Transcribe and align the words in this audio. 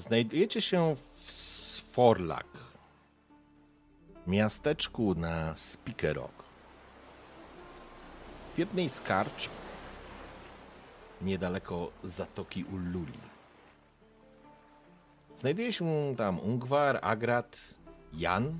Znajdujecie 0.00 0.60
się 0.60 0.96
w 1.16 1.32
Sforlak, 1.32 2.46
miasteczku 4.26 5.14
na 5.14 5.56
Spikerok. 5.56 6.44
W 8.54 8.58
jednej 8.58 8.88
z 8.88 9.00
karcz, 9.00 9.48
niedaleko 11.22 11.90
Zatoki 12.04 12.64
Ulluli. 12.64 13.18
Znajduje 15.36 15.72
się 15.72 16.14
tam 16.18 16.40
Ungwar, 16.40 16.98
Agrat, 17.02 17.58
Jan, 18.12 18.58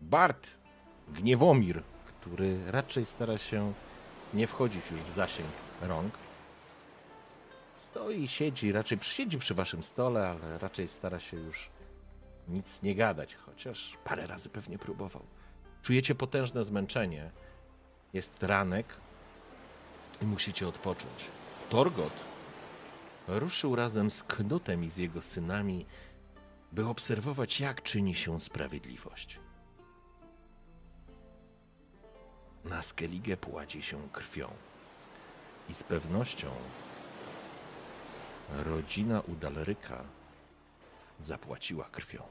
Bart, 0.00 0.50
Gniewomir, 1.08 1.82
który 2.06 2.70
raczej 2.70 3.06
stara 3.06 3.38
się 3.38 3.72
nie 4.34 4.46
wchodzić 4.46 4.90
już 4.90 5.00
w 5.00 5.10
zasięg 5.10 5.50
rąk. 5.80 6.27
Stoi, 7.78 8.28
siedzi, 8.28 8.72
raczej 8.72 8.98
siedzi 9.02 9.38
przy 9.38 9.54
waszym 9.54 9.82
stole, 9.82 10.28
ale 10.28 10.58
raczej 10.58 10.88
stara 10.88 11.20
się 11.20 11.36
już 11.36 11.70
nic 12.48 12.82
nie 12.82 12.94
gadać, 12.94 13.34
chociaż 13.34 13.96
parę 14.04 14.26
razy 14.26 14.48
pewnie 14.48 14.78
próbował. 14.78 15.22
Czujecie 15.82 16.14
potężne 16.14 16.64
zmęczenie. 16.64 17.30
Jest 18.12 18.42
ranek 18.42 18.86
i 20.22 20.24
musicie 20.24 20.68
odpocząć. 20.68 21.24
Torgot 21.70 22.12
ruszył 23.28 23.76
razem 23.76 24.10
z 24.10 24.22
Knutem 24.22 24.84
i 24.84 24.90
z 24.90 24.96
jego 24.96 25.22
synami, 25.22 25.86
by 26.72 26.86
obserwować, 26.86 27.60
jak 27.60 27.82
czyni 27.82 28.14
się 28.14 28.40
sprawiedliwość. 28.40 29.40
Na 32.64 32.82
Skellige 32.82 33.36
płaci 33.36 33.82
się 33.82 34.08
krwią. 34.12 34.48
I 35.68 35.74
z 35.74 35.82
pewnością 35.82 36.50
rodzina 38.48 39.20
Udalryka 39.20 40.04
zapłaciła 41.18 41.84
krwią. 41.84 42.22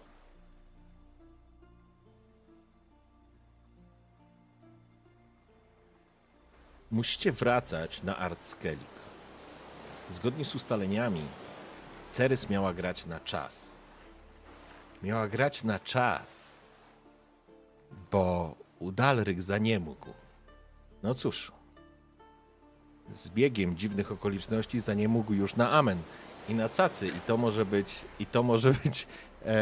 Musicie 6.92 7.32
wracać 7.32 8.04
na 8.04 8.18
Artskelik. 8.18 8.98
Zgodnie 10.10 10.46
z 10.46 10.56
ustaleniami, 10.56 11.26
Cerys 12.12 12.50
miała 12.50 12.74
grać 12.74 13.06
na 13.06 13.20
czas. 13.20 13.72
Miała 15.04 15.28
grać 15.28 15.64
na 15.64 15.80
czas, 15.80 16.62
bo 18.12 18.56
Udalryk 18.80 19.42
za 19.42 19.58
nie 19.58 19.80
mógł. 19.80 20.14
No 21.04 21.14
cóż, 21.14 21.52
z 23.12 23.30
biegiem 23.30 23.78
dziwnych 23.78 24.12
okoliczności 24.12 24.80
za 24.80 24.94
nie 24.94 25.08
mógł 25.08 25.34
już 25.34 25.56
na 25.56 25.72
amen 25.72 25.98
i 26.50 26.54
na 26.54 26.70
cacy 26.70 27.08
i 27.08 27.20
to 27.28 27.38
może 27.38 27.66
być, 27.66 28.06
i 28.20 28.26
to 28.26 28.44
może 28.44 28.74
być 28.84 29.08
e, 29.46 29.56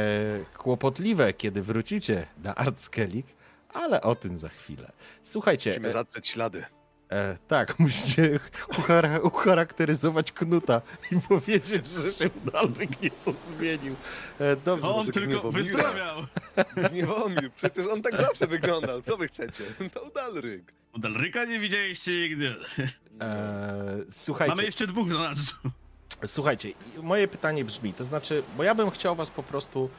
kłopotliwe, 0.57 1.33
kiedy 1.33 1.61
wrócicie 1.61 2.27
na 2.43 2.55
Artskelik, 2.55 3.25
ale 3.69 4.01
o 4.01 4.15
tym 4.15 4.37
za 4.37 4.49
chwilę. 4.49 4.91
Słuchajcie. 5.23 5.69
Musimy 5.69 5.87
e, 5.87 5.91
zatrzeć 5.91 6.27
ślady. 6.27 6.65
E, 7.11 7.37
tak, 7.47 7.79
musicie 7.79 8.39
uchara- 8.69 9.19
ucharakteryzować 9.23 10.31
Knuta 10.31 10.81
i 11.11 11.15
powiedzieć, 11.29 11.87
że 11.87 12.11
się 12.11 12.29
Dalryk 12.53 13.01
nieco 13.01 13.33
zmienił. 13.43 13.95
E, 14.39 14.55
dobrze, 14.55 14.87
On 14.89 14.97
Jezu, 14.99 15.11
tylko 15.11 15.27
Gniewomira. 15.31 15.63
wyzdrowiał. 15.63 16.17
Gniewomir, 16.91 17.51
przecież 17.55 17.87
on 17.87 18.01
tak 18.01 18.17
zawsze 18.17 18.47
wyglądał. 18.47 19.01
Co 19.01 19.17
wy 19.17 19.27
chcecie? 19.27 19.63
To 19.93 20.01
Udalryk. 20.03 20.73
Udalryka 20.93 21.45
nie 21.45 21.59
widzieliście 21.59 22.11
nigdy. 22.11 22.55
e, 23.21 23.97
słuchajcie, 24.11 24.55
Mamy 24.55 24.63
jeszcze 24.65 24.87
dwóch 24.87 25.09
donaczy. 25.09 25.41
słuchajcie, 26.27 26.71
moje 27.03 27.27
pytanie 27.27 27.65
brzmi, 27.65 27.93
to 27.93 28.05
znaczy, 28.05 28.43
bo 28.57 28.63
ja 28.63 28.75
bym 28.75 28.91
chciał 28.91 29.15
was 29.15 29.29
po 29.29 29.43
prostu, 29.43 29.89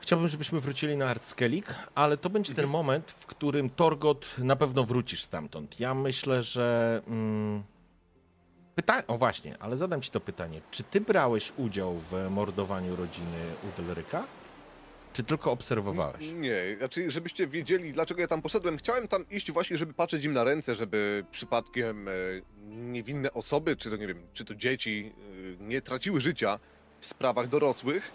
chciałbym, 0.00 0.28
żebyśmy 0.28 0.60
wrócili 0.60 0.96
na 0.96 1.06
Artskelik, 1.06 1.74
ale 1.94 2.16
to 2.16 2.30
będzie 2.30 2.54
ten 2.54 2.66
moment, 2.66 3.10
w 3.10 3.26
którym 3.26 3.70
Torgot 3.70 4.38
na 4.38 4.56
pewno 4.56 4.84
wrócisz 4.84 5.22
stamtąd. 5.22 5.80
Ja 5.80 5.94
myślę, 5.94 6.42
że... 6.42 7.00
Mm, 7.06 7.62
pyta... 8.74 9.06
O 9.06 9.18
właśnie, 9.18 9.56
ale 9.60 9.76
zadam 9.76 10.02
ci 10.02 10.10
to 10.10 10.20
pytanie. 10.20 10.60
Czy 10.70 10.82
ty 10.82 11.00
brałeś 11.00 11.52
udział 11.56 11.98
w 12.10 12.30
mordowaniu 12.30 12.96
rodziny 12.96 13.38
Udalryka? 13.68 14.24
Czy 15.12 15.24
tylko 15.24 15.52
obserwowałeś? 15.52 16.26
Nie, 16.32 16.76
znaczy, 16.78 17.10
żebyście 17.10 17.46
wiedzieli, 17.46 17.92
dlaczego 17.92 18.20
ja 18.20 18.26
tam 18.26 18.42
poszedłem. 18.42 18.78
Chciałem 18.78 19.08
tam 19.08 19.24
iść 19.30 19.52
właśnie, 19.52 19.78
żeby 19.78 19.92
patrzeć 19.92 20.24
im 20.24 20.32
na 20.32 20.44
ręce, 20.44 20.74
żeby 20.74 21.24
przypadkiem 21.30 22.08
e, 22.08 22.12
niewinne 22.66 23.32
osoby, 23.32 23.76
czy 23.76 23.90
to 23.90 23.96
nie 23.96 24.06
wiem, 24.06 24.22
czy 24.32 24.44
to 24.44 24.54
dzieci, 24.54 25.12
e, 25.60 25.64
nie 25.64 25.82
traciły 25.82 26.20
życia 26.20 26.58
w 27.00 27.06
sprawach 27.06 27.48
dorosłych. 27.48 28.12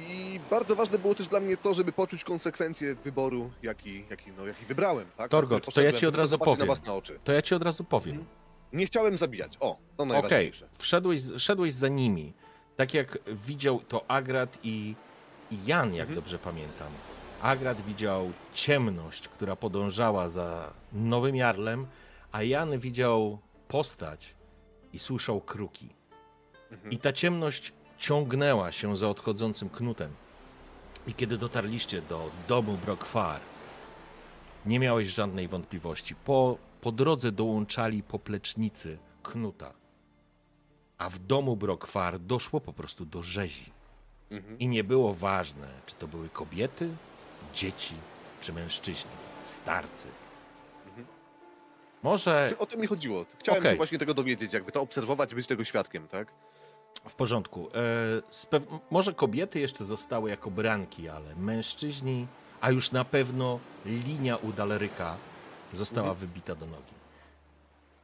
I 0.00 0.40
bardzo 0.50 0.76
ważne 0.76 0.98
było 0.98 1.14
też 1.14 1.28
dla 1.28 1.40
mnie 1.40 1.56
to, 1.56 1.74
żeby 1.74 1.92
poczuć 1.92 2.24
konsekwencje 2.24 2.94
wyboru, 2.94 3.50
jaki, 3.62 4.04
jaki, 4.10 4.32
no, 4.36 4.46
jaki 4.46 4.64
wybrałem. 4.64 5.06
Tak? 5.16 5.30
Torgot, 5.30 5.74
to 5.74 5.80
ja 5.80 5.92
ci 5.92 6.06
od 6.06 6.16
razu 6.16 6.38
powiem. 6.38 6.58
na 6.58 6.66
własne 6.66 6.92
oczy. 6.92 7.18
To 7.24 7.32
ja 7.32 7.42
ci 7.42 7.54
od 7.54 7.62
razu 7.62 7.84
powiem. 7.84 8.24
Nie 8.72 8.86
chciałem 8.86 9.16
zabijać. 9.16 9.56
O, 9.60 9.76
to 9.96 10.02
Okej, 10.02 10.12
najważniejsze. 10.22 10.68
wszedłeś, 10.78 11.22
szedłeś 11.38 11.74
za 11.74 11.88
nimi. 11.88 12.32
Tak 12.76 12.94
jak 12.94 13.18
widział 13.46 13.80
to 13.80 14.10
Agrat 14.10 14.58
i, 14.62 14.94
i 15.50 15.58
Jan, 15.66 15.94
jak 15.94 16.14
dobrze 16.14 16.38
pamiętam. 16.38 16.88
Agrat 17.42 17.80
widział 17.84 18.32
ciemność, 18.54 19.28
która 19.28 19.56
podążała 19.56 20.28
za 20.28 20.72
nowym 20.92 21.36
jarlem, 21.36 21.86
a 22.32 22.42
Jan 22.42 22.78
widział 22.78 23.38
postać 23.68 24.34
i 24.92 24.98
słyszał 24.98 25.40
kruki. 25.40 25.88
I 26.90 26.98
ta 26.98 27.12
ciemność 27.12 27.72
ciągnęła 27.98 28.72
się 28.72 28.96
za 28.96 29.08
odchodzącym 29.08 29.68
knutem. 29.68 30.10
I 31.06 31.14
kiedy 31.14 31.38
dotarliście 31.38 32.02
do 32.02 32.30
domu 32.48 32.78
Brokwar, 32.84 33.40
nie 34.66 34.78
miałeś 34.78 35.08
żadnej 35.08 35.48
wątpliwości. 35.48 36.14
Po, 36.14 36.58
po 36.80 36.92
drodze 36.92 37.32
dołączali 37.32 38.02
poplecznicy 38.02 38.98
Knuta. 39.22 39.72
A 40.98 41.10
w 41.10 41.18
domu 41.18 41.56
Brokwar 41.56 42.20
doszło 42.20 42.60
po 42.60 42.72
prostu 42.72 43.04
do 43.04 43.22
rzezi. 43.22 43.72
Mhm. 44.30 44.58
I 44.58 44.68
nie 44.68 44.84
było 44.84 45.14
ważne, 45.14 45.68
czy 45.86 45.94
to 45.94 46.08
były 46.08 46.28
kobiety, 46.28 46.88
dzieci, 47.54 47.94
czy 48.40 48.52
mężczyźni, 48.52 49.10
starcy. 49.44 50.08
Może 52.02 52.46
Czy 52.48 52.58
o 52.58 52.66
to 52.66 52.78
mi 52.78 52.86
chodziło? 52.86 53.26
Chciałem 53.38 53.60
Okej. 53.60 53.72
się 53.72 53.76
właśnie 53.76 53.98
tego 53.98 54.14
dowiedzieć, 54.14 54.52
jakby 54.52 54.72
to 54.72 54.80
obserwować, 54.80 55.34
być 55.34 55.46
tego 55.46 55.64
świadkiem, 55.64 56.08
tak? 56.08 56.32
W 57.08 57.14
porządku. 57.14 57.68
E, 57.74 58.60
może 58.90 59.14
kobiety 59.14 59.60
jeszcze 59.60 59.84
zostały 59.84 60.30
jako 60.30 60.50
branki, 60.50 61.08
ale 61.08 61.36
mężczyźni, 61.36 62.26
a 62.60 62.70
już 62.70 62.92
na 62.92 63.04
pewno 63.04 63.58
linia 63.86 64.36
u 64.36 64.52
Daleryka 64.52 65.16
została 65.74 66.14
wybita 66.14 66.54
do 66.54 66.66
nogi. 66.66 66.96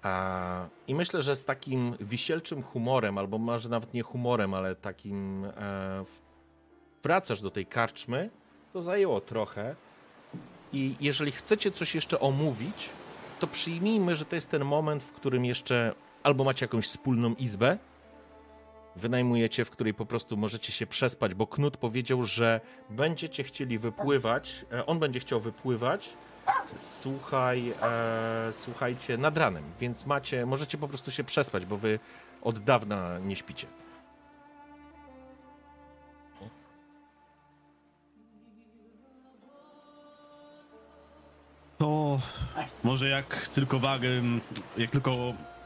A, 0.03 0.67
I 0.89 0.95
myślę, 0.95 1.23
że 1.23 1.37
z 1.37 1.45
takim 1.45 1.97
wisielczym 2.01 2.63
humorem, 2.63 3.19
albo 3.19 3.39
może 3.39 3.69
nawet 3.69 3.95
nie 3.95 4.03
humorem, 4.03 4.55
ale 4.55 4.77
takim 4.77 5.45
e, 5.45 6.05
wracasz 7.03 7.41
do 7.41 7.51
tej 7.51 7.67
karczmy, 7.67 8.31
to 8.73 8.83
zajęło 8.83 9.21
trochę. 9.21 9.75
I 10.73 10.97
jeżeli 11.01 11.33
chcecie 11.33 11.71
coś 11.71 11.95
jeszcze 11.95 12.21
omówić, 12.21 12.91
to 13.41 13.47
przyjmijmy, 13.47 14.17
że 14.17 14.25
to 14.25 14.35
jest 14.35 14.51
ten 14.51 14.65
moment, 14.65 15.03
w 15.03 15.13
którym 15.13 15.45
jeszcze 15.45 15.95
albo 16.23 16.45
macie 16.45 16.65
jakąś 16.65 16.87
wspólną 16.87 17.35
izbę, 17.35 17.79
wynajmujecie, 18.97 19.65
w 19.65 19.71
której 19.71 19.95
po 19.95 20.07
prostu 20.07 20.37
możecie 20.37 20.73
się 20.73 20.87
przespać, 20.87 21.35
bo 21.35 21.47
Knut 21.47 21.77
powiedział, 21.77 22.25
że 22.25 22.61
będziecie 22.91 23.45
chcieli 23.45 23.79
wypływać, 23.79 24.65
e, 24.73 24.87
on 24.87 24.99
będzie 24.99 25.21
chciał 25.21 25.41
wypływać, 25.41 26.11
słuchaj, 26.77 27.73
e, 27.83 28.53
słuchajcie, 28.61 29.19
nad 29.19 29.39
ranem, 29.39 29.65
więc 29.81 30.07
macie, 30.07 30.47
możecie 30.47 30.79
po 30.79 30.89
prostu 30.89 31.11
się 31.11 31.25
przespać, 31.25 31.67
bo 31.67 31.77
wy 31.77 31.99
od 32.43 32.59
dawna 32.59 33.19
nie 33.19 33.37
śpicie. 33.37 33.67
To 41.79 42.19
może 42.85 43.09
jak 43.09 43.49
tylko 43.49 43.79
wagę, 43.79 44.09
jak 44.79 44.91
tylko 44.91 45.13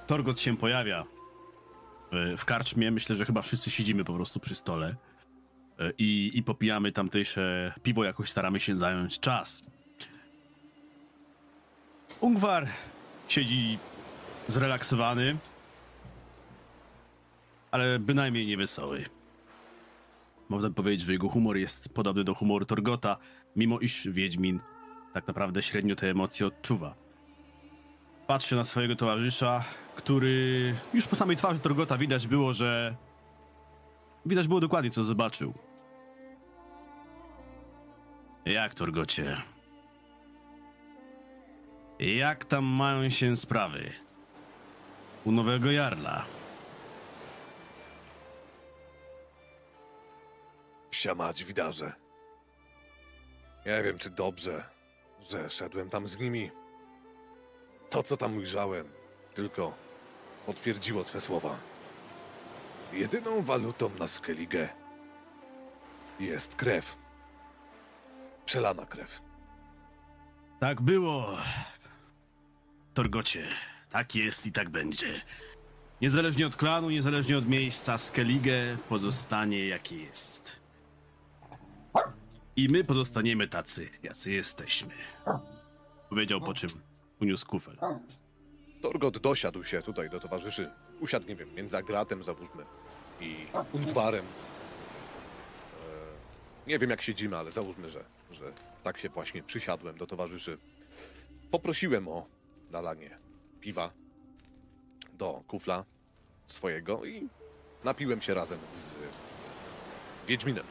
Torgot 0.07 0.41
się 0.41 0.57
pojawia, 0.57 1.05
w, 2.13 2.45
karczmie. 2.45 2.91
Myślę, 2.91 3.17
że 3.17 3.25
chyba 3.25 3.43
wszyscy 3.43 3.71
siedzimy 3.71 4.05
po 4.05 4.15
prostu 4.15 4.41
przy 4.41 4.55
stole 4.55 4.97
e, 5.79 5.93
i, 5.99 6.31
i 6.35 6.43
popijamy 6.43 6.93
tamtejsze 6.93 7.73
piwo, 7.83 8.05
jakoś 8.05 8.31
staramy 8.31 8.61
się 8.61 8.77
zająć 8.77 9.21
czas. 9.21 9.71
Ungwar 12.21 12.67
siedzi 13.29 13.79
zrelaksowany, 14.49 15.37
ale 17.71 17.99
bynajmniej 17.99 18.47
nie 18.47 18.57
wesoły. 18.57 19.05
Można 20.49 20.71
powiedzieć, 20.71 21.07
że 21.07 21.13
jego 21.13 21.29
humor 21.29 21.57
jest 21.57 21.89
podobny 21.89 22.25
do 22.25 22.35
humoru 22.35 22.65
Torgota, 22.65 23.17
mimo 23.57 23.81
iż 23.81 24.09
Wiedźmin 24.09 24.61
tak 25.13 25.27
naprawdę 25.27 25.63
średnio 25.63 25.97
te 25.97 26.11
emocje 26.11 26.47
odczuwa. 26.47 27.06
Patrzy 28.27 28.57
na 28.57 28.65
swojego 28.65 28.97
towarzysza, 28.97 29.65
który 29.97 30.75
już 30.95 31.07
po 31.07 31.17
samej 31.17 31.37
twarzy 31.37 31.61
Torgota 31.61 31.99
widać 31.99 32.27
było, 32.27 32.53
że 32.53 32.97
widać 34.27 34.49
było 34.49 34.61
dokładnie 34.61 34.91
co 34.91 35.05
zobaczył. 35.05 35.55
Jak 38.45 38.75
Torgocie? 38.75 39.37
Jak 41.99 42.45
tam 42.45 42.65
mają 42.65 43.11
się 43.11 43.37
sprawy? 43.37 43.93
U 45.25 45.33
nowego 45.33 45.71
Jarla. 45.71 46.25
Psia 50.91 51.15
mać, 51.15 51.45
widarze. 51.45 51.93
Nie 53.67 53.83
wiem, 53.83 53.99
czy 53.99 54.11
dobrze, 54.11 54.65
że 55.31 55.51
szedłem 55.51 55.91
tam 55.91 56.07
z 56.07 56.19
nimi. 56.19 56.51
To, 57.97 58.03
co 58.03 58.17
tam 58.17 58.37
ujrzałem, 58.37 58.87
tylko 59.35 59.75
potwierdziło 60.47 61.05
twe 61.05 61.21
słowa. 61.21 61.57
Jedyną 62.93 63.43
walutą 63.43 63.91
na 63.99 64.09
Skellige 64.09 64.69
jest 66.21 66.55
krew. 66.55 66.97
Przelana 68.45 68.87
krew. 68.87 69.21
Tak 70.61 70.83
było. 70.83 71.27
Torgocie, 72.95 73.49
tak 73.91 74.15
jest 74.15 74.47
i 74.47 74.53
tak 74.53 74.69
będzie. 74.69 75.21
Niezależnie 76.01 76.47
od 76.47 76.57
klanu, 76.57 76.91
niezależnie 76.91 77.39
od 77.39 77.49
miejsca, 77.49 77.99
Skellige 77.99 78.77
pozostanie 78.89 79.67
jakie 79.67 79.97
jest. 79.97 80.61
I 82.57 82.69
my 82.69 82.85
pozostaniemy 82.85 83.49
tacy, 83.49 83.89
jacy 84.03 84.33
jesteśmy. 84.33 84.95
Powiedział 86.09 86.41
po 86.41 86.55
czym 86.55 86.71
uniósł 87.21 87.47
kufel. 87.47 87.77
Torgot 88.83 89.19
dosiadł 89.19 89.65
się 89.65 89.83
tutaj 89.83 90.11
do 90.11 90.21
towarzyszy. 90.21 90.71
Usiadł, 91.01 91.27
nie 91.29 91.37
wiem, 91.37 91.55
między 91.55 91.77
Agratem, 91.77 92.23
załóżmy, 92.23 92.65
i 93.21 93.47
Undwarem. 93.73 94.25
E, 94.25 94.29
nie 96.67 96.79
wiem, 96.79 96.91
jak 96.91 97.03
siedzimy, 97.03 97.37
ale 97.37 97.53
załóżmy, 97.53 97.91
że, 97.91 98.05
że 98.31 98.53
tak 98.83 98.99
się 98.99 99.09
właśnie 99.09 99.43
przysiadłem 99.43 99.99
do 99.99 100.07
towarzyszy. 100.07 100.59
Poprosiłem 101.51 102.09
o 102.09 102.27
nalanie 102.71 103.17
piwa 103.61 103.91
do 105.13 105.43
kufla 105.49 105.85
swojego 106.47 107.05
i 107.05 107.29
napiłem 107.85 108.21
się 108.21 108.35
razem 108.35 108.59
z 108.73 108.95
Wiedźminem. 110.29 110.65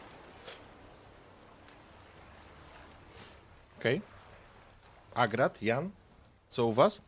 Okej. 3.79 4.01
Agrat, 5.13 5.61
Jan, 5.61 5.89
co 6.55 6.65
u 6.65 6.73
was? 6.73 7.01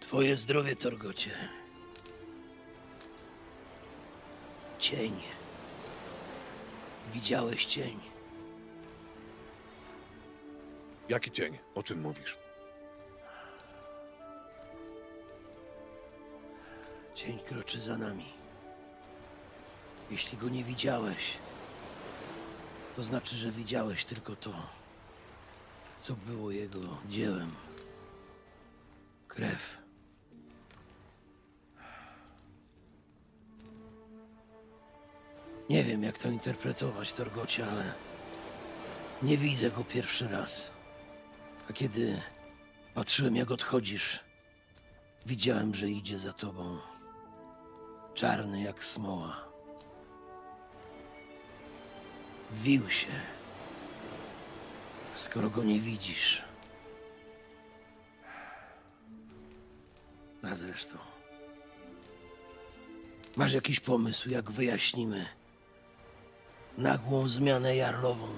Twoje 0.00 0.36
zdrowie, 0.36 0.76
Torgocie. 0.76 1.30
Cień. 4.78 5.22
Widziałeś 7.14 7.64
cień. 7.64 7.98
Jaki 11.08 11.30
cień? 11.30 11.58
O 11.74 11.82
czym 11.82 12.00
mówisz? 12.00 12.36
Cień 17.14 17.38
kroczy 17.38 17.80
za 17.80 17.98
nami. 17.98 18.32
Jeśli 20.10 20.38
go 20.38 20.48
nie 20.48 20.64
widziałeś, 20.64 21.32
to 22.96 23.04
znaczy, 23.04 23.36
że 23.36 23.50
widziałeś 23.50 24.04
tylko 24.04 24.36
to, 24.36 24.75
co 26.06 26.14
było 26.14 26.50
jego 26.50 26.78
dziełem. 27.08 27.50
Krew. 29.28 29.78
Nie 35.70 35.84
wiem, 35.84 36.02
jak 36.02 36.18
to 36.18 36.28
interpretować, 36.28 37.12
Torgocie, 37.12 37.66
ale 37.66 37.92
nie 39.22 39.36
widzę 39.36 39.70
go 39.70 39.84
pierwszy 39.84 40.28
raz. 40.28 40.70
A 41.70 41.72
kiedy 41.72 42.22
patrzyłem, 42.94 43.36
jak 43.36 43.50
odchodzisz, 43.50 44.20
widziałem, 45.26 45.74
że 45.74 45.90
idzie 45.90 46.18
za 46.18 46.32
tobą. 46.32 46.78
Czarny 48.14 48.62
jak 48.62 48.84
smoła. 48.84 49.36
Wił 52.52 52.90
się. 52.90 53.36
Skoro 55.16 55.50
go 55.50 55.64
nie 55.64 55.80
widzisz. 55.80 56.42
A 60.42 60.54
zresztą. 60.54 60.98
Masz 63.36 63.52
jakiś 63.52 63.80
pomysł, 63.80 64.30
jak 64.30 64.50
wyjaśnimy 64.50 65.26
nagłą 66.78 67.28
zmianę 67.28 67.76
jarlową? 67.76 68.28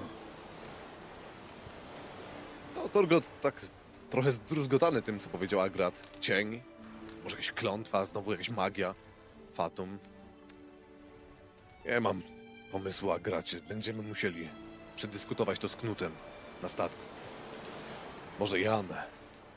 No, 2.76 2.88
Torgot 2.88 3.24
tak 3.42 3.60
trochę 4.10 4.32
zdruzgotany 4.32 5.02
tym, 5.02 5.18
co 5.18 5.30
powiedział 5.30 5.60
Agrat. 5.60 6.18
Cień, 6.20 6.62
może 7.24 7.36
jakaś 7.36 7.52
klątwa, 7.52 8.04
znowu 8.04 8.32
jakaś 8.32 8.50
magia, 8.50 8.94
fatum. 9.54 9.98
Nie 11.86 12.00
mam 12.00 12.22
pomysłu, 12.72 13.10
Agracie. 13.10 13.60
Będziemy 13.60 14.02
musieli 14.02 14.48
przedyskutować 14.96 15.58
to 15.58 15.68
z 15.68 15.76
Knutem 15.76 16.12
na 16.62 16.68
statku. 16.68 17.02
Może 18.38 18.60
Jan 18.60 18.88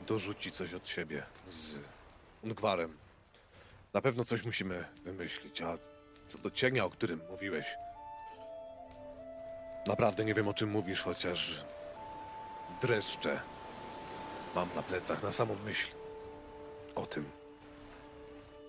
dorzuci 0.06 0.50
coś 0.50 0.74
od 0.74 0.88
siebie 0.88 1.22
z 1.50 1.74
Ungwarem. 2.42 2.96
Na 3.94 4.00
pewno 4.00 4.24
coś 4.24 4.44
musimy 4.44 4.84
wymyślić, 5.04 5.62
a 5.62 5.78
co 6.26 6.38
do 6.38 6.50
cienia, 6.50 6.84
o 6.84 6.90
którym 6.90 7.20
mówiłeś... 7.30 7.66
Naprawdę 9.86 10.24
nie 10.24 10.34
wiem, 10.34 10.48
o 10.48 10.54
czym 10.54 10.70
mówisz, 10.70 11.02
chociaż 11.02 11.64
dreszcze 12.82 13.40
mam 14.54 14.68
na 14.76 14.82
plecach 14.82 15.22
na 15.22 15.32
samą 15.32 15.56
myśl 15.64 15.88
o 16.94 17.06
tym. 17.06 17.24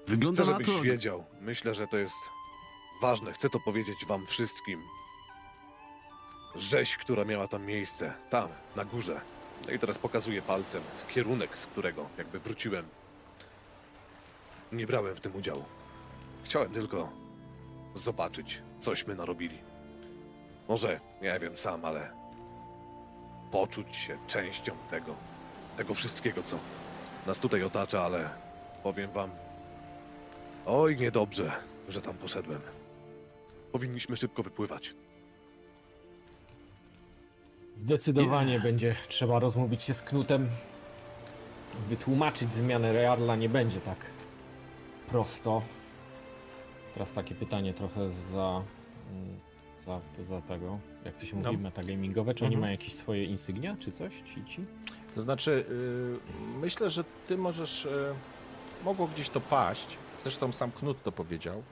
Wygląda 0.07 0.43
Chcę, 0.43 0.51
na 0.51 0.57
żebyś 0.57 0.75
to... 0.75 0.81
wiedział. 0.81 1.25
Myślę, 1.41 1.75
że 1.75 1.87
to 1.87 1.97
jest 1.97 2.15
ważne. 3.01 3.33
Chcę 3.33 3.49
to 3.49 3.59
powiedzieć 3.59 4.05
wam 4.05 4.27
wszystkim. 4.27 4.83
Rzeź, 6.55 6.97
która 6.97 7.25
miała 7.25 7.47
tam 7.47 7.65
miejsce, 7.65 8.13
tam, 8.29 8.49
na 8.75 8.85
górze. 8.85 9.21
No 9.65 9.71
i 9.73 9.79
teraz 9.79 9.97
pokazuję 9.97 10.41
palcem 10.41 10.81
kierunek, 11.09 11.59
z 11.59 11.65
którego 11.65 12.05
jakby 12.17 12.39
wróciłem. 12.39 12.85
Nie 14.71 14.87
brałem 14.87 15.15
w 15.15 15.19
tym 15.19 15.35
udziału. 15.35 15.63
Chciałem 16.43 16.71
tylko 16.71 17.09
zobaczyć, 17.95 18.61
cośmy 18.79 19.15
narobili. 19.15 19.57
Może, 20.69 20.99
nie 21.21 21.39
wiem 21.39 21.57
sam, 21.57 21.85
ale 21.85 22.11
poczuć 23.51 23.95
się 23.95 24.17
częścią 24.27 24.71
tego, 24.89 25.15
tego 25.77 25.93
wszystkiego, 25.93 26.43
co 26.43 26.57
nas 27.27 27.39
tutaj 27.39 27.63
otacza, 27.63 28.03
ale 28.03 28.29
powiem 28.83 29.11
wam, 29.11 29.29
oj, 30.65 30.97
niedobrze, 30.97 31.51
że 31.89 32.01
tam 32.01 32.17
poszedłem. 32.17 32.61
Powinniśmy 33.71 34.17
szybko 34.17 34.43
wypływać. 34.43 34.93
Zdecydowanie 37.77 38.59
będzie 38.59 38.95
trzeba 39.07 39.39
rozmówić 39.39 39.83
się 39.83 39.93
z 39.93 40.01
Knutem. 40.01 40.49
Wytłumaczyć 41.89 42.53
zmianę 42.53 42.93
Rearla 42.93 43.35
nie 43.35 43.49
będzie 43.49 43.79
tak 43.79 43.97
prosto. 45.07 45.61
Teraz 46.93 47.11
takie 47.11 47.35
pytanie 47.35 47.73
trochę 47.73 48.11
za, 48.11 48.61
mm, 49.11 49.39
za, 49.77 49.99
za 50.23 50.41
tego, 50.41 50.79
jak 51.05 51.15
to 51.15 51.25
się 51.25 51.35
mówi, 51.35 51.47
No. 51.57 51.63
metagamingowe. 51.63 52.33
Czy 52.35 52.45
oni 52.45 52.55
Mhm. 52.55 52.61
mają 52.61 52.71
jakieś 52.71 52.93
swoje 52.93 53.25
insygnia, 53.25 53.75
czy 53.79 53.91
coś? 53.91 54.13
Ci, 54.13 54.45
ci? 54.45 54.65
To 55.15 55.21
znaczy, 55.21 55.65
y, 55.69 56.59
myślę, 56.61 56.89
że 56.89 57.03
ty 57.27 57.37
możesz. 57.37 57.85
y, 57.85 58.13
mogło 58.85 59.07
gdzieś 59.07 59.29
to 59.29 59.41
paść. 59.41 59.87
Zresztą 60.23 60.51
sam 60.51 60.71
Knut 60.71 61.03
to 61.03 61.11
powiedział. 61.11 61.63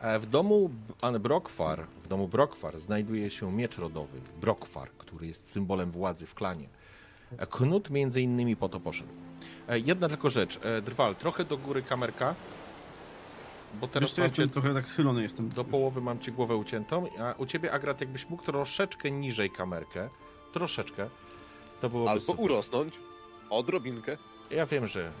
E, 0.00 0.18
W 0.18 0.26
domu 0.26 0.68
B- 0.68 0.94
Anne 1.02 1.20
Brokwar, 1.20 1.86
w 2.04 2.08
domu 2.08 2.28
Brokwar 2.28 2.80
znajduje 2.80 3.30
się 3.30 3.52
miecz 3.52 3.78
rodowy, 3.78 4.20
Brokwar, 4.40 4.90
który 4.98 5.26
jest 5.26 5.50
symbolem 5.52 5.90
władzy 5.90 6.26
w 6.26 6.34
klanie. 6.34 6.68
E, 7.38 7.46
Knut 7.46 7.90
między 7.90 8.22
innymi 8.22 8.56
po 8.56 8.68
to 8.68 8.80
poszedł. 8.80 9.10
E, 9.68 9.78
Jedna 9.78 10.08
tylko 10.08 10.30
rzecz, 10.30 10.58
Drwal, 10.84 11.16
trochę 11.16 11.44
do 11.44 11.56
góry 11.58 11.82
kamerka. 11.82 12.34
bo 13.80 13.88
teraz 13.88 14.10
Wiesz 14.10 14.18
mam 14.18 14.24
jestem 14.24 14.46
cię, 14.46 14.52
trochę 14.52 14.74
tak 14.74 14.88
schylony 14.88 15.22
jestem. 15.22 15.48
do 15.48 15.64
połowy 15.64 16.00
mam 16.00 16.18
ci 16.20 16.32
głowę 16.32 16.56
uciętą, 16.56 17.06
a 17.18 17.34
u 17.38 17.46
ciebie, 17.46 17.72
Agrat, 17.72 18.00
jakbyś 18.00 18.28
mógł 18.30 18.42
troszeczkę 18.42 19.10
niżej 19.10 19.50
kamerkę, 19.50 20.08
troszeczkę, 20.52 21.08
to 21.80 21.88
byłoby 21.90 22.10
Albo 22.10 22.20
super. 22.24 22.44
urosnąć. 22.44 22.94
Odrobinkę. 23.50 24.16
Ja 24.50 24.66
wiem, 24.66 24.86
że... 24.86 25.12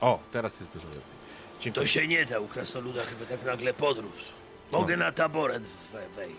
O, 0.00 0.18
teraz 0.32 0.60
jest 0.60 0.72
dużo 0.72 0.86
lepiej. 0.88 1.19
Dziękuję. 1.60 1.86
To 1.86 1.92
się 1.92 2.06
nie 2.08 2.26
da 2.26 2.40
u 2.40 2.48
krasnoluda, 2.48 3.04
żeby 3.04 3.26
tak 3.26 3.44
nagle 3.46 3.74
podrósł. 3.74 4.32
Mogę 4.72 4.96
na 4.96 5.12
taboret 5.12 5.62
we 5.92 6.08
wejść. 6.08 6.36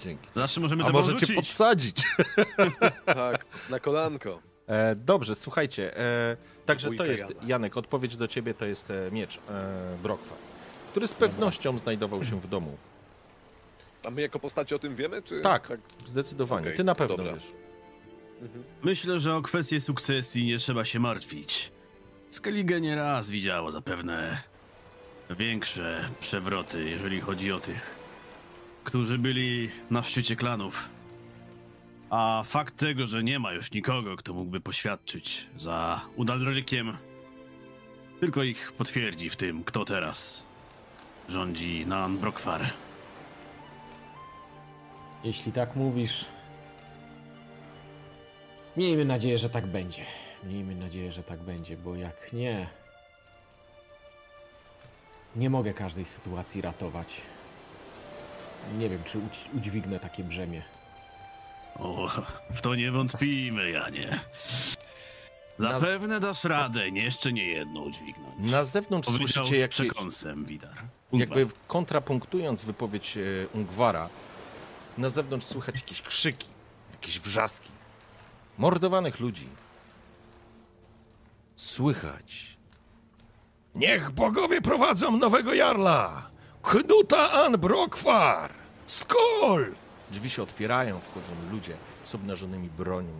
Dzięki. 0.00 0.28
Zawsze 0.34 0.60
możemy 0.60 0.82
A 0.82 0.86
to 0.86 0.92
może 0.92 1.06
cię 1.08 1.12
porzucić. 1.12 1.36
podsadzić? 1.36 2.02
Tak, 3.06 3.44
na 3.70 3.78
kolanko. 3.80 4.40
E, 4.66 4.94
dobrze, 4.96 5.34
słuchajcie. 5.34 5.96
E, 5.98 6.36
także 6.66 6.86
to 6.86 6.90
Wujka 6.90 7.06
jest, 7.06 7.22
Jana. 7.30 7.40
Janek, 7.48 7.76
odpowiedź 7.76 8.16
do 8.16 8.28
ciebie 8.28 8.54
to 8.54 8.66
jest 8.66 8.90
e, 8.90 9.10
miecz 9.12 9.36
e, 9.36 9.96
Brokwa, 10.02 10.34
który 10.90 11.06
z 11.08 11.14
pewnością 11.14 11.78
znajdował 11.78 12.24
się 12.24 12.40
w 12.40 12.48
domu. 12.48 12.76
A 14.04 14.10
my 14.10 14.22
jako 14.22 14.38
postaci 14.38 14.74
o 14.74 14.78
tym 14.78 14.96
wiemy, 14.96 15.22
czy... 15.22 15.40
Tak, 15.40 15.78
zdecydowanie. 16.06 16.66
Okej, 16.66 16.76
Ty 16.76 16.84
na 16.84 16.94
pewno 16.94 17.16
dobra. 17.16 17.32
wiesz. 17.32 17.44
Myślę, 18.82 19.20
że 19.20 19.36
o 19.36 19.42
kwestię 19.42 19.80
sukcesji 19.80 20.46
nie 20.46 20.58
trzeba 20.58 20.84
się 20.84 21.00
martwić. 21.00 21.72
Skellige 22.30 22.80
nie 22.80 22.96
raz 22.96 23.30
widziało 23.30 23.72
zapewne 23.72 24.42
większe 25.30 26.08
przewroty, 26.20 26.90
jeżeli 26.90 27.20
chodzi 27.20 27.52
o 27.52 27.60
tych, 27.60 27.96
którzy 28.84 29.18
byli 29.18 29.70
na 29.90 30.02
szczycie 30.02 30.36
klanów. 30.36 30.88
A 32.10 32.42
fakt 32.46 32.76
tego, 32.76 33.06
że 33.06 33.22
nie 33.22 33.38
ma 33.38 33.52
już 33.52 33.72
nikogo, 33.72 34.16
kto 34.16 34.34
mógłby 34.34 34.60
poświadczyć 34.60 35.46
za 35.56 36.00
Udalrykiem, 36.16 36.96
tylko 38.20 38.42
ich 38.42 38.72
potwierdzi 38.72 39.30
w 39.30 39.36
tym, 39.36 39.64
kto 39.64 39.84
teraz 39.84 40.46
rządzi 41.28 41.86
Nan 41.86 42.18
Brokwar. 42.18 42.70
Jeśli 45.24 45.52
tak 45.52 45.76
mówisz. 45.76 46.24
Miejmy 48.76 49.04
nadzieję, 49.04 49.38
że 49.38 49.50
tak 49.50 49.66
będzie. 49.66 50.04
Miejmy 50.44 50.74
nadzieję, 50.74 51.12
że 51.12 51.22
tak 51.22 51.38
będzie, 51.38 51.76
bo 51.76 51.94
jak 51.96 52.32
nie. 52.32 52.68
Nie 55.36 55.50
mogę 55.50 55.74
każdej 55.74 56.04
sytuacji 56.04 56.60
ratować. 56.60 57.20
Nie 58.78 58.88
wiem, 58.88 59.04
czy 59.04 59.18
udź- 59.18 59.56
udźwignę 59.56 60.00
takie 60.00 60.24
brzemię. 60.24 60.62
O, 61.78 62.08
w 62.50 62.60
to 62.60 62.74
nie 62.74 62.90
wątpimy, 62.92 63.70
Janie. 63.70 64.20
Zapewne 65.58 66.20
dasz 66.20 66.44
radę, 66.44 66.90
nie 66.90 67.02
jeszcze 67.04 67.32
nie 67.32 67.46
jedną 67.46 67.80
udźwignąć. 67.80 68.50
Na 68.50 68.64
zewnątrz 68.64 69.08
Powiedział 69.08 69.46
słyszycie 69.46 69.68
przekąsem, 69.68 70.44
Widar. 70.44 70.74
jakby 71.12 71.46
kontrapunktując 71.66 72.64
wypowiedź 72.64 73.16
e, 73.16 73.20
Ungwara, 73.54 74.08
na 74.98 75.08
zewnątrz 75.08 75.46
słychać 75.46 75.74
jakieś 75.74 76.02
krzyki, 76.02 76.46
jakieś 76.92 77.20
wrzaski. 77.20 77.68
Mordowanych 78.58 79.20
ludzi. 79.20 79.46
Słychać. 81.60 82.56
Niech 83.74 84.10
bogowie 84.10 84.60
prowadzą 84.60 85.16
nowego 85.16 85.54
jarla! 85.54 86.30
Knuta 86.62 87.30
an 87.30 87.52
Brokwar! 87.52 88.52
Skol! 88.86 89.74
Drzwi 90.10 90.30
się 90.30 90.42
otwierają, 90.42 91.00
wchodzą 91.00 91.28
ludzie 91.50 91.76
z 92.04 92.14
obnażonymi 92.14 92.68
bronią, 92.68 93.12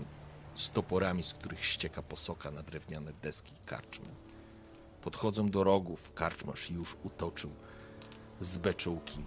z 0.54 0.70
toporami, 0.70 1.22
z 1.22 1.34
których 1.34 1.64
ścieka 1.64 2.02
posoka 2.02 2.50
na 2.50 2.62
drewniane 2.62 3.12
deski 3.22 3.52
karczmy. 3.66 4.08
Podchodzą 5.02 5.50
do 5.50 5.64
rogów, 5.64 6.14
karczmarz 6.14 6.70
już 6.70 6.96
utoczył 7.04 7.50
z 8.40 8.56
beczułki 8.56 9.18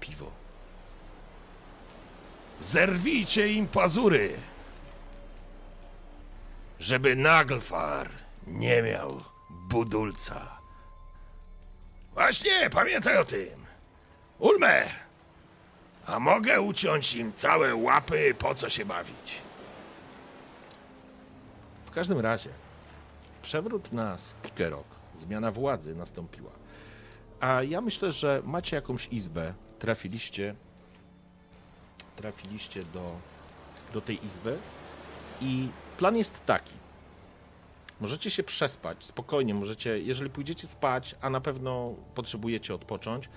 piwo. 0.00 0.30
Zerwijcie 2.60 3.52
im 3.52 3.66
pazury, 3.66 4.32
żeby 6.80 7.16
Naglfar 7.16 8.19
nie 8.46 8.82
miał 8.82 9.20
budulca. 9.50 10.58
Właśnie, 12.14 12.70
pamiętaj 12.70 13.18
o 13.18 13.24
tym. 13.24 13.66
Ulme, 14.38 14.88
a 16.06 16.20
mogę 16.20 16.60
uciąć 16.60 17.14
im 17.14 17.32
całe 17.32 17.74
łapy, 17.74 18.34
po 18.38 18.54
co 18.54 18.70
się 18.70 18.84
bawić? 18.84 19.42
W 21.86 21.90
każdym 21.90 22.20
razie, 22.20 22.50
przewrót 23.42 23.92
na 23.92 24.18
Spikerok, 24.18 24.86
zmiana 25.14 25.50
władzy 25.50 25.94
nastąpiła. 25.94 26.50
A 27.40 27.62
ja 27.62 27.80
myślę, 27.80 28.12
że 28.12 28.42
macie 28.44 28.76
jakąś 28.76 29.06
izbę, 29.06 29.54
trafiliście, 29.78 30.54
trafiliście 32.16 32.82
do, 32.82 33.16
do 33.92 34.00
tej 34.00 34.26
izby 34.26 34.58
i 35.40 35.68
plan 35.98 36.16
jest 36.16 36.46
taki. 36.46 36.74
Możecie 38.00 38.30
się 38.30 38.42
przespać, 38.42 39.04
spokojnie 39.04 39.54
możecie, 39.54 39.98
jeżeli 39.98 40.30
pójdziecie 40.30 40.66
spać, 40.66 41.16
a 41.20 41.30
na 41.30 41.40
pewno 41.40 41.94
potrzebujecie 42.14 42.74
odpocząć, 42.74 43.28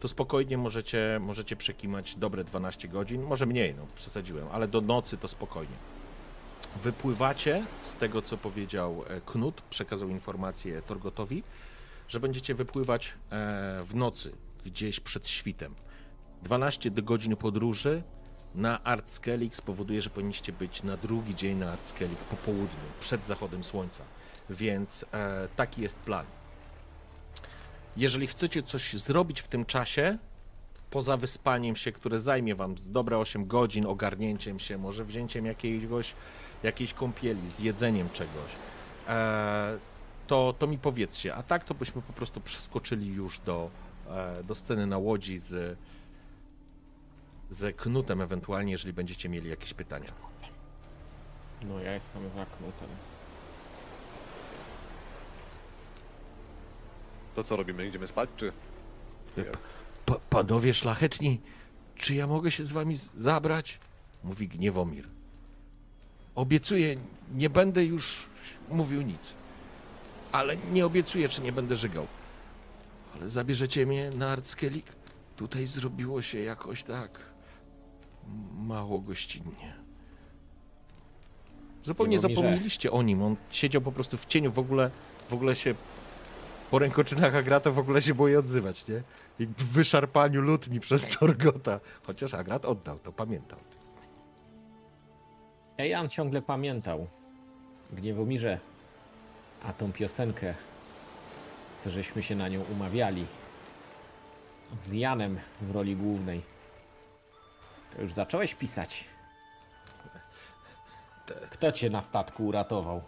to 0.00 0.08
spokojnie 0.08 0.58
możecie, 0.58 1.18
możecie 1.20 1.56
przekimać 1.56 2.14
dobre 2.14 2.44
12 2.44 2.88
godzin, 2.88 3.22
może 3.22 3.46
mniej, 3.46 3.74
no 3.74 3.86
przesadziłem, 3.94 4.48
ale 4.52 4.68
do 4.68 4.80
nocy 4.80 5.16
to 5.16 5.28
spokojnie. 5.28 5.76
Wypływacie 6.82 7.64
z 7.82 7.96
tego, 7.96 8.22
co 8.22 8.36
powiedział 8.36 9.04
e, 9.08 9.20
Knut, 9.20 9.62
przekazał 9.70 10.08
informację 10.08 10.82
Torgotowi, 10.82 11.42
że 12.08 12.20
będziecie 12.20 12.54
wypływać 12.54 13.08
e, 13.08 13.14
w 13.84 13.94
nocy, 13.94 14.32
gdzieś 14.64 15.00
przed 15.00 15.28
świtem. 15.28 15.74
12 16.42 16.90
do 16.90 17.02
godzin 17.02 17.36
podróży 17.36 18.02
na 18.54 18.84
Artskelik 18.84 19.56
spowoduje, 19.56 20.02
że 20.02 20.10
powinniście 20.10 20.52
być 20.52 20.82
na 20.82 20.96
drugi 20.96 21.34
dzień 21.34 21.58
na 21.58 21.72
Artskelik 21.72 22.18
po 22.18 22.36
południu, 22.36 22.88
przed 23.00 23.26
zachodem 23.26 23.64
słońca. 23.64 24.04
Więc 24.50 25.04
e, 25.12 25.48
taki 25.56 25.82
jest 25.82 25.96
plan. 25.96 26.26
Jeżeli 27.96 28.26
chcecie 28.26 28.62
coś 28.62 28.94
zrobić 28.94 29.40
w 29.40 29.48
tym 29.48 29.64
czasie, 29.64 30.18
poza 30.90 31.16
wyspaniem 31.16 31.76
się, 31.76 31.92
które 31.92 32.20
zajmie 32.20 32.54
wam 32.54 32.74
dobre 32.86 33.18
8 33.18 33.46
godzin, 33.46 33.86
ogarnięciem 33.86 34.58
się, 34.58 34.78
może 34.78 35.04
wzięciem 35.04 35.46
jakiegoś, 35.46 36.14
jakiejś 36.62 36.94
kąpieli, 36.94 37.48
zjedzeniem 37.48 38.10
czegoś, 38.10 38.50
e, 39.08 39.78
to, 40.26 40.54
to 40.58 40.66
mi 40.66 40.78
powiedzcie. 40.78 41.34
A 41.34 41.42
tak 41.42 41.64
to 41.64 41.74
byśmy 41.74 42.02
po 42.02 42.12
prostu 42.12 42.40
przeskoczyli 42.40 43.06
już 43.06 43.40
do, 43.40 43.70
e, 44.10 44.44
do 44.44 44.54
sceny 44.54 44.86
na 44.86 44.98
łodzi 44.98 45.38
z, 45.38 45.78
z 47.50 47.76
Knutem 47.76 48.20
ewentualnie, 48.20 48.72
jeżeli 48.72 48.92
będziecie 48.92 49.28
mieli 49.28 49.50
jakieś 49.50 49.74
pytania. 49.74 50.12
No 51.62 51.78
ja 51.80 51.94
jestem 51.94 52.22
za 52.36 52.46
knutem. 52.46 52.88
To 57.34 57.44
co 57.44 57.56
robimy? 57.56 57.86
Idziemy 57.86 58.08
spać, 58.08 58.30
czy... 58.36 58.52
Pa, 60.06 60.14
panowie 60.30 60.74
szlachetni, 60.74 61.40
czy 61.96 62.14
ja 62.14 62.26
mogę 62.26 62.50
się 62.50 62.66
z 62.66 62.72
wami 62.72 62.96
z- 62.96 63.14
zabrać? 63.14 63.78
Mówi 64.24 64.48
Gniewomir. 64.48 65.08
Obiecuję, 66.34 66.94
nie 67.34 67.50
będę 67.50 67.84
już 67.84 68.26
mówił 68.70 69.02
nic. 69.02 69.34
Ale 70.32 70.56
nie 70.56 70.86
obiecuję, 70.86 71.28
czy 71.28 71.42
nie 71.42 71.52
będę 71.52 71.76
żygał. 71.76 72.06
Ale 73.14 73.30
zabierzecie 73.30 73.86
mnie 73.86 74.10
na 74.10 74.28
Artskelik? 74.28 74.86
Tutaj 75.36 75.66
zrobiło 75.66 76.22
się 76.22 76.38
jakoś 76.40 76.82
tak 76.82 77.18
mało 78.58 78.98
gościnnie. 78.98 79.72
Zupełnie 81.84 82.18
zapomnieliście 82.18 82.92
o 82.92 83.02
nim. 83.02 83.22
On 83.22 83.36
siedział 83.50 83.82
po 83.82 83.92
prostu 83.92 84.16
w 84.16 84.26
cieniu, 84.26 84.52
w 84.52 84.58
ogóle, 84.58 84.90
w 85.28 85.32
ogóle 85.32 85.56
się 85.56 85.74
po 86.70 86.78
rękoczynach 86.78 87.34
Agrata 87.34 87.70
w 87.70 87.78
ogóle 87.78 88.02
się 88.02 88.14
boi 88.14 88.36
odzywać, 88.36 88.88
nie? 88.88 89.02
I 89.38 89.46
w 89.46 89.72
wyszarpaniu 89.72 90.40
lutni 90.40 90.80
przez 90.80 91.18
Torgota. 91.18 91.80
Chociaż 92.06 92.34
Agrat 92.34 92.64
oddał, 92.64 92.98
to 92.98 93.12
pamiętał. 93.12 93.58
Ejan 95.78 96.08
ciągle 96.08 96.42
pamiętał. 96.42 97.06
Gniewomirze. 97.92 98.58
A 99.62 99.72
tą 99.72 99.92
piosenkę, 99.92 100.54
co 101.84 101.90
żeśmy 101.90 102.22
się 102.22 102.36
na 102.36 102.48
nią 102.48 102.64
umawiali. 102.72 103.26
Z 104.78 104.92
Janem 104.92 105.38
w 105.60 105.70
roli 105.70 105.96
głównej. 105.96 106.42
Już 107.98 108.12
zacząłeś 108.12 108.54
pisać. 108.54 109.04
Kto 111.50 111.72
cię 111.72 111.90
na 111.90 112.02
statku 112.02 112.46
uratował? 112.46 113.02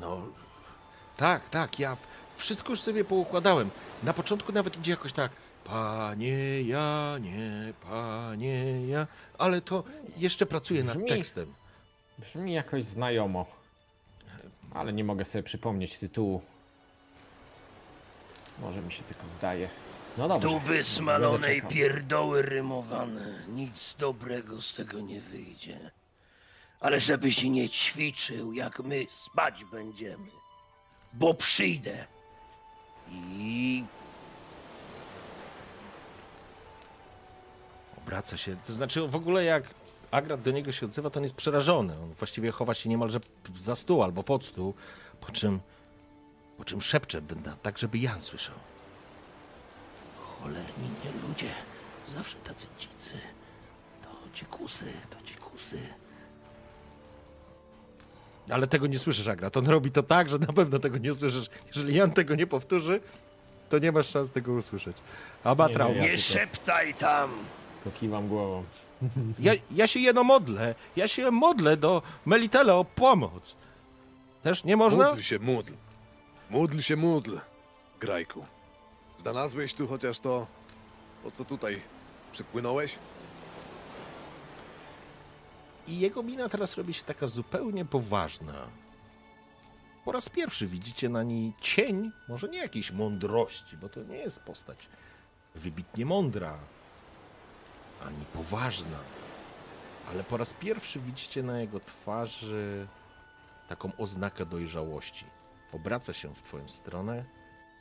No, 0.00 0.22
tak, 1.16 1.48
tak, 1.48 1.78
ja 1.78 1.96
wszystko 2.36 2.70
już 2.70 2.80
sobie 2.80 3.04
poukładałem. 3.04 3.70
Na 4.02 4.12
początku 4.12 4.52
nawet 4.52 4.76
idzie 4.78 4.90
jakoś 4.90 5.12
tak. 5.12 5.32
Panie 5.64 6.62
Janie, 6.62 7.72
panie 7.90 8.86
ja. 8.86 9.06
Ale 9.38 9.60
to 9.60 9.84
jeszcze 10.16 10.46
pracuję 10.46 10.84
nad 10.84 10.96
Brzmi- 10.98 11.08
tekstem. 11.08 11.54
Brzmi 12.18 12.52
jakoś 12.52 12.84
znajomo. 12.84 13.46
Ale 14.74 14.92
nie 14.92 15.04
mogę 15.04 15.24
sobie 15.24 15.42
przypomnieć 15.42 15.98
tytułu. 15.98 16.42
Może 18.58 18.80
mi 18.80 18.92
się 18.92 19.02
tylko 19.02 19.28
zdaje. 19.28 19.68
No 20.18 20.28
dobrze. 20.28 20.48
Duby 20.48 20.66
będę 20.66 20.84
smalonej 20.84 21.56
czekał. 21.56 21.70
pierdoły 21.70 22.42
rymowane. 22.42 23.44
Nic 23.48 23.94
dobrego 23.98 24.62
z 24.62 24.74
tego 24.74 25.00
nie 25.00 25.20
wyjdzie. 25.20 25.90
Ale 26.80 27.00
żebyś 27.00 27.42
nie 27.42 27.68
ćwiczył, 27.68 28.52
jak 28.52 28.80
my 28.80 29.06
spać 29.10 29.64
będziemy. 29.64 30.30
Bo 31.12 31.34
przyjdę. 31.34 32.06
I 33.12 33.84
Obraca 37.98 38.36
się. 38.36 38.56
To 38.66 38.72
znaczy 38.72 39.08
w 39.08 39.14
ogóle 39.14 39.44
jak 39.44 39.64
Agrat 40.10 40.42
do 40.42 40.50
niego 40.50 40.72
się 40.72 40.86
odzywa, 40.86 41.10
to 41.10 41.20
on 41.20 41.24
jest 41.24 41.36
przerażony. 41.36 41.92
On 42.02 42.12
właściwie 42.14 42.50
chowa 42.50 42.74
się 42.74 42.88
niemalże 42.88 43.20
za 43.56 43.76
stół 43.76 44.02
albo 44.02 44.22
pod 44.22 44.44
stół, 44.44 44.74
po 45.20 45.32
czym, 45.32 45.60
po 46.58 46.64
czym 46.64 46.82
szepcze 46.82 47.22
tak, 47.62 47.78
żeby 47.78 47.98
Jan 47.98 48.22
słyszał. 48.22 48.54
Cholerni 50.42 50.88
nie 51.04 51.28
ludzie. 51.28 51.50
Zawsze 52.16 52.36
tacy 52.36 52.66
dzicy. 52.80 53.12
To 54.02 54.08
dzikusy, 54.34 54.84
to 55.10 55.26
dzikusy. 55.26 55.78
Ale 58.50 58.66
tego 58.66 58.86
nie 58.86 58.98
słyszysz, 58.98 59.28
Agrat. 59.28 59.56
On 59.56 59.66
robi 59.66 59.90
to 59.90 60.02
tak, 60.02 60.28
że 60.28 60.38
na 60.38 60.52
pewno 60.52 60.78
tego 60.78 60.98
nie 60.98 61.12
usłyszysz. 61.12 61.48
Jeżeli 61.66 61.94
Jan 61.94 62.10
tego 62.10 62.34
nie 62.34 62.46
powtórzy, 62.46 63.00
to 63.68 63.78
nie 63.78 63.92
masz 63.92 64.08
szans 64.08 64.30
tego 64.30 64.52
usłyszeć. 64.52 64.96
A 65.44 65.54
ma 65.54 65.68
Nie, 65.68 65.74
nie, 65.94 66.00
Nie 66.00 66.18
szeptaj 66.18 66.94
tam! 66.94 67.30
To 67.84 67.90
kiwam 67.90 68.28
głową. 68.28 68.64
Ja, 69.38 69.52
ja 69.70 69.86
się 69.86 70.00
jeno 70.00 70.24
modlę. 70.24 70.74
Ja 70.96 71.08
się 71.08 71.30
modlę 71.30 71.76
do 71.76 72.02
Melitele 72.26 72.74
o 72.74 72.84
pomoc. 72.84 73.54
Też 74.42 74.64
nie 74.64 74.76
można? 74.76 75.10
Módl 75.10 75.22
się, 75.22 75.38
módl. 75.38 75.72
Módl 76.50 76.80
się, 76.80 76.96
módl, 76.96 77.36
Grajku. 78.00 78.44
Znalazłeś 79.18 79.74
tu 79.74 79.88
chociaż 79.88 80.20
to, 80.20 80.46
po 81.22 81.30
co 81.30 81.44
tutaj 81.44 81.82
przypłynąłeś? 82.32 82.98
I 85.86 85.98
jego 85.98 86.22
mina 86.22 86.48
teraz 86.48 86.76
robi 86.76 86.94
się 86.94 87.04
taka 87.04 87.26
zupełnie 87.26 87.84
poważna. 87.84 88.54
Po 90.04 90.12
raz 90.12 90.28
pierwszy 90.28 90.66
widzicie 90.66 91.08
na 91.08 91.22
niej 91.22 91.52
cień, 91.60 92.10
może 92.28 92.48
nie 92.48 92.58
jakiejś 92.58 92.92
mądrości, 92.92 93.76
bo 93.76 93.88
to 93.88 94.02
nie 94.02 94.16
jest 94.16 94.40
postać 94.40 94.88
wybitnie 95.54 96.06
mądra, 96.06 96.58
ani 98.06 98.24
poważna. 98.34 98.98
Ale 100.10 100.24
po 100.24 100.36
raz 100.36 100.54
pierwszy 100.54 101.00
widzicie 101.00 101.42
na 101.42 101.60
jego 101.60 101.80
twarzy 101.80 102.86
taką 103.68 103.92
oznakę 103.98 104.46
dojrzałości. 104.46 105.24
Obraca 105.72 106.12
się 106.12 106.34
w 106.34 106.42
twoją 106.42 106.68
stronę 106.68 107.24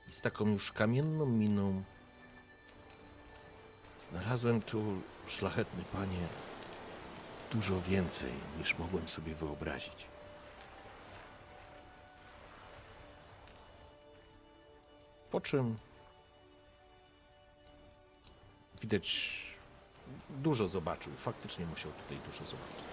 i 0.09 0.11
z 0.11 0.21
taką 0.21 0.47
już 0.47 0.71
kamienną 0.71 1.25
miną 1.25 1.83
Znalazłem 4.11 4.61
tu, 4.61 5.01
szlachetny 5.27 5.83
panie, 5.93 6.27
dużo 7.51 7.81
więcej 7.81 8.31
niż 8.57 8.77
mogłem 8.77 9.09
sobie 9.09 9.35
wyobrazić. 9.35 10.05
Po 15.31 15.41
czym 15.41 15.77
widać 18.81 19.37
dużo 20.29 20.67
zobaczył. 20.67 21.13
Faktycznie 21.17 21.65
musiał 21.65 21.91
tutaj 21.91 22.17
dużo 22.17 22.45
zobaczyć. 22.45 22.87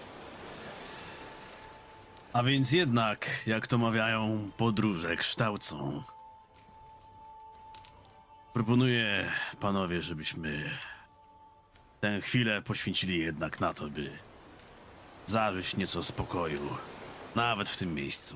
A 2.33 2.43
więc 2.43 2.71
jednak, 2.71 3.43
jak 3.45 3.67
to 3.67 3.77
mawiają, 3.77 4.49
podróże 4.57 5.15
kształcą. 5.15 6.03
Proponuję, 8.55 9.31
panowie, 9.59 10.01
żebyśmy 10.01 10.69
tę 12.01 12.21
chwilę 12.21 12.61
poświęcili 12.61 13.19
jednak 13.19 13.59
na 13.59 13.73
to, 13.73 13.89
by 13.89 14.09
zażyć 15.25 15.77
nieco 15.77 16.03
spokoju, 16.03 16.59
nawet 17.35 17.69
w 17.69 17.77
tym 17.77 17.93
miejscu. 17.93 18.35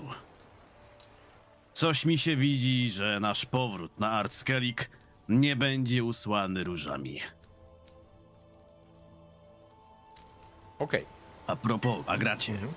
Coś 1.74 2.06
mi 2.06 2.18
się 2.18 2.36
widzi, 2.36 2.92
że 2.92 3.20
nasz 3.20 3.46
powrót 3.46 4.00
na 4.00 4.12
Artskelik 4.12 4.90
nie 5.30 5.56
będzie 5.56 6.04
usłany 6.04 6.64
różami. 6.64 7.20
Okej. 10.80 11.06
A 11.48 11.56
propos, 11.56 11.96
Agracie, 12.08 12.54
Mhm. 12.54 12.74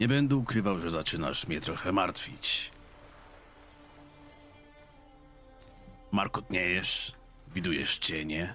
nie 0.00 0.08
będę 0.08 0.36
ukrywał, 0.36 0.78
że 0.78 0.90
zaczynasz 0.90 1.46
mnie 1.46 1.60
trochę 1.60 1.92
martwić. 1.92 2.77
Markotniejesz, 6.12 7.12
widujesz 7.54 7.98
cienie. 7.98 8.54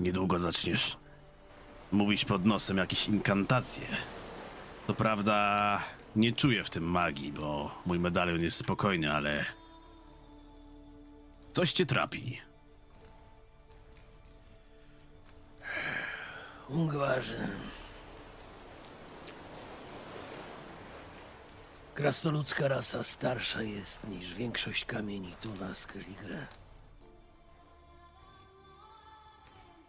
Niedługo 0.00 0.38
zaczniesz 0.38 0.96
mówić 1.92 2.24
pod 2.24 2.44
nosem 2.44 2.76
jakieś 2.76 3.08
inkantacje. 3.08 3.86
To 4.86 4.94
prawda, 4.94 5.80
nie 6.16 6.32
czuję 6.32 6.64
w 6.64 6.70
tym 6.70 6.84
magii, 6.84 7.32
bo 7.32 7.74
mój 7.86 7.98
medalion 7.98 8.40
jest 8.40 8.58
spokojny, 8.58 9.12
ale. 9.12 9.44
Coś 11.52 11.72
cię 11.72 11.86
trapi. 11.86 12.40
Ungwarze. 16.68 17.48
Krasnoludzka 21.98 22.68
rasa 22.68 23.04
starsza 23.04 23.62
jest 23.62 24.08
niż 24.08 24.34
większość 24.34 24.84
kamieni 24.84 25.34
tu 25.40 25.48
na 25.60 25.74
Skellige. 25.74 26.46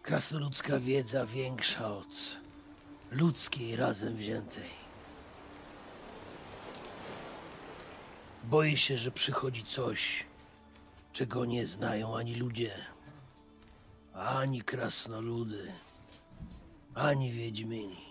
Krasnoludzka 0.04 0.80
wiedza 0.80 1.26
większa 1.26 1.92
od 1.92 2.38
ludzkiej 3.12 3.76
razem 3.76 4.18
wziętej. 4.18 4.70
Boję 8.44 8.78
się, 8.78 8.98
że 8.98 9.12
przychodzi 9.12 9.66
coś, 9.66 10.26
czego 11.14 11.46
nie 11.46 11.68
znają 11.68 12.18
ani 12.18 12.36
ludzie, 12.36 12.74
ani 14.14 14.62
krasnoludy 14.62 15.72
ani 16.96 17.32
Wiedźmini. 17.32 18.09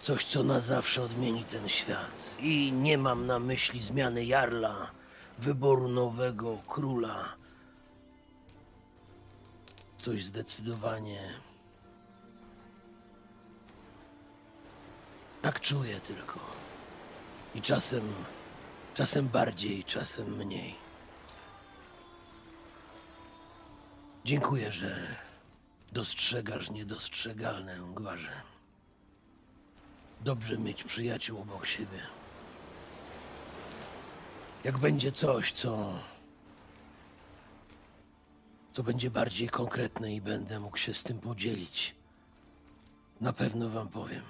Coś, 0.00 0.24
co 0.24 0.42
na 0.42 0.60
zawsze 0.60 1.02
odmieni 1.02 1.44
ten 1.44 1.68
świat. 1.68 2.36
I 2.38 2.72
nie 2.72 2.98
mam 2.98 3.26
na 3.26 3.38
myśli 3.38 3.80
zmiany 3.82 4.24
Jarla, 4.24 4.90
wyboru 5.38 5.88
nowego 5.88 6.58
króla. 6.68 7.28
Coś 9.98 10.24
zdecydowanie. 10.24 11.20
Tak 15.42 15.60
czuję 15.60 16.00
tylko. 16.00 16.40
I 17.54 17.62
czasem, 17.62 18.12
czasem 18.94 19.28
bardziej, 19.28 19.84
czasem 19.84 20.36
mniej. 20.36 20.74
Dziękuję, 24.24 24.72
że 24.72 25.16
Dostrzegasz 25.92 26.70
niedostrzegalne, 26.70 27.82
Ungwarze. 27.84 28.42
Dobrze 30.20 30.58
mieć 30.58 30.84
przyjaciół 30.84 31.40
obok 31.40 31.66
siebie. 31.66 31.98
Jak 34.64 34.78
będzie 34.78 35.12
coś, 35.12 35.52
co. 35.52 35.94
co 38.72 38.82
będzie 38.82 39.10
bardziej 39.10 39.48
konkretne 39.48 40.14
i 40.14 40.20
będę 40.20 40.60
mógł 40.60 40.76
się 40.76 40.94
z 40.94 41.02
tym 41.02 41.18
podzielić, 41.18 41.94
na 43.20 43.32
pewno 43.32 43.70
wam 43.70 43.88
powiem. 43.88 44.22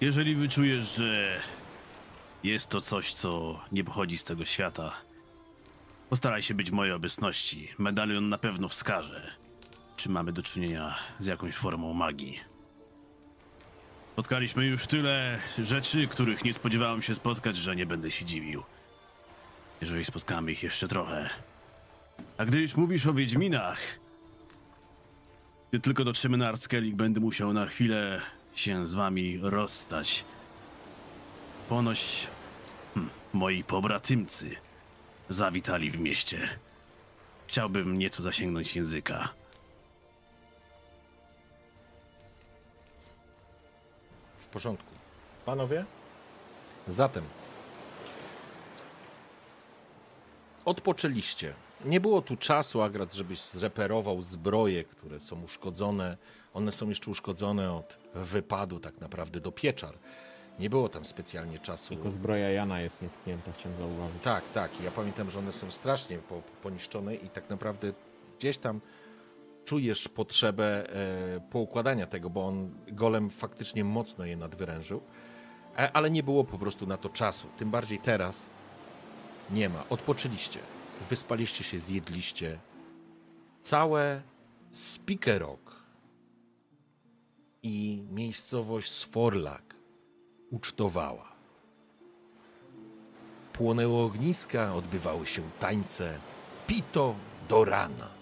Jeżeli 0.00 0.34
wyczujesz, 0.34 0.94
że 0.94 1.40
jest 2.44 2.68
to 2.68 2.80
coś, 2.80 3.14
co 3.14 3.60
nie 3.72 3.84
pochodzi 3.84 4.16
z 4.16 4.24
tego 4.24 4.44
świata, 4.44 4.92
postaraj 6.10 6.42
się 6.42 6.54
być 6.54 6.70
mojej 6.70 6.92
obecności. 6.92 7.68
Medalion 7.78 8.28
na 8.28 8.38
pewno 8.38 8.68
wskaże, 8.68 9.43
czy 10.04 10.10
mamy 10.10 10.32
do 10.32 10.42
czynienia 10.42 10.94
z 11.18 11.26
jakąś 11.26 11.54
formą 11.54 11.94
magii. 11.94 12.40
Spotkaliśmy 14.06 14.66
już 14.66 14.86
tyle 14.86 15.38
rzeczy, 15.58 16.08
których 16.08 16.44
nie 16.44 16.54
spodziewałem 16.54 17.02
się 17.02 17.14
spotkać, 17.14 17.56
że 17.56 17.76
nie 17.76 17.86
będę 17.86 18.10
się 18.10 18.24
dziwił. 18.24 18.62
Jeżeli 19.80 20.04
spotkamy 20.04 20.52
ich 20.52 20.62
jeszcze 20.62 20.88
trochę. 20.88 21.30
A 22.38 22.44
gdy 22.44 22.60
już 22.60 22.76
mówisz 22.76 23.06
o 23.06 23.14
Wiedźminach, 23.14 23.78
gdy 25.70 25.80
tylko 25.80 26.04
dotrzemy 26.04 26.36
na 26.36 26.48
Artskelik, 26.48 26.94
będę 26.94 27.20
musiał 27.20 27.52
na 27.52 27.66
chwilę 27.66 28.20
się 28.54 28.86
z 28.86 28.94
wami 28.94 29.38
rozstać. 29.42 30.24
Ponoć 31.68 32.26
hm, 32.94 33.10
moi 33.32 33.64
pobratymcy 33.64 34.56
zawitali 35.28 35.90
w 35.90 36.00
mieście. 36.00 36.48
Chciałbym 37.46 37.98
nieco 37.98 38.22
zasięgnąć 38.22 38.76
języka. 38.76 39.43
Porządku. 44.54 44.90
Panowie? 45.46 45.84
Zatem. 46.88 47.24
Odpoczęliście. 50.64 51.54
Nie 51.84 52.00
było 52.00 52.22
tu 52.22 52.36
czasu, 52.36 52.82
Agrat, 52.82 53.14
żebyś 53.14 53.40
zreperował 53.40 54.22
zbroje, 54.22 54.84
które 54.84 55.20
są 55.20 55.42
uszkodzone. 55.42 56.16
One 56.54 56.72
są 56.72 56.88
jeszcze 56.88 57.10
uszkodzone 57.10 57.72
od 57.72 57.98
wypadu 58.14 58.80
tak 58.80 59.00
naprawdę 59.00 59.40
do 59.40 59.52
pieczar. 59.52 59.94
Nie 60.58 60.70
było 60.70 60.88
tam 60.88 61.04
specjalnie 61.04 61.58
czasu. 61.58 61.88
Tylko 61.88 62.10
zbroja 62.10 62.50
Jana 62.50 62.80
jest 62.80 63.02
nietknięta, 63.02 63.52
chciałem 63.52 63.78
zauważyć. 63.78 64.22
Tak, 64.22 64.44
tak. 64.54 64.70
Ja 64.84 64.90
pamiętam, 64.90 65.30
że 65.30 65.38
one 65.38 65.52
są 65.52 65.70
strasznie 65.70 66.18
po, 66.18 66.42
poniszczone 66.62 67.14
i 67.14 67.28
tak 67.28 67.50
naprawdę 67.50 67.92
gdzieś 68.38 68.58
tam 68.58 68.80
czujesz 69.64 70.08
potrzebę 70.08 70.90
e, 70.90 71.40
poukładania 71.40 72.06
tego, 72.06 72.30
bo 72.30 72.46
on 72.46 72.70
golem 72.92 73.30
faktycznie 73.30 73.84
mocno 73.84 74.24
je 74.24 74.36
nadwyrężył, 74.36 75.00
e, 75.78 75.92
ale 75.92 76.10
nie 76.10 76.22
było 76.22 76.44
po 76.44 76.58
prostu 76.58 76.86
na 76.86 76.96
to 76.96 77.08
czasu. 77.08 77.48
Tym 77.58 77.70
bardziej 77.70 77.98
teraz 77.98 78.46
nie 79.50 79.68
ma. 79.68 79.84
Odpoczyliście, 79.90 80.60
wyspaliście 81.10 81.64
się, 81.64 81.78
zjedliście. 81.78 82.58
Całe 83.62 84.22
Spikerok 84.70 85.84
i 87.62 88.04
miejscowość 88.10 88.90
Sforlak 88.90 89.74
ucztowała. 90.50 91.34
Płonęły 93.52 94.02
ogniska, 94.02 94.74
odbywały 94.74 95.26
się 95.26 95.42
tańce, 95.60 96.18
pito 96.66 97.14
do 97.48 97.64
rana. 97.64 98.13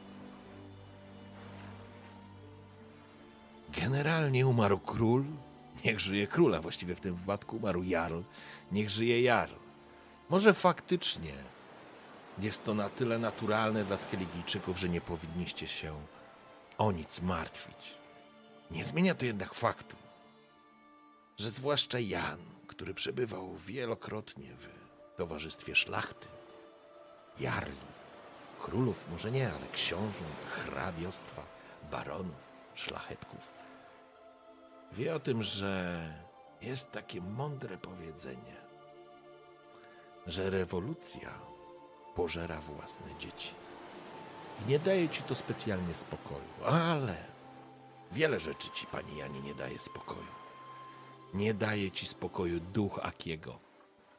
Generalnie 3.81 4.47
umarł 4.47 4.79
król, 4.79 5.25
niech 5.85 6.01
żyje 6.01 6.27
króla, 6.27 6.61
właściwie 6.61 6.95
w 6.95 7.01
tym 7.01 7.15
wypadku 7.15 7.57
umarł 7.57 7.83
jarl, 7.83 8.21
niech 8.73 8.91
żyje 8.91 9.23
jarl. 9.23 9.55
Może 10.29 10.55
faktycznie 10.55 11.33
jest 12.39 12.65
to 12.65 12.75
na 12.75 12.89
tyle 12.89 13.19
naturalne 13.19 13.85
dla 13.85 13.97
Skeligijczyków, 13.97 14.79
że 14.79 14.89
nie 14.89 15.01
powinniście 15.01 15.69
się 15.69 15.95
o 16.79 16.93
nic 16.93 17.23
martwić. 17.23 17.99
Nie 18.71 18.85
zmienia 18.85 19.15
to 19.15 19.25
jednak 19.25 19.55
faktu, 19.55 19.97
że 21.39 21.51
zwłaszcza 21.51 21.99
Jan, 21.99 22.39
który 22.67 22.95
przebywał 22.95 23.57
wielokrotnie 23.57 24.49
w 24.57 25.17
towarzystwie 25.17 25.77
szlachty, 25.77 26.29
jarli, 27.41 27.77
królów 28.61 29.05
może 29.11 29.31
nie, 29.31 29.49
ale 29.49 29.69
książąt, 29.73 30.43
hrabiostwa, 30.47 31.43
baronów, 31.91 32.43
szlachetków, 32.75 33.52
wie 34.93 35.15
o 35.15 35.21
tym, 35.21 35.43
że 35.43 36.03
jest 36.63 36.91
takie 36.91 37.21
mądre 37.21 37.79
powiedzenie, 37.79 38.57
że 40.27 40.51
rewolucja 40.51 41.31
pożera 42.15 42.61
własne 42.61 43.19
dzieci. 43.19 43.55
I 44.63 44.71
nie 44.71 44.79
daje 44.79 45.09
ci 45.09 45.23
to 45.23 45.35
specjalnie 45.35 45.95
spokoju, 45.95 46.65
ale 46.67 47.17
wiele 48.13 48.41
rzeczy 48.41 48.71
ci, 48.71 48.87
panie 48.87 49.19
Janie, 49.19 49.41
nie 49.41 49.55
daje 49.55 49.79
spokoju. 49.79 50.43
Nie 51.35 51.55
daje 51.55 51.91
ci 51.91 52.07
spokoju 52.07 52.61
duch 52.61 52.99
Akiego, 53.03 53.59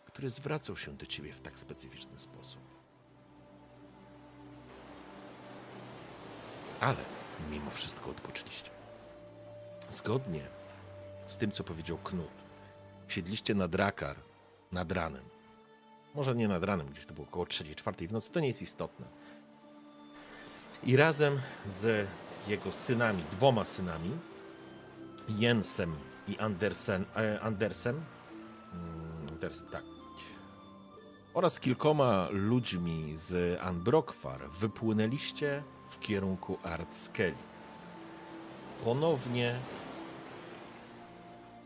który 0.05 0.29
zwracał 0.29 0.77
się 0.77 0.91
do 0.91 1.05
ciebie 1.05 1.33
w 1.33 1.41
tak 1.41 1.59
specyficzny 1.59 2.19
sposób. 2.19 2.61
Ale 6.79 6.97
mimo 7.51 7.71
wszystko 7.71 8.09
odpoczęliście. 8.09 8.69
Zgodnie 9.89 10.62
z 11.33 11.37
tym, 11.37 11.51
co 11.51 11.63
powiedział 11.63 11.97
Knut, 11.97 12.31
siedliście 13.07 13.55
nad 13.55 13.71
Drakar 13.71 14.15
nad 14.71 14.91
ranem. 14.91 15.23
Może 16.15 16.35
nie 16.35 16.47
nad 16.47 16.63
ranem, 16.63 16.87
gdzieś 16.87 17.05
to 17.05 17.13
było 17.13 17.27
około 17.27 17.45
3-4 17.45 18.07
w 18.07 18.11
nocy, 18.11 18.31
to 18.31 18.39
nie 18.39 18.47
jest 18.47 18.61
istotne. 18.61 19.05
I 20.83 20.97
razem 20.97 21.41
z 21.69 22.07
jego 22.47 22.71
synami, 22.71 23.23
dwoma 23.31 23.65
synami, 23.65 24.11
Jensem 25.29 25.95
i 26.27 26.37
Andersen, 26.37 27.05
e, 27.15 27.41
Andersem, 27.41 28.03
mm, 28.73 29.27
Andersen, 29.29 29.65
tak, 29.71 29.83
oraz 31.33 31.59
kilkoma 31.59 32.27
ludźmi 32.31 33.13
z 33.15 33.59
Anbrokwar 33.61 34.49
wypłynęliście 34.49 35.63
w 35.89 35.99
kierunku 35.99 36.57
Artskeli. 36.63 37.37
Ponownie 38.83 39.55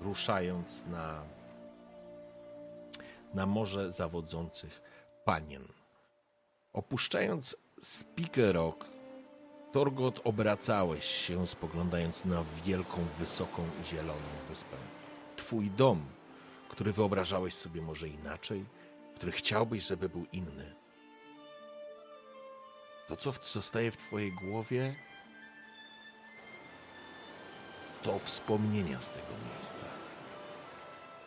ruszając 0.01 0.85
na, 0.85 1.23
na 3.33 3.45
morze 3.45 3.91
zawodzących 3.91 4.81
panien. 5.25 5.67
Opuszczając 6.73 7.55
Spikerok, 7.81 8.85
Torgot 9.71 10.21
obracałeś 10.23 11.05
się, 11.05 11.47
spoglądając 11.47 12.25
na 12.25 12.43
wielką, 12.65 13.05
wysoką 13.19 13.63
i 13.81 13.85
zieloną 13.85 14.27
wyspę. 14.49 14.77
Twój 15.35 15.69
dom, 15.69 16.05
który 16.69 16.93
wyobrażałeś 16.93 17.53
sobie 17.53 17.81
może 17.81 18.07
inaczej, 18.07 18.65
który 19.15 19.31
chciałbyś, 19.31 19.83
żeby 19.83 20.09
był 20.09 20.25
inny. 20.31 20.75
To, 23.07 23.15
co 23.15 23.31
zostaje 23.31 23.91
w 23.91 23.97
twojej 23.97 24.31
głowie, 24.31 24.95
to 28.07 28.19
wspomnienia 28.19 29.01
z 29.01 29.11
tego 29.11 29.27
miejsca. 29.55 29.85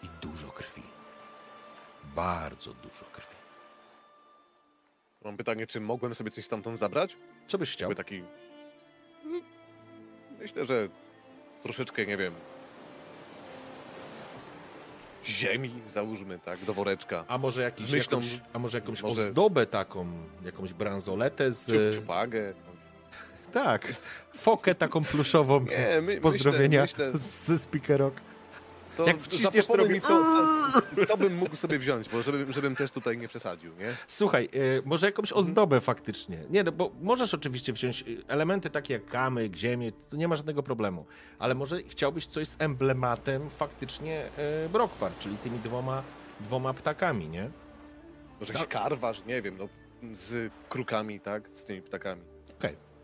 I 0.03 0.09
dużo 0.21 0.49
krwi. 0.49 0.83
Bardzo 2.14 2.75
dużo 2.75 3.05
krwi. 3.12 3.37
Mam 5.25 5.37
pytanie, 5.37 5.66
czy 5.66 5.81
mogłem 5.81 6.14
sobie 6.14 6.31
coś 6.31 6.45
stamtąd 6.45 6.79
zabrać? 6.79 7.16
Co 7.47 7.59
byś 7.59 7.73
chciał? 7.73 7.95
Taki... 7.95 8.23
Myślę, 10.38 10.64
że 10.64 10.88
troszeczkę, 11.62 12.07
nie 12.07 12.16
wiem... 12.16 12.35
Ziemi, 15.25 15.71
załóżmy, 15.90 16.38
tak, 16.38 16.64
do 16.64 16.75
woreczka. 16.75 17.25
A 17.29 17.38
może, 17.38 17.62
jakiś, 17.62 17.87
myślą- 17.87 18.16
jakąś, 18.16 18.40
a 18.53 18.59
może 18.59 18.79
jakąś 18.79 19.03
może- 19.03 19.23
ozdobę 19.23 19.66
taką, 19.66 20.07
jakąś 20.45 20.73
bransoletę 20.75 21.53
z... 21.53 21.66
Ciup, 21.66 22.01
ciupagę. 22.01 22.55
Tak, 23.53 23.95
fokę 24.37 24.75
taką 24.75 25.05
pluszową 25.05 25.61
Nie, 25.61 26.01
my- 26.01 26.13
z 26.13 26.21
pozdrowienia 26.21 26.81
myślę- 26.83 27.07
myślę- 27.07 27.21
ze 27.21 27.59
Speakerok. 27.59 28.15
To 28.97 29.07
Jak 29.07 29.19
wciśniesz 29.21 29.67
to 29.67 29.85
mi, 29.87 30.01
co, 30.01 30.09
co, 30.09 31.07
co 31.07 31.17
bym 31.17 31.37
mógł 31.37 31.57
sobie 31.57 31.79
wziąć, 31.79 32.09
bo 32.09 32.23
żebym, 32.23 32.53
żebym 32.53 32.77
też 32.77 32.91
tutaj 32.91 33.19
nie 33.19 33.29
przesadził, 33.29 33.73
nie? 33.79 33.93
Słuchaj, 34.07 34.49
y, 34.55 34.83
może 34.85 35.07
jakąś 35.07 35.33
Mhm. 35.33 35.47
ozdobę 35.47 35.81
faktycznie. 35.81 36.39
Nie, 36.51 36.65
no 36.65 36.73
bo 36.73 36.91
możesz 37.01 37.35
oczywiście 37.35 37.73
wziąć 37.73 38.03
y, 38.09 38.23
elementy 38.29 38.71
takie 38.71 38.95
jak 38.95 39.07
kamyk, 39.07 39.57
ziemię, 39.57 39.93
to 40.11 40.17
nie 40.17 40.29
ma 40.29 40.37
żadnego 40.37 40.63
problemu. 40.63 41.07
Ale 41.39 41.55
może 41.55 41.83
chciałbyś 41.83 42.27
coś 42.27 42.49
z 42.49 42.57
emblematem 42.61 43.51
faktycznie 43.51 44.27
y, 44.67 44.69
Brokwar, 44.69 45.13
czyli 45.19 45.37
tymi 45.37 45.59
dwoma, 45.59 46.03
dwoma 46.41 46.75
ptakami, 46.75 47.29
nie? 47.29 47.51
Może 48.41 48.53
jakiś 48.53 48.69
karwarz, 48.69 49.23
nie 49.27 49.43
wiem, 49.43 49.57
no, 49.59 49.69
z 50.13 50.53
krukami, 50.69 51.21
tak, 51.21 51.49
z 51.53 51.65
tymi 51.65 51.83
ptakami. 51.83 52.23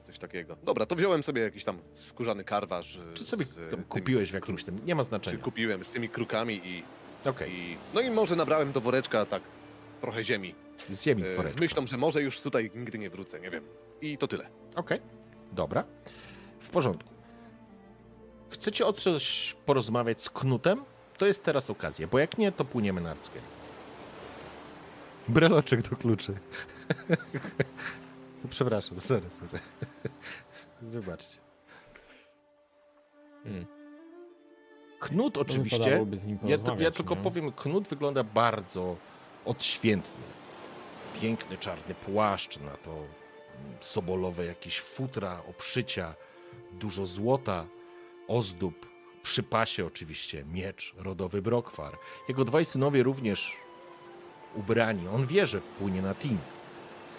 Coś 0.07 0.19
takiego. 0.19 0.57
Dobra, 0.63 0.87
to 0.87 0.97
wziąłem 0.97 1.23
sobie 1.23 1.43
jakiś 1.43 1.65
tam 1.65 1.79
skórzany 1.93 2.45
karwarz. 2.45 3.01
Czy 3.15 3.25
sobie 3.25 3.45
z, 3.45 3.55
tymi 3.71 3.85
kupiłeś 3.85 4.31
w 4.31 4.35
jakimś 4.35 4.65
tym, 4.65 4.87
nie 4.87 4.95
ma 4.95 5.03
Czy 5.03 5.09
znaczenia. 5.09 5.39
kupiłem 5.43 5.85
z 5.85 5.91
tymi 5.91 6.09
krukami 6.09 6.61
i, 6.65 6.83
Okej, 7.29 7.53
i... 7.53 7.77
No 7.95 8.01
i 8.01 8.11
może 8.11 8.37
nabrałem 8.37 8.73
do 8.73 8.81
woreczka 8.81 9.27
tak 9.27 9.43
trochę 10.01 10.25
ziemi. 10.25 10.55
z 10.91 11.03
ziemi 11.03 11.23
e, 11.23 11.27
z 11.27 11.29
Z 11.31 11.33
woreczka. 11.33 11.61
myślą, 11.61 11.87
że 11.87 11.97
może 11.97 12.23
już 12.23 12.41
tutaj 12.41 12.71
nigdy 12.75 12.99
nie 12.99 13.11
wrócę, 13.11 13.41
nie 13.41 13.51
wiem. 13.51 13.65
I 14.01 14.19
to 14.19 14.29
tyle. 14.29 14.49
Okej, 14.75 15.01
dobra. 15.53 15.85
W 16.61 16.69
porządku. 16.71 17.11
Chcecie 18.51 18.87
o 18.87 18.93
coś 18.93 19.57
porozmawiać 19.67 20.23
z 20.23 20.31
Knutem? 20.31 20.85
To 21.19 21.27
jest 21.27 21.43
teraz 21.45 21.71
okazja, 21.71 22.07
bo 22.07 22.19
jak 22.19 22.39
nie, 22.39 22.53
to 22.53 22.65
płyniemy 22.65 23.01
na 23.01 23.11
Arckę. 23.11 23.39
Breloczek 25.29 25.83
do 25.83 25.97
kluczy. 25.97 26.35
Przepraszam, 28.51 29.01
sorry, 29.01 29.31
sorry. 29.31 29.63
Wybaczcie. 30.83 31.39
Hmm. 33.45 33.67
Knut 35.01 35.37
oczywiście, 35.37 36.07
ja, 36.45 36.59
ja 36.79 36.91
tylko 36.91 37.15
nie? 37.15 37.23
powiem, 37.23 37.53
Knut 37.53 37.89
wygląda 37.89 38.25
bardzo 38.25 38.97
odświętnie. 39.45 40.25
Piękny 41.21 41.59
czarny 41.59 41.95
płaszcz, 41.95 42.61
na 42.61 42.71
to 42.71 43.05
sobolowe 43.81 44.47
jakieś 44.47 44.81
futra, 44.81 45.43
obszycia, 45.51 46.15
dużo 46.73 47.07
złota, 47.07 47.67
ozdób, 48.29 48.87
przy 49.23 49.43
pasie 49.43 49.87
oczywiście 49.87 50.45
miecz, 50.45 50.95
rodowy 50.99 51.43
brokwar. 51.43 51.99
Jego 52.29 52.45
dwaj 52.45 52.65
synowie 52.65 53.03
również 53.03 53.57
ubrani. 54.55 55.09
On 55.09 55.27
wie, 55.27 55.47
że 55.47 55.61
płynie 55.61 56.03
na 56.03 56.15
team. 56.15 56.39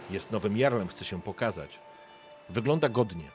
Jest 0.10 0.32
nowym 0.32 0.58
jarlem, 0.58 0.88
chce 0.88 1.06
się 1.06 1.22
pokazać. 1.22 1.80
Wygląda 2.50 2.90
godnie. 2.90 3.32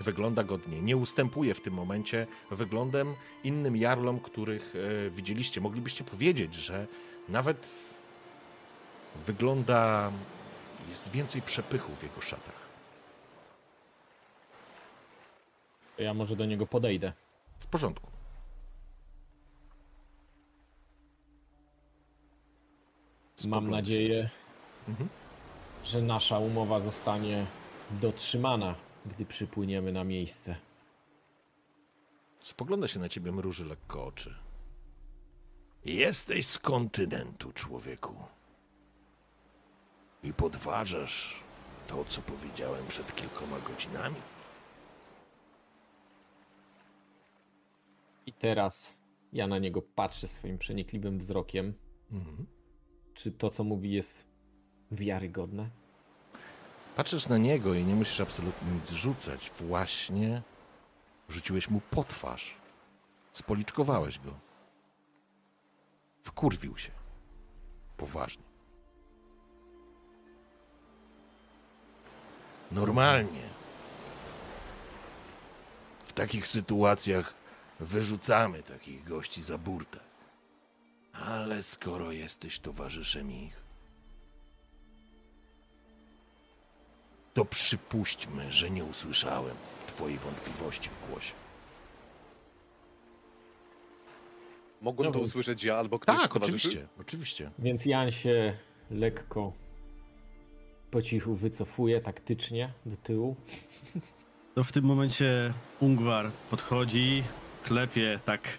Wygląda 0.00 0.44
godnie. 0.44 0.82
Nie 0.82 0.96
ustępuje 0.96 1.54
w 1.54 1.60
tym 1.60 1.74
momencie 1.74 2.26
wyglądem 2.50 3.14
innym 3.44 3.76
jarlom, 3.76 4.20
których 4.20 4.74
e, 5.06 5.10
widzieliście. 5.10 5.60
Moglibyście 5.60 6.04
powiedzieć, 6.04 6.54
że 6.54 6.86
nawet 7.28 7.66
wygląda. 9.26 10.12
Jest 10.88 11.10
więcej 11.10 11.42
przepychu 11.42 11.92
w 11.94 12.02
jego 12.02 12.20
szatach. 12.20 12.60
Ja 15.98 16.14
może 16.14 16.36
do 16.36 16.46
niego 16.46 16.66
podejdę. 16.66 17.12
W 17.60 17.66
porządku. 17.66 18.10
Mam 23.46 23.70
nadzieję, 23.70 24.30
Mhm. 24.88 25.08
Że 25.84 26.02
nasza 26.02 26.38
umowa 26.38 26.80
zostanie 26.80 27.46
dotrzymana, 27.90 28.74
gdy 29.06 29.26
przypłyniemy 29.26 29.92
na 29.92 30.04
miejsce. 30.04 30.56
Spogląda 32.42 32.88
się 32.88 32.98
na 32.98 33.08
ciebie, 33.08 33.32
mruży 33.32 33.64
lekko 33.64 34.04
oczy. 34.04 34.34
Jesteś 35.84 36.46
z 36.46 36.58
kontynentu, 36.58 37.52
człowieku. 37.52 38.14
I 40.22 40.32
podważasz 40.32 41.44
to, 41.86 42.04
co 42.04 42.22
powiedziałem 42.22 42.86
przed 42.86 43.14
kilkoma 43.14 43.56
godzinami? 43.58 44.16
I 48.26 48.32
teraz 48.32 49.00
ja 49.32 49.46
na 49.46 49.58
niego 49.58 49.82
patrzę 49.82 50.28
swoim 50.28 50.58
przenikliwym 50.58 51.18
wzrokiem. 51.18 51.74
Mhm. 52.12 52.46
Czy 53.14 53.32
to, 53.32 53.50
co 53.50 53.64
mówi, 53.64 53.92
jest 53.92 54.29
wiarygodne? 54.90 55.68
Patrzysz 56.96 57.28
na 57.28 57.38
niego 57.38 57.74
i 57.74 57.84
nie 57.84 57.94
musisz 57.94 58.20
absolutnie 58.20 58.72
nic 58.72 58.90
rzucać. 58.90 59.50
Właśnie 59.50 60.42
rzuciłeś 61.28 61.70
mu 61.70 61.80
po 61.90 62.04
twarz. 62.04 62.54
Spoliczkowałeś 63.32 64.18
go. 64.18 64.34
Wkurwił 66.22 66.78
się. 66.78 66.90
Poważnie. 67.96 68.44
Normalnie. 72.70 73.42
W 76.04 76.12
takich 76.12 76.46
sytuacjach 76.46 77.34
wyrzucamy 77.80 78.62
takich 78.62 79.04
gości 79.04 79.42
za 79.42 79.58
burtę. 79.58 80.00
Ale 81.12 81.62
skoro 81.62 82.12
jesteś 82.12 82.58
towarzyszem 82.58 83.32
ich, 83.32 83.59
to 87.34 87.44
przypuśćmy, 87.44 88.52
że 88.52 88.70
nie 88.70 88.84
usłyszałem 88.84 89.56
twojej 89.86 90.18
wątpliwości 90.18 90.88
w 90.88 91.10
głosie. 91.10 91.32
Mogłem 94.82 95.06
No 95.06 95.12
to 95.12 95.18
więc- 95.18 95.30
usłyszeć 95.30 95.64
ja 95.64 95.76
albo 95.76 95.98
ktoś 95.98 96.20
Tak, 96.20 96.36
oczywiście, 96.36 96.88
oczywiście. 97.00 97.50
Więc 97.58 97.86
Jan 97.86 98.10
się 98.10 98.56
lekko 98.90 99.52
po 100.90 101.02
cichu 101.02 101.34
wycofuje 101.34 102.00
taktycznie 102.00 102.72
do 102.86 102.96
tyłu. 102.96 103.36
To 104.54 104.64
w 104.64 104.72
tym 104.72 104.84
momencie 104.84 105.52
Ungwar 105.80 106.30
podchodzi, 106.50 107.22
klepie 107.64 108.20
tak 108.24 108.58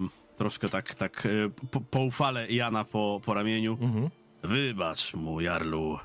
mm, 0.00 0.10
troszkę 0.36 0.68
tak, 0.68 0.94
tak 0.94 1.26
e, 1.26 1.30
po, 1.70 1.80
poufale 1.80 2.48
Jana 2.52 2.84
po, 2.84 3.20
po 3.24 3.34
ramieniu. 3.34 3.78
Mhm. 3.80 4.10
Wybacz 4.42 5.14
mu, 5.14 5.40
Jarlu. 5.40 5.98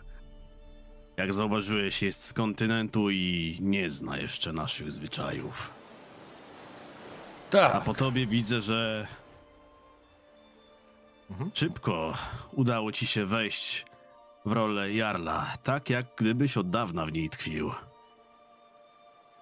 Jak 1.20 1.34
zauważyłeś, 1.34 2.02
jest 2.02 2.24
z 2.26 2.34
kontynentu 2.34 3.10
i 3.10 3.58
nie 3.62 3.90
zna 3.90 4.18
jeszcze 4.18 4.54
naszych 4.54 4.92
zwyczajów. 4.92 5.72
A 7.48 7.52
Tak, 7.52 7.84
po 7.84 7.94
tobie 7.94 8.26
widzę, 8.28 8.62
że 8.62 9.08
Mhm. 11.32 11.52
szybko 11.54 12.14
udało 12.52 12.92
ci 12.92 13.08
się 13.08 13.26
wejść 13.26 13.86
w 14.46 14.52
rolę 14.52 14.94
Jarla, 14.94 15.54
tak 15.64 15.90
jak 15.90 16.06
gdybyś 16.16 16.58
od 16.58 16.70
dawna 16.70 17.06
w 17.06 17.12
niej 17.12 17.30
tkwił. 17.30 17.72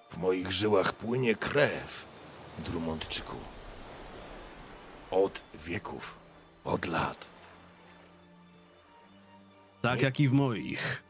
w 0.09 0.17
moich 0.17 0.51
żyłach 0.51 0.93
płynie 0.93 1.35
krew, 1.35 2.05
Drummondczyku. 2.59 3.35
Od 5.11 5.41
wieków, 5.65 6.15
od 6.65 6.85
lat. 6.85 7.25
Tak 9.81 10.01
jak 10.01 10.19
i 10.19 10.29
w 10.29 10.31
moich. 10.31 11.03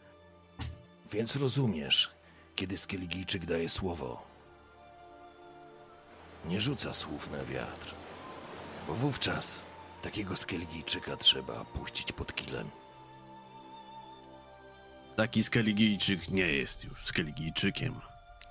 Więc 1.12 1.36
rozumiesz, 1.36 2.12
kiedy 2.56 2.78
Skeligijczyk 2.78 3.46
daje 3.46 3.70
słowo. 3.70 4.22
Nie 6.46 6.62
rzuca 6.62 6.93
słów 6.93 7.32
na 7.32 7.43
wiatr, 7.43 7.93
bo 8.88 8.93
wówczas 8.93 9.62
takiego 10.02 10.38
Skeligijczyka 10.38 11.17
trzeba 11.17 11.65
puścić 11.65 12.12
pod 12.12 12.36
kilem. 12.36 12.70
Taki 15.15 15.43
Skeligijczyk 15.43 16.30
nie 16.30 16.48
jest 16.52 16.84
już 16.84 17.06
Skeligijczykiem. 17.06 18.00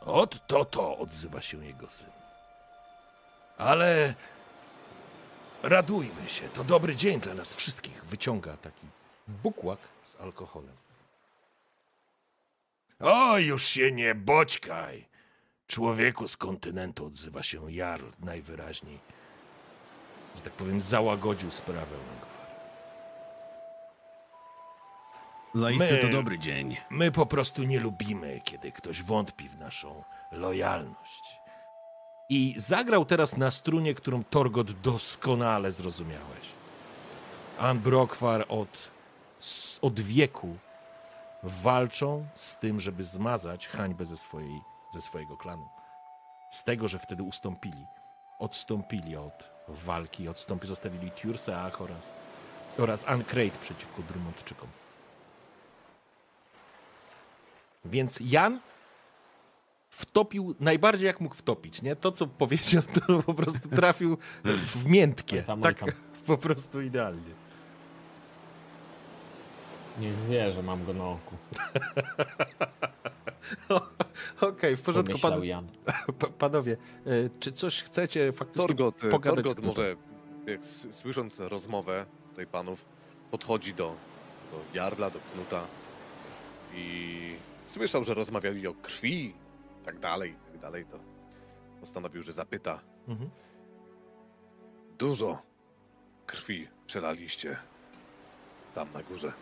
Ot 0.01 0.47
to 0.47 0.65
to, 0.65 0.99
odzywa 0.99 1.43
się 1.43 1.65
jego 1.65 1.91
syn. 1.91 2.11
Ale 3.59 4.15
radujmy 5.63 6.29
się, 6.29 6.49
to 6.49 6.65
dobry 6.65 6.97
dzień 6.97 7.21
dla 7.21 7.35
nas 7.35 7.55
wszystkich. 7.55 8.05
Wyciąga 8.05 8.57
taki 8.57 8.87
bukłak 9.29 9.79
z 10.03 10.17
alkoholem. 10.21 10.86
O, 13.01 13.39
już 13.39 13.67
się 13.67 13.93
nie 13.93 14.15
boćkaj. 14.15 15.07
Człowieku 15.67 16.29
z 16.29 16.37
kontynentu 16.37 17.07
odzywa 17.07 17.43
się 17.43 17.73
Jarl 17.73 18.05
najwyraźniej. 18.21 18.99
Że 20.37 20.43
tak 20.43 20.53
powiem, 20.53 20.81
załagodził 20.81 21.51
sprawę. 21.51 21.97
Zaiste 25.55 25.95
My- 25.95 25.99
to 26.01 26.09
dobry 26.09 26.39
dzień. 26.39 26.77
My 26.91 27.13
po 27.13 27.27
prostu 27.27 27.63
nie 27.63 27.81
lubimy, 27.81 28.41
kiedy 28.45 28.73
ktoś 28.73 29.03
wątpi 29.03 29.49
w 29.49 29.59
naszą 29.59 30.05
lojalność. 30.33 31.23
I 32.29 32.55
zagrał 32.57 33.05
teraz 33.05 33.37
na 33.37 33.51
strunie, 33.51 33.95
którą 33.95 34.25
Torgot 34.25 34.81
doskonale 34.81 35.73
zrozumiałeś. 35.73 36.47
An 37.59 37.79
Brokwar 37.79 38.45
od, 38.49 38.91
od 39.83 40.01
wieku 40.01 40.57
walczą 41.47 42.27
z 42.35 42.57
tym, 42.57 42.81
żeby 42.81 43.05
zmazać 43.05 43.69
hańbę 43.69 44.07
ze, 44.07 44.17
swojej, 44.17 44.61
ze 44.93 45.01
swojego 45.01 45.37
klanu. 45.37 45.69
Z 46.51 46.65
tego, 46.65 46.89
że 46.89 46.99
wtedy 46.99 47.23
ustąpili. 47.23 47.87
Odstąpili 48.39 49.17
od 49.17 49.51
walki, 49.69 50.29
odstąpili, 50.29 50.69
zostawili 50.69 51.11
Tursaach 51.11 51.81
oraz, 51.81 52.13
oraz 52.79 53.09
Ancrate 53.09 53.59
przeciwko 53.61 54.03
Drummondczykom. 54.03 54.69
Więc 57.85 58.19
Jan 58.21 58.61
wtopił 59.91 60.55
najbardziej 60.61 61.07
jak 61.07 61.21
mógł 61.21 61.35
wtopić, 61.35 61.83
nie? 61.83 61.97
To, 61.97 62.13
co 62.13 62.27
powiedział, 62.27 62.83
to 62.83 63.23
po 63.23 63.35
prostu 63.35 63.69
trafił 63.69 64.19
w 64.45 64.87
miętkie. 64.87 65.45
Tak 65.63 65.85
po 66.27 66.39
prostu 66.39 66.81
idealnie. 66.81 67.46
Nie 70.01 70.13
wie, 70.29 70.53
że 70.53 70.63
mam 70.63 70.85
go 70.85 70.93
na 70.95 71.09
oku. 71.09 71.37
Okej, 74.41 74.77
w 74.77 74.83
porządku. 74.83 75.19
Pan, 75.19 75.43
panowie, 76.39 76.77
e, 77.07 77.11
czy 77.41 77.53
coś 77.53 77.83
chcecie 77.83 78.33
faktycznie 78.33 78.67
Torgot, 78.67 79.05
e, 79.05 79.09
pogadać 79.09 79.45
Torgot 79.45 79.65
może, 79.65 79.97
jak 80.47 80.67
słysząc 80.93 81.41
rozmowę 81.41 82.07
tutaj 82.29 82.47
panów, 82.47 82.85
podchodzi 83.31 83.75
do, 83.75 83.95
do 84.51 84.79
Jarla, 84.79 85.11
do 85.11 85.19
Knuta 85.33 85.67
i 86.75 87.17
słyszał, 87.65 88.05
że 88.05 88.15
rozmawiali 88.15 88.67
o 88.67 88.75
krwi 88.75 89.35
i 89.83 89.85
tak 89.85 89.99
dalej, 89.99 90.35
i 90.49 90.53
tak 90.53 90.61
dalej, 90.61 90.85
to 90.91 90.99
postanowił, 91.81 92.23
że 92.23 92.33
zapyta. 92.33 92.81
Mhm. 93.09 93.31
Dużo 94.99 95.43
krwi 96.27 96.69
przelaliście 96.87 97.57
tam 98.75 98.93
na 98.93 99.03
górze. 99.03 99.33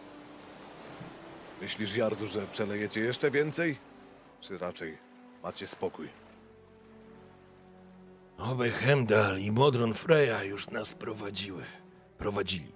Myślisz, 1.60 1.96
Jardu, 1.96 2.26
że 2.26 2.46
przelejecie 2.46 3.00
jeszcze 3.00 3.30
więcej? 3.30 3.78
Czy 4.40 4.58
raczej 4.58 4.98
macie 5.42 5.66
spokój? 5.66 6.08
Oby 8.38 8.70
Hemdal 8.70 9.40
i 9.40 9.52
Modron 9.52 9.94
Freya 9.94 10.44
już 10.44 10.70
nas 10.70 10.94
prowadziły. 10.94 11.64
Prowadzili. 12.18 12.72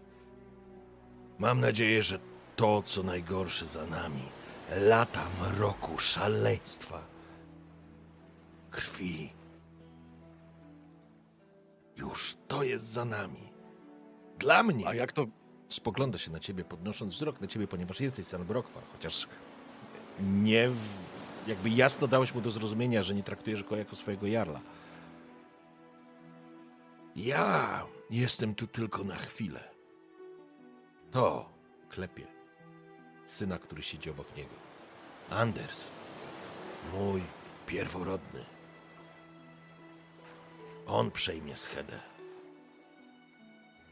Mam 1.39 1.61
nadzieję, 1.61 2.03
że 2.03 2.19
to, 2.57 2.83
co 2.83 3.03
najgorsze 3.03 3.67
za 3.67 3.87
nami, 3.87 4.23
lata 4.77 5.27
mroku, 5.41 5.99
szaleństwa, 5.99 7.01
krwi, 8.71 9.33
już 11.97 12.37
to 12.49 12.63
jest 12.63 12.85
za 12.85 13.05
nami. 13.05 13.53
Dla 14.39 14.63
mnie. 14.63 14.89
A 14.89 14.95
jak 14.95 15.13
to 15.13 15.27
Spogląda 15.69 16.19
się 16.19 16.31
na 16.31 16.41
ciebie, 16.41 16.65
podnosząc 16.65 17.15
wzrok 17.15 17.41
na 17.41 17.47
ciebie, 17.47 17.67
ponieważ 17.67 18.01
jesteś 18.01 18.27
San 18.27 18.45
Brokwar, 18.45 18.85
chociaż 18.93 19.29
nie 20.21 20.71
jakby 21.47 21.71
jasno 21.71 22.09
dałeś 22.09 22.35
mu 22.35 22.41
do 22.41 22.51
zrozumienia, 22.51 23.03
że 23.03 23.15
nie 23.15 23.23
traktujesz 23.23 23.65
go 23.65 23.77
jako 23.77 23.97
swojego 23.97 24.27
jarla. 24.27 24.61
Ja 27.17 27.87
jestem 28.11 28.55
tu 28.55 28.67
tylko 28.67 29.05
na 29.05 29.17
chwilę. 29.17 29.65
To 31.11 31.49
klepie 31.89 32.27
syna, 33.27 33.59
który 33.59 33.83
siedzi 33.83 34.11
obok 34.11 34.37
niego. 34.37 34.55
Anders, 35.31 35.89
mój 36.95 37.23
pierworodny. 37.67 38.45
On 40.87 41.11
przejmie 41.11 41.57
schedę. 41.57 42.01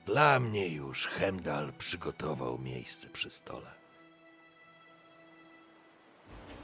Dla 0.06 0.40
mnie 0.40 0.68
już 0.68 1.06
Hemdal 1.06 1.72
przygotował 1.72 2.58
miejsce 2.58 3.08
przy 3.08 3.30
stole. 3.30 3.70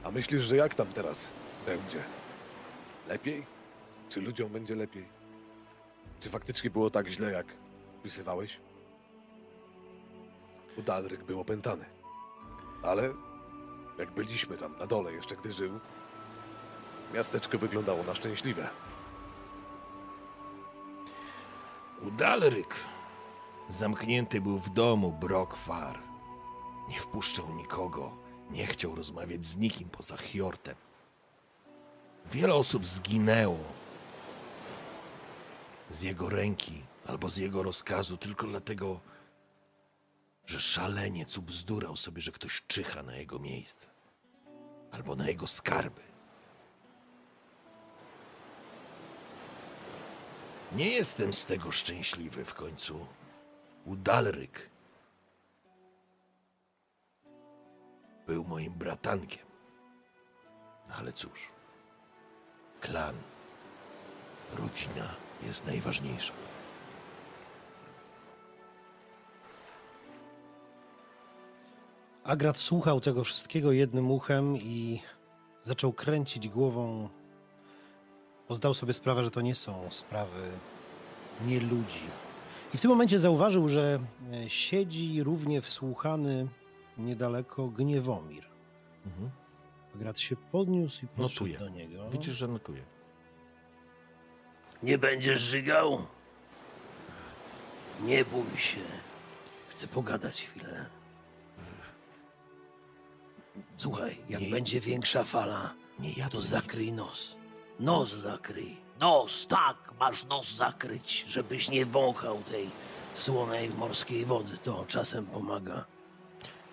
A 0.05 0.11
myślisz, 0.11 0.43
że 0.43 0.57
jak 0.57 0.75
tam 0.75 0.87
teraz 0.87 1.31
będzie? 1.67 2.03
Lepiej? 3.09 3.47
Czy 4.09 4.21
ludziom 4.21 4.49
będzie 4.49 4.77
lepiej? 4.77 5.05
Czy 6.21 6.31
faktycznie 6.31 6.71
było 6.71 6.91
tak 6.91 7.09
źle, 7.09 7.33
jak 7.33 7.47
pisywałeś? 8.03 8.61
Udalryk 10.77 11.23
był 11.25 11.41
opętany. 11.41 11.85
Ale 12.83 13.15
jak 13.99 14.11
byliśmy 14.11 14.57
tam 14.57 14.79
na 14.79 14.87
dole 14.87 15.13
jeszcze 15.13 15.37
gdy 15.37 15.53
żył, 15.53 15.81
miasteczko 17.15 17.59
wyglądało 17.59 18.05
na 18.05 18.15
szczęśliwe. 18.15 18.69
Udalryk 22.03 22.75
zamknięty 23.69 24.41
był 24.41 24.59
w 24.59 24.71
domu 24.71 25.13
Brokwar. 25.13 25.99
Nie 26.89 27.01
wpuszczał 27.01 27.55
nikogo, 27.55 28.17
nie 28.51 28.67
chciał 28.67 28.95
rozmawiać 28.95 29.45
z 29.47 29.57
nikim 29.57 29.89
poza 29.89 30.17
Hjortem. 30.17 30.77
Wiele 32.33 32.55
osób 32.55 32.87
zginęło 32.87 33.65
z 35.91 36.03
jego 36.03 36.29
ręki 36.29 36.83
albo 37.07 37.29
z 37.29 37.37
jego 37.37 37.63
rozkazu 37.63 38.17
tylko 38.17 38.47
dlatego, 38.47 39.01
że 40.47 40.61
szaleniec 40.61 41.39
ubzdurał 41.39 41.97
sobie, 41.97 42.23
że 42.23 42.33
ktoś 42.33 42.63
czyha 42.67 43.03
na 43.03 43.17
jego 43.17 43.39
miejsce 43.39 43.89
albo 44.91 45.17
na 45.17 45.29
jego 45.29 45.47
skarby. 45.47 46.01
Nie 50.73 50.91
jestem 50.91 51.33
z 51.33 51.47
tego 51.47 51.73
szczęśliwy 51.73 52.45
w 52.45 52.55
końcu. 52.55 53.07
Udalryk 53.85 54.71
był 58.27 58.45
moim 58.45 58.73
bratankiem. 58.73 59.47
Ale 60.99 61.13
cóż, 61.13 61.49
klan, 62.81 63.15
rodzina 64.59 65.15
jest 65.43 65.67
najważniejsza. 65.67 66.33
Agrat 72.25 72.59
słuchał 72.59 73.01
tego 73.01 73.25
wszystkiego 73.25 73.73
jednym 73.73 74.11
uchem 74.11 74.57
i 74.57 75.01
zaczął 75.63 75.93
kręcić 75.93 76.49
głową, 76.49 77.09
bo 78.49 78.55
zdał 78.55 78.75
sobie 78.75 78.93
sprawę, 78.93 79.25
że 79.25 79.31
to 79.31 79.41
nie 79.41 79.55
są 79.55 79.91
sprawy 79.91 80.51
nie 81.47 81.61
ludzi. 81.61 82.01
I 82.75 82.79
w 82.79 82.81
tym 82.81 82.91
momencie 82.91 83.19
zauważył, 83.19 83.69
że 83.69 84.01
e, 84.33 84.51
siedzi 84.51 85.23
równie 85.23 85.63
wsłuchany 85.63 86.49
niedaleko 86.99 87.69
Gniewomir. 87.69 88.45
Mhm. 89.07 89.31
Agrat 89.95 90.19
się 90.19 90.37
podniósł 90.37 91.05
i 91.05 91.09
podszedł 91.09 91.59
do 91.59 91.69
niego. 91.69 92.11
Widzisz, 92.11 92.35
że 92.37 92.49
notuję. 92.49 92.83
Nie 94.83 94.99
będziesz 94.99 95.41
żygał? 95.43 95.99
Nie 98.05 98.25
bój 98.25 98.59
się. 98.59 98.81
Chcę 99.69 99.87
pogadać 99.87 100.43
chwilę. 100.43 100.87
Słuchaj, 103.77 104.19
jak 104.29 104.41
Nie- 104.43 104.51
będzie 104.51 104.81
większa 104.81 105.25
fala, 105.25 105.75
Nie 105.99 106.13
ja 106.13 106.29
to 106.29 106.41
zakryj 106.41 106.93
nos. 106.93 107.37
Nos 107.81 108.11
zakryj. 108.17 108.77
Nos, 109.03 109.47
tak, 109.47 109.77
masz 110.01 110.25
nos 110.25 110.55
zakryć, 110.55 111.25
żebyś 111.29 111.69
nie 111.69 111.87
wąchał 111.87 112.43
tej 112.43 112.71
słonej 113.15 113.71
morskiej 113.71 114.25
wody. 114.25 114.59
To 114.59 114.85
czasem 114.89 115.27
pomaga. 115.27 115.85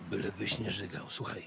Bylebyś 0.09 0.59
nie 0.59 0.71
żygał. 0.71 1.05
Słuchaj, 1.09 1.43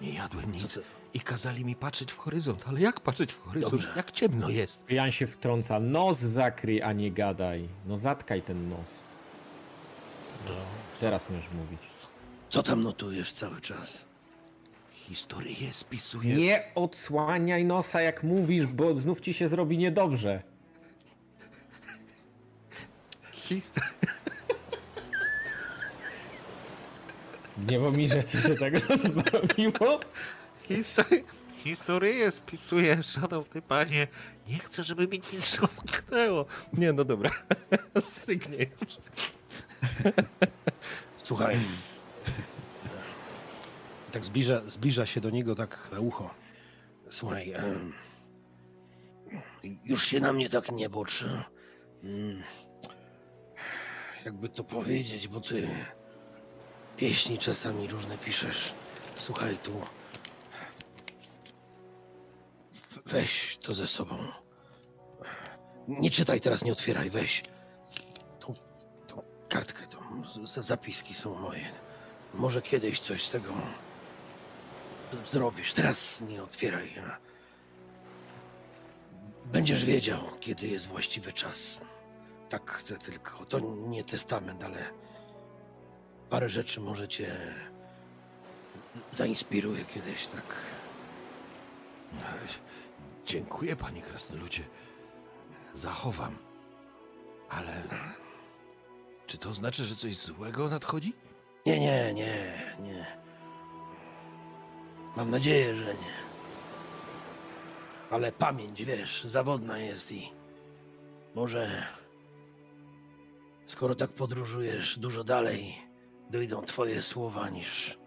Nie 0.00 0.12
jadłem 0.14 0.52
nic. 0.52 0.78
I 1.14 1.20
kazali 1.20 1.64
mi 1.64 1.76
patrzeć 1.76 2.12
w 2.12 2.18
horyzont. 2.18 2.64
Ale 2.68 2.80
jak 2.80 3.00
patrzeć 3.00 3.32
w 3.32 3.42
horyzont? 3.42 3.72
Dobrze. 3.72 3.92
Jak 3.96 4.12
ciemno 4.12 4.48
jest. 4.48 4.80
Jan 4.88 5.12
się 5.12 5.26
wtrąca. 5.26 5.80
Nos 5.80 6.18
zakryj, 6.18 6.82
a 6.82 6.92
nie 6.92 7.10
gadaj. 7.10 7.68
No 7.86 7.96
zatkaj 7.96 8.42
ten 8.42 8.68
nos. 8.68 8.98
Teraz 11.00 11.30
możesz 11.30 11.50
mówić. 11.50 11.80
co 12.50 12.62
tam 12.62 12.82
notujesz 12.82 13.32
cały 13.32 13.60
czas? 13.60 14.04
Historię 15.08 15.72
spisuję. 15.72 16.34
Nie 16.36 16.64
odsłaniaj 16.74 17.64
nosa 17.64 18.00
jak 18.00 18.22
mówisz, 18.22 18.66
bo 18.66 18.98
znów 18.98 19.20
ci 19.20 19.34
się 19.34 19.48
zrobi 19.48 19.78
niedobrze. 19.78 20.42
Hist- 23.32 23.80
Gniewomirze, 27.58 28.22
co 28.22 28.40
się 28.40 28.56
tak 28.56 28.88
rozbawiło? 28.88 30.00
Historię, 30.68 31.22
historię 31.64 32.30
spisuję, 32.30 33.02
szanowny 33.02 33.62
panie. 33.62 34.06
Nie 34.48 34.58
chcę, 34.58 34.84
żeby 34.84 35.08
mi 35.08 35.20
nic 35.32 35.58
umknęło. 35.60 36.46
Nie, 36.72 36.92
no 36.92 37.04
dobra. 37.04 37.30
Styknie 38.08 38.56
już. 38.58 38.96
Słuchaj. 41.22 41.56
Tak 44.14 44.24
zbliża, 44.24 44.62
zbliża 44.66 45.06
się 45.06 45.20
do 45.20 45.30
niego 45.30 45.54
tak 45.54 45.88
na 45.92 46.00
ucho. 46.00 46.30
Słuchaj, 47.10 47.54
już 49.84 50.06
się 50.06 50.20
na 50.20 50.32
mnie 50.32 50.48
tak 50.48 50.72
nie 50.72 50.88
bocz. 50.88 51.24
Mm, 52.02 52.42
Jakby 54.24 54.48
to 54.48 54.64
powiedzieć, 54.64 55.28
bo 55.28 55.40
ty 55.40 55.68
pieśni 56.96 57.38
czasami 57.38 57.88
różne 57.88 58.18
piszesz. 58.18 58.72
Słuchaj 59.16 59.56
tu. 59.56 59.80
Weź 63.06 63.58
to 63.62 63.74
ze 63.74 63.86
sobą. 63.86 64.18
Nie 65.88 66.10
czytaj 66.10 66.40
teraz, 66.40 66.64
nie 66.64 66.72
otwieraj, 66.72 67.10
weź. 67.10 67.42
Tą, 68.40 68.54
tą 69.08 69.22
kartkę, 69.48 69.86
tą 69.86 69.98
zapiski 70.46 71.14
są 71.14 71.34
moje. 71.34 71.68
Może 72.34 72.62
kiedyś 72.62 73.00
coś 73.00 73.24
z 73.26 73.30
tego 73.30 73.52
zrobisz. 75.24 75.72
Teraz 75.72 76.20
nie 76.20 76.42
otwieraj. 76.42 76.92
Będziesz 79.44 79.84
wiedział, 79.84 80.20
kiedy 80.40 80.66
jest 80.66 80.86
właściwy 80.86 81.32
czas. 81.32 81.80
Tak 82.48 82.70
chcę 82.70 82.98
tylko. 82.98 83.46
To 83.46 83.58
nie 83.88 84.04
testament, 84.04 84.64
ale 84.64 84.78
parę 86.30 86.48
rzeczy 86.48 86.80
może 86.80 87.08
cię 87.08 87.36
zainspiruje 89.12 89.84
kiedyś, 89.84 90.26
tak. 90.26 90.44
Dziękuję, 93.26 93.76
panie 93.76 94.02
krasnoludzie. 94.02 94.62
Zachowam. 95.74 96.38
Ale... 97.50 97.82
Czy 99.26 99.38
to 99.38 99.54
znaczy, 99.54 99.84
że 99.84 99.96
coś 99.96 100.16
złego 100.16 100.68
nadchodzi? 100.68 101.12
Nie, 101.66 101.80
nie, 101.80 102.14
nie, 102.14 102.62
nie. 102.80 103.23
Mam 105.16 105.30
nadzieję, 105.30 105.76
że 105.76 105.94
nie. 105.94 106.14
Ale 108.10 108.32
pamięć, 108.32 108.84
wiesz, 108.84 109.24
zawodna 109.24 109.78
jest 109.78 110.12
i 110.12 110.32
może 111.34 111.86
skoro 113.66 113.94
tak 113.94 114.10
podróżujesz 114.10 114.98
dużo 114.98 115.24
dalej, 115.24 115.78
dojdą 116.30 116.62
twoje 116.62 117.02
słowa 117.02 117.48
niż 117.48 117.98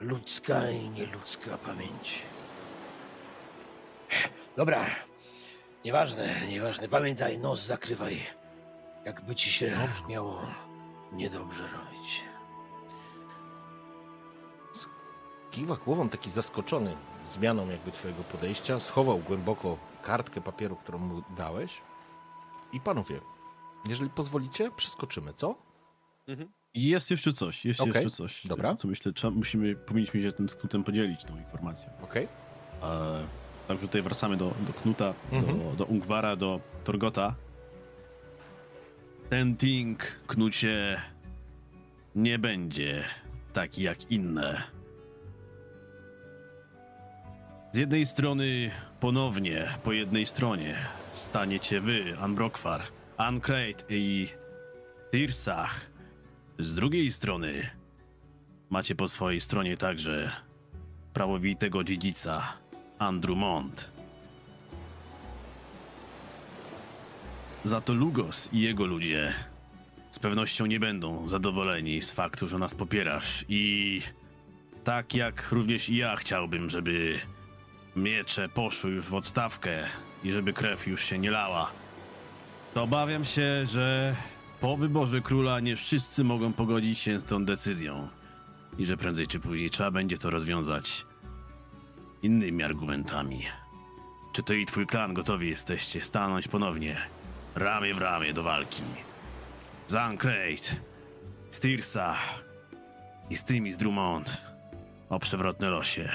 ludzka 0.00 0.70
i 0.70 0.88
nieludzka 0.88 1.58
pamięć. 1.58 2.22
Dobra, 4.56 4.86
nieważne, 5.84 6.34
nieważne. 6.48 6.88
Pamiętaj, 6.88 7.38
nos 7.38 7.60
zakrywaj, 7.66 8.18
jakby 9.04 9.34
ci 9.34 9.50
się 9.52 9.88
miało 10.08 10.42
niedobrze 11.12 11.62
robić. 11.62 11.93
Kiwa 15.54 15.76
głową 15.76 16.08
taki 16.08 16.30
zaskoczony 16.30 16.96
zmianą 17.26 17.68
jakby 17.70 17.92
twojego 17.92 18.22
podejścia. 18.22 18.80
Schował 18.80 19.18
głęboko 19.18 19.78
kartkę 20.02 20.40
papieru, 20.40 20.76
którą 20.76 20.98
mu 20.98 21.22
dałeś. 21.36 21.80
I 22.72 22.80
panowie, 22.80 23.20
jeżeli 23.88 24.10
pozwolicie, 24.10 24.70
przeskoczymy, 24.76 25.32
co? 25.34 25.54
Jest 26.74 27.10
jeszcze 27.10 27.32
coś, 27.32 27.64
jest 27.64 27.80
Okej, 27.80 27.94
jeszcze 27.94 28.10
coś. 28.10 28.46
dobra. 28.46 28.74
Co 28.74 28.88
myślę, 28.88 29.12
trzeba, 29.12 29.34
musimy, 29.34 29.76
powinniśmy 29.76 30.22
się 30.22 30.32
tym 30.32 30.48
skrótem 30.48 30.84
podzielić, 30.84 31.24
tą 31.24 31.38
informacją. 31.38 31.90
Okej. 32.02 32.28
E, 32.82 33.24
Także 33.68 33.86
tutaj 33.86 34.02
wracamy 34.02 34.36
do, 34.36 34.52
do 34.66 34.72
Knuta, 34.72 35.14
Mhm. 35.32 35.58
do, 35.58 35.72
do 35.76 35.84
Ungwara, 35.84 36.36
do 36.36 36.60
Torgota. 36.84 37.34
Ten 39.30 39.56
Ting, 39.56 39.98
Knucie, 40.26 41.02
nie 42.14 42.38
będzie 42.38 43.04
taki 43.52 43.82
jak 43.82 44.10
inne. 44.10 44.62
Z 47.74 47.76
jednej 47.76 48.06
strony 48.06 48.70
ponownie 49.00 49.68
po 49.84 49.92
jednej 49.92 50.26
stronie 50.26 50.76
staniecie 51.12 51.80
wy, 51.80 52.18
Anbrokwar, 52.20 52.82
Ancrate 53.16 53.84
i 53.88 54.28
Tirsach. 55.10 55.80
Z 56.58 56.74
drugiej 56.74 57.10
strony 57.10 57.70
macie 58.70 58.94
po 58.94 59.08
swojej 59.08 59.40
stronie 59.40 59.76
także 59.76 60.32
prawowitego 61.12 61.84
dziedzica 61.84 62.52
Andrumont. 62.98 63.90
Za 67.64 67.80
to 67.80 67.92
Lugos 67.92 68.48
i 68.52 68.60
jego 68.60 68.86
ludzie 68.86 69.34
z 70.10 70.18
pewnością 70.18 70.66
nie 70.66 70.80
będą 70.80 71.28
zadowoleni 71.28 72.02
z 72.02 72.12
faktu, 72.12 72.46
że 72.46 72.58
nas 72.58 72.74
popierasz 72.74 73.44
i 73.48 74.00
tak 74.84 75.14
jak 75.14 75.52
również 75.52 75.88
i 75.88 75.96
ja 75.96 76.16
chciałbym, 76.16 76.70
żeby 76.70 77.20
miecze 77.96 78.48
poszły 78.48 78.90
już 78.90 79.06
w 79.06 79.14
odstawkę 79.14 79.86
i 80.24 80.32
żeby 80.32 80.52
krew 80.52 80.86
już 80.86 81.04
się 81.04 81.18
nie 81.18 81.30
lała, 81.30 81.70
to 82.74 82.82
obawiam 82.82 83.24
się, 83.24 83.66
że 83.66 84.16
po 84.60 84.76
wyborze 84.76 85.20
króla 85.20 85.60
nie 85.60 85.76
wszyscy 85.76 86.24
mogą 86.24 86.52
pogodzić 86.52 86.98
się 86.98 87.20
z 87.20 87.24
tą 87.24 87.44
decyzją 87.44 88.08
i 88.78 88.86
że 88.86 88.96
prędzej 88.96 89.26
czy 89.26 89.40
później 89.40 89.70
trzeba 89.70 89.90
będzie 89.90 90.18
to 90.18 90.30
rozwiązać 90.30 91.06
innymi 92.22 92.62
argumentami. 92.62 93.42
Czy 94.32 94.42
to 94.42 94.52
i 94.52 94.64
twój 94.64 94.86
klan 94.86 95.14
gotowi 95.14 95.48
jesteście 95.48 96.02
stanąć 96.02 96.48
ponownie 96.48 96.96
ramię 97.54 97.94
w 97.94 97.98
ramię 97.98 98.32
do 98.32 98.42
walki? 98.42 98.82
Z 99.86 99.94
Ancrate, 99.94 100.76
z 101.50 101.60
Tirsa 101.60 102.16
i 103.30 103.36
z 103.36 103.44
tymi 103.44 103.72
z 103.72 103.76
Drummond 103.76 104.42
o 105.08 105.18
przewrotne 105.18 105.70
losie, 105.70 106.12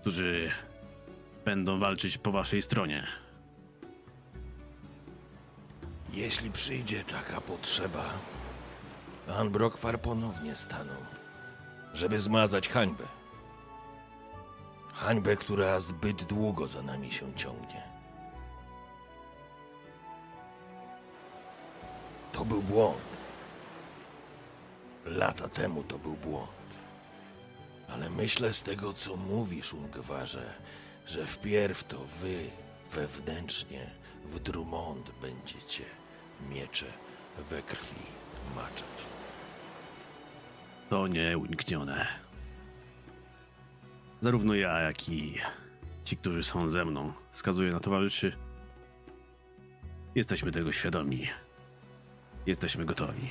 którzy 0.00 0.50
będą 1.44 1.78
walczyć 1.80 2.18
po 2.18 2.32
waszej 2.32 2.62
stronie. 2.62 3.06
Jeśli 6.12 6.50
przyjdzie 6.50 7.04
taka 7.04 7.40
potrzeba, 7.40 8.04
Anbrokwar 9.38 10.00
ponownie 10.00 10.56
staną, 10.56 10.94
żeby 11.94 12.18
zmazać 12.18 12.68
hańbę. 12.68 13.04
Hańbę, 14.94 15.36
która 15.36 15.80
zbyt 15.80 16.24
długo 16.24 16.68
za 16.68 16.82
nami 16.82 17.12
się 17.12 17.34
ciągnie. 17.34 17.82
To 22.32 22.44
był 22.44 22.62
błąd. 22.62 22.98
Lata 25.04 25.48
temu 25.48 25.82
to 25.82 25.98
był 25.98 26.12
błąd. 26.12 26.50
Ale 27.88 28.10
myślę 28.10 28.52
z 28.54 28.62
tego, 28.62 28.92
co 28.92 29.16
mówisz, 29.16 29.74
Ungwarze, 29.74 30.54
że 31.06 31.26
wpierw 31.26 31.84
to 31.84 31.98
wy 32.20 32.50
wewnętrznie 32.92 33.90
w 34.24 34.38
Drummond 34.38 35.10
będziecie 35.20 35.84
miecze 36.50 36.86
we 37.50 37.62
krwi 37.62 38.06
maczać. 38.56 38.84
To 40.90 41.06
nie 41.06 41.38
uniknione. 41.38 42.06
Zarówno 44.20 44.54
ja, 44.54 44.80
jak 44.80 45.08
i 45.08 45.34
ci, 46.04 46.16
którzy 46.16 46.44
są 46.44 46.70
ze 46.70 46.84
mną, 46.84 47.12
wskazuję 47.32 47.72
na 47.72 47.80
towarzyszy. 47.80 48.36
Jesteśmy 50.14 50.52
tego 50.52 50.72
świadomi. 50.72 51.28
Jesteśmy 52.46 52.84
gotowi. 52.84 53.28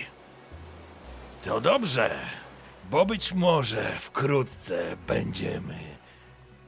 To 1.46 1.62
dobrze, 1.62 2.20
bo 2.92 3.06
być 3.06 3.34
może 3.34 3.96
wkrótce 4.00 4.98
będziemy 5.08 5.93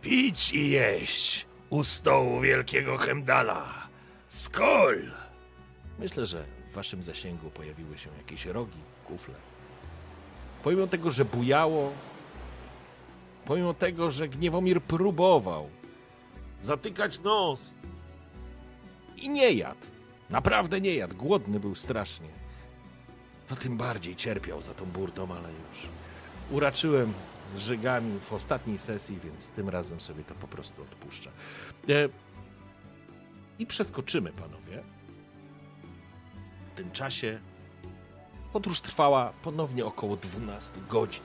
pić 0.05 0.53
i 0.53 0.69
jeść 0.69 1.45
u 1.69 1.83
stołu 1.83 2.41
wielkiego 2.41 2.97
Hemdala. 2.97 3.87
Skol! 4.29 5.11
Myślę, 5.99 6.25
że 6.25 6.45
w 6.71 6.75
waszym 6.75 7.03
zasięgu 7.03 7.49
pojawiły 7.49 7.97
się 7.97 8.09
jakieś 8.17 8.45
rogi, 8.45 8.79
kufle. 9.05 9.33
Pomimo 10.63 10.87
tego, 10.87 11.11
że 11.11 11.25
bujało, 11.25 11.93
pomimo 13.45 13.73
tego, 13.73 14.11
że 14.11 14.27
Gniewomir 14.27 14.81
próbował 14.81 15.69
zatykać 16.61 17.19
nos 17.19 17.73
i 19.17 19.29
nie 19.29 19.51
jadł. 19.51 19.87
Naprawdę 20.29 20.81
nie 20.81 20.95
jadł. 20.95 21.15
Głodny 21.15 21.59
był 21.59 21.75
strasznie 21.75 22.29
to 23.47 23.55
tym 23.55 23.77
bardziej 23.77 24.15
cierpiał 24.15 24.61
za 24.61 24.73
tą 24.73 24.85
burtą, 24.85 25.27
ale 25.31 25.49
już 25.49 25.89
uraczyłem 26.51 27.13
żygami 27.57 28.19
w 28.19 28.33
ostatniej 28.33 28.77
sesji, 28.77 29.19
więc 29.23 29.47
tym 29.47 29.69
razem 29.69 30.01
sobie 30.01 30.23
to 30.23 30.35
po 30.35 30.47
prostu 30.47 30.81
odpuszczę. 30.81 31.31
E, 31.89 32.09
I 33.59 33.65
przeskoczymy, 33.65 34.31
panowie. 34.31 34.83
W 36.73 36.77
tym 36.77 36.91
czasie 36.91 37.39
podróż 38.53 38.81
trwała 38.81 39.33
ponownie 39.43 39.85
około 39.85 40.17
12 40.17 40.71
godzin. 40.89 41.23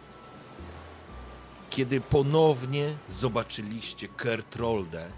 Kiedy 1.71 2.01
ponownie 2.01 2.97
zobaczyliście 3.09 4.09
Kertroldę 4.09 5.11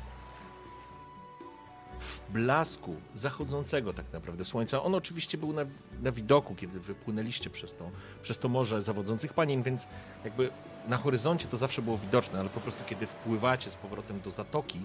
w 2.03 2.33
blasku 2.33 2.97
zachodzącego 3.15 3.93
tak 3.93 4.13
naprawdę 4.13 4.45
słońca. 4.45 4.83
On 4.83 4.95
oczywiście 4.95 5.39
był 5.39 5.53
na, 5.53 5.63
na 6.03 6.13
widoku, 6.13 6.55
kiedy 6.55 6.81
wypłynęliście 6.81 7.51
przez 7.51 7.75
to, 7.75 7.91
przez 8.23 8.39
to 8.39 8.49
morze 8.49 8.83
zawodzących 8.83 9.33
panien, 9.33 9.63
więc 9.63 9.87
jakby 10.25 10.51
na 10.89 10.97
horyzoncie 10.97 11.49
to 11.49 11.57
zawsze 11.57 11.83
było 11.83 11.99
widoczne, 11.99 12.41
ale 12.41 12.49
po 12.49 12.61
prostu 12.61 12.85
kiedy 12.87 13.07
wpływacie 13.07 13.71
z 13.71 13.77
powrotem 13.77 14.21
do 14.21 14.31
zatoki 14.31 14.81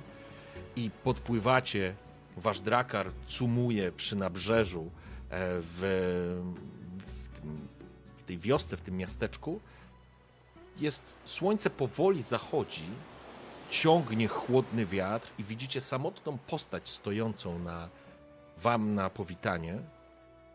i 0.75 0.91
podpływacie, 1.03 1.95
wasz 2.37 2.61
drakar 2.61 3.11
cumuje 3.27 3.91
przy 3.91 4.15
nabrzeżu 4.15 4.81
e, 4.81 4.89
w, 5.61 5.79
w, 7.23 7.39
tym, 7.41 7.67
w 8.17 8.23
tej 8.23 8.37
wiosce, 8.37 8.77
w 8.77 8.81
tym 8.81 8.97
miasteczku, 8.97 9.59
jest 10.79 11.03
słońce 11.25 11.69
powoli 11.69 12.23
zachodzi, 12.23 12.85
ciągnie 13.69 14.27
chłodny 14.27 14.85
wiatr 14.85 15.27
i 15.39 15.43
widzicie 15.43 15.81
samotną 15.81 16.37
postać 16.37 16.89
stojącą 16.89 17.59
na 17.59 17.89
wam 18.57 18.95
na 18.95 19.09
powitanie. 19.09 19.79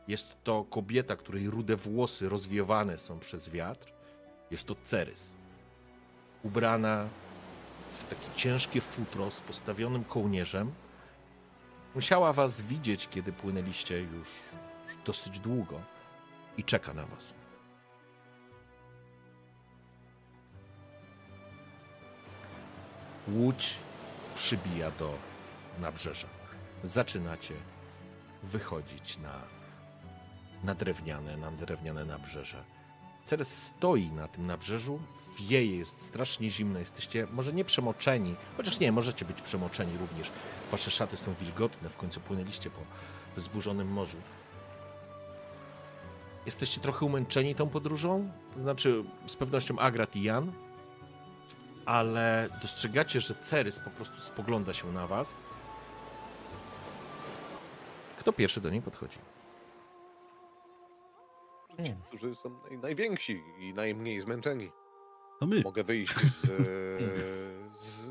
Jest 0.09 0.29
to 0.45 0.65
kobieta, 0.65 1.17
której 1.17 1.51
rude 1.51 1.77
włosy 1.77 2.29
rozwiewane 2.29 2.99
są 2.99 3.19
przez 3.19 3.49
wiatr. 3.49 3.93
Jest 4.51 4.67
to 4.67 4.77
Cerys. 4.85 5.37
Ubrana 6.43 7.09
w 7.99 8.11
takie 8.11 8.37
ciężkie 8.37 8.81
futro 8.81 9.31
z 9.31 9.41
postawionym 9.41 10.05
kołnierzem. 10.05 10.73
Musiała 11.95 12.33
was 12.33 12.61
widzieć, 12.61 13.09
kiedy 13.09 13.33
płynęliście 13.33 14.01
już, 14.01 14.29
dosyć 15.07 15.39
długo 15.39 15.81
i 16.57 16.65
czeka 16.65 16.95
na 16.95 17.07
was. 17.07 17.35
Łódź 23.29 23.75
przybija 24.35 24.91
do 24.91 25.14
nabrzeża. 25.81 26.29
Zaczynacie 26.85 27.55
wychodzić 28.43 29.18
na, 29.18 29.33
na 30.64 30.75
drewniane, 30.75 31.37
na 31.37 31.51
drewniane 31.51 32.05
nabrzeże. 32.05 32.64
Ceres 33.25 33.66
stoi 33.66 34.11
na 34.11 34.29
tym 34.29 34.47
nabrzeżu, 34.47 35.01
wieje, 35.41 35.77
jest 35.77 36.03
strasznie 36.03 36.51
zimno, 36.51 36.79
jesteście 36.79 37.27
może 37.33 37.53
nie 37.53 37.64
przemoczeni, 37.64 38.35
chociaż 38.57 38.81
nie, 38.81 38.93
możecie 38.93 39.25
być 39.25 39.43
przemoczeni 39.43 39.99
również. 39.99 40.31
Wasze 40.70 40.91
szaty 40.91 41.16
są 41.16 41.35
wilgotne, 41.35 41.89
w 41.89 41.97
końcu 41.97 42.20
płynęliście 42.20 42.70
po 42.70 42.81
wzburzonym 43.37 43.89
morzu. 43.89 44.18
Jesteście 46.47 46.81
trochę 46.81 47.07
umęczeni 47.07 47.55
tą 47.55 47.68
podróżą, 47.68 48.31
to 48.55 48.61
znaczy 48.61 49.05
z 49.27 49.37
pewnością 49.37 49.79
Agrat 49.79 50.16
i 50.16 50.23
Jan, 50.23 50.53
ale 51.87 52.49
dostrzegacie, 52.62 53.20
że 53.20 53.35
Cerys 53.35 53.78
po 53.78 53.91
prostu 53.91 54.20
spogląda 54.20 54.72
się 54.72 54.93
na 54.93 55.07
was. 55.07 55.39
Kto 58.18 58.33
pierwszy 58.33 58.61
do 58.61 58.70
niej 58.70 58.83
podchodzi? 58.83 59.18
Ci, 61.85 61.95
którzy 62.09 62.35
są 62.35 62.51
naj, 62.68 62.78
najwięksi 62.78 63.43
i 63.59 63.74
najmniej 63.74 64.20
zmęczeni. 64.20 64.70
To 65.41 65.47
my. 65.47 65.62
Mogę 65.62 65.85
wyjść 65.85 66.14
z, 66.14 66.41
z 67.80 68.11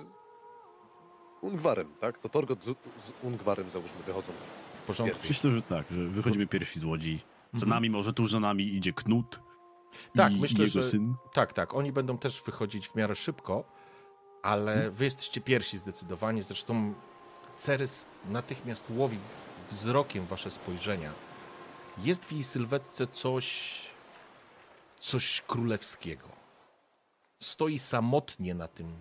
Ungwarem, 1.42 1.94
tak? 2.00 2.18
To 2.18 2.30
Torgot 2.30 2.64
z, 2.64 2.66
z 3.06 3.14
Ungwarem 3.24 3.70
załóżmy 3.70 4.04
wychodzą. 4.06 4.34
W 4.76 4.82
porządku. 4.82 5.16
Pierwszy. 5.16 5.34
Myślę, 5.34 5.52
że 5.52 5.62
tak, 5.62 5.86
że 5.92 6.04
wychodzimy 6.04 6.48
pierwsi 6.48 6.80
z 6.80 6.84
łodzi. 6.84 7.20
Za 7.54 7.66
nami, 7.66 7.90
może 7.90 8.14
tuż 8.14 8.32
za 8.32 8.40
nami 8.40 8.76
idzie 8.76 8.94
Knut. 8.94 9.42
Tak, 10.16 10.34
i, 10.34 10.42
myślę, 10.42 10.66
i 10.66 10.68
że- 10.68 10.84
syn. 10.84 11.16
Tak, 11.34 11.54
tak. 11.54 11.74
Oni 11.74 11.92
będą 11.92 12.18
też 12.18 12.42
wychodzić 12.42 12.88
w 12.90 12.96
miarę 12.96 13.16
szybko. 13.16 13.64
ale 14.44 14.92
wy 14.92 15.06
jesteście 15.06 15.42
pierwsi 15.42 15.78
zdecydowanie. 15.78 16.44
Zresztą 16.44 16.94
Cerys 17.58 18.06
natychmiast 18.30 18.84
łowi 18.90 19.18
wzrokiem 19.72 20.26
wasze 20.26 20.52
spojrzenia. 20.52 21.12
Jest 21.98 22.26
w 22.26 22.32
jej 22.32 22.44
sylwetce 22.44 23.08
coś, 23.08 23.82
coś 25.00 25.42
królewskiego. 25.42 26.28
Stoi 27.40 27.80
samotnie 27.80 28.54
na 28.54 28.68
tym, 28.68 28.94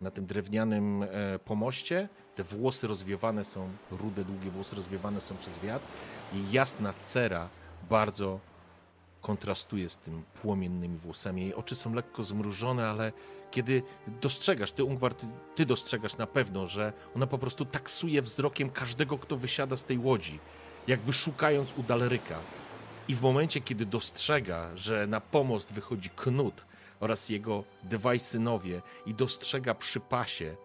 na 0.00 0.10
tym 0.10 0.26
drewnianym 0.26 1.02
e, 1.02 1.38
pomoście. 1.38 2.08
Te 2.36 2.44
włosy 2.44 2.86
rozwiewane 2.86 3.44
są, 3.44 3.68
rude, 3.90 4.24
długie 4.24 4.50
włosy 4.50 4.76
rozwiewane 4.76 5.20
są 5.20 5.36
przez 5.36 5.58
wiatr. 5.58 5.84
Jej 6.32 6.52
jasna 6.52 6.94
cera 7.04 7.48
bardzo 7.90 8.40
kontrastuje 9.20 9.88
z 9.88 9.96
tym 9.96 10.22
płomiennymi 10.42 10.98
włosami. 10.98 11.42
Jej 11.42 11.54
oczy 11.54 11.74
są 11.74 11.94
lekko 11.94 12.22
zmrużone, 12.22 12.88
ale 12.88 13.12
kiedy 13.50 13.82
dostrzegasz, 14.06 14.72
ty 14.72 14.84
Ungwar, 14.84 15.14
ty, 15.14 15.26
ty 15.56 15.66
dostrzegasz 15.66 16.16
na 16.16 16.26
pewno, 16.26 16.66
że 16.66 16.92
ona 17.16 17.26
po 17.26 17.38
prostu 17.38 17.64
taksuje 17.64 18.22
wzrokiem 18.22 18.70
każdego, 18.70 19.18
kto 19.18 19.36
wysiada 19.36 19.76
z 19.76 19.84
tej 19.84 19.98
łodzi, 19.98 20.38
jakby 20.86 21.12
szukając 21.12 21.78
u 21.78 21.82
Daleryka. 21.82 22.38
I 23.08 23.14
w 23.14 23.22
momencie, 23.22 23.60
kiedy 23.60 23.86
dostrzega, 23.86 24.76
że 24.76 25.06
na 25.06 25.20
pomost 25.20 25.72
wychodzi 25.72 26.10
Knut 26.10 26.64
oraz 27.00 27.28
jego 27.28 27.64
dwaj 27.82 28.18
synowie 28.18 28.82
i 29.06 29.14
dostrzega 29.14 29.74
przy 29.74 30.00
pasie 30.00 30.56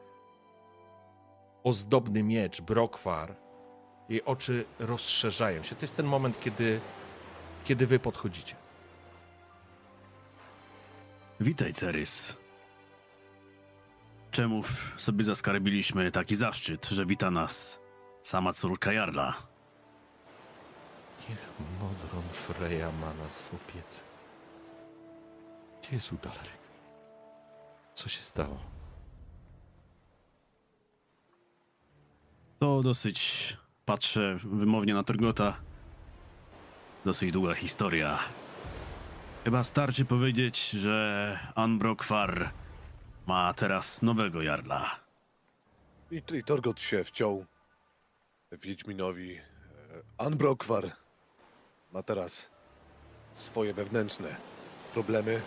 ozdobny 1.64 2.24
miecz, 2.24 2.62
brokwar, 2.62 3.36
jej 4.10 4.26
oczy 4.26 4.66
rozszerzają 4.80 5.64
się. 5.64 5.76
To 5.76 5.82
jest 5.82 5.96
ten 5.96 6.06
moment, 6.06 6.40
kiedy, 6.40 6.80
kiedy 7.66 7.88
wy 7.88 8.00
podchodzicie. 8.00 8.56
Witaj, 11.40 11.74
Cerys. 11.74 12.38
Czemuż 14.32 14.94
sobie 14.98 15.24
zaskarbiliśmy 15.24 16.12
taki 16.12 16.36
zaszczyt, 16.36 16.86
że 16.86 17.06
wita 17.06 17.32
nas 17.32 17.80
sama 18.24 18.54
córka 18.54 18.94
Jarla? 18.94 19.34
Niech 21.30 21.50
Modron 21.80 22.24
Freja 22.34 22.92
ma 22.92 23.14
nas 23.24 23.40
w 23.40 23.54
opiece. 23.54 24.00
Gdzie 25.82 25.96
jest 25.96 26.14
Udaleryk? 26.14 26.66
Co 27.96 28.10
się 28.10 28.22
stało? 28.22 28.58
To 32.60 32.82
dosyć, 32.84 33.58
patrzę 33.86 34.38
wymownie 34.44 34.94
na 34.94 35.04
Torgota, 35.04 35.58
dosyć 37.06 37.32
długa 37.32 37.54
historia. 37.54 38.20
Chyba 39.44 39.64
starczy 39.64 40.06
powiedzieć, 40.06 40.70
że 40.70 41.40
Anbrokwar 41.56 42.52
ma 43.28 43.54
teraz 43.54 44.02
nowego 44.02 44.42
Jarla. 44.42 45.00
I, 46.12 46.22
i 46.34 46.44
Torgot 46.44 46.82
się 46.82 47.04
wciął 47.04 47.46
Wiedźminowi. 48.52 49.36
E, 49.36 49.42
Anbrokwar 50.18 50.92
ma 51.94 52.04
teraz 52.04 52.50
swoje 53.34 53.74
wewnętrzne 53.74 54.36
problemy. 54.94 55.42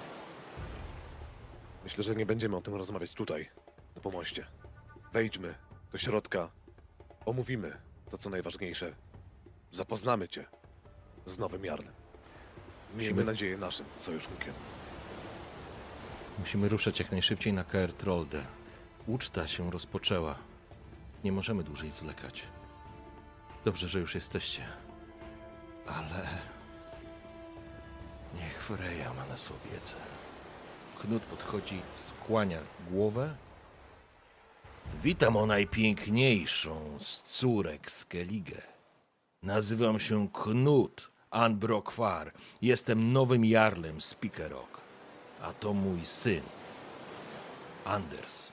Myślę, 1.84 2.04
że 2.04 2.14
nie 2.14 2.26
będziemy 2.26 2.56
o 2.56 2.60
tym 2.60 2.74
rozmawiać 2.74 3.14
tutaj, 3.14 3.48
na 3.96 4.02
pomoście. 4.02 4.46
Wejdźmy 5.12 5.54
do 5.92 5.98
środka, 5.98 6.50
omówimy 7.26 7.76
to, 8.10 8.18
co 8.18 8.30
najważniejsze. 8.30 8.94
Zapoznamy 9.70 10.28
cię 10.28 10.46
z 11.28 11.38
nowym 11.38 11.64
Jarlem. 11.64 11.92
Miejmy 12.96 13.12
Musimy- 13.14 13.24
nadzieję 13.24 13.56
naszym 13.58 13.86
sojusznikiem. 13.98 14.54
Musimy 16.38 16.68
ruszać 16.68 16.98
jak 16.98 17.10
najszybciej 17.12 17.52
na 17.52 17.64
KR 17.64 17.92
Trolde. 17.92 18.44
Uczta 19.06 19.48
się 19.48 19.70
rozpoczęła. 19.70 20.34
Nie 21.24 21.32
możemy 21.32 21.64
dłużej 21.64 21.90
zwlekać. 21.90 22.42
Dobrze, 23.64 23.88
że 23.88 24.00
już 24.00 24.14
jesteście. 24.14 24.62
Ale... 25.86 26.26
Niech 28.34 28.62
Freja 28.62 29.14
ma 29.14 29.26
nas 29.26 29.44
w 29.44 29.50
opiece. 29.50 29.96
Knut 31.00 31.22
podchodzi, 31.22 31.80
skłania 31.94 32.58
głowę. 32.90 33.36
Witam 35.02 35.36
o 35.36 35.46
najpiękniejszą 35.46 36.96
z 37.00 37.22
córek 37.22 37.90
Skellige. 37.90 38.62
Nazywam 39.42 40.00
się 40.00 40.28
Knut 40.32 41.07
Anbrokwar. 41.30 42.32
Jestem 42.62 43.12
nowym 43.12 43.44
jarlem 43.44 44.00
z 44.00 44.14
Pikerok. 44.14 44.80
A 45.42 45.52
to 45.52 45.72
mój 45.74 46.06
syn. 46.06 46.42
Anders. 47.84 48.52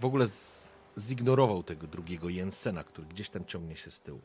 W 0.00 0.04
ogóle 0.04 0.26
z, 0.26 0.68
zignorował 0.98 1.62
tego 1.62 1.86
drugiego 1.86 2.28
Jensena, 2.28 2.84
który 2.84 3.06
gdzieś 3.06 3.30
tam 3.30 3.44
ciągnie 3.44 3.76
się 3.76 3.90
z 3.90 4.00
tyłu. 4.00 4.20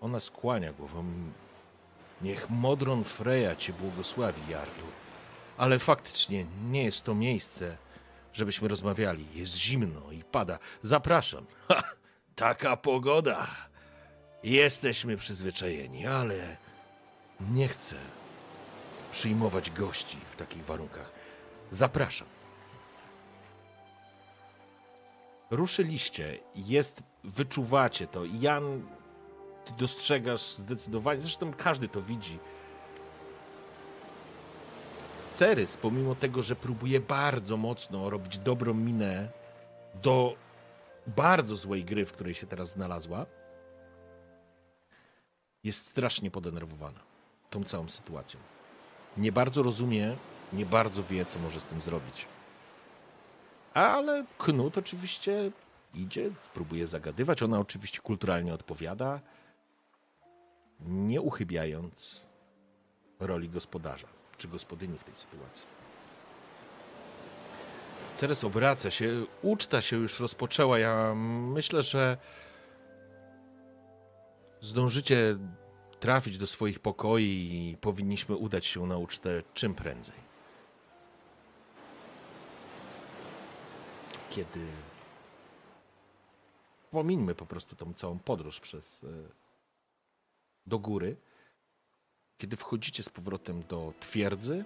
Ona 0.00 0.20
skłania 0.20 0.72
głową. 0.72 1.04
Niech 2.22 2.50
Modron 2.50 3.04
Freja 3.04 3.56
cię 3.56 3.72
błogosławi, 3.72 4.40
Jarlu. 4.48 4.86
Ale 5.56 5.78
faktycznie 5.78 6.46
nie 6.70 6.84
jest 6.84 7.02
to 7.02 7.14
miejsce, 7.14 7.76
żebyśmy 8.36 8.68
rozmawiali. 8.68 9.24
Jest 9.34 9.56
zimno 9.56 10.12
i 10.12 10.24
pada. 10.24 10.58
Zapraszam. 10.82 11.46
Ha, 11.68 11.82
taka 12.34 12.76
pogoda. 12.76 13.46
Jesteśmy 14.42 15.16
przyzwyczajeni, 15.16 16.06
ale 16.06 16.56
nie 17.50 17.68
chcę 17.68 17.96
przyjmować 19.12 19.70
gości 19.70 20.18
w 20.30 20.36
takich 20.36 20.64
warunkach. 20.64 21.12
Zapraszam. 21.70 22.28
Ruszyliście, 25.50 26.38
jest, 26.54 27.02
wyczuwacie 27.24 28.06
to. 28.06 28.24
Jan, 28.24 28.82
ty 29.64 29.72
dostrzegasz 29.78 30.54
zdecydowanie, 30.54 31.20
zresztą 31.20 31.52
każdy 31.52 31.88
to 31.88 32.02
widzi. 32.02 32.38
Cerys, 35.36 35.76
pomimo 35.76 36.14
tego, 36.14 36.42
że 36.42 36.56
próbuje 36.56 37.00
bardzo 37.00 37.56
mocno 37.56 38.10
robić 38.10 38.38
dobrą 38.38 38.74
minę 38.74 39.28
do 40.02 40.36
bardzo 41.06 41.56
złej 41.56 41.84
gry, 41.84 42.06
w 42.06 42.12
której 42.12 42.34
się 42.34 42.46
teraz 42.46 42.70
znalazła, 42.70 43.26
jest 45.64 45.86
strasznie 45.86 46.30
podenerwowana 46.30 47.00
tą 47.50 47.64
całą 47.64 47.88
sytuacją. 47.88 48.40
Nie 49.16 49.32
bardzo 49.32 49.62
rozumie, 49.62 50.16
nie 50.52 50.66
bardzo 50.66 51.02
wie, 51.02 51.26
co 51.26 51.38
może 51.38 51.60
z 51.60 51.64
tym 51.64 51.80
zrobić. 51.80 52.26
Ale 53.74 54.24
Knut 54.38 54.78
oczywiście 54.78 55.50
idzie, 55.94 56.30
spróbuje 56.38 56.86
zagadywać. 56.86 57.42
Ona 57.42 57.60
oczywiście 57.60 58.00
kulturalnie 58.00 58.54
odpowiada, 58.54 59.20
nie 60.80 61.20
uchybiając 61.20 62.22
roli 63.20 63.48
gospodarza 63.48 64.15
czy 64.38 64.48
gospodyni 64.48 64.98
w 64.98 65.04
tej 65.04 65.14
sytuacji. 65.14 65.64
Ceres 68.14 68.44
obraca 68.44 68.90
się, 68.90 69.26
uczta 69.42 69.82
się 69.82 69.96
już 69.96 70.20
rozpoczęła. 70.20 70.78
Ja 70.78 71.14
myślę, 71.14 71.82
że 71.82 72.16
zdążycie 74.60 75.38
trafić 76.00 76.38
do 76.38 76.46
swoich 76.46 76.78
pokoi 76.78 77.24
i 77.24 77.76
powinniśmy 77.80 78.36
udać 78.36 78.66
się 78.66 78.86
na 78.86 78.98
ucztę 78.98 79.42
czym 79.54 79.74
prędzej. 79.74 80.26
Kiedy 84.30 84.60
pomińmy 86.90 87.34
po 87.34 87.46
prostu 87.46 87.76
tą 87.76 87.94
całą 87.94 88.18
podróż 88.18 88.60
przez 88.60 89.04
e, 89.04 89.06
do 90.66 90.78
góry, 90.78 91.16
kiedy 92.38 92.56
wchodzicie 92.56 93.02
z 93.02 93.08
powrotem 93.08 93.62
do 93.68 93.92
twierdzy, 94.00 94.64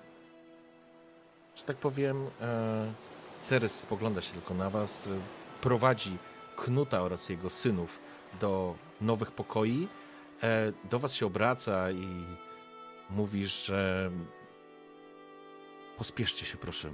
że 1.56 1.62
tak 1.62 1.76
powiem, 1.76 2.26
e, 2.40 2.92
Ceres 3.42 3.80
spogląda 3.80 4.20
się 4.20 4.32
tylko 4.32 4.54
na 4.54 4.70
was, 4.70 5.06
e, 5.06 5.10
prowadzi 5.60 6.16
Knuta 6.56 7.02
oraz 7.02 7.28
jego 7.28 7.50
synów 7.50 7.98
do 8.40 8.74
nowych 9.00 9.32
pokoi, 9.32 9.88
e, 10.42 10.72
do 10.90 10.98
was 10.98 11.14
się 11.14 11.26
obraca 11.26 11.90
i 11.90 12.24
mówi, 13.10 13.46
że 13.46 14.10
pospieszcie 15.98 16.46
się 16.46 16.56
proszę. 16.56 16.92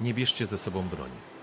Nie 0.00 0.14
bierzcie 0.14 0.46
ze 0.46 0.58
sobą 0.58 0.82
broni. 0.82 1.33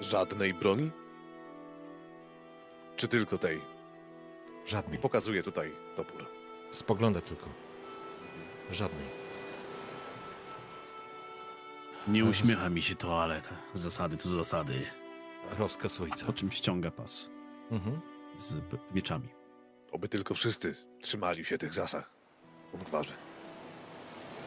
Żadnej 0.00 0.54
broni? 0.54 0.90
Czy 2.96 3.08
tylko 3.08 3.38
tej? 3.38 3.60
Żadnej. 4.66 4.98
pokazuje 4.98 5.42
tutaj 5.42 5.72
topór. 5.96 6.26
Spogląda 6.72 7.20
tylko. 7.20 7.46
Żadnej. 8.70 9.06
Nie 12.08 12.24
uśmiecha 12.24 12.68
mi 12.70 12.82
się 12.82 12.94
to, 12.94 13.22
ale 13.22 13.40
te 13.40 13.48
zasady 13.74 14.16
to 14.16 14.28
zasady. 14.28 14.86
rozkaz 15.58 16.00
ojca. 16.00 16.26
Po 16.26 16.32
czym 16.32 16.50
ściąga 16.52 16.90
pas 16.90 17.30
Mhm. 17.70 18.00
z 18.36 18.54
b- 18.56 18.78
mieczami. 18.94 19.28
Oby 19.92 20.08
tylko 20.08 20.34
wszyscy 20.34 20.74
trzymali 21.02 21.44
się 21.44 21.58
tych 21.58 21.74
zasad. 21.74 22.04
Po 22.72 22.78
gwarze. 22.78 23.12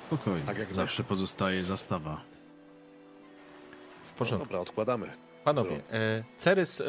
Spokojnie, 0.07 0.45
Tak 0.45 0.57
jak 0.57 0.73
zawsze 0.73 1.03
pozostaje 1.03 1.63
zastawa. 1.63 2.15
W 2.15 4.11
No 4.11 4.17
porządku. 4.17 4.45
dobra, 4.45 4.59
odkładamy. 4.59 5.09
Panowie, 5.43 5.81
e, 5.91 6.23
Cerys 6.37 6.81
e, 6.81 6.85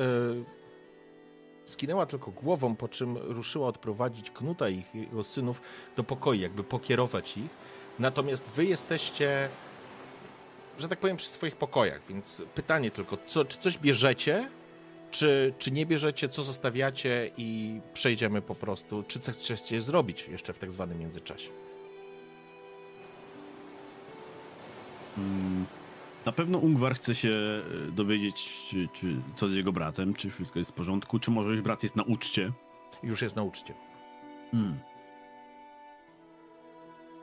skinęła 1.67 2.07
tylko 2.07 2.31
głową, 2.31 2.77
po 2.77 2.89
czym 2.89 3.17
ruszyła 3.17 3.69
odprowadzić 3.69 4.31
Knuta 4.31 4.69
i 4.69 4.79
ich- 4.79 4.95
jego 4.95 5.25
synów 5.25 5.61
do 5.97 6.05
pokoju, 6.05 6.41
jakby 6.41 6.65
pokierować 6.65 7.37
ich. 7.37 7.51
Natomiast 7.99 8.49
wy 8.51 8.65
jesteście, 8.65 9.49
że 10.79 10.89
tak 10.89 10.99
powiem, 10.99 11.17
przy 11.17 11.29
swoich 11.29 11.57
pokojach, 11.57 12.01
więc 12.09 12.43
pytanie 12.55 12.91
tylko, 12.91 13.19
co, 13.27 13.45
czy 13.45 13.59
coś 13.59 13.79
bierzecie, 13.79 14.49
czy, 15.11 15.55
czy 15.59 15.71
nie 15.71 15.87
bierzecie, 15.87 16.29
co 16.29 16.43
zostawiacie? 16.43 17.31
I 17.37 17.81
przejdziemy 17.95 18.43
po 18.43 18.55
prostu, 18.55 19.03
czy 19.09 19.21
coś 19.21 19.35
chcecie 19.35 19.83
zrobić 19.83 20.29
jeszcze 20.29 20.53
w 20.53 20.59
tak 20.59 20.71
zwanym 20.71 20.99
międzyczasie. 20.99 21.51
Mm, 25.19 25.67
Na 26.31 26.35
pewno 26.35 26.59
Ungwar 26.59 26.95
chce 26.95 27.15
się 27.15 27.31
e, 27.89 27.93
dowiedzieć, 27.93 28.65
czy, 28.69 28.89
czy 28.93 29.17
co 29.35 29.49
z 29.49 29.55
jego 29.55 29.73
bratem, 29.73 30.15
czy 30.15 30.31
wszystko 30.31 30.59
jest 30.59 30.71
w 30.71 30.75
porządku, 30.75 31.19
czy 31.19 31.31
może 31.31 31.51
już 31.51 31.61
brat 31.61 31.83
jest 31.83 31.97
na 31.97 32.03
uczcie. 32.03 32.53
Już 33.03 33.23
jest 33.23 33.37
na 33.37 33.43
uczcie. 33.43 33.75
Hmm. 34.51 34.79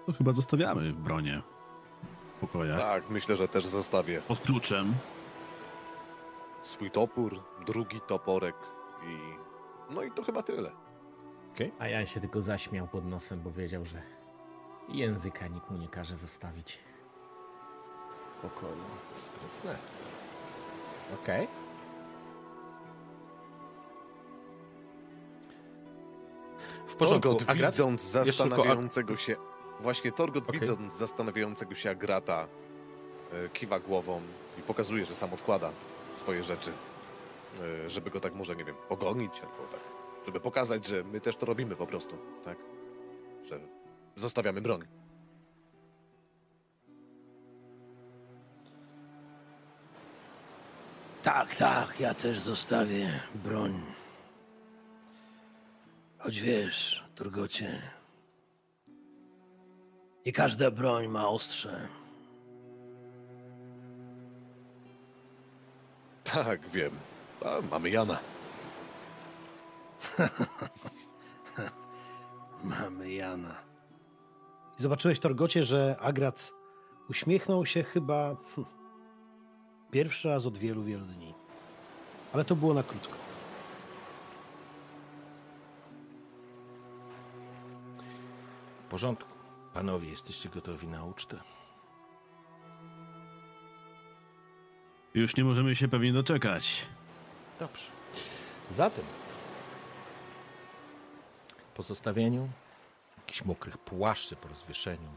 To 0.06 0.12
chyba 0.12 0.32
zostawiamy 0.32 0.94
bronię 0.94 1.42
w 2.38 2.40
pokojach. 2.40 2.80
Tak, 2.80 3.10
myślę, 3.10 3.36
że 3.36 3.48
też 3.48 3.66
zostawię 3.66 4.22
Pod 4.28 4.40
kluczem. 4.40 4.94
swój 6.62 6.92
topór, 6.92 7.44
drugi 7.66 8.02
toporek 8.08 8.56
i... 9.04 9.18
No 9.96 10.04
i 10.04 10.12
to 10.12 10.24
chyba 10.24 10.44
tyle. 10.44 10.72
A 11.80 11.88
ja 11.88 12.06
się 12.06 12.20
tylko 12.20 12.42
zaśmiał 12.42 12.88
pod 12.88 13.06
nosem, 13.06 13.42
bo 13.42 13.52
wiedział, 13.52 13.86
że 13.86 14.02
języka 14.90 15.48
nikt 15.48 15.72
mu 15.72 15.78
nie 15.78 15.88
każe 15.88 16.18
zostawić. 16.18 16.80
Pokoju. 18.42 18.84
Sprytne. 19.16 19.78
Okej. 21.24 21.48
W 26.88 26.96
porządku. 26.96 27.30
Torgot 27.30 27.50
Agrat? 27.50 27.74
widząc 27.74 28.12
tylko 28.12 28.26
zastanawiającego 28.26 29.18
się... 29.18 29.36
Właśnie 29.80 30.12
Torgot 30.12 30.50
Okej. 30.50 30.60
widząc 30.60 30.94
zastanawiającego 30.94 31.76
się 31.76 31.90
Agrata 31.90 32.48
e, 33.34 33.50
kiwa 33.50 33.80
głową 33.80 34.22
i 34.60 34.62
pokazuje, 34.62 35.06
że 35.06 35.16
sam 35.16 35.34
odkłada 35.34 35.72
swoje 36.14 36.44
rzeczy, 36.44 36.72
e, 37.86 37.90
żeby 37.90 38.10
go 38.12 38.20
tak 38.20 38.36
może, 38.36 38.56
nie 38.56 38.64
wiem, 38.64 38.76
pogonić 38.90 39.34
albo 39.34 39.72
tak, 39.72 39.80
żeby 40.26 40.40
pokazać, 40.40 40.86
że 40.86 41.04
my 41.04 41.22
też 41.22 41.36
to 41.36 41.46
robimy 41.46 41.76
po 41.76 41.88
prostu, 41.88 42.18
tak? 42.44 42.58
Że 43.46 43.60
zostawiamy 44.16 44.62
broń. 44.62 44.97
Tak, 51.28 51.56
tak, 51.56 52.00
ja 52.00 52.14
też 52.14 52.40
zostawię 52.40 53.20
broń. 53.36 53.82
Choć 56.18 56.40
wiesz, 56.40 57.04
Turgocie, 57.16 57.82
nie 60.26 60.32
każda 60.32 60.72
broń 60.72 61.08
ma 61.08 61.30
ostrze. 61.30 61.88
Tak, 66.24 66.70
wiem. 66.70 66.92
A, 67.46 67.62
mamy 67.72 67.90
Jana. 67.90 68.18
Mamy 72.64 73.12
Jana. 73.12 73.56
I 74.80 74.82
zobaczyłeś, 74.82 75.20
Torgocie, 75.20 75.64
że 75.64 75.96
Agrat 76.00 76.52
uśmiechnął 77.10 77.66
się 77.66 77.84
chyba 77.84 78.36
hm, 78.56 78.77
pierwszy 79.92 80.30
raz 80.30 80.46
od 80.46 80.58
wielu, 80.58 80.84
wielu 80.84 81.06
dni. 81.06 81.34
Ale 82.34 82.46
to 82.46 82.56
było 82.56 82.74
na 82.74 82.84
krótko. 82.84 83.14
W 88.78 88.82
porządku. 88.90 89.30
Panowie, 89.74 90.10
jesteście 90.10 90.50
gotowi 90.50 90.88
na 90.88 91.06
ucztę? 91.06 91.40
Już 95.14 95.36
nie 95.36 95.44
możemy 95.44 95.76
się 95.76 95.88
pewnie 95.88 96.14
doczekać. 96.14 96.86
Dobrze. 97.60 97.92
Zatem 98.70 99.06
po 101.76 101.84
zostawieniu 101.84 102.50
jakichś 103.18 103.46
mokrych 103.46 103.78
płaszczy 103.78 104.36
po 104.36 104.48
rozwieszeniu 104.48 105.10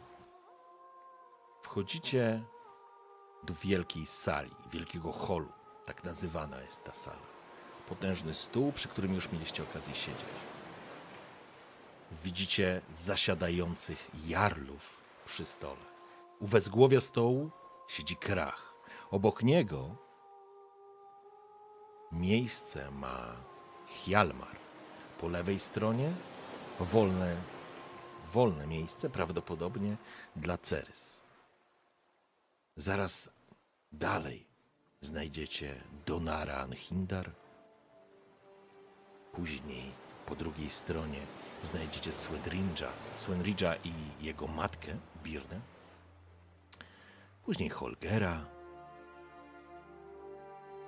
wchodzicie 1.62 2.43
do 3.43 3.55
wielkiej 3.55 4.07
sali, 4.07 4.51
wielkiego 4.72 5.12
holu. 5.12 5.49
Tak 5.86 6.05
nazywana 6.05 6.61
jest 6.61 6.84
ta 6.84 6.93
sala. 6.93 7.30
Potężny 7.88 8.34
stół, 8.34 8.72
przy 8.72 8.88
którym 8.88 9.14
już 9.14 9.32
mieliście 9.32 9.62
okazję 9.62 9.95
siedzieć. 9.95 10.41
Widzicie 12.24 12.80
zasiadających 12.93 14.11
jarlów 14.26 15.01
przy 15.26 15.45
stole. 15.45 15.80
U 16.41 16.47
wezgłowia 16.47 17.01
stołu 17.01 17.51
siedzi 17.88 18.16
krach. 18.16 18.74
Obok 19.11 19.43
niego 19.43 19.97
Miejsce 22.12 22.91
ma 22.91 23.36
Hjalmar. 23.86 24.57
Po 25.20 25.28
lewej 25.28 25.59
stronie 25.59 26.12
wolne, 26.80 27.36
wolne 28.32 28.66
miejsce, 28.66 29.11
prawdopodobnie 29.11 29.97
dla 30.36 30.59
Cerys. 30.59 31.20
Zaraz 32.77 33.31
dalej 33.93 34.47
znajdziecie 35.01 35.75
Donara 36.07 36.57
Anhindar. 36.57 37.31
Później 39.33 39.93
po 40.27 40.35
drugiej 40.35 40.71
stronie 40.71 41.18
znajdziecie 41.62 42.12
Swedrinja, 42.12 42.89
Swenridża 43.16 43.75
i 43.85 43.93
jego 44.21 44.47
matkę 44.47 44.97
Birnę. 45.25 45.61
Później 47.45 47.68
Holgera, 47.68 48.45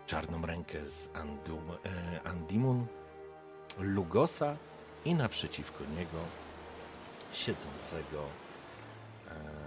czarną 0.07 0.47
rękę 0.47 0.91
z 0.91 1.11
Andum, 1.15 1.71
e, 1.71 2.23
Andimun, 2.27 2.87
Lugosa 3.79 4.57
i 5.05 5.15
naprzeciwko 5.15 5.85
niego 5.85 6.19
siedzącego. 7.33 8.25
E, 9.31 9.63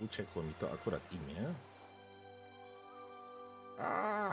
uciekło 0.00 0.42
mi 0.42 0.54
to 0.60 0.72
akurat 0.72 1.00
imię. 1.12 1.54
A, 3.80 4.32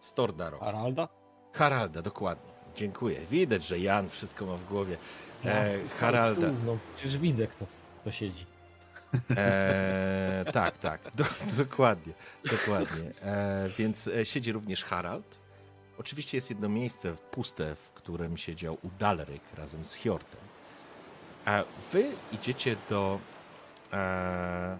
Stordaro. 0.00 0.58
Haralda? 0.58 1.08
Haralda, 1.52 2.02
dokładnie. 2.02 2.52
Dziękuję. 2.76 3.20
Widać, 3.30 3.66
że 3.66 3.78
Jan 3.78 4.10
wszystko 4.10 4.46
ma 4.46 4.56
w 4.56 4.64
głowie. 4.64 4.96
E, 5.44 5.78
Haralda. 6.00 6.40
stół, 6.40 6.56
No, 6.66 6.78
przecież 6.96 7.18
widzę, 7.18 7.46
kto, 7.46 7.64
kto 8.00 8.12
siedzi. 8.12 8.46
E, 9.36 10.44
tak, 10.52 10.78
tak, 10.78 11.00
do, 11.14 11.24
dokładnie, 11.64 12.12
dokładnie. 12.50 13.10
E, 13.22 13.68
więc 13.78 14.08
e, 14.08 14.26
siedzi 14.26 14.52
również 14.52 14.84
Harald. 14.84 15.38
Oczywiście 15.98 16.36
jest 16.36 16.50
jedno 16.50 16.68
miejsce 16.68 17.16
puste, 17.30 17.74
w 17.74 17.90
którym 17.94 18.36
siedział 18.36 18.78
Udalryk 18.82 19.42
razem 19.56 19.84
z 19.84 19.94
Hjortem. 19.94 20.40
A 21.44 21.64
wy 21.92 22.10
idziecie 22.32 22.76
do... 22.90 23.18
E, 23.92 24.78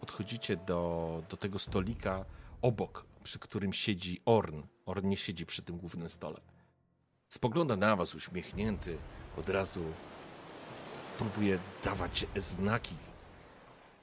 podchodzicie 0.00 0.56
do, 0.56 1.22
do 1.28 1.36
tego 1.36 1.58
stolika 1.58 2.24
obok, 2.62 3.06
przy 3.24 3.38
którym 3.38 3.72
siedzi 3.72 4.20
Orn. 4.24 4.62
Orn 4.86 5.08
nie 5.08 5.16
siedzi 5.16 5.46
przy 5.46 5.62
tym 5.62 5.78
głównym 5.78 6.10
stole. 6.10 6.40
Spogląda 7.28 7.76
na 7.76 7.96
was 7.96 8.14
uśmiechnięty, 8.14 8.98
od 9.36 9.48
razu 9.48 9.80
próbuje 11.18 11.58
dawać 11.84 12.26
znaki. 12.36 12.94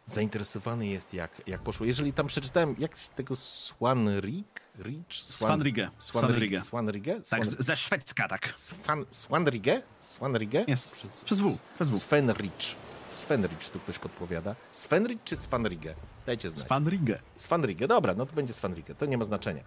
Zainteresowany 0.06 0.88
jest, 0.88 1.14
jak, 1.14 1.42
jak 1.48 1.62
poszło. 1.62 1.86
Jeżeli 1.86 2.14
tam 2.14 2.28
przeczytałem, 2.28 2.76
jak 2.80 2.98
się 2.98 3.10
tego 3.16 3.36
Swanrig? 3.36 4.62
Rich? 4.80 5.06
Swanrige. 5.10 5.90
Swanrige. 6.00 6.60
Swanrige. 6.60 7.22
Tak, 7.30 7.46
ze 7.46 7.76
szwedzka, 7.76 8.28
tak. 8.28 8.54
Swan, 8.56 9.06
Swanrige? 9.12 9.82
Swanrige? 10.00 10.66
Jest. 10.68 10.96
Przez 11.26 11.40
W, 11.40 11.60
przez 11.76 11.90
W. 11.90 12.00
Svenrich. 12.00 12.76
Svenrich, 13.10 13.70
tu 13.70 13.80
ktoś 13.80 14.00
podpowiada. 14.00 14.56
Svenrich 14.72 15.24
czy 15.24 15.36
Swanrige? 15.36 15.96
Dajcie 16.26 16.50
znać. 16.50 16.66
Swanrige. 16.66 17.20
Svanrige, 17.36 17.88
dobra, 17.88 18.14
no 18.14 18.26
to 18.26 18.34
będzie 18.34 18.54
Svanrige, 18.54 18.96
to 18.96 19.06
nie 19.06 19.18
ma 19.18 19.24
znaczenia. 19.26 19.64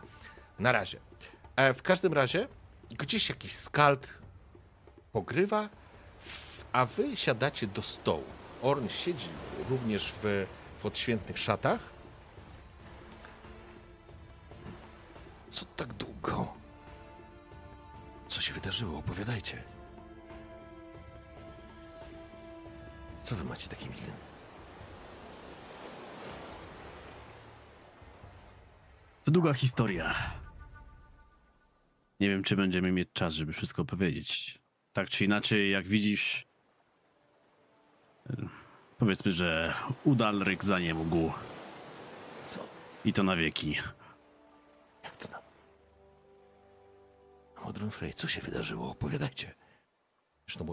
Na 0.59 0.72
razie. 0.72 0.99
E, 1.57 1.74
w 1.74 1.82
każdym 1.82 2.12
razie, 2.12 2.49
gdzieś 2.90 3.28
jakiś 3.28 3.55
skald 3.55 4.09
pogrywa, 5.12 5.68
a 6.72 6.86
wy 6.86 7.16
siadacie 7.16 7.66
do 7.66 7.82
stołu. 7.82 8.24
Orn 8.62 8.88
siedzi 8.88 9.28
również 9.70 10.12
w, 10.22 10.47
w 10.78 10.86
odświętnych 10.86 11.38
szatach. 11.38 11.80
Co 15.51 15.64
tak 15.76 15.93
długo? 15.93 16.53
Co 18.28 18.40
się 18.40 18.55
wydarzyło? 18.55 18.99
Opowiadajcie. 18.99 19.72
Co 23.23 23.37
wy 23.37 23.45
macie 23.45 23.68
takie 23.68 23.85
miny? 23.85 24.12
To 29.25 29.31
długa 29.31 29.55
historia. 29.55 30.14
Nie 32.20 32.29
wiem, 32.29 32.43
czy 32.43 32.57
będziemy 32.57 32.93
mieć 32.93 33.09
czas, 33.12 33.35
żeby 33.35 33.53
wszystko 33.53 33.83
opowiedzieć. 33.83 34.59
Tak 34.93 35.11
czy 35.11 35.25
inaczej, 35.25 35.70
jak 35.70 35.87
widzisz, 35.87 36.47
powiedzmy, 38.99 39.33
że 39.33 39.75
Udalryk 40.05 40.64
za 40.64 40.79
nie 40.79 40.95
mógł. 40.95 41.33
Co? 42.47 42.61
I 43.05 43.12
to 43.12 43.23
na 43.23 43.37
wieki. 43.37 43.79
Jak 45.05 45.16
to 45.16 45.29
na... 45.29 45.43
Modron 47.64 47.91
Frey, 47.91 48.14
co 48.14 48.29
się 48.29 48.41
wydarzyło? 48.41 48.91
Opowiadajcie. 48.91 49.55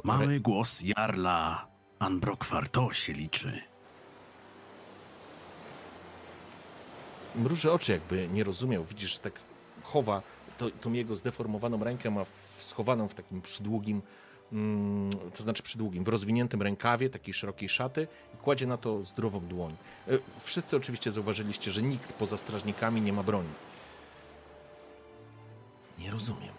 Mały 0.03 0.39
głos 0.39 0.81
Jarla 0.81 1.67
Anbrokwar, 1.99 2.69
to 2.69 2.93
się 2.93 3.13
liczy. 3.13 3.61
mruży 7.35 7.71
oczy, 7.71 7.91
jakby 7.91 8.27
nie 8.27 8.43
rozumiał. 8.43 8.83
Widzisz, 8.85 9.13
że 9.13 9.19
tak 9.19 9.33
chowa 9.83 10.21
to, 10.57 10.71
tą 10.71 10.93
jego 10.93 11.15
zdeformowaną 11.15 11.83
rękę, 11.83 12.11
ma 12.11 12.25
schowaną 12.59 13.07
w 13.07 13.13
takim 13.15 13.41
przydługim, 13.41 14.01
mm, 14.53 15.09
to 15.37 15.43
znaczy 15.43 15.63
przydługim, 15.63 16.03
w 16.03 16.07
rozwiniętym 16.07 16.61
rękawie 16.61 17.09
takiej 17.09 17.33
szerokiej 17.33 17.69
szaty 17.69 18.07
i 18.35 18.37
kładzie 18.37 18.67
na 18.67 18.77
to 18.77 19.05
zdrową 19.05 19.39
dłoń. 19.39 19.75
E, 20.07 20.11
Wszyscy 20.43 20.77
oczywiście 20.77 21.11
zauważyliście, 21.11 21.71
że 21.71 21.81
nikt 21.81 22.13
poza 22.13 22.37
strażnikami 22.37 23.01
nie 23.01 23.13
ma 23.13 23.23
broni. 23.23 23.49
Nie 25.99 26.11
rozumiem. 26.11 26.53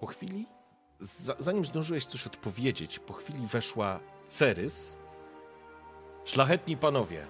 Po 0.00 0.06
chwili, 0.06 0.46
zanim 1.38 1.64
zdążyłeś 1.64 2.06
coś 2.06 2.26
odpowiedzieć, 2.26 2.98
po 2.98 3.12
chwili 3.12 3.46
weszła 3.46 4.00
Cerys, 4.28 4.96
Szlachetni 6.24 6.76
panowie, 6.76 7.26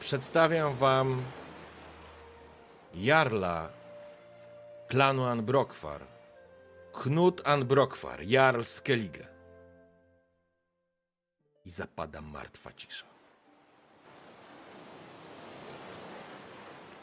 przedstawiam 0.00 0.74
wam 0.74 1.22
Jarla 2.94 3.70
klanu 4.88 5.24
Anbrokwar, 5.24 6.00
Knut 6.92 7.40
Anbrokwar, 7.44 8.22
Jarl 8.22 8.62
Skellige. 8.62 9.28
I 11.64 11.70
zapada 11.70 12.20
martwa 12.20 12.72
cisza. 12.72 13.04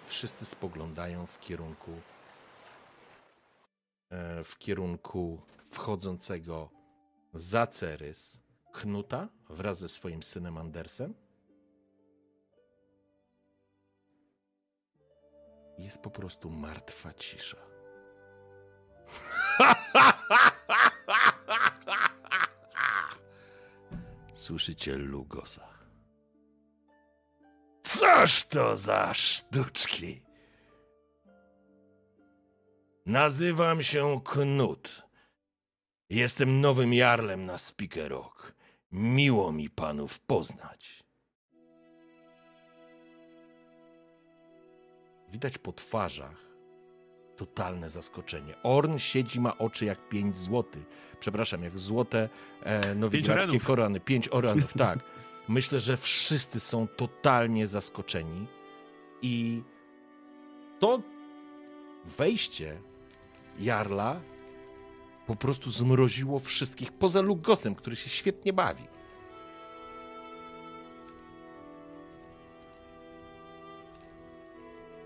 Wszyscy 0.08 0.46
spoglądają 0.46 1.26
w 1.26 1.40
kierunku 1.40 1.92
w 4.44 4.58
kierunku 4.58 5.42
wchodzącego 5.70 6.70
za 7.34 7.68
Cerys 7.68 8.38
Knuta 8.74 9.28
wraz 9.50 9.80
ze 9.80 9.90
swoim 9.90 10.24
synem 10.24 10.58
Andersem. 10.58 11.14
Jest 15.78 16.02
po 16.02 16.10
prostu 16.10 16.50
martwa 16.50 17.14
cisza. 17.14 17.58
Słyszycie 24.34 24.96
Lugosa. 24.98 25.68
Coż 27.84 28.44
to 28.44 28.78
za 28.78 29.14
sztuczki? 29.14 30.25
Nazywam 33.06 33.82
się 33.82 34.22
Knut. 34.24 35.04
Jestem 36.10 36.62
nowym 36.62 36.94
jarlem 36.94 37.46
na 37.46 37.58
Speaker 37.58 38.12
Rock. 38.12 38.54
Miło 38.92 39.52
mi 39.52 39.70
panów 39.70 40.20
poznać. 40.20 41.04
Widać 45.32 45.58
po 45.58 45.74
twarzach 45.74 46.46
totalne 47.38 47.90
zaskoczenie. 47.90 48.56
Orn 48.64 48.98
siedzi, 48.98 49.40
ma 49.40 49.58
oczy 49.58 49.86
jak 49.86 50.10
pięć 50.10 50.38
złotych. 50.38 50.84
Przepraszam, 51.20 51.64
jak 51.64 51.78
złote 51.78 52.30
e, 52.64 52.96
nowigradzkie 52.96 53.60
korony. 53.60 54.00
Pięć 54.00 54.30
oranów, 54.30 54.74
tak. 54.88 55.00
Myślę, 55.48 55.80
że 55.80 55.98
wszyscy 55.98 56.60
są 56.60 56.88
totalnie 56.88 57.68
zaskoczeni 57.68 58.48
i 59.22 59.64
to 60.80 61.02
wejście 62.06 62.82
Jarla 63.60 64.22
po 65.28 65.36
prostu 65.36 65.70
zmroziło 65.70 66.40
wszystkich, 66.40 66.92
poza 66.92 67.22
Lugosem, 67.22 67.76
który 67.76 67.96
się 67.96 68.10
świetnie 68.10 68.54
bawi. 68.54 68.88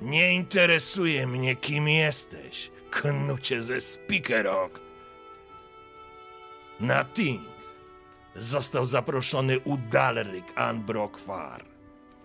Nie 0.02 0.34
interesuje 0.34 1.28
mnie, 1.28 1.56
kim 1.56 1.88
jesteś, 1.88 2.72
knucie 2.92 3.62
ze 3.62 3.82
Spikerok. 3.82 4.80
Na 6.80 7.06
Ting 7.06 7.48
został 8.36 8.86
zaproszony 8.86 9.60
Udalryk 9.60 10.46
Anbrokwar, 10.56 11.66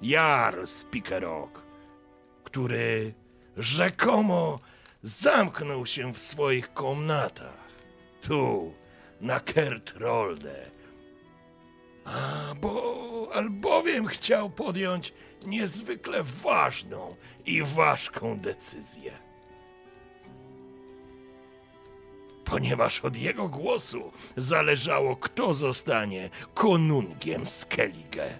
Jarl 0.03 0.65
Spikerok, 0.65 1.63
który 2.45 3.15
rzekomo 3.57 4.59
zamknął 5.05 5.87
się 5.87 6.13
w 6.13 6.19
swoich 6.19 6.73
komnatach 6.73 7.69
tu, 8.23 8.75
na 9.21 9.41
Kertrolde. 9.41 10.71
A, 12.05 12.55
bo 12.61 13.29
albowiem 13.33 14.07
chciał 14.07 14.51
podjąć 14.51 15.13
niezwykle 15.47 16.23
ważną 16.23 17.17
i 17.47 17.63
ważką 17.63 18.39
decyzję. 18.39 19.13
Ponieważ 22.45 23.01
od 23.01 23.17
jego 23.17 23.49
głosu 23.49 24.13
zależało, 24.37 25.17
kto 25.17 25.55
zostanie 25.55 26.31
konungiem 26.55 27.47
Skellige. 27.47 28.39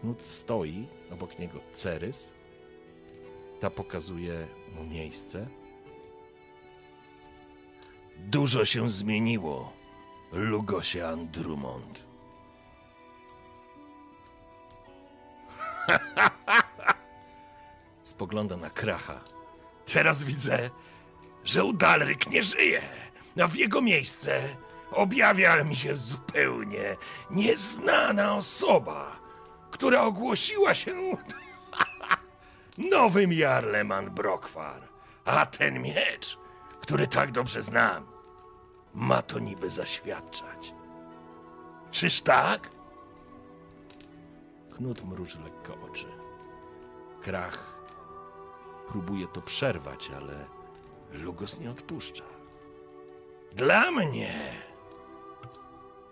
Knut 0.00 0.26
stoi, 0.26 0.86
obok 1.10 1.38
niego 1.38 1.60
Cerys. 1.74 2.37
Ta 3.60 3.70
pokazuje 3.70 4.46
mu 4.74 4.84
miejsce. 4.84 5.46
Dużo 8.16 8.64
się 8.64 8.90
zmieniło, 8.90 9.72
Lugosie 10.32 11.06
Andrumont. 11.06 12.04
Spogląda 18.02 18.56
na 18.56 18.70
Kracha. 18.70 19.20
Teraz 19.86 20.24
widzę, 20.24 20.70
że 21.44 21.64
Udalryk 21.64 22.30
nie 22.30 22.42
żyje, 22.42 22.82
a 23.42 23.48
w 23.48 23.54
jego 23.54 23.80
miejsce 23.80 24.56
objawia 24.90 25.64
mi 25.64 25.76
się 25.76 25.96
zupełnie 25.96 26.96
nieznana 27.30 28.34
osoba, 28.34 29.20
która 29.70 30.02
ogłosiła 30.02 30.74
się 30.74 30.92
nowym 32.78 33.32
Jarlem 33.32 33.92
Anbrokwar. 33.92 34.88
A 35.24 35.46
ten 35.46 35.82
miecz, 35.82 36.38
który 36.80 37.06
tak 37.06 37.32
dobrze 37.32 37.62
znam, 37.62 38.06
ma 38.94 39.22
to 39.22 39.38
niby 39.38 39.70
zaświadczać. 39.70 40.74
Czyż 41.90 42.22
tak? 42.22 42.70
Knut 44.76 45.04
mruży 45.04 45.38
lekko 45.40 45.74
oczy. 45.90 46.06
Krach 47.22 47.78
próbuje 48.88 49.26
to 49.26 49.40
przerwać, 49.40 50.10
ale 50.10 50.46
Lugos 51.12 51.60
nie 51.60 51.70
odpuszcza. 51.70 52.24
Dla 53.52 53.90
mnie, 53.90 54.62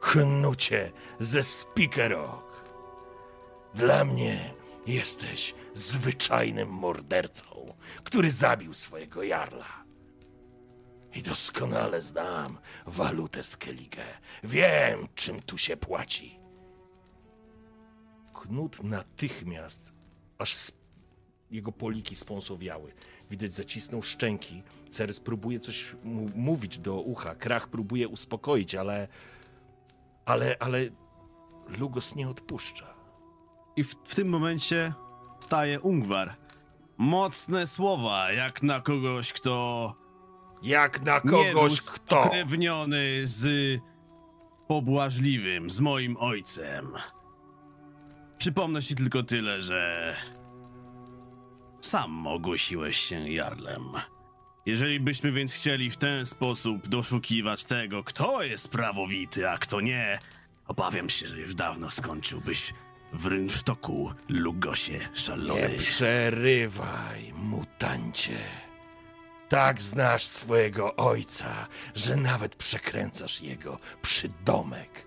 Knucie 0.00 0.92
ze 1.20 1.42
Spikerok, 1.42 2.64
dla 3.74 4.04
mnie 4.04 4.54
jesteś 4.86 5.54
zwyczajnym 5.74 6.68
mordercą, 6.68 7.74
który 8.04 8.30
zabił 8.30 8.74
swojego 8.74 9.22
jarla. 9.22 9.84
I 11.14 11.22
doskonale 11.22 12.02
znam 12.02 12.58
walutę 12.86 13.44
Skellige. 13.44 14.04
Wiem, 14.44 15.08
czym 15.14 15.40
tu 15.40 15.58
się 15.58 15.76
płaci. 15.76 16.38
Knut 18.34 18.82
natychmiast, 18.82 19.92
aż 20.38 20.72
jego 21.50 21.72
poliki 21.72 22.16
spąsowiały. 22.16 22.92
Widać, 23.30 23.52
zacisnął 23.52 24.02
szczęki. 24.02 24.62
Ceres 24.90 25.20
próbuje 25.20 25.60
coś 25.60 25.96
mówić 26.34 26.78
do 26.78 26.94
ucha. 27.00 27.34
Krach 27.34 27.68
próbuje 27.68 28.08
uspokoić, 28.08 28.74
ale... 28.74 29.08
Ale, 30.24 30.56
ale... 30.60 30.78
Lugos 31.78 32.14
nie 32.14 32.28
odpuszcza. 32.28 32.95
I 33.76 33.84
w, 33.84 33.94
w 34.04 34.14
tym 34.14 34.28
momencie 34.28 34.92
staje 35.40 35.80
Ungwar. 35.80 36.36
Mocne 36.98 37.66
słowa, 37.66 38.32
jak 38.32 38.62
na 38.62 38.80
kogoś, 38.80 39.32
kto 39.32 39.94
Jak 40.62 41.02
na 41.02 41.20
kogoś, 41.20 41.80
kto... 41.80 42.22
spokrewniony 42.22 43.20
z 43.26 43.46
pobłażliwym, 44.68 45.70
z 45.70 45.80
moim 45.80 46.16
ojcem. 46.16 46.92
Przypomnę 48.38 48.82
ci 48.82 48.94
tylko 48.94 49.22
tyle, 49.22 49.62
że 49.62 50.14
sam 51.80 52.26
ogłosiłeś 52.26 52.96
się 52.96 53.30
Jarlem. 53.30 53.92
Jeżeli 54.66 55.00
byśmy 55.00 55.32
więc 55.32 55.52
chcieli 55.52 55.90
w 55.90 55.96
ten 55.96 56.26
sposób 56.26 56.88
doszukiwać 56.88 57.64
tego, 57.64 58.04
kto 58.04 58.42
jest 58.42 58.68
prawowity, 58.68 59.50
a 59.50 59.58
kto 59.58 59.80
nie, 59.80 60.18
obawiam 60.66 61.10
się, 61.10 61.26
że 61.26 61.40
już 61.40 61.54
dawno 61.54 61.90
skończyłbyś 61.90 62.74
w 63.12 63.26
rynsztoku, 63.26 64.12
Lugosie 64.28 65.08
szalony. 65.12 65.60
Nie 65.60 65.78
przerywaj, 65.78 67.32
mutancie. 67.36 68.38
Tak 69.48 69.82
znasz 69.82 70.24
swojego 70.24 70.96
ojca, 70.96 71.66
że 71.94 72.16
nawet 72.16 72.56
przekręcasz 72.56 73.40
jego 73.40 73.78
przydomek. 74.02 75.06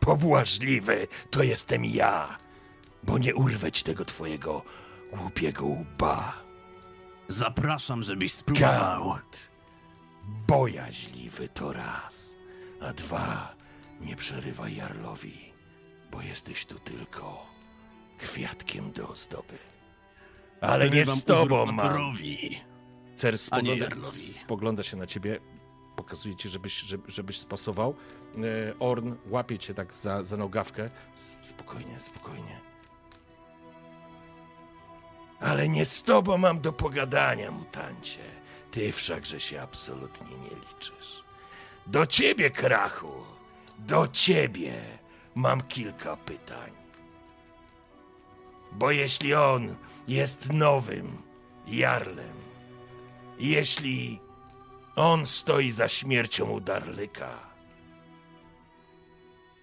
Pobłażliwy 0.00 1.08
to 1.30 1.42
jestem 1.42 1.84
ja, 1.84 2.38
bo 3.02 3.18
nie 3.18 3.34
urwę 3.34 3.72
ci 3.72 3.84
tego 3.84 4.04
twojego 4.04 4.62
głupiego 5.12 5.66
łba. 5.66 6.42
Zapraszam, 7.28 8.02
żebyś 8.02 8.32
spróbował. 8.32 9.04
Gaunt. 9.04 9.52
Bojaźliwy 10.46 11.48
to 11.48 11.72
raz, 11.72 12.34
a 12.80 12.92
dwa, 12.92 13.54
nie 14.00 14.16
przerywaj 14.16 14.76
Jarlowi, 14.76 15.51
bo 16.12 16.22
jesteś 16.22 16.64
tu 16.64 16.78
tylko 16.78 17.46
kwiatkiem 18.18 18.92
do 18.92 19.08
ozdoby. 19.08 19.58
Ale 20.60 20.90
nie 20.90 21.06
z 21.06 21.24
tobą 21.24 21.66
mam. 21.66 21.78
uzurpatorowi. 21.78 22.60
Cer 23.16 23.38
spogląda, 23.38 23.86
spogląda 24.32 24.82
się 24.82 24.96
na 24.96 25.06
ciebie, 25.06 25.38
pokazuje 25.96 26.36
ci, 26.36 26.48
żebyś, 26.48 26.80
żeby, 26.80 27.10
żebyś 27.10 27.38
spasował. 27.38 27.94
E, 28.36 28.78
Orn 28.78 29.14
łapie 29.26 29.58
cię 29.58 29.74
tak 29.74 29.94
za, 29.94 30.24
za 30.24 30.36
nogawkę. 30.36 30.88
Spokojnie, 31.42 32.00
spokojnie. 32.00 32.60
Ale 35.40 35.68
nie 35.68 35.86
z 35.86 36.02
tobą 36.02 36.38
mam 36.38 36.60
do 36.60 36.72
pogadania, 36.72 37.50
mutancie. 37.50 38.20
Ty 38.70 38.92
wszakże 38.92 39.40
się 39.40 39.62
absolutnie 39.62 40.36
nie 40.38 40.50
liczysz. 40.50 41.22
Do 41.86 42.06
ciebie, 42.06 42.50
Krachu, 42.50 43.12
do 43.78 44.08
ciebie 44.08 45.01
mam 45.34 45.60
kilka 45.60 46.16
pytań. 46.16 46.70
Bo 48.72 48.90
jeśli 48.90 49.34
on 49.34 49.76
jest 50.08 50.52
nowym 50.52 51.22
jarlem, 51.66 52.36
jeśli 53.38 54.20
on 54.96 55.26
stoi 55.26 55.70
za 55.70 55.88
śmiercią 55.88 56.44
Udarlyka, 56.44 57.38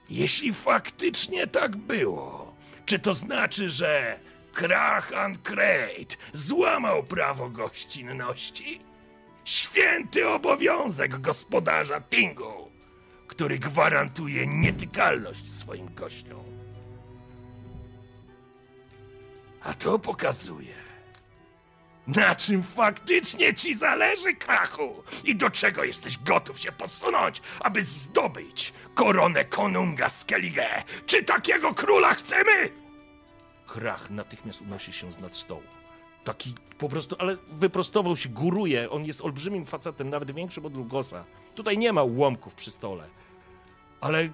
jeśli 0.10 0.54
faktycznie 0.54 1.48
tak 1.48 1.76
było, 1.76 2.54
czy 2.86 3.00
to 3.00 3.14
znaczy, 3.14 3.70
że 3.70 4.20
Krach 4.54 5.14
Ancrate 5.14 6.16
złamał 6.34 7.04
prawo 7.04 7.50
gościnności? 7.50 8.82
Święty 9.46 10.28
obowiązek 10.28 11.22
gospodarza 11.22 12.02
Tingu, 12.02 12.69
który 13.40 13.60
gwarantuje 13.60 14.48
nietykalność 14.48 15.54
swoim 15.54 15.94
gościom. 15.96 16.44
A 19.64 19.74
to 19.74 20.00
pokazuje, 20.00 20.76
na 22.08 22.36
czym 22.36 22.64
faktycznie 22.64 23.54
ci 23.54 23.76
zależy, 23.76 24.34
Krachu? 24.34 25.04
I 25.24 25.36
do 25.36 25.50
czego 25.50 25.84
jesteś 25.84 26.18
gotów 26.18 26.60
się 26.60 26.72
posunąć, 26.72 27.42
aby 27.60 27.84
zdobyć 27.84 28.74
koronę 28.94 29.46
konunga 29.46 30.10
Skellige? 30.10 30.84
Czy 31.06 31.24
takiego 31.24 31.74
króla 31.74 32.14
chcemy? 32.14 32.70
Krach 33.68 34.10
natychmiast 34.10 34.62
unosi 34.62 34.94
się 34.94 35.12
z 35.12 35.20
nad 35.20 35.36
stołu. 35.36 35.64
Taki 36.24 36.56
po 36.78 36.90
prostu, 36.90 37.16
ale 37.20 37.38
wyprostował 37.52 38.16
się, 38.16 38.30
góruje. 38.30 38.90
On 38.90 39.06
jest 39.06 39.22
olbrzymim 39.22 39.66
facetem, 39.66 40.10
nawet 40.10 40.32
większym 40.32 40.66
od 40.66 40.76
Lugosa. 40.76 41.26
Tutaj 41.56 41.78
nie 41.78 41.94
ma 41.94 42.04
ułomków 42.04 42.56
przy 42.56 42.72
stole. 42.72 43.19
Ale 44.02 44.30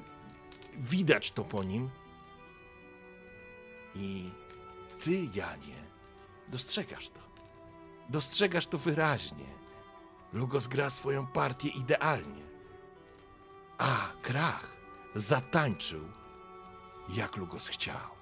widać 0.78 1.32
to 1.32 1.44
po 1.44 1.64
nim. 1.64 1.90
I 3.96 4.32
ty, 5.00 5.30
Janie, 5.34 5.84
dostrzegasz 6.48 7.10
to. 7.10 7.20
Dostrzegasz 8.10 8.68
to 8.68 8.78
wyraźnie. 8.78 9.46
Lugos 10.34 10.68
gra 10.68 10.90
swoją 10.90 11.28
partię 11.28 11.70
idealnie. 11.70 12.46
A 13.78 14.12
Krach 14.22 14.74
zatańczył, 15.16 16.02
jak 17.10 17.38
Lugos 17.38 17.68
chciał. 17.68 18.16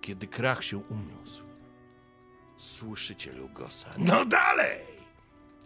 Kiedy 0.00 0.26
Krach 0.26 0.64
się 0.64 0.78
uniósł, 0.78 1.42
słyszycie 2.56 3.32
Lugosa. 3.32 3.90
No 3.98 4.24
dalej! 4.24 4.99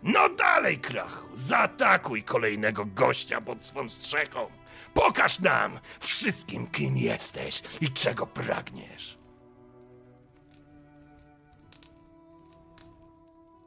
No 0.04 0.28
dalej, 0.28 0.78
Krachu! 0.78 1.28
Zaatakuj 1.34 2.22
kolejnego 2.22 2.86
gościa 2.86 3.40
pod 3.40 3.64
swą 3.64 3.88
strzechą! 3.88 4.46
Pokaż 4.94 5.40
nam 5.40 5.80
wszystkim, 6.00 6.66
kim 6.66 6.96
jesteś 6.96 7.62
i 7.80 7.88
czego 7.88 8.26
pragniesz! 8.26 9.18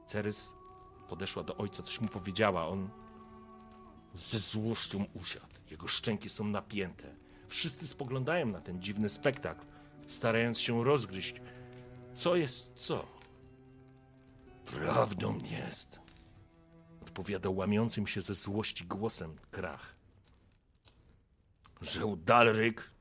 Cerys 0.06 0.54
podeszła 1.10 1.44
do 1.44 1.58
ojca, 1.58 1.84
coś 1.84 2.02
mu 2.02 2.08
powiedziała. 2.08 2.68
On 2.68 2.90
ze 4.16 4.40
złością 4.40 5.06
usiadł. 5.14 5.56
Jego 5.72 5.88
szczęki 5.88 6.30
są 6.30 6.44
napięte. 6.44 7.16
Wszyscy 7.48 7.88
spoglądają 7.88 8.46
na 8.46 8.62
ten 8.62 8.82
dziwny 8.82 9.10
spektakl, 9.10 9.66
starając 10.08 10.60
się 10.60 10.84
rozgryźć, 10.84 11.36
co 12.14 12.36
jest 12.36 12.74
co. 12.76 13.06
Prawdą 14.66 15.38
jest, 15.38 16.00
odpowiadał 17.18 17.56
łamiącym 17.56 18.08
się 18.08 18.22
ze 18.22 18.34
złości 18.34 18.86
głosem 18.86 19.36
Krach, 19.52 19.96
że 21.82 22.06
Udalryk 22.06 22.92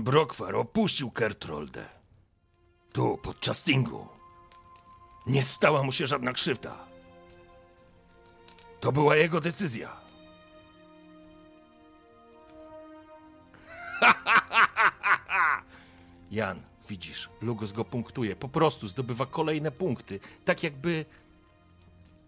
Brokwar 0.00 0.56
opuścił 0.56 1.10
Kertroldę. 1.10 1.86
Tu, 2.92 3.18
podczas 3.22 3.64
Tingu. 3.64 4.08
Nie 5.26 5.42
stała 5.42 5.82
mu 5.82 5.92
się 5.92 6.06
żadna 6.06 6.32
krzywda. 6.32 6.86
To 8.80 8.92
była 8.92 9.16
jego 9.16 9.40
decyzja. 9.40 10.00
Jan, 16.30 16.62
widzisz, 16.88 17.28
Lugos 17.42 17.72
go 17.72 17.84
punktuje. 17.84 18.36
Po 18.36 18.48
prostu 18.48 18.88
zdobywa 18.88 19.26
kolejne 19.26 19.70
punkty. 19.70 20.20
Tak 20.44 20.62
jakby. 20.62 21.04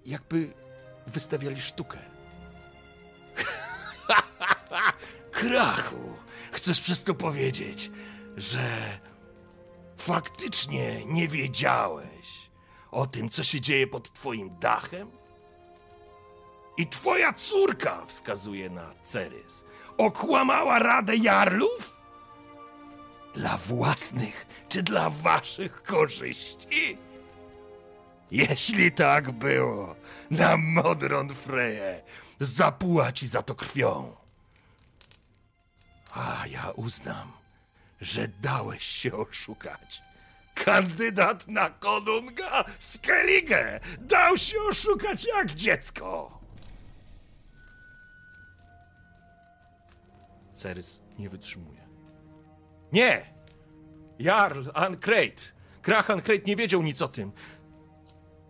Jakby 0.07 0.53
wystawiali 1.07 1.61
sztukę. 1.61 1.99
Krachu, 5.31 6.17
chcesz 6.53 6.81
przez 6.81 7.05
to 7.05 7.15
powiedzieć, 7.15 7.91
że 8.37 8.99
faktycznie 9.97 11.05
nie 11.07 11.29
wiedziałeś 11.29 12.51
o 12.91 13.07
tym, 13.07 13.29
co 13.29 13.45
się 13.45 13.61
dzieje 13.61 13.87
pod 13.87 14.13
twoim 14.13 14.59
dachem? 14.61 15.11
I 16.77 16.87
twoja 16.87 17.33
córka, 17.33 18.07
wskazuje 18.07 18.71
na 18.71 18.95
Cerys, 19.05 19.65
okłamała 19.99 20.79
Radę 20.79 21.17
Jarlów? 21.17 21.97
Dla 23.35 23.59
własnych 23.59 24.47
czy 24.69 24.83
dla 24.83 25.11
waszych 25.11 25.83
korzyści? 25.83 26.99
Jeśli 28.33 28.93
tak 28.93 29.31
było, 29.31 29.97
na 30.31 30.57
Modron 30.57 31.35
Freje 31.35 32.03
zapłaci 32.41 33.29
za 33.29 33.43
to 33.43 33.55
krwią. 33.55 34.17
A 36.15 36.47
ja 36.47 36.71
uznam, 36.71 37.33
że 38.01 38.29
dałeś 38.29 38.85
się 38.85 39.15
oszukać. 39.15 40.03
Kandydat 40.55 41.49
na 41.49 41.71
konunga 41.71 42.65
Skellige 42.79 43.81
dał 44.01 44.39
się 44.39 44.57
oszukać 44.71 45.27
jak 45.27 45.55
dziecko. 45.55 46.39
Cerys 50.55 51.03
nie 51.19 51.29
wytrzymuje. 51.29 51.81
Nie! 52.93 53.27
Jarl 54.19 54.69
Ancrate! 54.75 55.43
Krach 55.83 56.11
Ancrate 56.11 56.43
nie 56.47 56.57
wiedział 56.57 56.83
nic 56.83 57.03
o 57.03 57.09
tym. 57.09 57.33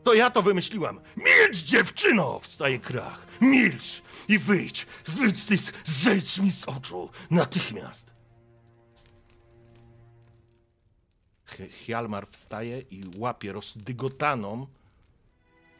To 0.05 0.15
ja 0.15 0.31
to 0.31 0.43
wymyśliłam. 0.43 1.01
Milcz, 1.17 1.57
dziewczyno! 1.57 2.39
Wstaje 2.39 2.79
Krach. 2.79 3.27
Milcz 3.41 4.03
i 4.29 4.39
wyjdź. 4.39 4.87
Wyjdź, 5.07 5.37
zejdź 5.85 6.39
mi 6.39 6.53
z 6.53 6.69
oczu. 6.69 7.11
Natychmiast. 7.31 8.13
Hjalmar 11.85 12.27
wstaje 12.31 12.81
i 12.81 13.03
łapie 13.17 13.53
rozdygotaną 13.53 14.67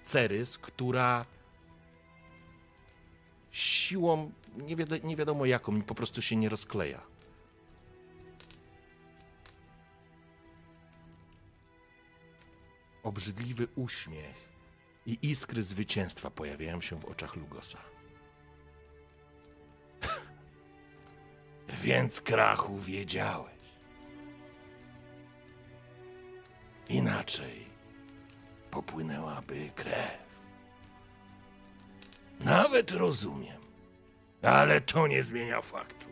Cerys, 0.05 0.59
która 0.59 1.25
siłą, 3.51 4.33
nie, 4.57 4.77
wiado, 4.77 4.97
nie 4.97 5.17
wiadomo 5.17 5.47
jaką, 5.47 5.83
po 5.83 5.95
prostu 5.95 6.23
się 6.23 6.37
nie 6.37 6.49
rozkleja. 6.49 7.12
Obrzydliwy 13.03 13.69
uśmiech 13.77 14.53
i 15.07 15.19
iskry 15.23 15.63
zwycięstwa 15.63 16.31
pojawiają 16.31 16.81
się 16.81 17.01
w 17.01 17.05
oczach 17.05 17.37
Lugosa. 17.37 17.79
Więc 21.83 22.21
krachu 22.21 22.79
wiedziałeś. 22.79 23.63
Inaczej 26.89 27.67
popłynęłaby 28.71 29.71
krew. 29.75 30.23
Nawet 32.41 32.91
rozumiem, 32.91 33.61
ale 34.43 34.81
to 34.81 35.07
nie 35.07 35.23
zmienia 35.23 35.61
faktu, 35.61 36.07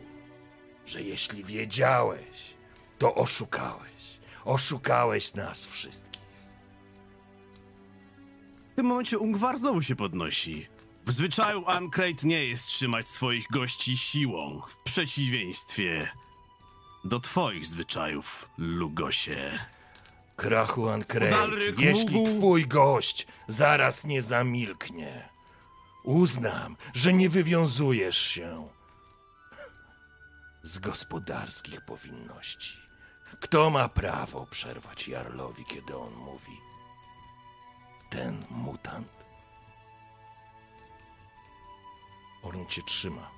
że 0.85 1.01
jeśli 1.01 1.43
wiedziałeś, 1.43 2.53
to 2.97 3.15
oszukałeś. 3.15 4.19
Oszukałeś 4.45 5.33
nas 5.33 5.67
wszystkich. 5.67 6.20
W 8.81 8.83
tym 8.83 8.89
momencie 8.89 9.19
Ungwar 9.19 9.57
znowu 9.57 9.81
się 9.81 9.95
podnosi. 9.95 10.67
W 11.05 11.11
zwyczaju 11.11 11.65
Ankret 11.67 12.23
nie 12.23 12.45
jest 12.45 12.67
trzymać 12.67 13.09
swoich 13.09 13.45
gości 13.51 13.97
siłą, 13.97 14.61
w 14.67 14.77
przeciwieństwie 14.77 16.11
do 17.03 17.19
twoich 17.19 17.65
zwyczajów, 17.65 18.49
Lugosie. 18.57 19.59
Krachu 20.35 20.81
Udalryk 20.81 21.79
jeśli 21.79 22.15
mógł- 22.15 22.37
twój 22.37 22.67
gość 22.67 23.27
zaraz 23.47 24.05
nie 24.05 24.21
zamilknie, 24.21 25.29
uznam, 26.03 26.77
że 26.93 27.13
nie 27.13 27.29
wywiązujesz 27.29 28.17
się 28.21 28.67
z 30.61 30.79
gospodarskich 30.79 31.81
powinności. 31.85 32.77
Kto 33.41 33.69
ma 33.69 33.89
prawo 33.89 34.45
przerwać 34.45 35.07
Jarlowi, 35.07 35.65
kiedy 35.65 35.97
on 35.97 36.13
mówi? 36.13 36.70
Ten 38.11 38.43
mutant? 38.49 39.07
Orn 42.43 42.65
cię 42.65 42.81
trzyma. 42.81 43.31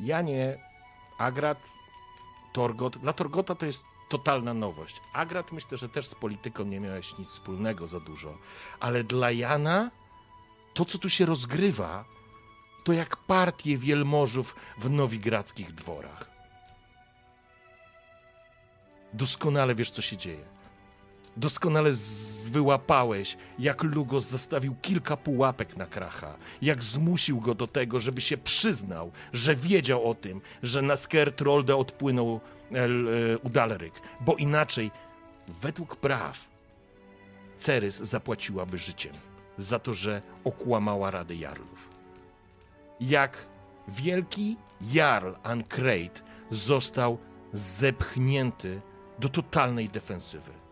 Janie, 0.00 0.58
Agrat, 1.18 1.58
Torgot. 2.52 2.98
Dla 2.98 3.12
Torgota 3.12 3.54
to 3.54 3.66
jest 3.66 3.84
totalna 4.08 4.54
nowość. 4.54 5.00
Agrat 5.12 5.52
myślę, 5.52 5.78
że 5.78 5.88
też 5.88 6.06
z 6.06 6.14
polityką 6.14 6.64
nie 6.64 6.80
miałeś 6.80 7.18
nic 7.18 7.28
wspólnego 7.28 7.88
za 7.88 8.00
dużo. 8.00 8.38
Ale 8.80 9.04
dla 9.04 9.30
Jana 9.30 9.90
to, 10.74 10.84
co 10.84 10.98
tu 10.98 11.10
się 11.10 11.26
rozgrywa, 11.26 12.04
to 12.84 12.92
jak 12.92 13.16
partie 13.16 13.78
wielmożów 13.78 14.56
w 14.78 14.90
nowigradzkich 14.90 15.72
dworach. 15.72 16.30
Doskonale 19.12 19.74
wiesz, 19.74 19.90
co 19.90 20.02
się 20.02 20.16
dzieje. 20.16 20.57
Doskonale 21.38 21.90
wyłapałeś, 22.50 23.36
jak 23.58 23.82
Lugos 23.82 24.24
zastawił 24.24 24.74
kilka 24.82 25.16
pułapek 25.16 25.76
na 25.76 25.86
Kracha, 25.86 26.34
jak 26.62 26.82
zmusił 26.82 27.40
go 27.40 27.54
do 27.54 27.66
tego, 27.66 28.00
żeby 28.00 28.20
się 28.20 28.36
przyznał, 28.36 29.12
że 29.32 29.56
wiedział 29.56 30.10
o 30.10 30.14
tym, 30.14 30.40
że 30.62 30.82
na 30.82 30.96
Skertrolde 30.96 31.76
odpłynął 31.76 32.40
El, 32.72 33.08
e, 33.08 33.38
Udalryk, 33.38 33.94
bo 34.20 34.36
inaczej, 34.36 34.90
według 35.62 35.96
praw, 35.96 36.48
Cerys 37.58 37.96
zapłaciłaby 37.96 38.78
życiem 38.78 39.14
za 39.58 39.78
to, 39.78 39.94
że 39.94 40.22
okłamała 40.44 41.10
Radę 41.10 41.34
Jarlów. 41.34 41.88
Jak 43.00 43.46
wielki 43.88 44.56
Jarl 44.80 45.32
Ankreid 45.42 46.22
został 46.50 47.18
zepchnięty 47.52 48.80
do 49.18 49.28
totalnej 49.28 49.88
defensywy. 49.88 50.67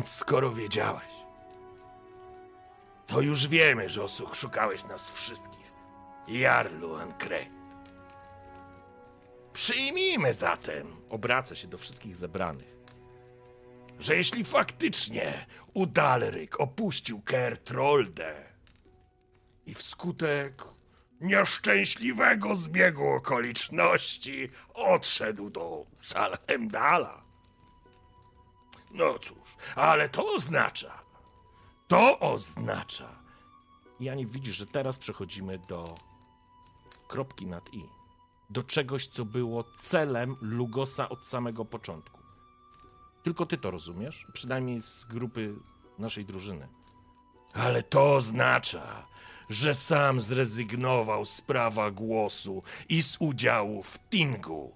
Więc 0.00 0.12
skoro 0.12 0.52
wiedziałeś, 0.52 1.12
to 3.06 3.20
już 3.20 3.46
wiemy, 3.48 3.88
że 3.88 4.02
osób 4.02 4.36
szukałeś 4.36 4.84
nas 4.84 5.10
wszystkich. 5.10 5.72
Jarlu 6.28 6.94
Ankret. 6.94 7.48
Przyjmijmy 9.52 10.34
zatem, 10.34 10.96
obraca 11.10 11.56
się 11.56 11.68
do 11.68 11.78
wszystkich 11.78 12.16
zebranych, 12.16 12.76
że 13.98 14.16
jeśli 14.16 14.44
faktycznie 14.44 15.46
Udalryk 15.74 16.60
opuścił 16.60 17.22
Kertroldę 17.22 18.44
i 19.66 19.74
wskutek 19.74 20.64
nieszczęśliwego 21.20 22.56
zbiegu 22.56 23.08
okoliczności 23.08 24.48
odszedł 24.74 25.50
do 25.50 25.86
Salhemdala, 26.00 27.22
no 28.94 29.18
cóż, 29.18 29.39
ale 29.76 30.08
to 30.08 30.34
oznacza, 30.34 30.98
to 31.88 32.18
oznacza. 32.18 33.20
I 34.00 34.08
Ani 34.08 34.26
widzisz, 34.26 34.56
że 34.56 34.66
teraz 34.66 34.98
przechodzimy 34.98 35.58
do 35.58 35.94
kropki 37.08 37.46
nad 37.46 37.74
i. 37.74 37.84
Do 38.50 38.62
czegoś, 38.62 39.06
co 39.06 39.24
było 39.24 39.64
celem 39.80 40.36
Lugosa 40.40 41.08
od 41.08 41.26
samego 41.26 41.64
początku. 41.64 42.20
Tylko 43.22 43.46
ty 43.46 43.58
to 43.58 43.70
rozumiesz, 43.70 44.26
przynajmniej 44.32 44.80
z 44.80 45.04
grupy 45.04 45.54
naszej 45.98 46.24
drużyny. 46.24 46.68
Ale 47.54 47.82
to 47.82 48.14
oznacza, 48.14 49.06
że 49.50 49.74
sam 49.74 50.20
zrezygnował 50.20 51.24
z 51.24 51.40
prawa 51.40 51.90
głosu 51.90 52.62
i 52.88 53.02
z 53.02 53.16
udziału 53.20 53.82
w 53.82 53.98
Tingu. 53.98 54.72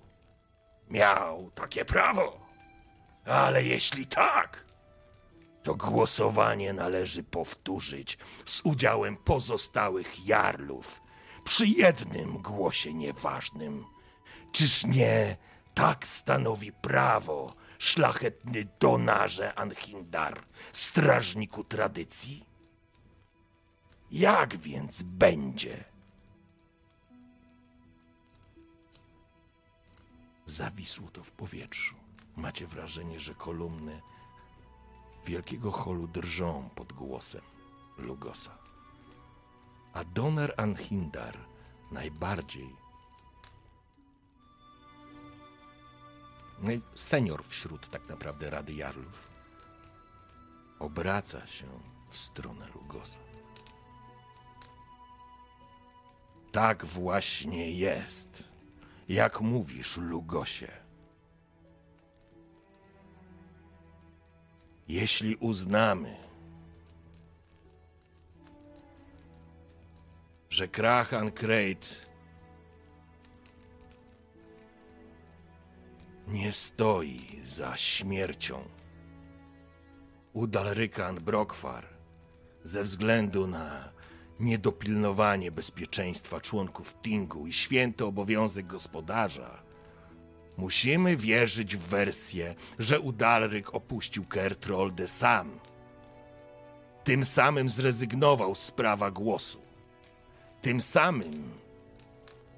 Miał 0.91 1.51
takie 1.51 1.85
prawo. 1.85 2.41
Ale 3.27 3.65
jeśli 3.65 4.07
tak, 4.07 4.65
to 5.65 5.75
głosowanie 5.75 6.73
należy 6.73 7.23
powtórzyć 7.23 8.19
z 8.45 8.61
udziałem 8.65 9.17
pozostałych 9.17 10.27
jarlów 10.27 11.01
przy 11.45 11.67
jednym 11.67 12.43
głosie 12.43 12.95
nieważnym. 12.95 13.85
Czyż 14.53 14.85
nie 14.85 15.37
tak 15.75 16.07
stanowi 16.07 16.73
prawo 16.73 17.55
szlachetny 17.79 18.67
donarze 18.81 19.55
Anhindar, 19.55 20.43
strażniku 20.73 21.65
tradycji? 21.65 22.47
Jak 24.11 24.57
więc 24.57 25.03
będzie? 25.03 25.85
Zawisło 30.47 31.11
to 31.11 31.25
w 31.25 31.31
powietrzu. 31.31 31.95
Macie 32.37 32.67
wrażenie, 32.67 33.21
że 33.21 33.35
kolumny 33.35 34.01
wielkiego 35.25 35.71
holu 35.71 36.07
drżą 36.09 36.69
pod 36.75 36.93
głosem 36.93 37.43
Lugosa. 37.99 38.59
A 39.93 40.05
Donar 40.05 40.55
Anhindar 40.57 41.39
najbardziej 41.91 42.77
naj- 46.63 46.81
senior 46.95 47.45
wśród 47.45 47.91
tak 47.91 48.09
naprawdę 48.09 48.51
Rady 48.51 48.73
Jarlów 48.75 49.29
obraca 50.79 51.47
się 51.47 51.67
w 52.09 52.19
stronę 52.19 52.69
Lugosa. 52.75 53.19
Tak 56.53 56.85
właśnie 56.85 57.71
jest, 57.73 58.43
jak 59.09 59.41
mówisz, 59.41 59.97
Lugosie. 59.97 60.84
Jeśli 64.89 65.37
uznamy, 65.37 66.17
że 70.51 70.69
Krachan 70.69 71.33
Krejt 71.33 72.11
nie 76.29 76.53
stoi 76.53 77.21
za 77.47 77.77
śmiercią 77.77 78.65
Udalrykan 80.33 81.15
Brokwar 81.15 81.87
ze 82.65 82.83
względu 82.83 83.47
na 83.47 83.93
niedopilnowanie 84.41 85.51
bezpieczeństwa 85.51 86.41
członków 86.41 86.95
Tingu 87.03 87.47
i 87.47 87.53
święty 87.53 88.05
obowiązek 88.05 88.67
gospodarza, 88.67 89.63
musimy 90.57 91.17
wierzyć 91.17 91.77
w 91.77 91.81
wersję, 91.81 92.55
że 92.79 93.01
Udalryk 93.01 93.75
opuścił 93.75 94.25
Kertroldę 94.25 95.09
sam. 95.09 95.59
Tym 97.05 97.25
samym 97.25 97.69
zrezygnował 97.69 98.55
z 98.55 98.71
prawa 98.71 99.11
głosu. 99.11 99.61
Tym 100.63 100.81
samym 100.81 101.55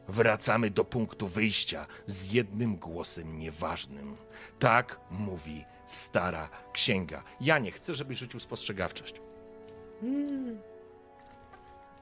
wracamy 0.08 0.70
do 0.70 0.84
punktu 0.84 1.28
wyjścia 1.28 1.86
z 2.06 2.32
jednym 2.32 2.76
głosem 2.76 3.38
nieważnym. 3.38 4.16
Tak 4.58 5.00
mówi 5.10 5.64
stara 5.86 6.48
księga. 6.72 7.22
Ja 7.40 7.58
nie 7.58 7.72
chcę, 7.72 7.94
żebyś 7.94 8.18
rzucił 8.18 8.40
spostrzegawczość. 8.40 9.20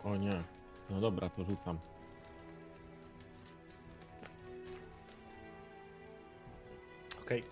O 0.05 0.17
nie. 0.17 0.43
No 0.91 1.01
dobra, 1.01 1.29
to 1.29 1.45
rzucam. 1.45 1.79
Okej. 7.25 7.43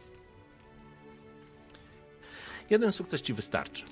Jeden 2.71 2.93
sukces 2.93 3.23
ci 3.23 3.35
wystarczy. 3.35 3.85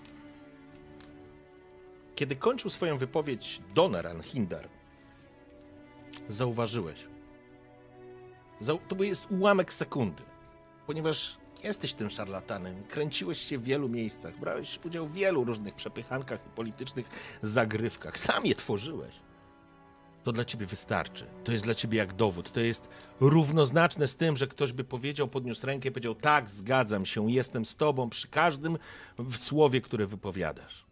Kiedy 2.14 2.37
kończył 2.37 2.70
swoją 2.70 2.99
wypowiedź 2.99 3.61
Donar 3.74 4.07
Anhindar, 4.07 4.68
zauważyłeś. 6.28 7.07
Zau- 8.62 8.78
to 8.89 9.05
jest 9.05 9.26
ułamek 9.31 9.72
sekundy, 9.72 10.22
ponieważ 10.87 11.39
jesteś 11.64 11.93
tym 11.93 12.11
szarlatanem, 12.11 12.85
kręciłeś 12.85 13.39
się 13.39 13.59
w 13.59 13.64
wielu 13.64 13.89
miejscach, 13.89 14.39
brałeś 14.39 14.81
udział 14.85 15.07
w 15.07 15.12
wielu 15.12 15.45
różnych 15.45 15.74
przepychankach 15.74 16.47
i 16.47 16.51
politycznych 16.51 17.09
zagrywkach, 17.43 18.18
sam 18.18 18.47
je 18.47 18.55
tworzyłeś 18.55 19.20
to 20.23 20.33
dla 20.33 20.45
ciebie 20.45 20.66
wystarczy. 20.66 21.27
To 21.45 21.53
jest 21.53 21.64
dla 21.64 21.75
ciebie 21.75 21.99
jak 21.99 22.12
dowód. 22.12 22.53
To 22.53 22.61
jest 22.61 22.89
równoznaczne 23.21 24.09
z 24.09 24.16
tym, 24.16 24.37
że 24.37 24.47
ktoś 24.47 24.73
by 24.73 24.85
powiedział, 24.85 25.29
podniósł 25.29 25.66
rękę 25.66 25.89
i 25.89 25.93
powiedział: 25.93 26.14
Tak, 26.14 26.51
zgadzam 26.51 27.07
się, 27.07 27.31
jestem 27.31 27.64
z 27.64 27.77
tobą 27.77 28.11
przy 28.11 28.29
każdym 28.29 28.79
słowie, 29.33 29.81
które 29.81 30.07
wypowiadasz. 30.07 30.87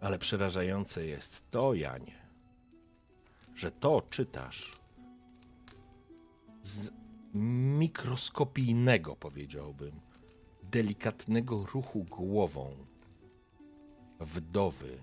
Ale 0.00 0.18
przerażające 0.18 1.06
jest 1.06 1.50
to, 1.50 1.74
Janie, 1.74 2.18
że 3.54 3.70
to 3.70 4.02
czytasz 4.10 4.72
z 6.62 6.90
mikroskopijnego, 7.78 9.16
powiedziałbym, 9.16 10.00
delikatnego 10.62 11.66
ruchu 11.66 12.04
głową 12.04 12.76
wdowy 14.20 14.98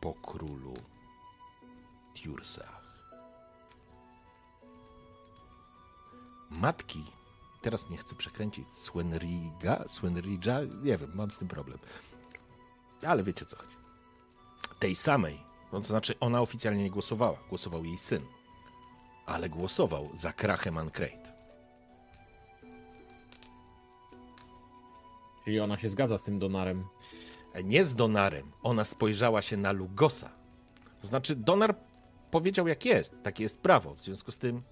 po 0.00 0.14
królu 0.14 0.74
Tiursach. 2.16 2.82
Matki, 6.50 7.04
teraz 7.62 7.90
nie 7.90 7.96
chcę 7.96 8.14
przekręcić, 8.14 8.68
Swenriga, 8.68 9.84
Swenridża, 9.88 10.60
nie 10.82 10.98
wiem, 10.98 11.12
mam 11.14 11.30
z 11.30 11.38
tym 11.38 11.48
problem. 11.48 11.78
Ale 13.06 13.22
wiecie 13.22 13.46
co 13.46 13.56
chodzi. 13.56 13.76
Tej 14.78 14.94
samej, 14.94 15.40
no 15.72 15.80
to 15.80 15.86
znaczy 15.86 16.14
ona 16.20 16.40
oficjalnie 16.40 16.82
nie 16.82 16.90
głosowała, 16.90 17.38
głosował 17.48 17.84
jej 17.84 17.98
syn, 17.98 18.22
ale 19.26 19.48
głosował 19.48 20.10
za 20.14 20.32
Krachem 20.32 20.78
Ancrate. 20.78 21.26
Czyli 25.44 25.60
ona 25.60 25.78
się 25.78 25.88
zgadza 25.88 26.18
z 26.18 26.22
tym 26.22 26.38
Donarem. 26.38 26.84
Nie 27.64 27.84
z 27.84 27.94
Donarem, 27.94 28.52
ona 28.62 28.84
spojrzała 28.84 29.42
się 29.42 29.56
na 29.56 29.72
Lugosa. 29.72 30.30
To 31.00 31.06
znaczy, 31.06 31.36
Donar 31.36 31.74
powiedział 32.36 32.68
jak 32.68 32.84
jest, 32.84 33.22
takie 33.22 33.42
jest 33.42 33.60
prawo, 33.60 33.94
w 33.94 34.02
związku 34.02 34.32
z 34.32 34.38
tym 34.38 34.62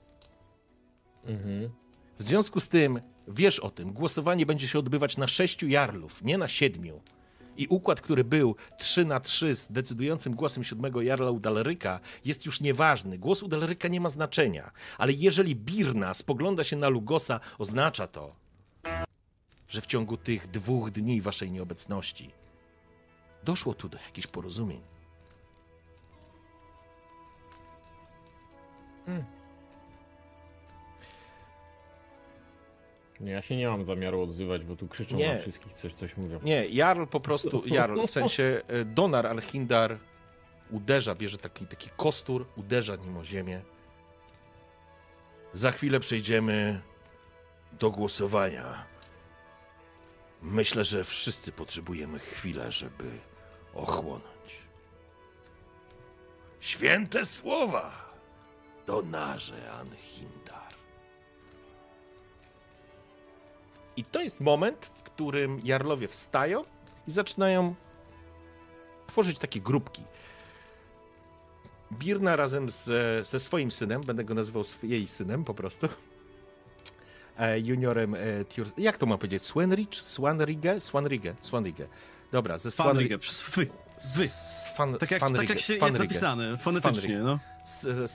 Mhm. 1.29 1.71
W 2.19 2.23
związku 2.23 2.61
z 2.61 2.69
tym, 2.69 3.01
wiesz 3.29 3.61
o 3.61 3.71
tym, 3.71 3.93
głosowanie 3.93 4.47
będzie 4.47 4.69
się 4.69 4.79
odbywać 4.79 5.17
na 5.17 5.29
sześciu 5.29 5.67
jarlów, 5.69 6.23
nie 6.23 6.39
na 6.39 6.49
siedmiu. 6.49 7.01
I 7.57 7.67
układ, 7.67 8.01
który 8.01 8.25
był 8.25 8.57
3 8.79 9.05
na 9.05 9.21
3 9.21 9.55
z 9.55 9.73
decydującym 9.73 10.35
głosem 10.35 10.65
siódmego 10.65 11.03
jarla 11.03 11.31
Udaleryka 11.31 12.01
jest 12.25 12.47
już 12.47 12.61
nieważny. 12.61 13.19
Głos 13.19 13.43
Udaleryka 13.43 13.89
nie 13.89 14.01
ma 14.01 14.09
znaczenia. 14.09 14.71
Ale 14.99 15.13
jeżeli 15.13 15.57
Birna 15.57 16.15
spogląda 16.15 16.65
się 16.65 16.77
na 16.77 16.89
Lugosa, 16.89 17.41
oznacza 17.59 18.07
to, 18.07 18.35
że 19.69 19.81
w 19.81 19.87
ciągu 19.87 20.17
tych 20.17 20.51
dwóch 20.51 20.91
dni 20.91 21.21
waszej 21.21 21.51
nieobecności 21.51 22.31
doszło 23.45 23.75
tu 23.75 23.89
do 23.89 23.99
jakichś 23.99 24.27
porozumień. 24.27 24.94
Nie, 33.21 33.33
ja 33.33 33.43
się 33.43 33.57
nie 33.57 33.69
mam 33.69 33.85
zamiaru 33.85 34.23
odzywać, 34.23 34.65
bo 34.65 34.77
tu 34.77 34.89
krzyczą 34.89 35.17
Nie. 35.17 35.35
na 35.35 35.41
wszystkich, 35.41 35.73
coś, 35.73 35.95
coś 35.95 36.17
mówią. 36.17 36.41
Nie, 36.43 36.67
Jarl 36.67 37.05
po 37.05 37.21
prostu, 37.21 37.63
Jarl, 37.67 38.07
w 38.07 38.11
sensie 38.11 38.61
e, 38.69 38.85
Donar 38.85 39.27
Alhindar 39.27 39.99
uderza, 40.71 41.15
bierze 41.15 41.39
taki, 41.39 41.67
taki 41.67 41.91
kostur, 41.97 42.47
uderza 42.57 42.97
nim 42.97 43.17
o 43.17 43.25
ziemię. 43.25 43.61
Za 45.53 45.71
chwilę 45.71 46.01
przejdziemy 46.01 46.81
do 47.73 47.91
głosowania. 47.91 48.85
Myślę, 50.43 50.85
że 50.85 51.05
wszyscy 51.05 51.53
potrzebujemy 51.53 52.19
chwilę, 52.19 52.73
żeby 52.73 53.11
ochłonąć. 53.75 54.65
Święte 56.61 57.27
słowa, 57.27 58.04
Donarze 58.87 59.73
Anhindar. 59.73 60.75
I 63.97 64.05
to 64.05 64.23
jest 64.23 64.41
moment, 64.41 64.87
w 64.87 65.03
którym 65.03 65.61
jarlowie 65.65 66.09
wstają 66.09 66.65
i 67.09 67.13
zaczynają 67.13 67.75
tworzyć 69.07 69.39
takie 69.39 69.61
grupki. 69.61 70.03
Birna 71.93 72.37
razem 72.37 72.71
z, 72.71 72.85
ze 73.29 73.41
swoim 73.41 73.71
synem, 73.71 74.01
będę 74.01 74.25
go 74.25 74.35
nazywał 74.35 74.65
jej 74.83 75.09
synem 75.09 75.45
po 75.45 75.55
prostu, 75.55 75.89
e, 77.39 77.61
juniorem 77.61 78.15
e. 78.15 78.19
Jak 78.79 78.99
to 78.99 79.07
mam 79.07 79.19
powiedzieć? 79.19 79.43
Swanrich? 79.43 79.89
Swanrige? 79.95 80.81
Swanrige. 80.81 81.35
Swanrige. 81.41 81.87
Dobra, 82.33 82.59
ze 82.59 82.71
Swanrige. 82.71 83.19
Przez 83.19 83.43
wy. 84.01 84.23
Wy. 84.23 84.29
Swan, 84.29 84.97
Tak 84.99 85.11
jak, 85.11 85.21
tak 85.21 85.49
jak 85.49 85.61
się 85.61 85.75
jest 85.75 85.93
napisane, 85.99 86.57
fonetycznie, 86.59 87.19
no. 87.19 87.39
z 87.65 88.11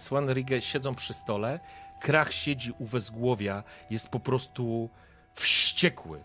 siedzą 0.62 0.96
przy 0.96 1.14
stole. 1.14 1.60
Krach 2.02 2.34
siedzi 2.34 2.74
u 2.80 2.86
wezgłowia, 2.86 3.64
jest 3.90 4.10
po 4.10 4.20
prostu 4.20 4.90
wściekły. 5.34 6.24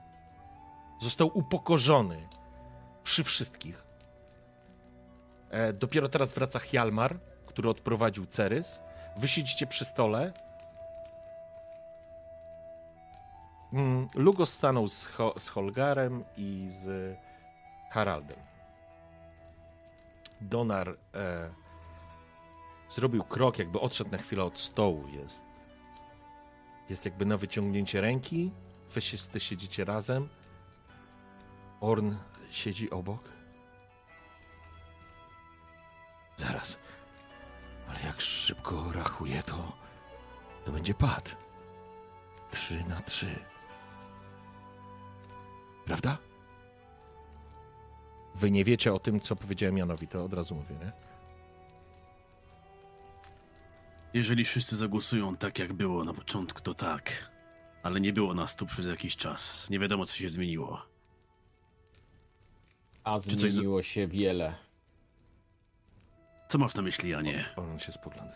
Został 1.01 1.31
upokorzony 1.39 2.28
przy 3.03 3.24
wszystkich. 3.24 3.85
E, 5.51 5.73
dopiero 5.73 6.09
teraz 6.09 6.33
wraca 6.33 6.59
Hjalmar, 6.59 7.19
który 7.47 7.69
odprowadził 7.69 8.27
Cerys. 8.27 8.81
Wy 9.16 9.28
siedzicie 9.28 9.66
przy 9.66 9.85
stole. 9.85 10.33
Mm, 13.73 14.09
Lugos 14.15 14.53
stanął 14.53 14.89
z, 14.89 15.05
Ho- 15.07 15.35
z 15.39 15.49
Holgarem 15.49 16.24
i 16.37 16.69
z 16.70 17.16
Haraldem. 17.91 18.39
Donar 20.40 20.97
e, 21.15 21.55
zrobił 22.90 23.24
krok, 23.24 23.59
jakby 23.59 23.81
odszedł 23.81 24.11
na 24.11 24.19
chwilę 24.19 24.44
od 24.44 24.59
stołu. 24.59 25.09
Jest, 25.09 25.44
jest 26.90 27.05
jakby 27.05 27.27
na 27.27 27.36
wyciągnięcie 27.36 28.01
ręki. 28.01 28.52
Wy 28.94 29.01
wszyscy 29.01 29.40
siedzicie 29.40 29.85
razem. 29.85 30.28
Orn 31.81 32.15
siedzi 32.51 32.90
obok. 32.90 33.28
Zaraz. 36.36 36.77
Ale 37.89 38.01
jak 38.01 38.20
szybko 38.20 38.93
rachuje, 38.93 39.43
to 39.43 39.85
to 40.65 40.73
będzie 40.73 40.94
pad. 40.94 41.36
Trzy 42.51 42.85
na 42.89 43.02
trzy. 43.02 43.44
Prawda? 45.85 46.19
Wy 48.35 48.51
nie 48.51 48.65
wiecie 48.65 48.94
o 48.94 48.98
tym, 48.98 49.20
co 49.20 49.36
powiedziałem 49.36 49.78
Janowi, 49.78 50.09
to 50.09 50.24
od 50.24 50.32
razu 50.32 50.55
mówię, 50.55 50.77
nie? 50.85 50.93
Jeżeli 54.15 54.44
wszyscy 54.44 54.77
zagłosują 54.77 55.36
tak, 55.36 55.59
jak 55.59 55.73
było 55.73 56.05
na 56.05 56.15
początku, 56.15 56.61
to 56.61 56.74
tak. 56.74 57.31
Ale 57.82 58.01
nie 58.01 58.12
było 58.12 58.35
nas 58.35 58.56
tu 58.56 58.66
przez 58.66 58.86
jakiś 58.86 59.16
czas. 59.16 59.70
Nie 59.70 59.78
wiadomo, 59.78 60.06
co 60.06 60.15
się 60.15 60.28
zmieniło. 60.28 60.82
A 63.05 63.20
Czy 63.20 63.36
coś 63.36 63.52
zmieniło 63.52 63.82
się 63.82 64.06
wiele. 64.06 64.55
Co 66.48 66.59
masz 66.59 66.74
na 66.74 66.82
myśli, 66.82 67.11
Janie? 67.11 67.44
On 67.56 67.78
się 67.78 67.93
spogląda. 67.93 68.35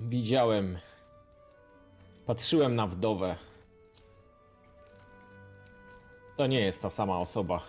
Widziałem. 0.00 0.78
Patrzyłem 2.26 2.74
na 2.74 2.86
wdowę. 2.86 3.36
To 6.36 6.46
nie 6.46 6.60
jest 6.60 6.82
ta 6.82 6.90
sama 6.90 7.18
osoba, 7.18 7.60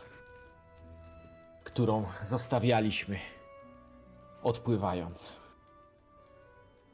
którą 1.63 2.05
zostawialiśmy, 2.23 3.19
odpływając. 4.43 5.35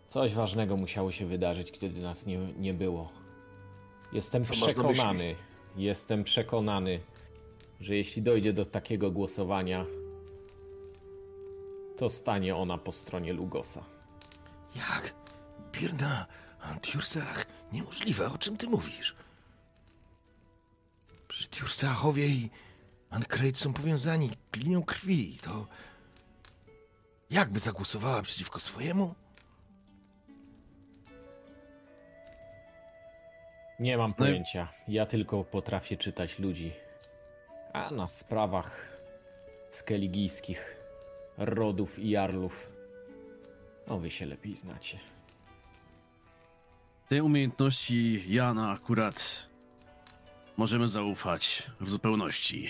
Coś 0.07 0.33
ważnego 0.33 0.75
musiało 0.75 1.11
się 1.11 1.25
wydarzyć, 1.25 1.71
kiedy 1.71 2.01
nas 2.01 2.25
nie, 2.25 2.37
nie 2.37 2.73
było. 2.73 3.09
Jestem 4.13 4.43
Co 4.43 4.53
przekonany, 4.53 5.35
jestem 5.75 6.23
przekonany, 6.23 6.99
że 7.79 7.95
jeśli 7.95 8.21
dojdzie 8.21 8.53
do 8.53 8.65
takiego 8.65 9.11
głosowania, 9.11 9.85
to 11.97 12.09
stanie 12.09 12.55
ona 12.55 12.77
po 12.77 12.91
stronie 12.91 13.33
Lugosa. 13.33 13.83
Jak? 14.75 15.13
Birna, 15.71 16.25
Tiursach, 16.81 17.45
niemożliwe, 17.71 18.31
o 18.31 18.37
czym 18.37 18.57
ty 18.57 18.67
mówisz? 18.67 19.15
Przecież 21.41 21.59
Tiursachowie 21.59 22.27
i 22.27 22.49
Ankreid 23.09 23.57
są 23.57 23.73
powiązani 23.73 24.29
linią 24.55 24.83
krwi, 24.83 25.37
to... 25.43 25.67
Jakby 27.29 27.59
zagłosowała 27.59 28.21
przeciwko 28.21 28.59
swojemu? 28.59 29.15
Nie 33.79 33.97
mam 33.97 34.09
No 34.09 34.15
pojęcia. 34.15 34.67
Ja 34.87 35.05
tylko 35.05 35.43
potrafię 35.43 35.97
czytać 35.97 36.39
ludzi. 36.39 36.71
A 37.73 37.89
na 37.91 38.05
sprawach 38.05 38.97
skeligijskich 39.71 40.75
rodów 41.37 41.99
i 41.99 42.09
jarlów, 42.09 42.69
no 43.87 43.99
wy 43.99 44.11
się 44.11 44.25
lepiej 44.25 44.55
znacie. 44.55 44.99
Tej 47.09 47.21
umiejętności 47.21 48.23
Jana 48.27 48.71
akurat 48.71 49.50
możemy 50.61 50.87
zaufać 50.87 51.63
w 51.79 51.89
zupełności. 51.89 52.69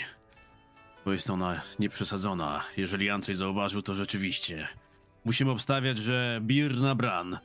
Bo 1.06 1.14
jest 1.14 1.30
ona 1.30 1.62
nieprzesadzona. 1.80 2.64
Jeżeli 2.78 3.06
Jan 3.06 3.22
coś 3.22 3.38
zauważył, 3.38 3.82
to 3.82 3.94
rzeczywiście. 3.94 4.68
Musimy 5.26 5.52
obstawiać, 5.52 5.98
że 5.98 6.40
Birna 6.44 6.96
Bran 6.96 7.40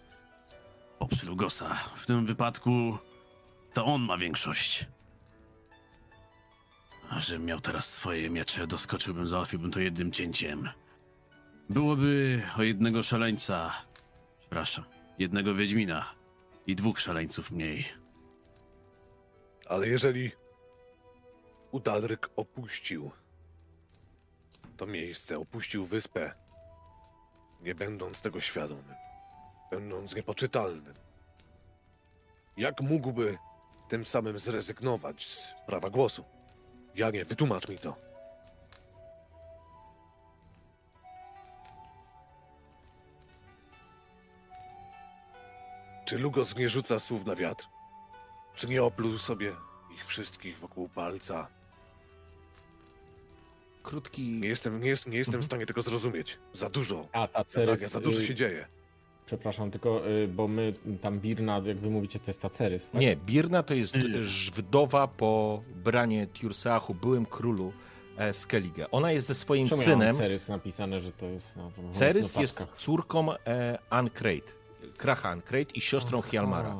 poprze 0.98 1.26
Lugosa. 1.26 1.74
W 1.96 2.06
tym 2.06 2.26
wypadku 2.26 2.98
to 3.72 3.84
on 3.84 4.02
ma 4.02 4.18
większość. 4.18 4.86
A 7.10 7.20
że 7.20 7.38
miał 7.38 7.60
teraz 7.60 7.92
swoje 7.92 8.30
miecze, 8.30 8.66
doskoczyłbym, 8.66 9.28
załatwiłbym 9.28 9.70
to 9.70 9.80
jednym 9.80 10.12
cięciem. 10.12 10.68
Byłoby 11.70 12.42
o 12.58 12.62
jednego 12.62 13.02
szaleńca, 13.02 13.72
przepraszam, 14.40 14.84
jednego 15.18 15.54
Wiedźmina 15.54 16.14
i 16.66 16.76
dwóch 16.76 17.00
szaleńców 17.00 17.50
mniej. 17.50 18.05
Ale 19.68 19.88
jeżeli 19.88 20.32
Udalryk 21.70 22.30
opuścił 22.36 23.10
to 24.76 24.86
miejsce, 24.86 25.38
opuścił 25.38 25.86
wyspę, 25.86 26.32
nie 27.60 27.74
będąc 27.74 28.22
tego 28.22 28.40
świadomym, 28.40 28.94
będąc 29.70 30.14
niepoczytalnym, 30.14 30.94
jak 32.56 32.80
mógłby 32.80 33.38
tym 33.88 34.06
samym 34.06 34.38
zrezygnować 34.38 35.28
z 35.28 35.54
prawa 35.66 35.90
głosu? 35.90 36.24
Janie, 36.94 37.24
wytłumacz 37.24 37.68
mi 37.68 37.78
to. 37.78 37.96
Czy 46.04 46.18
Lugos 46.18 46.56
nie 46.56 46.68
rzuca 46.68 46.98
słów 46.98 47.24
na 47.24 47.34
wiatr? 47.34 47.75
Czy 48.56 48.66
nie 48.68 48.82
opluł 48.82 49.18
sobie 49.18 49.52
ich 49.94 50.04
wszystkich 50.06 50.58
wokół 50.58 50.88
palca? 50.88 51.48
Krótki... 53.82 54.22
Nie 54.22 54.48
jestem, 54.48 54.82
nie 54.82 54.88
jest, 54.88 55.06
nie 55.06 55.18
jestem 55.18 55.40
w 55.40 55.44
stanie 55.44 55.66
tego 55.66 55.82
zrozumieć. 55.82 56.38
Za 56.52 56.68
dużo. 56.68 57.08
A 57.12 57.28
ta 57.28 57.44
Cerys, 57.44 57.80
za 57.90 58.00
dużo 58.00 58.20
y, 58.20 58.26
się 58.26 58.34
dzieje. 58.34 58.66
przepraszam, 59.26 59.70
tylko, 59.70 60.08
y, 60.08 60.28
bo 60.28 60.48
my 60.48 60.72
tam 61.02 61.20
Birna, 61.20 61.62
jak 61.64 61.76
wy 61.76 61.90
mówicie, 61.90 62.18
to 62.18 62.24
jest 62.26 62.40
ta 62.42 62.50
Cerys, 62.50 62.90
tak? 62.90 63.00
Nie, 63.00 63.16
Birna 63.16 63.62
to 63.62 63.74
jest 63.74 63.94
ż- 64.22 64.50
wdowa 64.50 65.08
po 65.08 65.62
branie 65.84 66.26
Tiursachu, 66.26 66.94
byłym 66.94 67.26
królu 67.26 67.72
e, 68.16 68.32
Skellige. 68.34 68.90
Ona 68.90 69.12
jest 69.12 69.26
ze 69.26 69.34
swoim 69.34 69.68
Czemu 69.68 69.82
ja 69.82 69.88
synem. 69.88 70.08
mam 70.08 70.16
Cerys 70.16 70.48
napisane, 70.48 71.00
że 71.00 71.12
to 71.12 71.26
jest 71.26 71.56
na 71.56 71.70
tym 71.70 71.92
Cerys 71.92 72.36
jest 72.36 72.58
córką 72.78 73.32
e, 73.34 73.78
Ankreid, 73.90 74.52
Kracha 74.98 75.28
Ankreid 75.28 75.76
i 75.76 75.80
siostrą 75.80 76.18
Aha. 76.18 76.28
Hjalmara. 76.30 76.76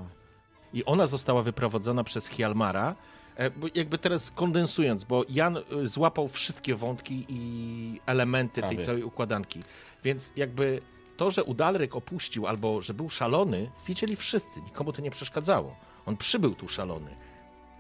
I 0.77 0.85
ona 0.85 1.07
została 1.07 1.43
wyprowadzona 1.43 2.05
przez 2.05 2.27
Hjalmara. 2.27 2.95
E, 3.39 3.51
jakby 3.75 3.99
teraz 3.99 4.31
kondensując, 4.31 5.05
bo 5.05 5.25
Jan 5.29 5.57
e, 5.57 5.63
złapał 5.87 6.29
wszystkie 6.29 6.75
wątki 6.75 7.27
i 7.29 8.01
elementy 8.07 8.55
tej 8.55 8.71
Prawie. 8.71 8.85
całej 8.85 9.03
układanki. 9.03 9.63
Więc 10.05 10.33
jakby 10.37 10.81
to, 11.17 11.31
że 11.31 11.45
Udalryk 11.45 11.97
opuścił 11.97 12.47
albo 12.47 12.83
że 12.83 12.95
był 12.95 13.11
szalony, 13.11 13.71
wiedzieli 13.89 14.17
wszyscy, 14.17 14.63
nikomu 14.63 14.93
to 14.93 15.03
nie 15.03 15.11
przeszkadzało. 15.11 15.77
On 16.07 16.17
przybył 16.17 16.55
tu 16.55 16.69
szalony 16.69 17.17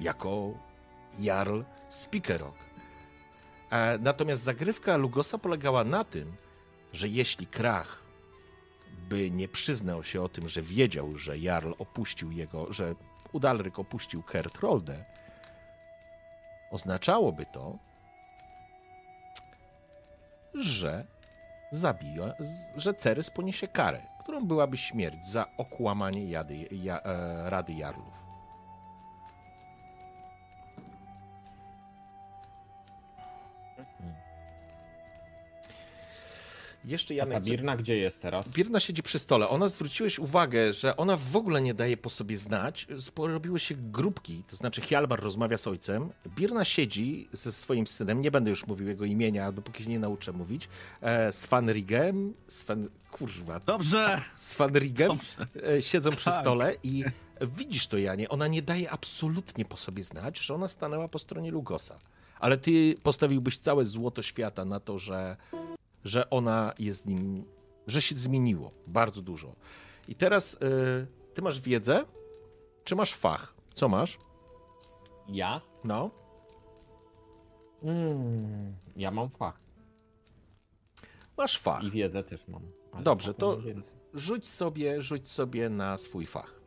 jako 0.01 0.51
Jarl 1.19 1.61
Spikerok. 1.89 2.55
E, 3.71 3.99
natomiast 3.99 4.43
zagrywka 4.43 4.97
Lugosa 4.97 5.39
polegała 5.39 5.85
na 5.85 6.05
tym, 6.05 6.33
że 6.93 7.09
jeśli 7.09 7.47
Krach 7.47 8.06
by 9.09 9.31
nie 9.31 9.49
przyznał 9.49 10.05
się 10.05 10.23
o 10.23 10.29
tym, 10.29 10.49
że 10.49 10.63
wiedział, 10.63 11.19
że 11.19 11.39
Jarl 11.39 11.73
opuścił 11.79 12.33
jego, 12.33 12.73
że 12.73 12.95
Udalryk 13.33 13.79
opuścił 13.79 14.23
Kertroldę, 14.23 15.05
oznaczałoby 16.71 17.47
to, 17.53 17.79
że 20.55 21.07
zabija, 21.71 22.33
że 22.77 22.95
Cerys 22.95 23.31
poniesie 23.31 23.69
karę, 23.69 24.03
którą 24.23 24.47
byłaby 24.47 24.77
śmierć 24.77 25.27
za 25.27 25.47
okłamanie 25.57 26.25
jady, 26.25 26.69
ja, 26.71 27.03
e, 27.03 27.51
Rady 27.51 27.73
Jarlów. 27.73 28.16
Jeszcze 36.87 37.15
A 37.15 37.17
Janek, 37.17 37.35
ta 37.35 37.41
Birna 37.41 37.77
gdzie 37.77 37.97
jest 37.97 38.21
teraz? 38.21 38.49
Birna 38.53 38.81
siedzi 38.81 39.03
przy 39.03 39.19
stole. 39.19 39.49
Ona 39.49 39.69
zwróciłeś 39.69 40.19
uwagę, 40.19 40.73
że 40.73 40.97
ona 40.97 41.17
w 41.17 41.37
ogóle 41.37 41.63
nie 41.63 41.75
daje 41.75 41.97
po 41.97 42.11
sobie 42.11 42.39
znać. 42.39 42.87
Porobiły 43.15 43.61
się 43.61 43.75
grupki, 43.75 44.43
to 44.51 44.57
znaczy 44.57 44.81
Hjalmar 44.81 45.21
rozmawia 45.21 45.59
z 45.59 45.67
ojcem. 45.67 46.09
Birna 46.37 46.65
siedzi 46.65 47.29
ze 47.33 47.53
swoim 47.53 47.87
synem, 47.87 48.21
nie 48.21 48.31
będę 48.31 48.51
już 48.51 48.67
mówił 48.67 48.89
jego 48.89 49.05
imienia, 49.05 49.53
dopóki 49.53 49.83
się 49.85 49.91
nie 49.91 49.99
nauczę 49.99 50.33
mówić, 50.33 50.69
e, 51.01 51.33
z 51.33 51.47
Fanrigem, 51.47 52.35
z 52.49 52.63
Fan... 52.63 52.89
kurwa, 53.11 53.61
Dobrze! 53.61 54.21
z 54.37 54.55
Fanrigem 54.55 55.09
Dobrze. 55.09 55.69
e, 55.77 55.83
siedzą 55.83 56.11
przy 56.11 56.25
Tak. 56.25 56.41
stole 56.41 56.75
i 56.83 57.05
widzisz 57.41 57.87
to, 57.87 57.99
Janie, 57.99 58.29
ona 58.29 58.47
nie 58.47 58.63
daje 58.63 58.91
absolutnie 58.91 59.65
po 59.65 59.77
sobie 59.77 60.05
znać, 60.05 60.39
że 60.39 60.55
ona 60.55 60.69
stanęła 60.69 61.09
po 61.09 61.19
stronie 61.19 61.51
Lugosa. 61.51 61.99
Ale 62.41 62.57
ty 62.57 62.95
postawiłbyś 63.03 63.59
całe 63.59 63.85
złoto 63.85 64.23
świata 64.23 64.65
na 64.65 64.81
to, 64.81 64.99
że, 64.99 65.37
że 66.07 66.31
ona 66.31 66.73
jest 66.79 67.07
nim, 67.07 67.45
że 67.87 68.03
się 68.03 68.15
zmieniło 68.15 68.71
bardzo 68.87 69.23
dużo. 69.23 69.57
I 70.09 70.15
teraz 70.15 70.55
y, 70.55 71.07
ty 71.35 71.43
masz 71.43 71.61
wiedzę, 71.61 72.05
czy 72.85 72.97
masz 72.97 73.15
fach? 73.15 73.55
Co 73.75 73.89
masz? 73.89 74.19
Ja? 75.29 75.61
No. 75.85 76.11
Mm, 77.83 78.77
ja 78.97 79.11
mam 79.11 79.31
fach. 79.31 79.61
Masz 81.37 81.59
fach. 81.59 81.85
I 81.85 81.91
wiedzę 81.91 82.25
też 82.25 82.49
mam. 82.49 82.63
Dobrze, 83.03 83.35
to-. 83.35 83.59
Rzuć 84.15 84.49
sobie, 84.49 85.03
rzuć 85.03 85.29
sobie 85.29 85.71
na 85.71 85.99
swój 85.99 86.25
fach. 86.25 86.61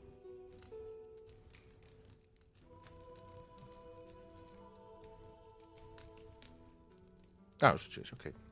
A, 7.62 7.78
rzuciłeś, 7.78 8.14
okej. 8.14 8.49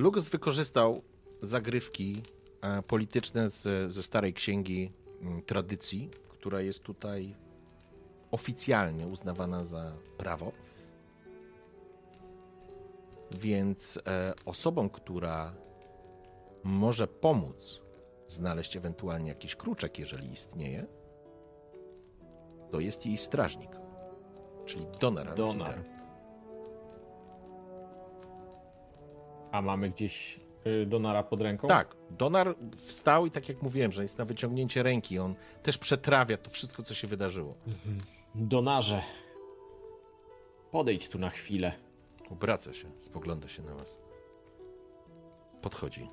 Lux 0.00 0.28
wykorzystał 0.28 1.02
zagrywki 1.42 2.22
e, 2.60 2.82
polityczne 2.82 3.50
z, 3.50 3.92
ze 3.92 4.02
starej 4.02 4.34
księgi 4.34 4.92
mm, 5.22 5.42
tradycji, 5.42 6.10
która 6.28 6.60
jest 6.60 6.82
tutaj 6.82 7.34
oficjalnie 8.30 9.06
uznawana 9.06 9.64
za 9.64 9.92
prawo. 10.18 10.52
Więc 13.40 13.98
e, 14.06 14.34
osobą, 14.44 14.90
która 14.90 15.54
może 16.64 17.06
pomóc 17.06 17.80
znaleźć 18.26 18.76
ewentualnie 18.76 19.28
jakiś 19.28 19.56
kruczek, 19.56 19.98
jeżeli 19.98 20.32
istnieje, 20.32 20.86
to 22.70 22.80
jest 22.80 23.06
jej 23.06 23.18
strażnik, 23.18 23.70
czyli 24.66 24.86
Donar. 25.00 25.34
Donar. 25.34 25.99
A 29.52 29.62
mamy 29.62 29.90
gdzieś 29.90 30.38
y, 30.66 30.86
Donara 30.86 31.22
pod 31.22 31.40
ręką? 31.40 31.68
Tak, 31.68 31.96
Donar 32.10 32.54
wstał 32.76 33.26
i 33.26 33.30
tak 33.30 33.48
jak 33.48 33.62
mówiłem, 33.62 33.92
że 33.92 34.02
jest 34.02 34.18
na 34.18 34.24
wyciągnięcie 34.24 34.82
ręki, 34.82 35.18
on 35.18 35.34
też 35.62 35.78
przetrawia 35.78 36.36
to 36.36 36.50
wszystko, 36.50 36.82
co 36.82 36.94
się 36.94 37.08
wydarzyło. 37.08 37.54
Donarze. 38.34 39.02
Podejdź 40.70 41.08
tu 41.08 41.18
na 41.18 41.30
chwilę. 41.30 41.72
Obraca 42.30 42.74
się, 42.74 42.88
spogląda 42.98 43.48
się 43.48 43.62
na 43.62 43.74
was. 43.74 43.96
Podchodzi. 45.62 46.08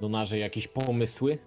Donarze, 0.00 0.38
jakieś 0.38 0.68
pomysły? 0.68 1.38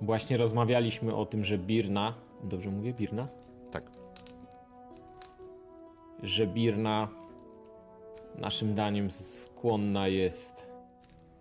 Właśnie 0.00 0.36
rozmawialiśmy 0.36 1.14
o 1.14 1.26
tym, 1.26 1.44
że 1.44 1.58
Birna 1.58 2.14
Dobrze 2.44 2.70
mówię, 2.70 2.94
Birna? 2.94 3.28
Tak. 3.70 3.90
Że 6.22 6.46
Birna 6.46 7.08
naszym 8.38 8.74
daniem 8.74 9.10
skłonna 9.10 10.08
jest 10.08 10.66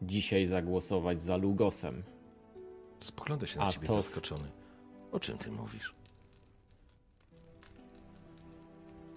dzisiaj 0.01 0.45
zagłosować 0.47 1.21
za 1.21 1.37
Lugosem. 1.37 2.03
Spogląda 2.99 3.47
się 3.47 3.59
na 3.59 3.65
A 3.65 3.71
ciebie 3.71 3.87
to- 3.87 3.93
zaskoczony. 4.01 4.51
O 5.11 5.19
czym 5.19 5.37
ty 5.37 5.51
mówisz? 5.51 5.95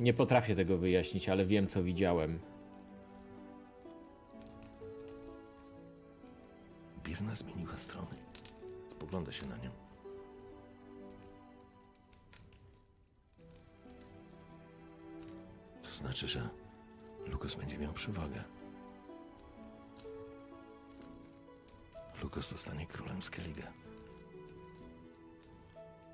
Nie 0.01 0.15
potrafię 0.15 0.57
tego 0.57 0.79
wyjaśnić, 0.79 1.29
ale 1.29 1.47
wiem, 1.47 1.67
co 1.67 1.83
widziałem. 1.83 2.39
Birna 7.05 7.35
zmieniła 7.35 7.77
strony. 7.77 8.17
Spogląda 8.89 9.33
się 9.33 9.47
na 9.47 9.57
nią. 9.57 9.71
Znaczy, 16.01 16.29
że 16.29 16.49
Lukos 17.27 17.55
będzie 17.55 17.79
miał 17.79 17.93
przewagę. 17.93 18.45
Lukos 22.23 22.49
zostanie 22.49 22.87
królem 22.87 23.23
Skellige. 23.23 23.73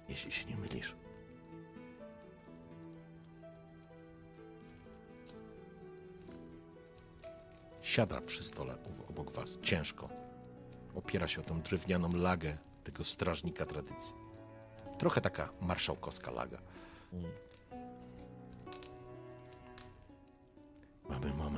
Jeśli 0.09 0.33
się 0.33 0.45
nie 0.47 0.57
mylisz. 0.57 0.95
Siada 7.83 8.21
przy 8.21 8.45
stole 8.45 8.77
obok 9.09 9.31
was, 9.31 9.59
ciężko 9.63 10.09
opiera 10.95 11.29
się 11.29 11.41
o 11.41 11.45
tą 11.45 11.63
drewnianą 11.63 12.09
lagę 12.13 12.59
tego 12.85 13.05
strażnika 13.05 13.67
tradycji. 13.67 14.15
Trochę 14.99 15.21
taka 15.21 15.49
marszałkowska 15.61 16.31
laga. 16.31 16.59
Mamy 17.13 17.29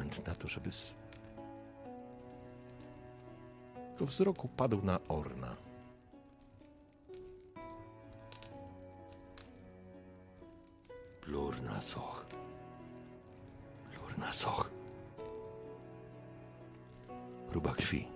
moment 0.09 0.27
na 0.27 0.35
to, 0.35 0.49
żeby 0.49 0.73
z... 0.73 0.95
Jego 3.93 4.07
wzrok 4.07 4.45
upadł 4.45 4.83
na 4.83 4.99
Orna. 5.09 5.57
Blurna 11.27 11.83
soch. 11.83 12.27
Blurna 13.91 14.33
soch. 14.33 14.71
Próba 17.51 17.75
krwi. 17.75 18.09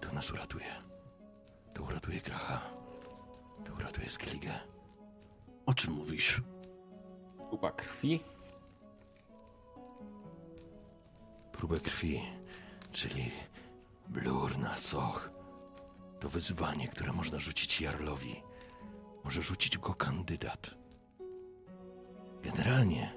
To 0.00 0.12
nas 0.12 0.30
uratuje. 0.30 0.74
To 1.74 1.82
uratuje 1.82 2.20
Kracha. 2.20 2.60
To 3.64 3.72
uratuje 3.72 4.10
Skellige. 4.10 4.60
O 5.66 5.74
czym 5.74 5.92
mówisz? 5.92 6.42
Próba 7.48 7.72
krwi? 7.72 8.20
Próbę 11.60 11.80
krwi, 11.80 12.20
czyli 12.92 13.30
blur 14.08 14.58
na 14.58 14.76
soch. 14.76 15.30
To 16.20 16.28
wyzwanie, 16.28 16.88
które 16.88 17.12
można 17.12 17.38
rzucić 17.38 17.80
Jarlowi. 17.80 18.42
Może 19.24 19.42
rzucić 19.42 19.78
go 19.78 19.94
kandydat. 19.94 20.74
Generalnie 22.42 23.14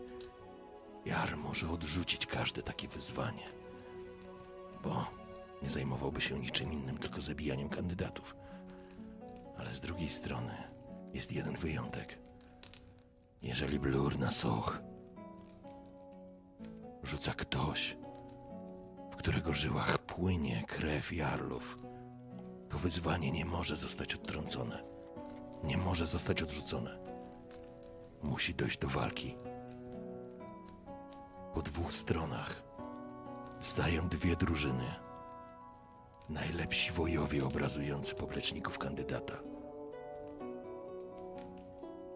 Jar 1.05 1.37
może 1.37 1.69
odrzucić 1.69 2.25
każde 2.25 2.63
takie 2.63 2.87
wyzwanie, 2.87 3.47
bo 4.83 5.05
nie 5.61 5.69
zajmowałby 5.69 6.21
się 6.21 6.39
niczym 6.39 6.73
innym, 6.73 6.97
tylko 6.97 7.21
zabijaniem 7.21 7.69
kandydatów. 7.69 8.35
Ale 9.57 9.75
z 9.75 9.81
drugiej 9.81 10.09
strony 10.09 10.57
jest 11.13 11.31
jeden 11.31 11.57
wyjątek. 11.57 12.19
Jeżeli 13.41 13.79
blur 13.79 14.19
na 14.19 14.31
soch 14.31 14.81
rzuca 17.03 17.33
ktoś, 17.33 18.02
którego 19.23 19.53
żyłach 19.53 19.97
płynie 19.97 20.63
krew 20.67 21.13
jarlów, 21.13 21.77
to 22.69 22.77
wyzwanie 22.77 23.31
nie 23.31 23.45
może 23.45 23.75
zostać 23.75 24.15
odtrącone. 24.15 24.83
Nie 25.63 25.77
może 25.77 26.07
zostać 26.07 26.41
odrzucone. 26.41 26.99
Musi 28.23 28.55
dojść 28.55 28.77
do 28.77 28.87
walki. 28.87 29.37
Po 31.53 31.61
dwóch 31.61 31.93
stronach 31.93 32.63
stają 33.59 34.09
dwie 34.09 34.35
drużyny. 34.35 34.95
Najlepsi 36.29 36.91
wojowie 36.91 37.45
obrazujący 37.45 38.15
popleczników 38.15 38.77
kandydata. 38.77 39.33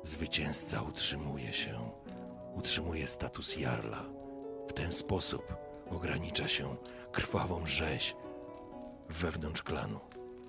Zwycięzca 0.04 0.82
utrzymuje 0.82 1.54
się, 1.54 1.92
utrzymuje 2.56 3.08
status 3.08 3.58
jarla. 3.58 4.06
W 4.68 4.74
ten 4.74 4.94
sposób 4.94 5.67
ogranicza 5.90 6.48
się 6.48 6.76
krwawą 7.12 7.66
rzeź 7.66 8.16
wewnątrz 9.10 9.64
klanu, 9.64 10.00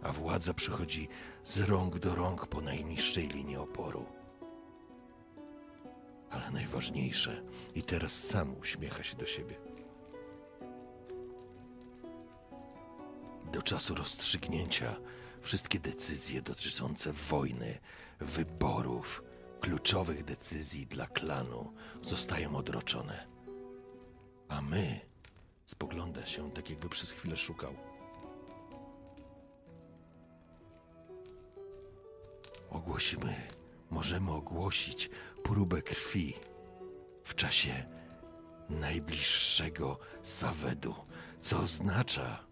a 0.03 0.13
władza 0.13 0.55
przychodzi 0.55 1.09
z 1.45 1.61
rąk 1.61 1.99
do 1.99 2.15
rąk 2.15 2.47
po 2.47 2.61
najniższej 2.61 3.29
linii 3.29 3.57
oporu. 3.57 4.07
Ale 6.31 6.51
najważniejsze, 6.51 7.43
i 7.75 7.83
teraz 7.83 8.25
sam 8.25 8.59
uśmiecha 8.61 9.05
się 9.05 9.17
do 9.17 9.27
siebie. 9.27 9.57
Do 13.53 13.63
czasu 13.63 13.95
rozstrzygnięcia 13.95 14.97
wszystkie 15.41 15.81
decyzje 15.81 16.43
dotyczące 16.43 17.13
wojny, 17.13 17.79
wyborów, 18.21 19.23
kluczowych 19.61 20.25
decyzji 20.25 20.87
dla 20.87 21.07
klanu 21.07 21.73
zostają 22.03 22.57
odroczone. 22.57 23.27
A 24.49 24.63
my 24.63 25.08
spogląda 25.69 26.27
się 26.27 26.51
tak, 26.51 26.71
jakby 26.71 26.89
przez 26.89 27.11
chwilę 27.11 27.37
szukał. 27.37 27.75
Ogłosimy, 32.71 33.35
możemy 33.91 34.31
ogłosić 34.31 35.11
próbę 35.43 35.83
krwi 35.83 36.35
w 37.25 37.35
czasie 37.35 37.85
najbliższego 38.69 39.99
Sawedu, 40.23 40.95
co 41.41 41.59
oznacza, 41.59 42.45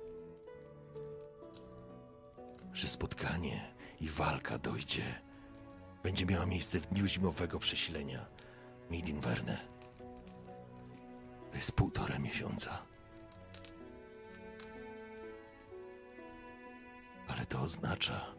że 2.72 2.88
spotkanie 2.88 3.74
i 4.00 4.08
walka 4.08 4.58
dojdzie, 4.58 5.04
będzie 6.02 6.26
miała 6.26 6.46
miejsce 6.46 6.80
w 6.80 6.86
dniu 6.86 7.06
zimowego 7.06 7.58
przesilenia 7.58 8.26
Midinverne. 8.90 9.58
To 11.50 11.56
jest 11.56 11.72
półtora 11.72 12.18
miesiąca. 12.18 12.95
Ale 17.28 17.46
to 17.46 17.60
oznacza, 17.60 18.34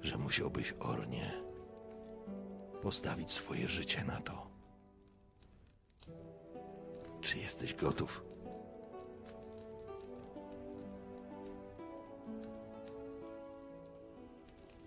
że 0.00 0.18
musiałbyś 0.18 0.74
Ornie 0.80 1.32
postawić 2.82 3.32
swoje 3.32 3.68
życie 3.68 4.04
na 4.04 4.20
to. 4.20 4.50
Czy 7.20 7.38
jesteś 7.38 7.74
gotów? 7.74 8.24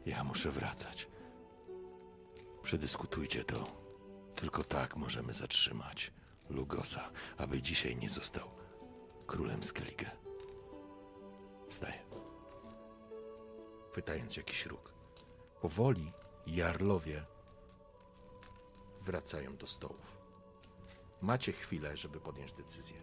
Ja 0.05 0.23
muszę 0.23 0.51
wracać. 0.51 1.07
Przedyskutujcie 2.63 3.43
to. 3.43 3.63
Tylko 4.35 4.63
tak 4.63 4.95
możemy 4.95 5.33
zatrzymać 5.33 6.11
Lugosa, 6.49 7.09
aby 7.37 7.61
dzisiaj 7.61 7.95
nie 7.95 8.09
został 8.09 8.49
królem 9.27 9.63
Skellige. 9.63 10.11
Wstaje. 11.69 12.02
Chwytając 13.93 14.37
jakiś 14.37 14.65
róg. 14.65 14.93
Powoli 15.61 16.05
jarlowie 16.47 17.23
wracają 19.01 19.57
do 19.57 19.67
stołów. 19.67 20.17
Macie 21.21 21.51
chwilę, 21.51 21.97
żeby 21.97 22.19
podjąć 22.19 22.53
decyzję. 22.53 22.95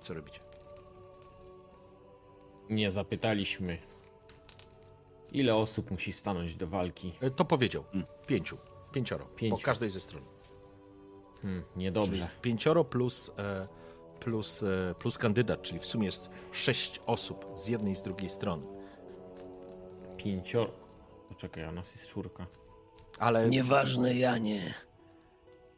Co 0.00 0.14
robicie? 0.14 0.40
Nie 2.70 2.90
zapytaliśmy. 2.90 3.78
Ile 5.32 5.54
osób 5.54 5.90
musi 5.90 6.12
stanąć 6.12 6.54
do 6.56 6.66
walki? 6.66 7.12
E, 7.20 7.30
To 7.30 7.44
powiedział. 7.44 7.84
Pięciu. 8.26 8.58
Pięcioro. 8.92 9.24
Pięciu. 9.24 9.56
Po 9.56 9.62
każdej 9.62 9.90
ze 9.90 10.00
stron. 10.00 10.22
Hmm, 11.42 11.62
Czyli 11.62 11.78
niedobrze. 11.84 12.18
jest 12.20 12.40
pięcioro 12.40 12.84
plus, 12.84 13.30
e, 13.38 13.68
plus, 14.20 14.62
e, 14.62 14.94
plus 14.98 15.18
kandydat, 15.18 15.62
czyli 15.62 15.80
w 15.80 15.86
sumie 15.86 16.04
jest 16.06 16.30
sześć 16.52 17.00
osób 17.06 17.46
z 17.54 17.68
jednej 17.68 17.92
i 17.92 17.96
z 17.96 18.02
drugiej 18.02 18.30
strony. 18.30 18.79
Pięcioro. 20.24 20.72
Poczekaj, 21.28 21.64
a 21.64 21.72
nas 21.72 21.92
jest 21.92 22.08
czwórka. 22.08 22.46
Ale 23.18 23.48
Nieważne, 23.48 24.14
Janie, 24.14 24.74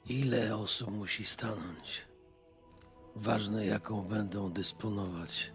ile 0.06 0.56
osób 0.56 0.90
musi 0.90 1.24
stanąć. 1.24 2.06
Ważne, 3.16 3.66
jaką 3.66 4.02
będą 4.02 4.51
dysponować 4.52 5.51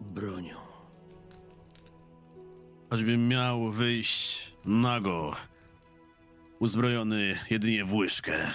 bronią. 0.00 0.56
choćbym 2.90 3.28
miał 3.28 3.70
wyjść 3.70 4.52
nago, 4.64 5.36
uzbrojony 6.58 7.38
jedynie 7.50 7.84
w 7.84 7.94
łyżkę. 7.94 8.52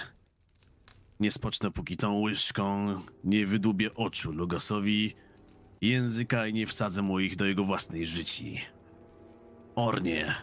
Nie 1.20 1.30
spocznę, 1.30 1.70
póki 1.70 1.96
tą 1.96 2.20
łyżką 2.20 2.96
nie 3.24 3.46
wydubię 3.46 3.94
oczu 3.94 4.32
Lugosowi 4.32 5.14
języka 5.80 6.46
i 6.46 6.52
nie 6.52 6.66
wsadzę 6.66 7.02
moich 7.02 7.36
do 7.36 7.44
jego 7.44 7.64
własnej 7.64 8.06
życi. 8.06 8.60
Ornie, 9.74 10.34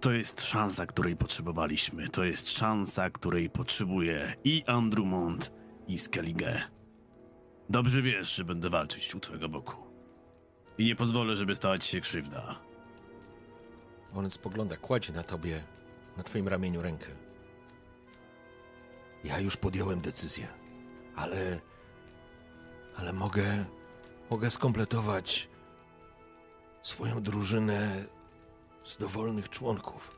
to 0.00 0.12
jest 0.12 0.40
szansa, 0.40 0.86
której 0.86 1.16
potrzebowaliśmy. 1.16 2.08
To 2.08 2.24
jest 2.24 2.50
szansa, 2.50 3.10
której 3.10 3.50
potrzebuje 3.50 4.36
i 4.44 4.64
Andrumont, 4.66 5.52
i 5.88 5.98
Skellige. 5.98 6.62
Dobrze 7.70 8.02
wiesz, 8.02 8.34
że 8.34 8.44
będę 8.44 8.70
walczyć 8.70 9.14
u 9.14 9.20
twojego 9.20 9.48
boku. 9.48 9.76
I 10.78 10.84
nie 10.84 10.96
pozwolę, 10.96 11.36
żeby 11.36 11.54
stała 11.54 11.78
ci 11.78 11.90
się 11.90 12.00
krzywda. 12.00 12.60
On 14.14 14.30
spogląda, 14.30 14.76
kładzie 14.76 15.12
na 15.12 15.22
tobie, 15.22 15.64
na 16.16 16.22
twoim 16.22 16.48
ramieniu 16.48 16.82
rękę. 16.82 17.06
Ja 19.24 19.40
już 19.40 19.56
podjąłem 19.56 20.00
decyzję, 20.00 20.48
ale. 21.16 21.60
Ale 22.96 23.12
mogę. 23.12 23.64
Mogę 24.30 24.50
skompletować 24.50 25.48
swoją 26.82 27.22
drużynę 27.22 28.04
z 28.86 28.96
dowolnych 28.96 29.50
członków, 29.50 30.16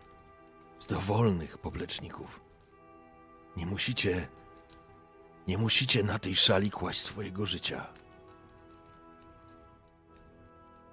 z 0.80 0.86
dowolnych 0.86 1.58
popleczników. 1.58 2.40
Nie 3.56 3.66
musicie. 3.66 4.28
Nie 5.46 5.58
musicie 5.58 6.02
na 6.02 6.18
tej 6.18 6.36
szali 6.36 6.70
kłaść 6.70 7.00
swojego 7.00 7.46
życia. 7.46 7.86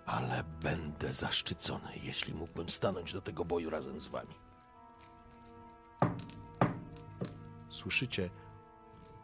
Ale 0.05 0.43
będę 0.43 1.13
zaszczycony, 1.13 1.99
jeśli 2.03 2.33
mógłbym 2.33 2.69
stanąć 2.69 3.13
do 3.13 3.21
tego 3.21 3.45
boju 3.45 3.69
razem 3.69 4.01
z 4.01 4.07
wami. 4.07 4.35
Słyszycie 7.69 8.29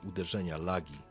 uderzenia, 0.04 0.58
lagi. 0.58 1.11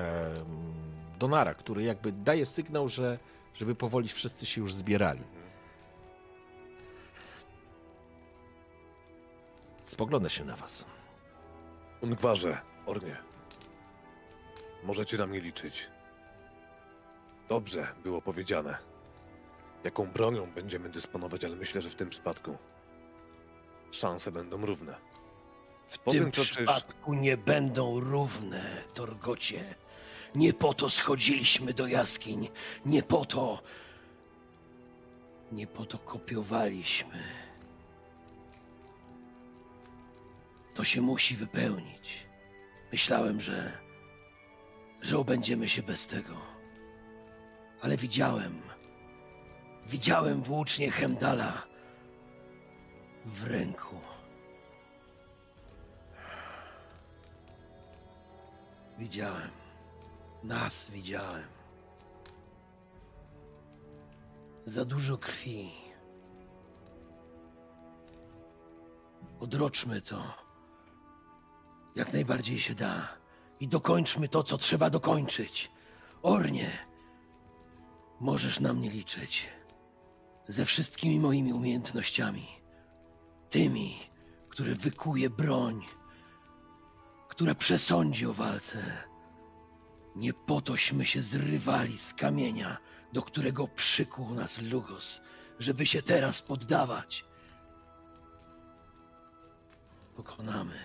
Em, 0.00 0.74
Donara, 1.18 1.54
który 1.54 1.82
jakby 1.82 2.12
daje 2.12 2.46
sygnał, 2.46 2.88
że 2.88 3.18
żeby 3.54 3.74
powoli 3.74 4.08
wszyscy 4.08 4.46
się 4.46 4.60
już 4.60 4.74
zbierali. 4.74 5.20
Spogląda 9.86 10.28
się 10.28 10.44
na 10.44 10.56
was. 10.56 10.84
Ungwarze, 12.00 12.60
Ornie. 12.86 13.16
Możecie 14.84 15.18
na 15.18 15.26
mnie 15.26 15.40
liczyć. 15.40 15.86
Dobrze 17.48 17.86
było 18.02 18.22
powiedziane. 18.22 18.76
Jaką 19.84 20.06
bronią 20.06 20.46
będziemy 20.46 20.88
dysponować, 20.88 21.44
ale 21.44 21.56
myślę, 21.56 21.82
że 21.82 21.90
w 21.90 21.94
tym 21.94 22.08
przypadku 22.08 22.56
szanse 23.90 24.32
będą 24.32 24.66
równe. 24.66 24.94
W 25.88 25.98
Po 25.98 26.10
tym 26.10 26.22
tym, 26.22 26.32
co 26.32 26.42
czyż- 26.42 26.56
przypadku 26.56 27.14
nie 27.14 27.36
będą 27.36 28.00
równe, 28.00 28.82
Torgocie. 28.94 29.74
Nie 30.34 30.52
po 30.52 30.74
to 30.74 30.90
schodziliśmy 30.90 31.74
do 31.74 31.86
jaskiń. 31.86 32.48
Nie 32.86 33.02
po 33.02 33.24
to. 33.24 33.62
Nie 35.52 35.66
po 35.66 35.84
to 35.84 35.98
kopiowaliśmy. 35.98 37.22
To 40.74 40.84
się 40.84 41.00
musi 41.00 41.36
wypełnić. 41.36 42.26
Myślałem, 42.92 43.40
że. 43.40 43.72
że 45.02 45.18
obędziemy 45.18 45.68
się 45.68 45.82
bez 45.82 46.06
tego. 46.06 46.36
Ale 47.82 47.96
widziałem. 47.96 48.60
Widziałem 49.86 50.42
włócznie 50.42 50.90
Hemdala 50.90 51.62
w 53.26 53.46
ręku. 53.46 53.96
Widziałem. 58.98 59.59
Nas 60.42 60.90
widziałem. 60.90 61.44
Za 64.66 64.84
dużo 64.84 65.18
krwi. 65.18 65.70
Odroczmy 69.40 70.00
to. 70.00 70.22
Jak 71.96 72.12
najbardziej 72.12 72.58
się 72.58 72.74
da. 72.74 73.08
I 73.60 73.68
dokończmy 73.68 74.28
to, 74.28 74.42
co 74.42 74.58
trzeba 74.58 74.90
dokończyć. 74.90 75.70
Ornie, 76.22 76.70
możesz 78.20 78.60
na 78.60 78.72
mnie 78.72 78.90
liczyć. 78.90 79.48
Ze 80.48 80.64
wszystkimi 80.64 81.20
moimi 81.20 81.52
umiejętnościami. 81.52 82.48
Tymi, 83.50 83.96
które 84.48 84.74
wykuje 84.74 85.30
broń 85.30 85.84
która 87.40 87.54
przesądzi 87.54 88.26
o 88.26 88.32
walce. 88.32 89.09
Nie 90.16 90.32
po 90.32 90.60
tośmy 90.60 91.06
się 91.06 91.22
zrywali 91.22 91.98
z 91.98 92.14
kamienia, 92.14 92.78
do 93.12 93.22
którego 93.22 93.68
przykuł 93.68 94.34
nas 94.34 94.58
Lugos, 94.58 95.20
żeby 95.58 95.86
się 95.86 96.02
teraz 96.02 96.42
poddawać. 96.42 97.24
Pokonamy 100.16 100.78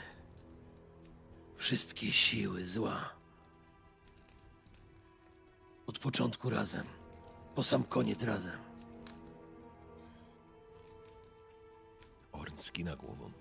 wszystkie 1.57 2.13
siły 2.13 2.67
zła. 2.67 3.09
Od 5.87 5.99
początku 5.99 6.49
razem, 6.49 6.85
po 7.55 7.63
sam 7.63 7.83
koniec 7.83 8.23
razem. 8.23 8.59
Orn 12.31 12.57
skina 12.57 12.95
głową. 12.95 13.31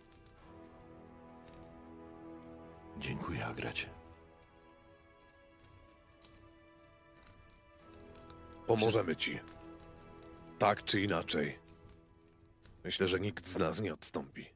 Dziękuję, 2.98 3.46
Agracie. 3.46 3.93
Pomożemy 8.66 9.16
ci. 9.16 9.40
Tak 10.58 10.84
czy 10.84 11.00
inaczej. 11.00 11.58
Myślę, 12.84 13.08
że 13.08 13.20
nikt 13.20 13.46
z 13.46 13.56
nas 13.56 13.80
nie 13.80 13.94
odstąpi. 13.94 14.46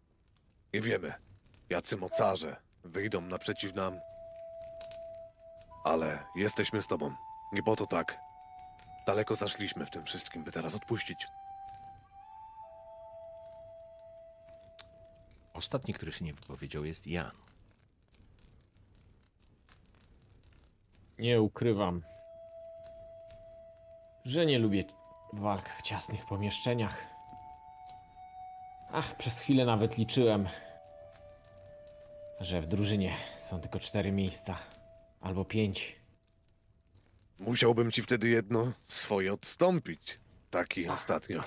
Nie 0.74 0.80
wiemy, 0.80 1.14
jacy 1.70 1.96
mocarze 1.96 2.56
wyjdą 2.84 3.20
naprzeciw 3.20 3.74
nam. 3.74 4.00
Ale 5.84 6.24
jesteśmy 6.36 6.82
z 6.82 6.86
tobą. 6.86 7.14
Nie 7.52 7.62
po 7.62 7.76
to 7.76 7.86
tak. 7.86 8.18
Daleko 9.06 9.36
zaszliśmy 9.36 9.86
w 9.86 9.90
tym 9.90 10.04
wszystkim, 10.04 10.44
by 10.44 10.52
teraz 10.52 10.74
odpuścić. 10.74 11.26
Ostatni, 15.54 15.94
który 15.94 16.12
się 16.12 16.24
nie 16.24 16.34
wypowiedział, 16.34 16.84
jest 16.84 17.06
Jan. 17.06 17.30
Nie 21.18 21.42
ukrywam, 21.42 22.02
że 24.28 24.46
nie 24.46 24.58
lubię 24.58 24.84
walk 25.32 25.68
w 25.78 25.82
ciasnych 25.82 26.26
pomieszczeniach. 26.26 27.06
Ach, 28.92 29.16
przez 29.16 29.40
chwilę 29.40 29.64
nawet 29.66 29.98
liczyłem, 29.98 30.48
że 32.40 32.62
w 32.62 32.66
drużynie 32.66 33.14
są 33.38 33.60
tylko 33.60 33.80
cztery 33.80 34.12
miejsca 34.12 34.58
albo 35.20 35.44
pięć. 35.44 35.96
Musiałbym 37.40 37.92
ci 37.92 38.02
wtedy 38.02 38.28
jedno 38.28 38.72
swoje 38.86 39.32
odstąpić. 39.32 40.18
Taki 40.50 40.88
ostatnio. 40.88 41.40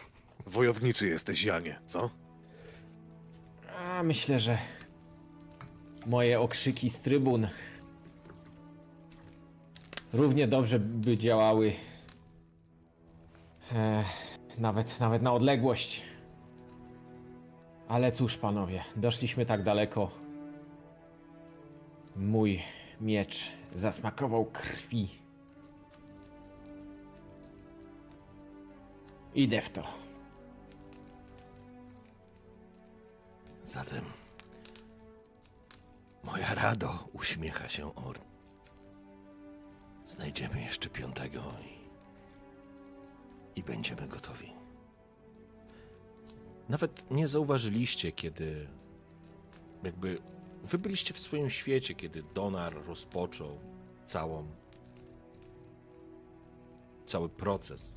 Wojowniczy 0.45 1.07
jesteś, 1.07 1.43
Janie, 1.43 1.79
co? 1.87 2.09
A 3.77 4.03
myślę, 4.03 4.39
że 4.39 4.57
moje 6.05 6.39
okrzyki 6.39 6.89
z 6.89 6.99
trybun 6.99 7.47
równie 10.13 10.47
dobrze 10.47 10.79
by 10.79 11.17
działały 11.17 11.73
nawet, 14.57 14.99
nawet 14.99 15.21
na 15.21 15.33
odległość. 15.33 16.01
Ale 17.87 18.11
cóż, 18.11 18.37
panowie, 18.37 18.83
doszliśmy 18.95 19.45
tak 19.45 19.63
daleko. 19.63 20.11
Mój 22.15 22.61
miecz 23.01 23.51
zasmakował 23.75 24.45
krwi. 24.45 25.09
Idę 29.35 29.61
w 29.61 29.69
to. 29.69 29.83
Zatem. 33.65 34.03
Moja 36.23 36.55
rado, 36.55 37.07
uśmiecha 37.13 37.69
się 37.69 37.95
Orn. 37.95 38.21
Znajdziemy 40.05 40.61
jeszcze 40.61 40.89
piątego 40.89 41.39
i. 41.39 41.80
i 43.61 43.63
będziemy 43.63 44.07
gotowi. 44.07 44.53
Nawet 46.69 47.11
nie 47.11 47.27
zauważyliście, 47.27 48.11
kiedy. 48.11 48.67
jakby. 49.83 50.21
Wy 50.63 50.77
byliście 50.77 51.13
w 51.13 51.19
swoim 51.19 51.49
świecie, 51.49 51.95
kiedy 51.95 52.23
Donar 52.23 52.85
rozpoczął 52.85 53.59
całą 54.05 54.47
cały 57.05 57.29
proces. 57.29 57.95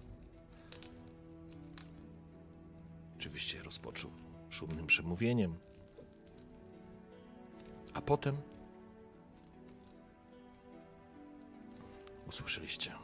Oczywiście 3.17 3.63
rozpoczął 3.63 4.11
szumnym 4.51 4.87
przemówieniem, 4.87 5.59
a 7.95 8.03
potem 8.03 8.37
usłyszeliście. 12.29 13.04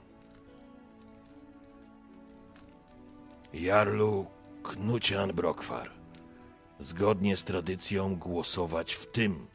Jarlu 3.52 4.26
Knucian 4.62 5.32
Brokwar, 5.32 5.90
zgodnie 6.78 7.36
z 7.36 7.44
tradycją 7.44 8.16
głosować 8.16 8.94
w 8.94 9.10
tym 9.10 9.46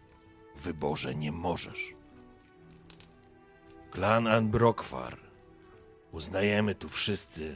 wyborze 0.56 1.16
nie 1.16 1.32
możesz. 1.32 1.96
Klan 3.92 4.28
Anbrokwar, 4.28 5.18
uznajemy 6.12 6.76
tu 6.76 6.90
wszyscy, 6.90 7.56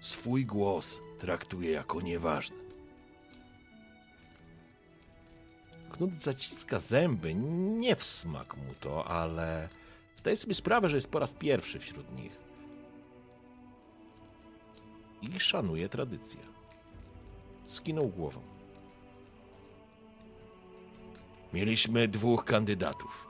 swój 0.00 0.46
głos 0.46 1.00
traktuje 1.18 1.70
jako 1.70 2.00
nieważny. 2.00 2.56
Knut 5.90 6.22
zaciska 6.22 6.80
zęby, 6.80 7.34
nie 7.34 7.96
w 7.96 8.04
smak 8.04 8.56
mu 8.56 8.74
to, 8.80 9.06
ale 9.06 9.68
zdaje 10.16 10.36
sobie 10.36 10.54
sprawę, 10.54 10.88
że 10.88 10.96
jest 10.96 11.08
po 11.08 11.18
raz 11.18 11.34
pierwszy 11.34 11.78
wśród 11.78 12.12
nich. 12.16 12.43
I 15.24 15.40
szanuje 15.40 15.88
tradycję. 15.88 16.40
Skinął 17.64 18.08
głową. 18.08 18.40
Mieliśmy 21.52 22.08
dwóch 22.08 22.44
kandydatów. 22.44 23.26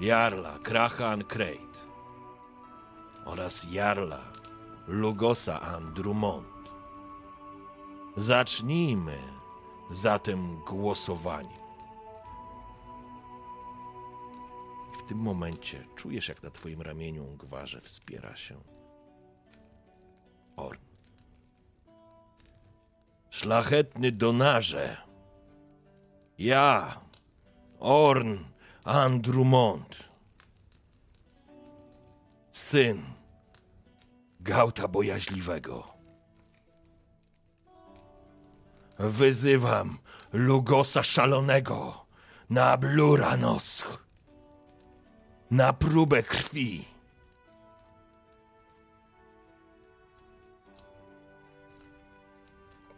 Jarla 0.00 0.58
Krahan 0.58 1.24
Krejt 1.24 1.86
oraz 3.24 3.66
Jarla 3.72 4.32
Lugosa 4.86 5.60
Andrumont. 5.60 6.46
Zacznijmy 8.16 9.18
zatem 9.90 10.60
głosowanie. 10.64 11.56
W 14.98 15.08
tym 15.08 15.18
momencie 15.18 15.86
czujesz, 15.96 16.28
jak 16.28 16.42
na 16.42 16.50
twoim 16.50 16.82
ramieniu 16.82 17.24
gwarze 17.24 17.80
wspiera 17.80 18.36
się 18.36 18.60
Orn. 20.56 20.87
Szlachetny 23.30 24.12
donarze, 24.12 24.96
ja, 26.38 27.00
Orn 27.78 28.38
Andrumont, 28.84 30.08
syn 32.52 33.02
Gauta 34.40 34.88
Bojaźliwego. 34.88 35.84
Wyzywam 38.98 39.98
Lugosa 40.32 41.02
Szalonego 41.02 42.06
na 42.50 42.76
Bluranos, 42.76 43.84
na 45.50 45.72
próbę 45.72 46.22
krwi. 46.22 46.97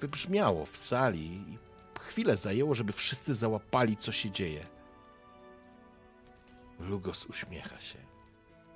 Wybrzmiało 0.00 0.66
w 0.66 0.76
sali 0.76 1.26
i 1.26 1.58
chwilę 2.00 2.36
zajęło, 2.36 2.74
żeby 2.74 2.92
wszyscy 2.92 3.34
załapali, 3.34 3.96
co 3.96 4.12
się 4.12 4.30
dzieje. 4.30 4.64
Lugos 6.78 7.26
uśmiecha 7.26 7.80
się, 7.80 7.98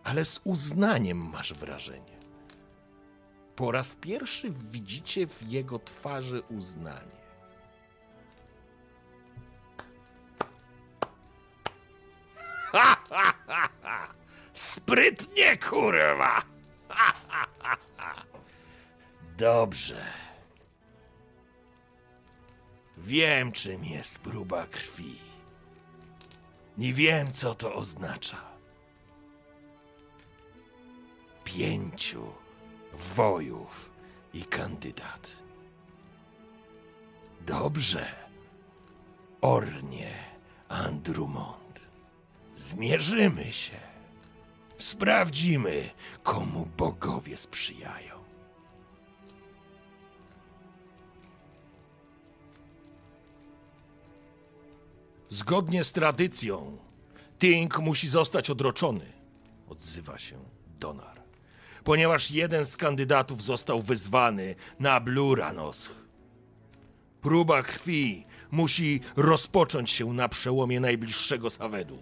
ale 0.05 0.25
z 0.25 0.41
uznaniem 0.45 1.19
masz 1.19 1.55
wrażenie. 1.55 2.19
Po 3.57 3.73
raz 3.73 3.97
pierwszy 3.97 4.51
widzicie 4.51 5.27
w 5.27 5.43
jego 5.43 5.79
twarzy 5.79 6.43
uznanie. 6.51 7.25
Ha, 12.73 12.97
ha, 13.11 13.35
ha. 13.83 14.09
Sprytnie, 14.53 15.59
kurwa! 15.59 16.43
Ha, 16.89 17.15
ha. 17.29 17.47
Dobrze. 19.39 20.07
Wiem, 23.05 23.53
czym 23.53 23.85
jest 23.85 24.19
próba 24.19 24.67
krwi. 24.67 25.19
Nie 26.79 26.93
wiem, 26.93 27.33
co 27.33 27.55
to 27.55 27.75
oznacza. 27.75 28.43
Pięciu 31.45 32.33
wojów 33.15 33.91
i 34.35 34.45
kandydat. 34.45 35.37
Dobrze. 37.41 38.15
Ornie 39.41 40.15
Andrumont. 40.69 41.81
Zmierzymy 42.57 43.53
się. 43.53 43.81
Sprawdzimy, 44.79 45.91
komu 46.23 46.67
bogowie 46.77 47.37
sprzyjają. 47.37 48.14
Zgodnie 55.35 55.85
z 55.85 55.93
tradycją, 55.93 56.79
Ting 57.39 57.79
musi 57.79 58.09
zostać 58.09 58.51
odroczony, 58.51 59.13
odzywa 59.69 60.19
się 60.19 60.39
Donar, 60.81 61.23
ponieważ 61.85 62.31
jeden 62.31 62.65
z 62.65 62.77
kandydatów 62.77 63.43
został 63.43 63.83
wyzwany 63.83 64.55
na 64.81 65.01
Bluranos. 65.01 65.91
Próba 67.21 67.63
krwi 67.63 68.25
musi 68.51 69.01
rozpocząć 69.17 69.91
się 69.91 70.13
na 70.13 70.29
przełomie 70.29 70.81
najbliższego 70.81 71.51
Sawedu. 71.51 71.99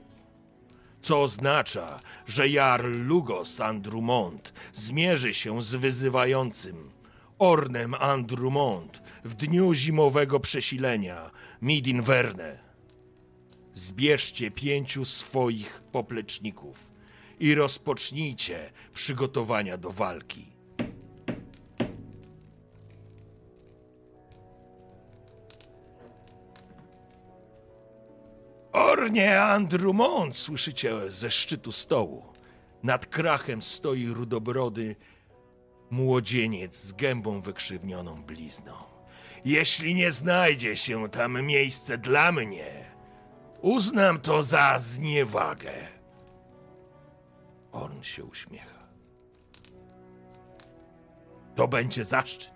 Co 1.02 1.22
oznacza, 1.22 2.00
że 2.26 2.48
Jarl 2.48 3.06
Lugos 3.06 3.60
Andrumont 3.60 4.52
zmierzy 4.72 5.34
się 5.34 5.62
z 5.62 5.74
wyzywającym 5.74 6.88
Ornem 7.38 7.94
Andrumont 7.94 9.02
w 9.24 9.34
dniu 9.34 9.74
zimowego 9.74 10.40
przesilenia 10.40 11.30
Midin 11.62 12.02
Verne. 12.02 12.61
Zbierzcie 13.74 14.50
pięciu 14.50 15.04
swoich 15.04 15.82
popleczników 15.92 16.90
i 17.40 17.54
rozpocznijcie 17.54 18.70
przygotowania 18.94 19.76
do 19.76 19.90
walki. 19.90 20.52
Ornie 28.72 29.42
Andrumont, 29.42 30.36
słyszycie 30.36 31.10
ze 31.10 31.30
szczytu 31.30 31.72
stołu. 31.72 32.22
Nad 32.82 33.06
krachem 33.06 33.62
stoi 33.62 34.06
rudobrody 34.06 34.96
młodzieniec 35.90 36.76
z 36.76 36.92
gębą 36.92 37.40
wykrzywnioną 37.40 38.14
blizną. 38.14 38.72
Jeśli 39.44 39.94
nie 39.94 40.12
znajdzie 40.12 40.76
się 40.76 41.08
tam 41.08 41.42
miejsce 41.42 41.98
dla 41.98 42.32
mnie, 42.32 42.81
uznam 43.62 44.20
to 44.20 44.42
za 44.42 44.78
zniewagę. 44.78 45.72
Orn 47.72 48.02
się 48.02 48.24
uśmiecha. 48.24 48.82
To 51.54 51.68
będzie 51.68 52.04
zaszczyt. 52.04 52.50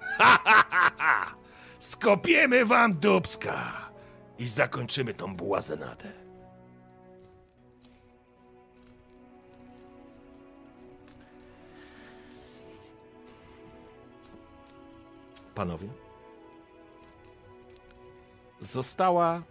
Ha, 0.00 0.38
ha, 0.44 0.64
ha, 0.70 0.90
ha! 0.98 1.34
Skopiemy 1.78 2.64
wam 2.64 2.94
dubska 2.94 3.90
i 4.38 4.48
zakończymy 4.48 5.14
tą 5.14 5.36
błazenadę. 5.36 6.12
Panowie, 15.54 15.88
została 18.60 19.42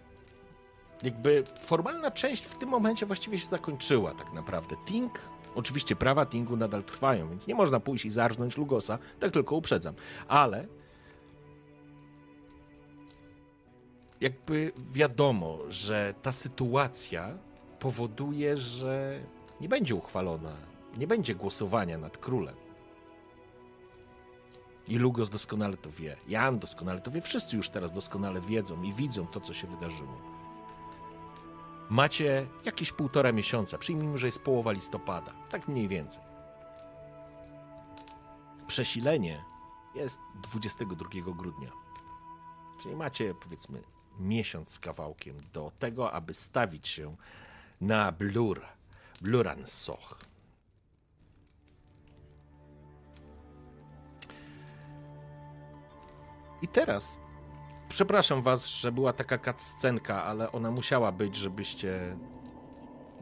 jakby 1.04 1.44
formalna 1.62 2.12
część 2.12 2.46
w 2.46 2.56
tym 2.56 2.70
momencie 2.70 3.06
właściwie 3.06 3.40
się 3.40 3.48
zakończyła 3.48 4.14
tak 4.14 4.34
naprawdę. 4.34 4.76
Ting, 4.86 5.20
oczywiście 5.56 5.96
prawa 5.96 6.26
Tingu 6.26 6.58
nadal 6.58 6.84
trwają, 6.84 7.30
więc 7.30 7.48
nie 7.48 7.56
można 7.56 7.80
pójść 7.80 8.06
i 8.06 8.12
zarżnąć 8.12 8.58
Lugosa, 8.58 9.00
tak 9.20 9.32
tylko 9.32 9.56
uprzedzam. 9.56 9.94
Ale 10.28 10.68
jakby 14.22 14.72
wiadomo, 14.92 15.58
że 15.70 16.14
ta 16.22 16.32
sytuacja 16.32 17.38
powoduje, 17.80 18.58
że 18.58 19.20
nie 19.62 19.70
będzie 19.70 19.96
uchwalona, 19.96 20.54
nie 20.98 21.08
będzie 21.08 21.36
głosowania 21.36 21.98
nad 21.98 22.18
królem. 22.18 22.56
I 24.88 24.98
Lugos 24.98 25.30
doskonale 25.30 25.78
to 25.78 25.92
wie, 25.92 26.18
Jan 26.28 26.60
doskonale 26.60 27.02
to 27.02 27.12
wie, 27.12 27.22
wszyscy 27.22 27.58
już 27.58 27.70
teraz 27.70 27.92
doskonale 27.92 28.42
wiedzą 28.42 28.84
i 28.84 28.94
widzą 28.94 29.28
to, 29.28 29.42
co 29.42 29.54
się 29.54 29.68
wydarzyło. 29.68 30.37
Macie 31.90 32.48
jakieś 32.66 32.92
półtora 32.92 33.32
miesiąca. 33.32 33.78
Przyjmijmy, 33.78 34.18
że 34.18 34.26
jest 34.26 34.40
połowa 34.40 34.72
listopada. 34.72 35.34
Tak 35.50 35.68
mniej 35.68 35.88
więcej. 35.88 36.24
Przesilenie 38.68 39.44
jest 39.96 40.20
22 40.44 41.10
grudnia. 41.34 41.72
Czyli 42.82 42.96
macie, 42.96 43.34
powiedzmy, 43.34 43.84
miesiąc 44.20 44.72
z 44.72 44.80
kawałkiem 44.80 45.36
do 45.54 45.72
tego, 45.80 46.12
aby 46.12 46.34
stawić 46.34 46.88
się 46.88 47.16
na 47.82 48.12
Blur, 48.12 48.62
Bluran 49.22 49.66
Soch. 49.66 50.20
I 56.62 56.68
teraz, 56.68 57.20
przepraszam 57.98 58.42
was, 58.42 58.68
że 58.68 58.92
była 58.92 59.14
taka 59.14 59.38
cutscenka, 59.38 60.24
ale 60.24 60.52
ona 60.52 60.72
musiała 60.72 61.12
być, 61.12 61.36
żebyście 61.36 62.18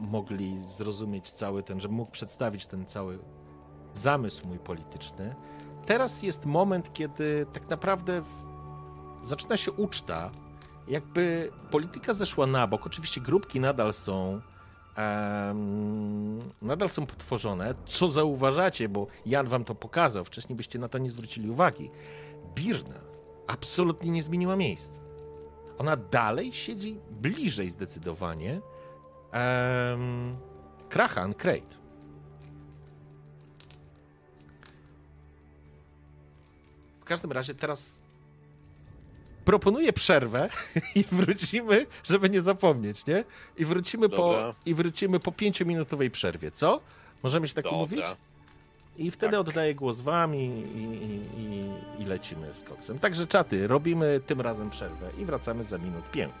mogli 0.00 0.62
zrozumieć 0.62 1.30
cały 1.30 1.62
ten, 1.62 1.80
żebym 1.80 1.96
mógł 1.96 2.10
przedstawić 2.10 2.66
ten 2.66 2.86
cały 2.86 3.18
zamysł 3.94 4.48
mój 4.48 4.58
polityczny. 4.58 5.34
Teraz 5.86 6.22
jest 6.22 6.46
moment, 6.46 6.92
kiedy 6.92 7.46
tak 7.52 7.70
naprawdę 7.70 8.22
zaczyna 9.24 9.56
się 9.56 9.72
uczta, 9.72 10.30
jakby 10.88 11.50
polityka 11.70 12.14
zeszła 12.14 12.46
na 12.46 12.66
bok. 12.66 12.86
Oczywiście 12.86 13.20
grupki 13.20 13.60
nadal 13.60 13.92
są 13.92 14.40
em, 14.96 16.38
nadal 16.62 16.88
są 16.88 17.06
potworzone, 17.06 17.74
co 17.86 18.08
zauważacie, 18.08 18.88
bo 18.88 19.06
Jan 19.26 19.48
wam 19.48 19.64
to 19.64 19.74
pokazał, 19.74 20.24
wcześniej 20.24 20.56
byście 20.56 20.78
na 20.78 20.88
to 20.88 20.98
nie 20.98 21.10
zwrócili 21.10 21.50
uwagi. 21.50 21.90
Birna 22.54 23.05
absolutnie 23.46 24.10
nie 24.10 24.22
zmieniła 24.22 24.56
miejsca. 24.56 25.00
Ona 25.78 25.96
dalej 25.96 26.52
siedzi 26.52 27.00
bliżej 27.10 27.70
zdecydowanie 27.70 28.60
um, 29.32 30.32
Krahan 30.88 31.34
Krejt. 31.34 31.76
W 37.00 37.04
każdym 37.04 37.32
razie 37.32 37.54
teraz 37.54 38.02
proponuję 39.44 39.92
przerwę 39.92 40.48
i 40.94 41.04
wrócimy, 41.12 41.86
żeby 42.04 42.30
nie 42.30 42.40
zapomnieć, 42.40 43.06
nie? 43.06 43.24
I 43.56 43.64
wrócimy 43.64 44.08
po 44.08 44.54
i 44.66 44.74
wrócimy 44.74 45.20
po 45.20 45.32
pięciominutowej 45.32 46.10
przerwie, 46.10 46.50
co? 46.50 46.80
Możemy 47.22 47.48
się 47.48 47.54
tak 47.54 47.64
Dobra. 47.64 47.76
umówić? 47.76 48.04
I 48.98 49.10
wtedy 49.10 49.32
Tak. 49.32 49.40
oddaję 49.48 49.74
głos 49.74 50.00
wam 50.00 50.34
i, 50.34 50.38
i, 50.38 50.82
i, 51.40 52.02
i, 52.02 52.06
lecimy 52.06 52.54
z 52.54 52.62
koksem. 52.62 52.98
Także 52.98 53.26
czaty, 53.26 53.66
robimy 53.66 54.20
tym 54.26 54.40
razem 54.40 54.70
przerwę 54.70 55.10
i 55.18 55.24
wracamy 55.24 55.64
za 55.64 55.78
minut 55.78 56.10
pięć. 56.10 56.34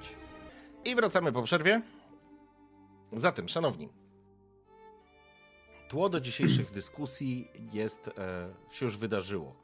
I 0.84 0.94
wracamy 0.94 1.32
po 1.32 1.42
przerwie. 1.42 1.82
Zatem, 3.12 3.48
szanowni, 3.48 3.88
tło 5.88 6.08
do 6.08 6.20
dzisiejszych 6.20 6.72
dyskusji 6.80 7.48
jest, 7.72 8.08
e, 8.18 8.48
się 8.70 8.84
już 8.84 8.96
wydarzyło. 8.96 9.54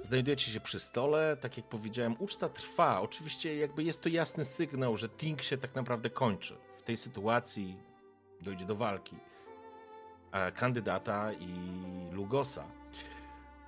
Znajdujecie 0.00 0.50
się 0.50 0.60
przy 0.60 0.80
stole, 0.80 1.36
tak 1.40 1.56
jak 1.56 1.66
powiedziałem, 1.66 2.16
uczta 2.18 2.48
trwa. 2.48 3.00
Oczywiście 3.00 3.56
jakby 3.56 3.82
jest 3.82 4.00
to 4.00 4.08
jasny 4.08 4.44
sygnał, 4.44 4.96
że 4.96 5.08
Ting 5.08 5.42
się 5.42 5.58
tak 5.58 5.74
naprawdę 5.74 6.10
kończy. 6.10 6.56
W 6.78 6.82
tej 6.82 6.96
sytuacji 6.96 7.76
dojdzie 8.40 8.64
do 8.64 8.76
walki 8.76 9.16
kandydata 10.54 11.32
i 11.32 11.54
Lugosa. 12.12 12.66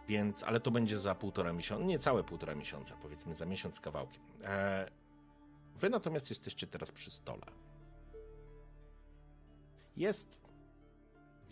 Więc, 0.08 0.44
ale 0.44 0.60
to 0.60 0.70
będzie 0.70 0.98
za 0.98 1.14
półtora 1.14 1.52
miesiąca, 1.52 1.84
nie 1.84 1.98
całe 1.98 2.24
półtora 2.24 2.54
miesiąca, 2.54 2.96
powiedzmy 3.02 3.36
za 3.36 3.46
miesiąc 3.46 3.80
kawałkiem. 3.80 4.22
E, 4.44 4.90
wy 5.76 5.90
natomiast 5.90 6.30
jesteście 6.30 6.66
teraz 6.66 6.92
przy 6.92 7.10
stole. 7.10 7.46
Jest 9.96 10.38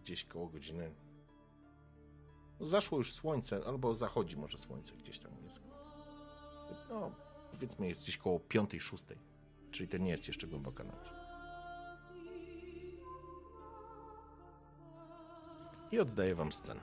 gdzieś 0.03 0.25
koło 0.25 0.47
godziny. 0.47 0.95
No 2.61 2.67
zaszło 2.67 2.99
już 2.99 3.13
słońce, 3.13 3.61
albo 3.67 3.95
zachodzi 3.95 4.37
może 4.37 4.59
słońce 4.59 4.95
gdzieś 4.95 5.19
tam 5.19 5.33
jest. 5.45 5.61
No, 6.89 7.11
powiedzmy 7.53 7.89
jest 7.89 8.03
gdzieś 8.03 8.19
koło 8.19 8.41
piątej, 8.41 8.81
szóstej. 8.81 9.19
Czyli 9.71 9.89
to 9.89 9.99
nie 9.99 10.11
jest 10.11 10.29
jeszcze 10.29 10.47
głęboka 10.47 10.85
noc. 10.85 11.24
I 15.95 15.99
oddaję 16.01 16.35
wam 16.35 16.53
scenę. 16.53 16.81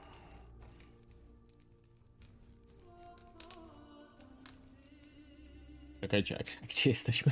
Czekajcie, 6.02 6.38
a 6.62 6.66
gdzie 6.68 6.90
jesteśmy? 6.90 7.32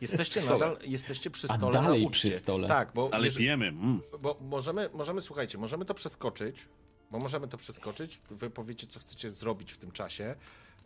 Jesteście 0.00 0.40
stole. 0.40 0.58
nadal, 0.58 0.78
jesteście 0.88 1.30
przy 1.30 1.46
A 1.50 1.56
stole 1.56 1.72
dalej 1.72 2.02
na 2.02 2.08
uczcie. 2.08 2.28
przy 2.28 2.38
stole. 2.38 2.68
Tak, 2.68 2.92
bo, 2.94 3.08
Ale 3.12 3.24
jeżeli- 3.24 3.44
pijemy. 3.44 3.66
Mm. 3.68 4.00
bo 4.20 4.36
możemy, 4.40 4.90
możemy, 4.92 5.20
słuchajcie, 5.20 5.58
możemy 5.58 5.84
to 5.84 5.94
przeskoczyć, 5.94 6.56
bo 7.10 7.18
możemy 7.18 7.48
to 7.48 7.56
przeskoczyć, 7.56 8.20
wy 8.30 8.50
powiecie, 8.50 8.86
co 8.86 9.00
chcecie 9.00 9.30
zrobić 9.30 9.72
w 9.72 9.78
tym 9.78 9.90
czasie 9.90 10.24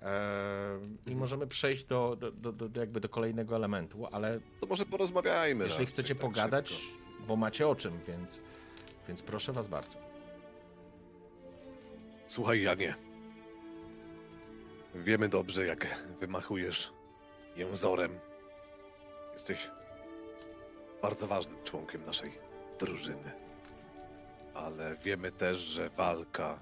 em, 0.01 0.99
i 1.07 1.17
możemy 1.17 1.47
przejść 1.47 1.85
do, 1.85 2.17
do, 2.17 2.33
do, 2.33 2.53
do, 2.69 2.81
jakby 2.81 3.01
do 3.01 3.09
kolejnego 3.09 3.57
elementu, 3.57 4.07
ale 4.13 4.41
To 4.61 4.67
może 4.67 4.87
porozmawiajmy. 4.87 5.65
jeżeli 5.65 5.71
raczej 5.85 5.87
chcecie 5.95 6.15
tak 6.15 6.23
pogadać, 6.23 6.71
szybko. 6.71 7.25
bo 7.29 7.37
macie 7.37 7.69
o 7.69 7.75
czym, 7.75 8.01
więc, 8.09 8.41
więc 9.09 9.23
proszę 9.23 9.53
was 9.53 9.69
bardzo. 9.69 10.14
Słuchaj, 12.27 12.63
Janie. 12.63 12.95
Wiemy 14.95 15.29
dobrze, 15.29 15.67
jak 15.67 16.05
wymachujesz 16.21 16.93
jęzorem. 17.57 18.19
Jesteś 19.33 19.71
bardzo 21.03 21.27
ważnym 21.27 21.65
członkiem 21.65 22.05
naszej 22.07 22.33
drużyny. 22.79 23.33
Ale 24.55 24.97
wiemy 24.97 25.33
też, 25.33 25.59
że 25.59 25.91
walka 25.91 26.59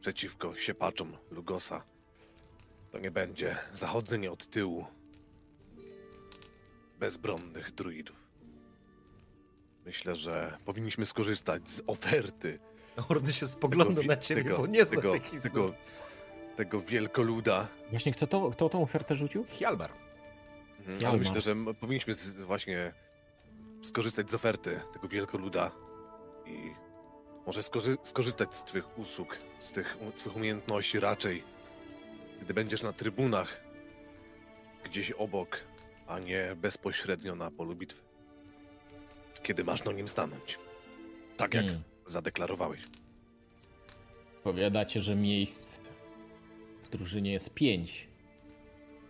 przeciwko 0.00 0.54
siepaczom 0.54 1.16
Lugosa 1.30 1.84
to 2.92 2.98
nie 2.98 3.10
będzie 3.10 3.56
zachodzenie 3.72 4.32
od 4.32 4.46
tyłu 4.50 4.86
bezbronnych 6.98 7.74
druidów. 7.74 8.16
Myślę, 9.84 10.16
że 10.16 10.58
powinniśmy 10.64 11.06
skorzystać 11.06 11.70
z 11.70 11.82
oferty 11.86 12.58
Hordy 12.96 13.32
się 13.32 13.46
spogląda 13.46 14.02
na 14.02 14.16
ciebie, 14.16 14.42
tego, 14.44 14.58
bo 14.58 14.66
nie 14.66 14.84
zna 14.84 14.96
tego, 14.96 15.12
tej 15.12 15.40
tego, 15.40 15.74
tego 16.56 16.80
wielkoluda. 16.80 17.68
Właśnie 17.90 18.12
kto, 18.12 18.26
to, 18.26 18.50
kto 18.50 18.68
tą 18.68 18.82
ofertę 18.82 19.14
rzucił? 19.14 19.44
Hjalmar. 19.48 19.90
Mhm, 20.78 21.00
Ja 21.00 21.08
Ale 21.08 21.18
mam. 21.18 21.26
myślę, 21.26 21.40
że 21.40 21.56
powinniśmy 21.80 22.14
z, 22.14 22.38
właśnie 22.38 22.92
skorzystać 23.82 24.30
z 24.30 24.34
oferty 24.34 24.80
tego 24.92 25.08
wielkoluda 25.08 25.70
i 26.46 26.72
może 27.46 27.62
skorzy 27.62 27.96
skorzystać 28.02 28.54
z 28.54 28.64
twych 28.64 28.98
usług, 28.98 29.38
z 29.60 29.72
tych 29.72 29.96
u- 30.08 30.12
twych 30.12 30.36
umiejętności 30.36 31.00
raczej, 31.00 31.42
gdy 32.42 32.54
będziesz 32.54 32.82
na 32.82 32.92
trybunach 32.92 33.60
gdzieś 34.84 35.10
obok, 35.10 35.58
a 36.06 36.18
nie 36.18 36.56
bezpośrednio 36.56 37.34
na 37.34 37.50
polu 37.50 37.74
bitwy. 37.76 38.02
Kiedy 39.42 39.64
masz 39.64 39.84
na 39.84 39.92
nim 39.92 40.08
stanąć. 40.08 40.58
Tak 41.36 41.54
jak 41.54 41.64
Hmm. 41.64 41.82
Zadeklarowałeś. 42.04 42.80
Powiadacie, 44.44 45.02
że 45.02 45.16
miejsc 45.16 45.78
w 46.82 46.88
drużynie 46.90 47.32
jest 47.32 47.54
pięć 47.54 48.08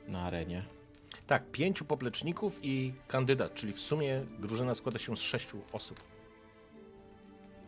na 0.09 0.23
arenie. 0.23 0.65
Tak, 1.27 1.51
pięciu 1.51 1.85
popleczników 1.85 2.59
i 2.63 2.93
kandydat, 3.09 3.55
czyli 3.55 3.73
w 3.73 3.81
sumie 3.81 4.21
drużyna 4.39 4.75
składa 4.75 4.99
się 4.99 5.17
z 5.17 5.21
sześciu 5.21 5.63
osób. 5.73 6.01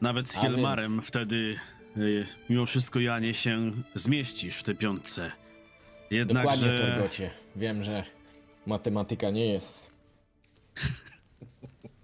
Nawet 0.00 0.30
z 0.30 0.36
A 0.36 0.40
Helmarem 0.40 0.92
więc- 0.92 1.06
wtedy 1.06 1.56
y, 1.96 2.26
mimo 2.50 2.66
wszystko 2.66 3.00
Janie 3.00 3.34
się 3.34 3.72
zmieścisz 3.94 4.56
w 4.56 4.62
tej 4.62 4.76
piątce. 4.76 5.22
Dokładnie, 5.22 6.18
Jednakże 6.18 6.78
Torgocie. 6.78 7.30
Wiem, 7.56 7.82
że 7.82 8.04
matematyka 8.66 9.30
nie 9.30 9.46
jest. 9.46 9.94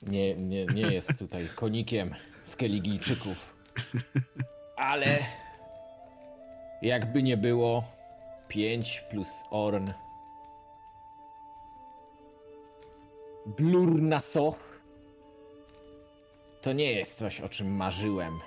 Nie, 0.03 0.35
nie, 0.35 0.67
nie 0.67 0.83
jest 0.83 1.19
tutaj 1.19 1.49
konikiem 1.55 2.15
z 2.51 2.57
Keligijczyków. 2.57 3.57
Ale 4.77 5.19
jakby 6.83 7.23
nie 7.23 7.37
było, 7.37 7.85
5 8.49 9.01
plus 9.11 9.29
Orn. 9.51 9.91
Blur 13.47 14.03
na 14.03 14.21
soch. 14.21 14.81
To 16.61 16.73
nie 16.73 16.93
jest 16.93 17.19
coś, 17.19 17.41
o 17.41 17.49
czym 17.49 17.77
marzyłem. 17.77 18.41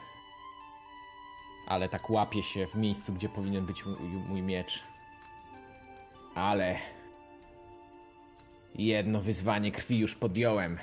Ale 1.67 1.89
tak 1.89 2.09
łapie 2.09 2.43
się 2.43 2.67
w 2.67 2.75
miejscu, 2.75 3.13
gdzie 3.13 3.29
powinien 3.29 3.65
być 3.65 3.85
mój, 3.85 3.95
mój 3.99 4.41
miecz. 4.41 4.83
Ale 6.35 6.79
jedno 8.75 9.21
wyzwanie 9.21 9.71
krwi 9.71 9.99
już 9.99 10.15
podjąłem. 10.15 10.77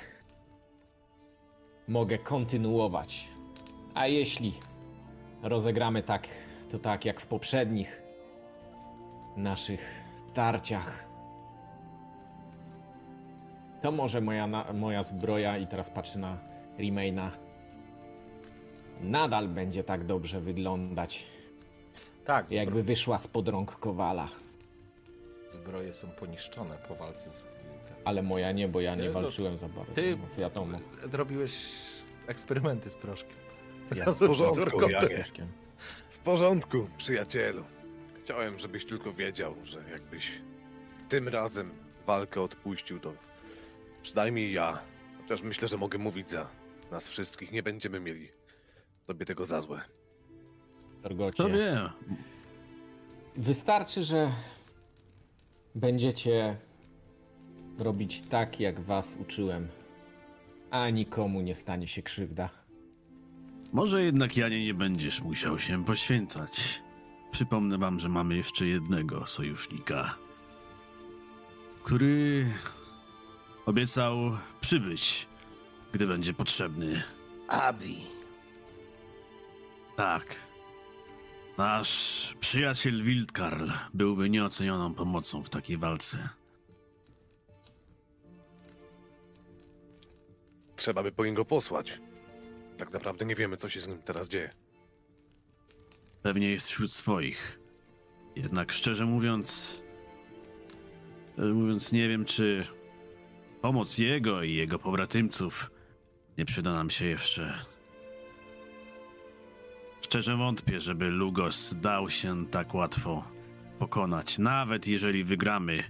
Mogę 1.87 2.17
kontynuować. 2.17 3.27
A 3.93 4.07
jeśli 4.07 4.53
rozegramy 5.43 6.03
tak, 6.03 6.27
to 6.71 6.79
tak 6.79 7.05
jak 7.05 7.21
w 7.21 7.25
poprzednich 7.25 8.01
naszych 9.37 10.03
starciach, 10.15 11.11
To 13.81 13.91
może 13.91 14.21
moja, 14.21 14.47
na, 14.47 14.73
moja 14.73 15.03
zbroja 15.03 15.57
i 15.57 15.67
teraz 15.67 15.89
patrzę 15.89 16.19
na 16.19 16.37
Remaina. 16.79 17.31
Nadal 19.01 19.47
będzie 19.47 19.83
tak 19.83 20.05
dobrze 20.05 20.41
wyglądać, 20.41 21.25
Tak, 22.25 22.51
jakby 22.51 22.83
wyszła 22.83 23.17
spod 23.17 23.47
rąk 23.47 23.71
Kowala. 23.79 24.27
zbroje 25.49 25.93
są 25.93 26.07
poniszczone 26.07 26.77
po 26.87 26.95
walce 26.95 27.33
z... 27.33 27.45
Ale 28.05 28.21
moja 28.23 28.51
nie, 28.51 28.67
bo 28.67 28.81
ja 28.81 28.95
nie 28.95 29.07
no, 29.07 29.11
walczyłem 29.11 29.57
za 29.57 29.67
bardzo. 29.69 29.93
ty- 29.93 30.17
no, 30.17 30.35
wiadomo. 30.37 30.77
Robiłeś 31.11 31.71
eksperymenty 32.27 32.89
z 32.89 32.95
proszkiem. 32.97 33.37
Ja 33.95 34.11
z 34.11 34.19
porządku, 34.19 34.79
Troszkę. 34.79 35.47
W 36.09 36.19
porządku, 36.19 36.87
przyjacielu. 36.97 37.63
Chciałem, 38.19 38.59
żebyś 38.59 38.85
tylko 38.85 39.13
wiedział, 39.13 39.55
że 39.63 39.83
jakbyś 39.91 40.31
tym 41.09 41.27
razem 41.27 41.71
walkę 42.07 42.41
odpuścił, 42.41 42.99
to 42.99 43.13
przynajmniej 44.03 44.53
ja, 44.53 44.79
chociaż 45.21 45.41
myślę, 45.41 45.67
że 45.67 45.77
mogę 45.77 45.97
mówić 45.97 46.29
za 46.29 46.47
nas 46.91 47.07
wszystkich, 47.07 47.51
nie 47.51 47.63
będziemy 47.63 47.99
mieli 47.99 48.29
tobie 49.05 49.25
tego 49.25 49.45
za 49.45 49.61
złe. 49.61 49.81
Torgocie. 51.03 51.33
Kto 51.43 51.49
wie? 51.49 51.89
Wystarczy, 53.35 54.03
że 54.03 54.31
będziecie 55.75 56.57
robić 57.81 58.21
tak, 58.21 58.59
jak 58.59 58.79
was 58.79 59.17
uczyłem, 59.21 59.67
a 60.71 60.89
nikomu 60.89 61.41
nie 61.41 61.55
stanie 61.55 61.87
się 61.87 62.01
krzywda. 62.01 62.49
Może 63.73 64.03
jednak 64.03 64.37
Janie 64.37 64.65
nie 64.65 64.73
będziesz 64.73 65.21
musiał 65.21 65.59
się 65.59 65.85
poświęcać. 65.85 66.81
Przypomnę 67.31 67.77
wam, 67.77 67.99
że 67.99 68.09
mamy 68.09 68.35
jeszcze 68.35 68.65
jednego 68.65 69.27
sojusznika, 69.27 70.15
który 71.83 72.45
obiecał 73.65 74.17
przybyć, 74.61 75.27
gdy 75.93 76.07
będzie 76.07 76.33
potrzebny. 76.33 77.03
Abi. 77.47 78.01
Tak. 79.95 80.35
Nasz 81.57 82.35
przyjaciel 82.39 83.03
Wildkarl 83.03 83.69
byłby 83.93 84.29
nieocenioną 84.29 84.93
pomocą 84.93 85.43
w 85.43 85.49
takiej 85.49 85.77
walce. 85.77 86.29
Trzeba 90.81 91.03
by 91.03 91.11
po 91.11 91.25
niego 91.25 91.45
posłać. 91.45 91.99
Tak 92.77 92.93
naprawdę 92.93 93.25
nie 93.25 93.35
wiemy, 93.35 93.57
co 93.57 93.69
się 93.69 93.81
z 93.81 93.87
nim 93.87 93.97
teraz 93.97 94.29
dzieje. 94.29 94.49
Pewnie 96.21 96.51
jest 96.51 96.67
wśród 96.67 96.93
swoich. 96.93 97.59
Jednak 98.35 98.71
szczerze 98.71 99.05
mówiąc, 99.05 99.81
szczerze 101.33 101.53
mówiąc 101.53 101.91
nie 101.91 102.09
wiem, 102.09 102.25
czy 102.25 102.65
pomoc 103.61 103.97
jego 103.97 104.43
i 104.43 104.53
jego 104.53 104.79
pobratymców 104.79 105.71
nie 106.37 106.45
przyda 106.45 106.73
nam 106.73 106.89
się 106.89 107.05
jeszcze. 107.05 107.65
Szczerze 110.01 110.37
wątpię, 110.37 110.79
żeby 110.79 111.09
Lugos 111.09 111.75
dał 111.81 112.09
się 112.09 112.47
tak 112.47 112.73
łatwo 112.73 113.23
pokonać. 113.79 114.37
Nawet 114.37 114.87
jeżeli 114.87 115.23
wygramy, 115.23 115.83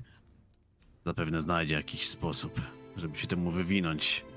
zapewne 1.06 1.42
znajdzie 1.42 1.76
jakiś 1.76 2.08
sposób, 2.08 2.62
żeby 2.98 3.18
się 3.18 3.28
temu 3.28 3.52
wywinąć. 3.52 4.31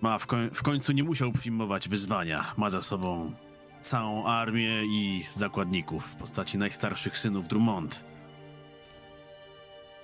Ma 0.00 0.18
w, 0.18 0.26
koń- 0.26 0.50
w 0.54 0.62
końcu 0.62 0.92
nie 0.92 1.04
musiał 1.04 1.32
przyjmować 1.32 1.88
wyzwania. 1.88 2.52
Ma 2.56 2.70
za 2.70 2.82
sobą 2.82 3.34
całą 3.82 4.26
armię 4.26 4.84
i 4.84 5.24
zakładników 5.32 6.06
w 6.06 6.16
postaci 6.16 6.58
najstarszych 6.58 7.18
synów 7.18 7.48
Drummond. 7.48 8.04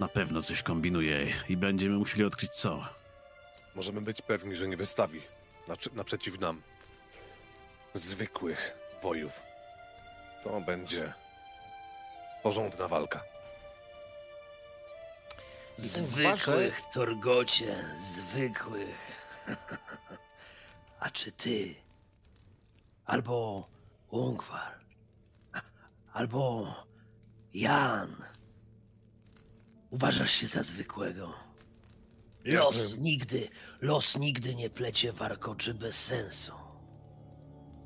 Na 0.00 0.08
pewno 0.08 0.42
coś 0.42 0.62
kombinuje 0.62 1.26
i 1.48 1.56
będziemy 1.56 1.96
musieli 1.98 2.24
odkryć 2.24 2.52
co. 2.52 2.84
Możemy 3.74 4.00
być 4.00 4.22
pewni, 4.22 4.56
że 4.56 4.68
nie 4.68 4.76
wystawi 4.76 5.20
naprzeciw 5.94 6.40
nam 6.40 6.62
zwykłych 7.94 8.76
wojów. 9.02 9.32
To 10.44 10.60
będzie 10.60 11.12
porządna 12.42 12.88
walka. 12.88 13.20
Zwykłych, 15.76 16.80
Torgocie, 16.92 17.76
zwykłych. 17.98 19.16
A 21.00 21.10
czy 21.10 21.32
ty, 21.32 21.74
albo 23.04 23.68
Ungwar, 24.10 24.84
albo 26.12 26.74
Jan, 27.54 28.16
uważasz 29.90 30.30
się 30.30 30.48
za 30.48 30.62
zwykłego? 30.62 31.34
Los 32.44 32.96
nigdy, 32.98 33.48
los 33.80 34.16
nigdy 34.16 34.54
nie 34.54 34.70
plecie 34.70 35.12
warkoczy 35.12 35.74
bez 35.74 36.04
sensu. 36.04 36.52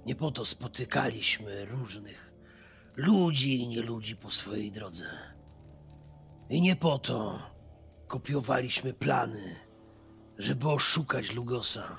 Nie 0.06 0.14
po 0.14 0.30
to 0.30 0.46
spotykaliśmy 0.46 1.64
różnych 1.64 2.32
ludzi 2.96 3.60
i 3.60 3.68
nieludzi 3.68 4.16
po 4.16 4.30
swojej 4.30 4.72
drodze. 4.72 5.06
I 6.48 6.60
nie 6.60 6.76
po 6.76 6.98
to 6.98 7.38
kopiowaliśmy 8.06 8.92
plany, 8.92 9.56
żeby 10.38 10.68
oszukać 10.68 11.32
Lugosa, 11.32 11.98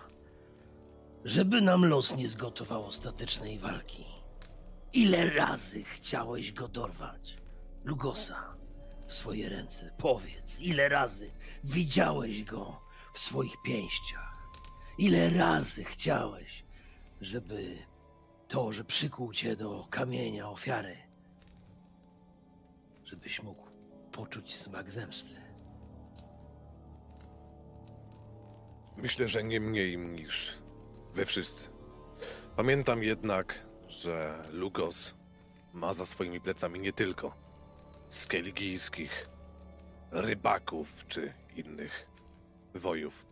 żeby 1.25 1.61
nam 1.61 1.85
los 1.85 2.15
nie 2.15 2.27
zgotował 2.27 2.85
ostatecznej 2.85 3.59
walki. 3.59 4.05
Ile 4.93 5.29
razy 5.29 5.83
chciałeś 5.83 6.51
go 6.51 6.67
dorwać, 6.67 7.37
Lugosa, 7.83 8.55
w 9.07 9.13
swoje 9.13 9.49
ręce? 9.49 9.91
Powiedz, 9.97 10.59
ile 10.59 10.89
razy 10.89 11.31
widziałeś 11.63 12.43
go 12.43 12.81
w 13.13 13.19
swoich 13.19 13.61
pięściach? 13.65 14.51
Ile 14.97 15.29
razy 15.29 15.83
chciałeś, 15.83 16.63
żeby 17.21 17.77
to, 18.47 18.73
że 18.73 18.83
przykuł 18.83 19.33
cię 19.33 19.55
do 19.55 19.87
kamienia 19.89 20.49
ofiary, 20.49 20.97
żebyś 23.03 23.43
mógł 23.43 23.67
poczuć 24.11 24.55
smak 24.55 24.91
zemsty? 24.91 25.35
Myślę, 28.97 29.27
że 29.27 29.43
nie 29.43 29.59
mniej 29.59 29.97
niż 29.97 30.60
wy 31.13 31.25
wszyscy. 31.25 31.69
Pamiętam 32.55 33.03
jednak, 33.03 33.65
że 33.87 34.43
Lugos 34.51 35.15
ma 35.73 35.93
za 35.93 36.05
swoimi 36.05 36.41
plecami 36.41 36.79
nie 36.79 36.93
tylko 36.93 37.35
skeligijskich 38.09 39.27
rybaków 40.11 41.05
czy 41.07 41.33
innych 41.55 42.09
wojów. 42.75 43.25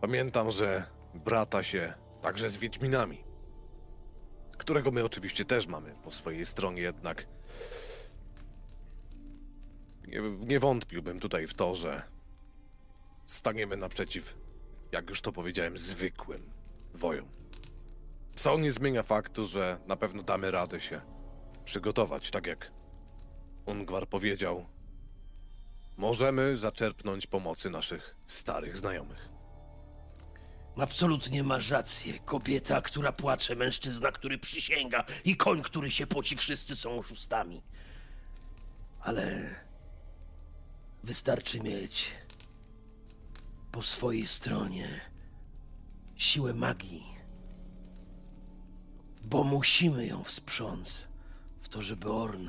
Pamiętam, 0.00 0.50
że 0.50 0.86
brata 1.14 1.62
się 1.62 1.94
także 2.22 2.50
z 2.50 2.56
Wiedźminami, 2.56 3.24
którego 4.58 4.90
my 4.90 5.04
oczywiście 5.04 5.44
też 5.44 5.66
mamy 5.66 5.94
po 6.04 6.10
swojej 6.10 6.46
stronie, 6.46 6.82
jednak 6.82 7.26
nie, 10.06 10.20
nie 10.20 10.60
wątpiłbym 10.60 11.20
tutaj 11.20 11.46
w 11.46 11.54
to, 11.54 11.74
że 11.74 12.02
staniemy 13.26 13.76
naprzeciw, 13.76 14.43
jak 14.94 15.10
już 15.10 15.20
to 15.20 15.32
powiedziałem, 15.32 15.78
zwykłym 15.78 16.50
wojom. 16.94 17.28
Co 18.36 18.58
nie 18.58 18.72
zmienia 18.72 19.02
faktu, 19.02 19.44
że 19.44 19.78
na 19.86 19.96
pewno 19.96 20.22
damy 20.22 20.50
radę 20.50 20.80
się 20.80 21.00
przygotować, 21.64 22.30
tak 22.30 22.46
jak 22.46 22.70
Ungwar 23.66 24.08
powiedział. 24.08 24.66
Możemy 25.96 26.56
zaczerpnąć 26.56 27.26
pomocy 27.26 27.70
naszych 27.70 28.14
starych 28.26 28.76
znajomych. 28.76 29.28
Absolutnie 30.76 31.42
masz 31.42 31.70
rację. 31.70 32.18
Kobieta, 32.18 32.80
która 32.82 33.12
płacze, 33.12 33.56
mężczyzna, 33.56 34.12
który 34.12 34.38
przysięga 34.38 35.04
i 35.24 35.36
koń, 35.36 35.62
który 35.62 35.90
się 35.90 36.06
poci, 36.06 36.36
wszyscy 36.36 36.76
są 36.76 36.98
oszustami. 36.98 37.62
Ale 39.00 39.54
wystarczy 41.04 41.60
mieć 41.60 42.12
po 43.74 43.82
swojej 43.82 44.26
stronie 44.26 45.00
siłę 46.16 46.54
magii, 46.54 47.04
bo 49.24 49.44
musimy 49.44 50.06
ją 50.06 50.22
wsprząc 50.22 51.06
w 51.62 51.68
to, 51.68 51.82
żeby 51.82 52.12
Orn 52.12 52.48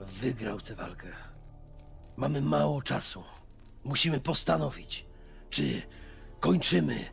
wygrał 0.00 0.60
tę 0.60 0.74
walkę. 0.74 1.08
Mamy 2.16 2.40
mało 2.40 2.82
czasu. 2.82 3.24
Musimy 3.84 4.20
postanowić, 4.20 5.06
czy 5.50 5.82
kończymy 6.40 7.04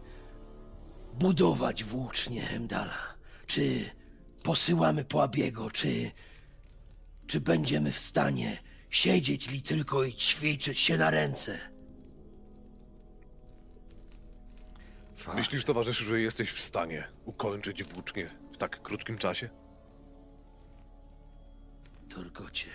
budować 1.13 1.83
włócznie 1.83 2.41
Hemdala, 2.41 3.15
czy 3.47 3.89
posyłamy 4.43 5.05
po 5.05 5.23
Abiego, 5.23 5.71
czy, 5.71 6.11
czy 7.27 7.41
będziemy 7.41 7.91
w 7.91 7.99
stanie 7.99 8.57
siedzieć 8.89 9.47
li 9.47 9.61
tylko 9.61 10.03
i 10.03 10.13
ćwiczyć 10.13 10.79
się 10.79 10.97
na 10.97 11.11
ręce. 11.11 11.76
Myślisz, 15.35 15.65
towarzyszu, 15.65 16.05
że 16.05 16.21
jesteś 16.21 16.51
w 16.51 16.61
stanie 16.61 17.07
ukończyć 17.25 17.83
włócznie 17.83 18.29
w 18.53 18.57
tak 18.57 18.81
krótkim 18.81 19.17
czasie? 19.17 19.49
Torgocie. 22.09 22.67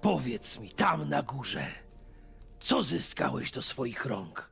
Powiedz 0.00 0.58
mi, 0.58 0.70
tam 0.70 1.08
na 1.08 1.22
górze, 1.22 1.66
co 2.58 2.82
zyskałeś 2.82 3.50
do 3.50 3.62
swoich 3.62 4.04
rąk? 4.06 4.50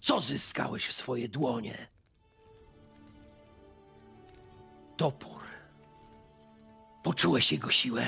Co 0.00 0.20
zyskałeś 0.20 0.86
w 0.86 0.92
swoje 0.92 1.28
dłonie? 1.28 1.88
Topór. 4.96 5.40
Poczułeś 7.02 7.52
jego 7.52 7.70
siłę? 7.70 8.06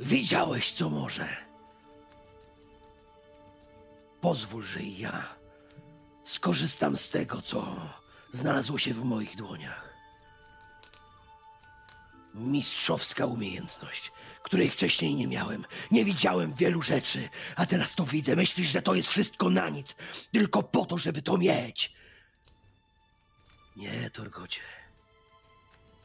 Widziałeś, 0.00 0.72
co 0.72 0.90
może? 0.90 1.45
Pozwól, 4.20 4.62
że 4.62 4.80
i 4.80 4.98
ja 4.98 5.36
skorzystam 6.24 6.96
z 6.96 7.10
tego, 7.10 7.42
co 7.42 7.76
znalazło 8.32 8.78
się 8.78 8.94
w 8.94 9.04
moich 9.04 9.36
dłoniach. 9.36 9.86
Mistrzowska 12.34 13.26
umiejętność, 13.26 14.12
której 14.42 14.70
wcześniej 14.70 15.14
nie 15.14 15.26
miałem. 15.26 15.64
Nie 15.90 16.04
widziałem 16.04 16.54
wielu 16.54 16.82
rzeczy, 16.82 17.28
a 17.56 17.66
teraz 17.66 17.94
to 17.94 18.04
widzę. 18.04 18.36
Myślisz, 18.36 18.70
że 18.70 18.82
to 18.82 18.94
jest 18.94 19.08
wszystko 19.08 19.50
na 19.50 19.68
nic, 19.68 19.94
tylko 20.32 20.62
po 20.62 20.86
to, 20.86 20.98
żeby 20.98 21.22
to 21.22 21.38
mieć. 21.38 21.92
Nie, 23.76 24.10
Torgocie. 24.10 24.60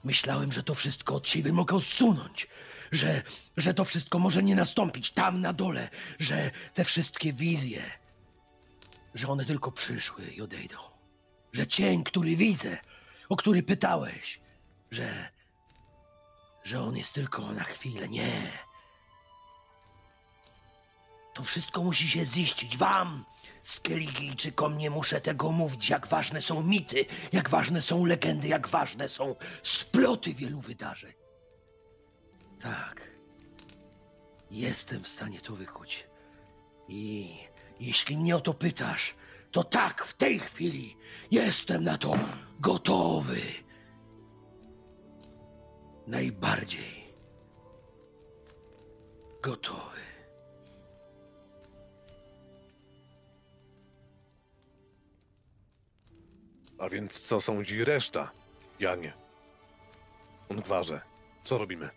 Myślałem, 0.04 0.52
że 0.52 0.64
to 0.64 0.76
wszystko 0.76 1.16
od 1.16 1.30
siebie 1.30 1.54
mogę 1.54 1.76
odsunąć. 1.76 2.48
Że, 2.92 3.22
że 3.58 3.74
to 3.74 3.86
wszystko 3.86 4.20
może 4.20 4.44
nie 4.44 4.56
nastąpić 4.56 5.12
tam 5.12 5.42
na 5.42 5.54
dole. 5.54 5.90
Że 6.20 6.52
te 6.74 6.84
wszystkie 6.84 7.34
wizje, 7.34 7.92
że 9.14 9.28
one 9.28 9.46
tylko 9.46 9.72
przyszły 9.72 10.26
i 10.26 10.42
odejdą. 10.42 10.78
Że 11.54 11.68
cień, 11.68 12.04
który 12.04 12.36
widzę, 12.36 12.78
o 13.30 13.36
który 13.36 13.64
pytałeś, 13.64 14.40
że, 14.92 15.30
że 16.64 16.82
on 16.82 16.98
jest 16.98 17.14
tylko 17.14 17.52
na 17.52 17.64
chwilę. 17.64 18.10
Nie. 18.10 18.52
To 21.34 21.44
wszystko 21.44 21.84
musi 21.84 22.10
się 22.10 22.26
ziścić. 22.26 22.78
Wam, 22.78 23.26
Skeligijczykom, 23.64 24.78
nie 24.78 24.90
muszę 24.90 25.22
tego 25.22 25.52
mówić, 25.52 25.90
jak 25.90 26.08
ważne 26.08 26.42
są 26.42 26.64
mity, 26.64 27.06
jak 27.32 27.50
ważne 27.50 27.82
są 27.82 28.06
legendy, 28.06 28.48
jak 28.48 28.68
ważne 28.68 29.10
są 29.10 29.36
sploty 29.64 30.34
wielu 30.34 30.62
wydarzeń. 30.62 31.14
Tak. 32.62 33.12
Jestem 34.52 35.04
w 35.04 35.08
stanie 35.08 35.42
to 35.42 35.56
wykuć. 35.56 36.08
I 36.88 37.38
jeśli 37.82 38.18
mnie 38.18 38.36
o 38.36 38.40
to 38.40 38.54
pytasz, 38.54 39.16
to 39.52 39.64
tak, 39.64 40.06
w 40.06 40.14
tej 40.14 40.40
chwili 40.40 40.98
jestem 41.32 41.84
na 41.84 41.98
to 41.98 42.18
gotowy. 42.60 43.42
Najbardziej 46.08 47.02
gotowy. 49.44 50.02
A 56.78 56.90
więc 56.90 57.22
co 57.22 57.42
sądzi 57.42 57.84
reszta? 57.84 58.32
Janie. 58.80 59.14
Ungwarze, 60.50 61.02
co 61.44 61.58
robimy? 61.58 61.90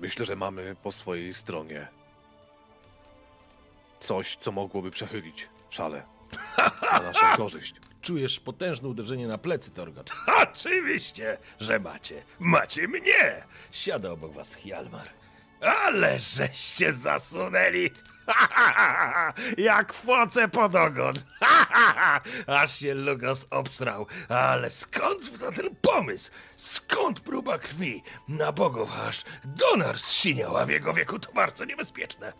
Myślę, 0.00 0.24
że 0.26 0.36
mamy 0.36 0.76
po 0.82 0.92
swojej 0.92 1.34
stronie 1.34 1.88
coś, 4.08 4.36
co 4.36 4.52
mogłoby 4.52 4.90
przechylić 4.90 5.48
szale 5.70 6.02
na 6.92 7.00
naszą 7.00 7.36
korzyść. 7.36 7.74
Czujesz 8.02 8.40
potężne 8.40 8.88
uderzenie 8.88 9.28
na 9.28 9.38
plecy, 9.38 9.70
Torgot. 9.70 10.10
Oczywiście, 10.42 11.38
że 11.60 11.78
macie. 11.78 12.22
Macie 12.38 12.88
mnie! 12.88 13.44
Siada 13.72 14.10
obok 14.10 14.32
was 14.32 14.54
Hjalmar. 14.54 15.08
Ale 15.60 16.18
żeście 16.18 16.92
zasunęli! 16.92 17.90
Jak 19.58 19.92
foce 19.92 20.48
pod 20.48 20.74
ogon! 20.74 21.14
Aż 22.46 22.78
się 22.78 22.94
Lugos 22.94 23.46
obsrał. 23.50 24.06
Ale 24.28 24.70
skąd 24.70 25.38
to 25.40 25.52
ten 25.52 25.76
pomysł? 25.76 26.30
Skąd 26.56 27.20
próba 27.20 27.58
krwi? 27.58 28.02
Na 28.28 28.52
bogów 28.52 28.90
aż 29.06 29.24
Donar 29.44 29.98
zsiniał, 29.98 30.56
a 30.56 30.66
w 30.66 30.68
jego 30.70 30.94
wieku 30.94 31.18
to 31.18 31.32
bardzo 31.32 31.64
niebezpieczne. 31.64 32.32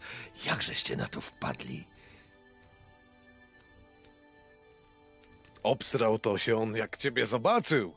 Jakżeście 0.45 0.97
na 0.97 1.09
to 1.09 1.21
wpadli? 1.21 1.89
Obsrał 5.63 6.19
to 6.19 6.39
się 6.39 6.57
on, 6.63 6.77
jak 6.77 6.97
ciebie 6.97 7.27
zobaczył. 7.27 7.95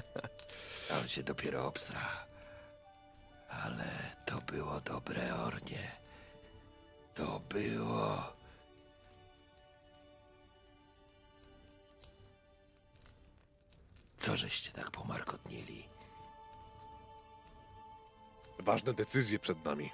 On 1.00 1.08
się 1.08 1.22
dopiero 1.22 1.66
obstra. 1.66 2.29
Ale 3.50 3.84
to 4.26 4.40
było 4.40 4.80
dobre, 4.80 5.36
Ornie. 5.36 5.90
To 7.14 7.40
było... 7.40 8.32
Co 14.18 14.36
żeście 14.36 14.72
tak 14.72 14.90
pomarkotnili? 14.90 15.88
Ważne 18.58 18.92
decyzje 18.92 19.38
przed 19.38 19.64
nami. 19.64 19.90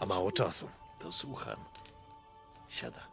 A 0.00 0.06
mało 0.06 0.32
czasu. 0.32 0.68
To 0.98 1.12
słucham. 1.12 1.64
Siada. 2.68 3.11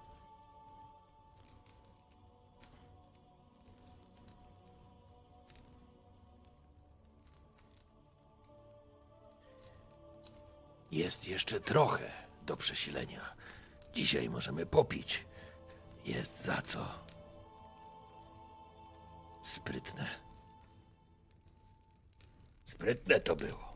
Jest 10.91 11.27
jeszcze 11.27 11.59
trochę 11.59 12.11
do 12.45 12.57
przesilenia. 12.57 13.33
Dzisiaj 13.95 14.29
możemy 14.29 14.65
popić. 14.65 15.25
Jest 16.05 16.43
za 16.43 16.61
co. 16.61 17.05
Sprytne. 19.41 20.05
Sprytne 22.65 23.19
to 23.19 23.35
było. 23.35 23.69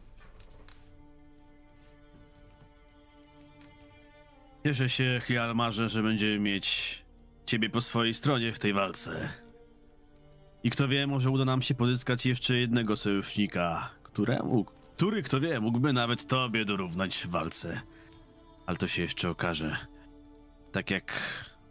Cieszę 4.65 4.89
się, 4.89 5.21
Hjalmarze, 5.23 5.89
że 5.89 6.03
będziemy 6.03 6.39
mieć 6.39 7.03
ciebie 7.45 7.69
po 7.69 7.81
swojej 7.81 8.13
stronie 8.13 8.53
w 8.53 8.59
tej 8.59 8.73
walce. 8.73 9.29
I 10.63 10.69
kto 10.69 10.87
wie, 10.87 11.07
może 11.07 11.29
uda 11.29 11.45
nam 11.45 11.61
się 11.61 11.75
pozyskać 11.75 12.25
jeszcze 12.25 12.57
jednego 12.57 12.95
sojusznika, 12.95 13.89
któremu, 14.03 14.65
który, 15.03 15.23
kto 15.23 15.39
wie, 15.39 15.59
mógłby 15.59 15.93
nawet 15.93 16.27
tobie 16.27 16.65
dorównać 16.65 17.17
w 17.17 17.29
walce. 17.29 17.81
Ale 18.65 18.77
to 18.77 18.87
się 18.87 19.01
jeszcze 19.01 19.29
okaże. 19.29 19.77
Tak 20.71 20.91
jak 20.91 21.13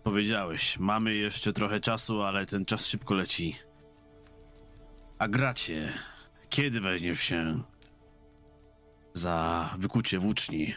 powiedziałeś, 0.03 0.79
mamy 0.79 1.15
jeszcze 1.15 1.53
trochę 1.53 1.81
czasu, 1.81 2.23
ale 2.23 2.47
ten 2.47 2.65
czas 2.65 2.87
szybko 2.87 3.15
leci. 3.15 3.57
A 5.19 5.29
gracie, 5.29 5.93
kiedy 6.49 6.81
weźmiesz 6.81 7.21
się 7.21 7.63
za 9.15 9.71
wykucie 9.79 10.19
włóczni? 10.19 10.75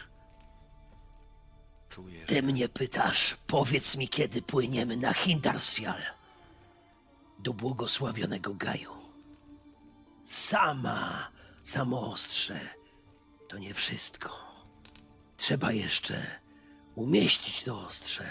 Czuję, 1.88 2.20
że 2.20 2.26
Ty 2.26 2.42
mnie 2.42 2.68
pytasz, 2.68 3.36
powiedz 3.46 3.96
mi, 3.96 4.08
kiedy 4.08 4.42
płyniemy 4.42 4.96
na 4.96 5.12
Hindarsfjall. 5.12 6.02
Do 7.38 7.54
błogosławionego 7.54 8.54
Gaju. 8.54 8.92
Sama, 10.26 11.35
samo 11.66 12.10
ostrze, 12.10 12.60
to 13.48 13.58
nie 13.58 13.74
wszystko. 13.74 14.30
Trzeba 15.36 15.72
jeszcze 15.72 16.26
umieścić 16.94 17.64
to 17.64 17.80
ostrze. 17.80 18.30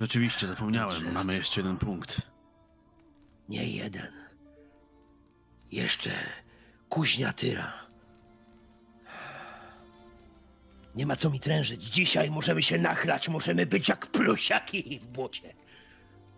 Rzeczywiście, 0.00 0.46
zapomniałem, 0.46 1.12
mamy 1.12 1.34
jeszcze 1.34 1.60
jeden 1.60 1.76
punkt. 1.76 2.22
Nie 3.48 3.68
jeden. 3.68 4.12
Jeszcze 5.72 6.10
kuźnia 6.88 7.32
tyra. 7.32 7.72
Nie 10.94 11.06
ma 11.06 11.16
co 11.16 11.30
mi 11.30 11.40
trężyć. 11.40 11.84
Dzisiaj 11.84 12.30
możemy 12.30 12.62
się 12.62 12.78
nachlać, 12.78 13.28
możemy 13.28 13.66
być 13.66 13.88
jak 13.88 14.06
prosiaki 14.06 14.98
w 14.98 15.06
błocie. 15.06 15.54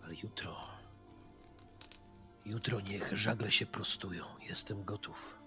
Ale 0.05 0.14
jutro. 0.14 0.69
Jutro 2.51 2.81
niech 2.81 3.16
żagle 3.16 3.51
się 3.51 3.66
prostują. 3.66 4.24
Jestem 4.48 4.85
gotów. 4.85 5.39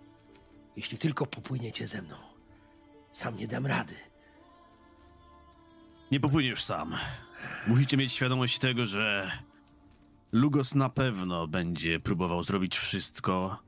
Jeśli 0.75 0.97
tylko 0.97 1.25
popłyniecie 1.25 1.87
ze 1.87 2.01
mną. 2.01 2.15
Sam 3.11 3.37
nie 3.37 3.47
dam 3.47 3.65
rady. 3.65 3.95
Nie 6.11 6.19
popłyniesz 6.19 6.63
sam. 6.63 6.95
Musicie 7.67 7.97
mieć 7.97 8.13
świadomość 8.13 8.59
tego, 8.59 8.85
że 8.85 9.31
Lugos 10.31 10.75
na 10.75 10.89
pewno 10.89 11.47
będzie 11.47 11.99
próbował 11.99 12.43
zrobić 12.43 12.77
wszystko, 12.77 13.59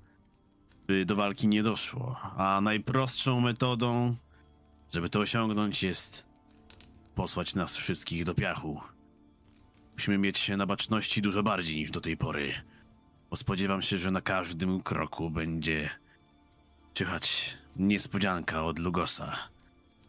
by 0.87 1.05
do 1.05 1.15
walki 1.15 1.47
nie 1.47 1.63
doszło. 1.63 2.19
A 2.37 2.61
najprostszą 2.61 3.41
metodą, 3.41 4.15
żeby 4.93 5.09
to 5.09 5.19
osiągnąć, 5.19 5.83
jest 5.83 6.25
posłać 7.15 7.55
nas 7.55 7.75
wszystkich 7.75 8.25
do 8.25 8.33
piachu. 8.33 8.81
Musimy 9.93 10.17
mieć 10.17 10.49
na 10.49 10.65
baczności 10.65 11.21
dużo 11.21 11.43
bardziej 11.43 11.75
niż 11.75 11.91
do 11.91 12.01
tej 12.01 12.17
pory, 12.17 12.53
bo 13.29 13.35
spodziewam 13.35 13.81
się, 13.81 13.97
że 13.97 14.11
na 14.11 14.21
każdym 14.21 14.81
kroku 14.81 15.29
będzie 15.29 15.89
czyhać 16.93 17.57
niespodzianka 17.75 18.63
od 18.65 18.79
Lugosa. 18.79 19.35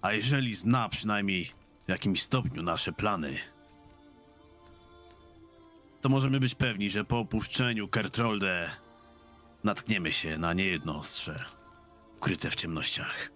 A 0.03 0.13
jeżeli 0.13 0.55
zna 0.55 0.89
przynajmniej 0.89 1.45
w 1.87 1.89
jakimś 1.89 2.23
stopniu 2.23 2.63
nasze 2.63 2.93
plany, 2.93 3.39
to 6.01 6.09
możemy 6.09 6.41
być 6.41 6.55
pewni, 6.55 6.91
że 6.91 7.05
po 7.05 7.19
opuszczeniu 7.19 7.89
Kertrolde 7.89 8.71
natkniemy 9.65 10.13
się 10.13 10.39
na 10.39 10.53
niejedno 10.53 10.99
ostrze, 10.99 11.45
ukryte 12.17 12.51
w 12.51 12.55
ciemnościach. 12.55 13.31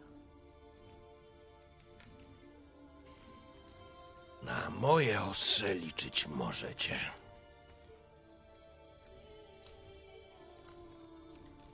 Na 4.43 4.71
moje 4.71 5.23
ostrze 5.23 5.75
liczyć 5.75 6.27
możecie. 6.27 7.20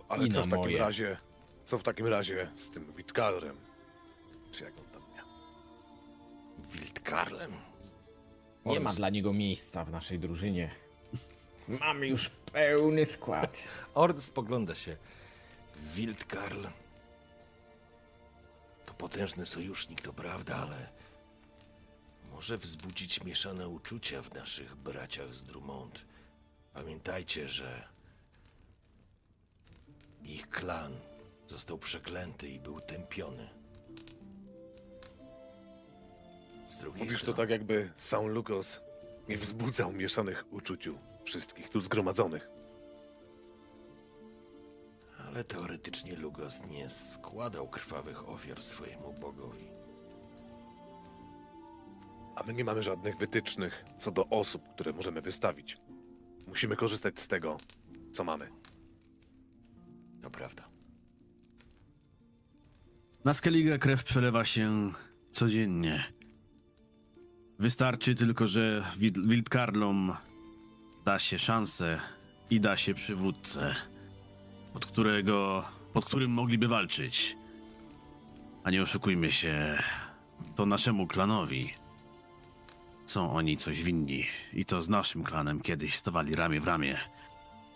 Ale 0.09 0.27
I 0.27 0.31
co 0.31 0.43
w 0.43 0.45
takim 0.45 0.59
moje. 0.59 0.79
razie, 0.79 1.17
co 1.65 1.79
w 1.79 1.83
takim 1.83 2.07
razie 2.07 2.51
z 2.55 2.71
tym 2.71 2.93
Witkalrem? 2.93 3.57
Czy 4.53 4.65
jak 4.65 4.73
on 4.81 4.85
tam 4.87 5.03
miał? 5.17 5.27
Wildkarlem? 6.71 7.53
Nie 8.67 8.77
On 8.77 8.83
ma 8.83 8.93
z- 8.93 8.97
dla 8.97 9.11
niego 9.11 9.33
miejsca 9.33 9.85
w 9.85 9.91
naszej 9.91 10.19
drużynie. 10.19 10.71
Mamy 11.81 12.07
już 12.09 12.29
pełny 12.53 13.05
skład. 13.05 13.59
Ord 13.95 14.23
spogląda 14.23 14.75
się. 14.75 14.97
Wildkarl 15.95 16.65
to 18.87 18.95
potężny 18.95 19.47
sojusznik, 19.47 20.01
to 20.01 20.13
prawda, 20.13 20.57
ale 20.57 20.89
może 22.33 22.59
wzbudzić 22.59 23.25
mieszane 23.25 23.69
uczucia 23.69 24.23
w 24.23 24.35
naszych 24.35 24.77
braciach 24.77 25.35
z 25.35 25.43
Drummond. 25.45 26.05
Pamiętajcie, 26.75 27.49
że 27.49 27.89
ich 30.35 30.49
klan 30.51 30.93
został 31.47 31.79
przeklęty 31.79 32.49
i 32.49 32.61
był 32.61 32.81
tępiony. 32.81 33.49
Z 36.69 36.79
drugiej 36.79 37.05
Mówisz 37.05 37.15
to 37.15 37.23
strony, 37.23 37.37
tak, 37.37 37.51
jakby 37.51 37.93
Saul 37.97 38.33
Lukos 38.33 38.81
nie 39.29 39.37
wzbudzał 39.37 39.93
mieszanych 39.93 40.45
uczuciu 40.51 40.99
wszystkich 41.25 41.71
tu 41.71 41.81
zgromadzonych. 41.81 42.49
ale 45.37 45.45
teoretycznie 45.45 46.17
Lugos 46.17 46.67
nie 46.71 46.91
składał 46.91 47.69
krwawych 47.69 48.29
ofiar 48.29 48.63
swojemu 48.63 49.13
bogowi. 49.21 49.71
A 52.37 52.43
my 52.47 52.55
nie 52.55 52.65
mamy 52.65 52.83
żadnych 52.83 53.17
wytycznych 53.17 53.85
co 53.99 54.11
do 54.11 54.27
osób, 54.27 54.69
które 54.75 54.93
możemy 54.93 55.21
wystawić. 55.21 55.79
Musimy 56.47 56.77
korzystać 56.77 57.21
z 57.21 57.29
tego, 57.29 57.57
co 58.13 58.25
mamy. 58.25 58.49
To 60.27 60.31
prawda. 60.31 60.63
Na 63.25 63.35
Skellige 63.35 63.79
krew 63.79 64.05
przelewa 64.05 64.45
się 64.45 64.91
codziennie. 65.33 66.05
Wystarczy 67.59 68.15
tylko, 68.15 68.47
że 68.47 68.85
Wildkarlom 68.99 70.17
da 71.05 71.19
się 71.19 71.39
szansę 71.39 72.01
i 72.51 72.61
da 72.61 72.77
się 72.77 72.95
przywódcę, 72.95 73.75
pod 74.73 74.87
którego, 74.87 75.65
pod 75.93 76.05
którym 76.05 76.31
mogliby 76.31 76.69
walczyć. 76.69 77.37
A 78.65 78.71
nie 78.71 78.83
oszukujmy 78.83 79.33
się, 79.33 79.83
to 80.55 80.67
naszemu 80.67 81.07
klanowi 81.07 81.71
są 83.07 83.33
oni 83.33 83.57
coś 83.57 83.83
winni 83.83 84.27
i 84.53 84.65
to 84.65 84.83
z 84.83 84.89
naszym 84.89 85.25
klanem 85.25 85.61
kiedyś 85.61 85.97
stawali 85.97 86.35
ramię 86.35 86.61
w 86.61 86.67
ramię. 86.67 86.99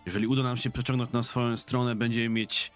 Jeżeli 0.05 0.27
uda 0.27 0.43
nam 0.43 0.57
się 0.57 0.69
przeciągnąć 0.69 1.11
na 1.11 1.23
swoją 1.23 1.57
stronę, 1.57 1.95
będziemy 1.95 2.29
mieć 2.29 2.71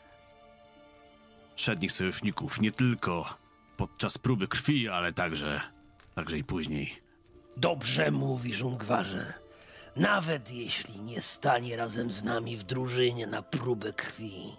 przednich 1.56 1.92
sojuszników, 1.92 2.62
nie 2.62 2.72
tylko 2.72 3.38
podczas 3.78 4.18
próby 4.18 4.48
krwi, 4.48 4.90
ale 4.90 5.14
także, 5.14 5.62
także 6.16 6.38
i 6.38 6.44
później. 6.44 7.02
Dobrze 7.58 8.12
mówisz, 8.12 8.62
Ungwarze. 8.62 9.34
Nawet 9.96 10.52
jeśli 10.52 11.02
nie 11.02 11.22
stanie 11.22 11.78
razem 11.78 12.12
z 12.12 12.24
nami 12.24 12.58
w 12.58 12.64
drużynie 12.64 13.28
na 13.28 13.42
próbę 13.42 13.94
krwi. 13.94 14.56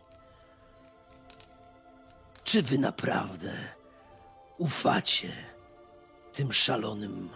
Czy 2.45 2.63
wy 2.63 2.79
naprawdę 2.79 3.53
ufacie 4.59 5.33
tym 6.33 6.53
szalonym 6.53 7.29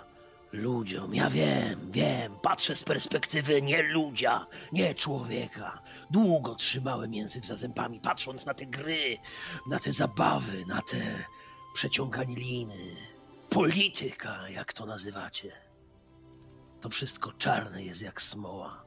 ludziom? 0.53 1.15
Ja 1.15 1.31
wiem, 1.31 1.91
wiem, 1.93 2.37
patrzę 2.43 2.77
z 2.77 2.85
perspektywy 2.85 3.63
nie 3.63 3.83
ludzia, 3.83 4.47
nie 4.73 4.95
człowieka. 4.95 5.83
Długo 6.11 6.55
trzymałem 6.55 7.15
język 7.15 7.47
za 7.47 7.57
zębami, 7.57 8.01
patrząc 8.01 8.47
na 8.47 8.55
te 8.55 8.67
gry, 8.67 9.19
na 9.71 9.79
te 9.79 9.93
zabawy, 9.93 10.65
na 10.67 10.83
te 10.83 11.01
przeciąganiny. 11.75 12.97
Polityka, 13.51 14.49
jak 14.49 14.73
to 14.73 14.87
nazywacie. 14.87 15.53
To 16.81 16.89
wszystko 16.89 17.33
czarne 17.33 17.85
jest 17.85 18.03
jak 18.03 18.23
smoła. 18.23 18.85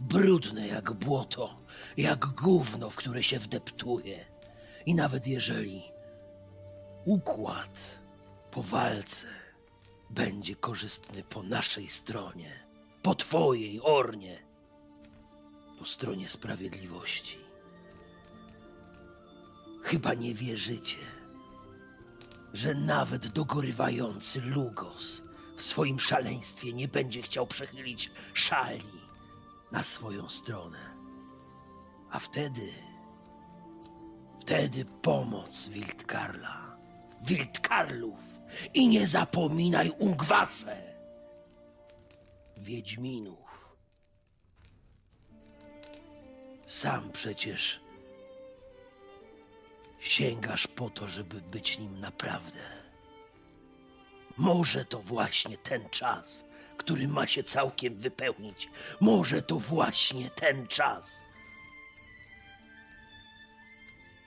Brudne 0.00 0.68
jak 0.68 0.92
błoto, 0.92 1.60
jak 1.96 2.26
gówno, 2.26 2.90
w 2.90 2.96
które 2.96 3.22
się 3.22 3.38
wdeptuje. 3.38 4.24
I 4.86 4.94
nawet 4.94 5.26
jeżeli 5.26 5.82
układ 7.04 8.00
po 8.50 8.62
walce 8.62 9.26
będzie 10.10 10.56
korzystny 10.56 11.22
po 11.22 11.42
naszej 11.42 11.88
stronie, 11.88 12.52
po 13.02 13.14
twojej, 13.14 13.80
Ornie, 13.82 14.38
po 15.78 15.84
stronie 15.84 16.28
sprawiedliwości. 16.28 17.38
Chyba 19.82 20.14
nie 20.14 20.34
wierzycie, 20.34 20.96
że 22.52 22.74
nawet 22.74 23.28
dogorywający 23.28 24.40
Lugos 24.40 25.22
w 25.56 25.62
swoim 25.62 26.00
szaleństwie 26.00 26.72
nie 26.72 26.88
będzie 26.88 27.22
chciał 27.22 27.46
przechylić 27.46 28.10
szali 28.34 29.00
na 29.72 29.82
swoją 29.82 30.28
stronę. 30.28 30.78
A 32.10 32.18
wtedy, 32.18 32.72
wtedy 34.42 34.84
pomoc 34.84 35.68
Wildkarla, 35.68 36.76
Wildkarlów 37.22 38.27
i 38.74 38.88
nie 38.88 39.08
zapominaj 39.08 39.90
Ungwarze, 39.98 40.82
Wiedźminów. 42.56 43.48
Sam 46.66 47.12
przecież 47.12 47.80
sięgasz 50.00 50.66
po 50.66 50.90
to, 50.90 51.08
żeby 51.08 51.40
być 51.40 51.78
nim 51.78 52.00
naprawdę. 52.00 52.60
Może 54.36 54.84
to 54.84 55.02
właśnie 55.02 55.58
ten 55.58 55.88
czas, 55.90 56.44
który 56.76 57.08
ma 57.08 57.26
się 57.26 57.42
całkiem 57.44 57.96
wypełnić. 57.96 58.68
Może 59.00 59.42
to 59.42 59.58
właśnie 59.58 60.30
ten 60.30 60.66
czas. 60.66 61.22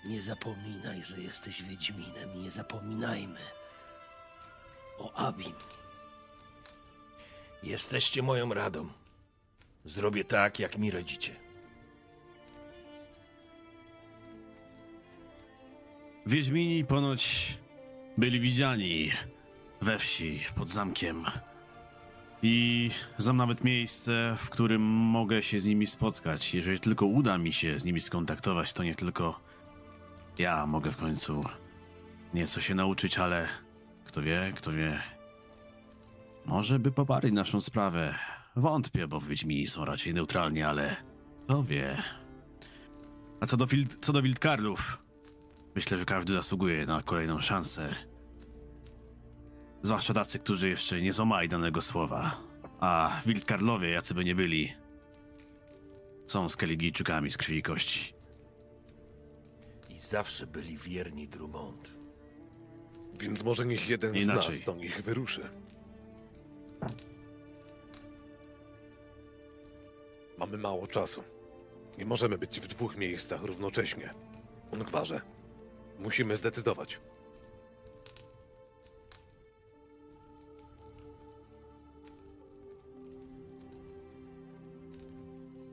Nie 0.05 0.21
zapominaj, 0.21 1.03
że 1.03 1.21
jesteś 1.21 1.63
Wiedźminem. 1.63 2.43
Nie 2.43 2.51
zapominajmy 2.51 3.39
o 5.01 5.13
Abim. 5.15 5.53
Jesteście 7.63 8.21
moją 8.21 8.53
radą. 8.53 8.87
Zrobię 9.85 10.23
tak, 10.23 10.59
jak 10.59 10.77
mi 10.77 10.91
radzicie. 10.91 11.35
Wiedźmini 16.25 16.85
ponoć 16.85 17.57
byli 18.17 18.39
widziani 18.39 19.11
we 19.81 19.99
wsi 19.99 20.39
pod 20.55 20.69
zamkiem. 20.69 21.25
I 22.43 22.89
znam 23.17 23.37
nawet 23.37 23.63
miejsce, 23.63 24.35
w 24.37 24.49
którym 24.49 24.81
mogę 24.81 25.41
się 25.41 25.59
z 25.59 25.65
nimi 25.65 25.87
spotkać. 25.87 26.53
Jeżeli 26.53 26.79
tylko 26.79 27.05
uda 27.05 27.37
mi 27.37 27.53
się 27.53 27.79
z 27.79 27.83
nimi 27.83 28.01
skontaktować, 28.01 28.73
to 28.73 28.83
nie 28.83 28.95
tylko 28.95 29.39
ja 30.37 30.65
mogę 30.65 30.91
w 30.91 30.97
końcu 30.97 31.43
nieco 32.33 32.61
się 32.61 32.75
nauczyć, 32.75 33.17
ale 33.17 33.47
kto 34.11 34.21
wie, 34.21 34.51
kto 34.55 34.71
wie. 34.71 35.01
Może 36.45 36.79
by 36.79 36.91
poparli 36.91 37.33
naszą 37.33 37.61
sprawę. 37.61 38.15
Wątpię, 38.55 39.07
bo 39.07 39.21
Wiedźmini 39.21 39.67
są 39.67 39.85
raczej 39.85 40.13
neutralni, 40.13 40.63
ale 40.63 40.95
kto 41.41 41.63
wie. 41.63 41.97
A 43.39 43.45
co 43.45 43.57
do, 43.57 43.67
co 44.01 44.13
do 44.13 44.21
Wildkarlów, 44.21 45.01
Myślę, 45.75 45.97
że 45.97 46.05
każdy 46.05 46.33
zasługuje 46.33 46.85
na 46.85 47.01
kolejną 47.01 47.41
szansę. 47.41 47.95
Zwłaszcza 49.81 50.13
tacy, 50.13 50.39
którzy 50.39 50.69
jeszcze 50.69 51.01
nie 51.01 51.13
złamali 51.13 51.49
danego 51.49 51.81
słowa. 51.81 52.41
A 52.79 53.21
Wildkarlowie, 53.25 53.89
jacy 53.89 54.13
by 54.13 54.25
nie 54.25 54.35
byli, 54.35 54.73
są 56.27 56.49
Skelligijczykami 56.49 57.31
z 57.31 57.37
krwi 57.37 57.57
i 57.57 57.63
kości. 57.63 58.13
I 59.89 59.99
zawsze 59.99 60.47
byli 60.47 60.77
wierni 60.77 61.27
Drummond. 61.27 62.00
Więc 63.19 63.43
może 63.43 63.65
niech 63.65 63.89
jeden 63.89 64.19
z 64.19 64.23
Inaczej. 64.23 64.51
nas 64.51 64.61
do 64.61 64.75
nich 64.75 65.01
wyruszy. 65.03 65.49
Mamy 70.37 70.57
mało 70.57 70.87
czasu. 70.87 71.23
Nie 71.97 72.05
możemy 72.05 72.37
być 72.37 72.59
w 72.59 72.67
dwóch 72.67 72.97
miejscach 72.97 73.43
równocześnie. 73.43 74.09
Ungwarze, 74.71 75.21
Musimy 76.01 76.35
zdecydować. 76.35 76.99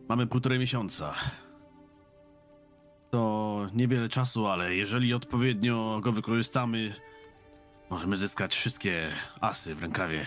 Mamy 0.09 0.27
półtorej 0.27 0.59
miesiąca. 0.59 1.15
To 3.11 3.67
niewiele 3.75 4.09
czasu, 4.09 4.47
ale 4.47 4.75
jeżeli 4.75 5.15
odpowiednio 5.15 6.01
go 6.03 6.13
wykorzystamy, 6.13 6.93
możemy 7.91 8.17
zyskać 8.17 8.55
wszystkie 8.55 9.11
asy 9.41 9.75
w 9.75 9.83
rękawie. 9.83 10.27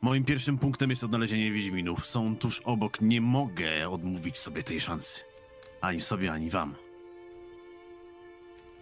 Moim 0.00 0.24
pierwszym 0.24 0.58
punktem 0.58 0.90
jest 0.90 1.04
odnalezienie 1.04 1.52
Wiedźminów. 1.52 2.06
Są 2.06 2.36
tuż 2.36 2.60
obok. 2.60 3.00
Nie 3.00 3.20
mogę 3.20 3.90
odmówić 3.90 4.38
sobie 4.38 4.62
tej 4.62 4.80
szansy. 4.80 5.20
Ani 5.80 6.00
sobie, 6.00 6.32
ani 6.32 6.50
wam. 6.50 6.74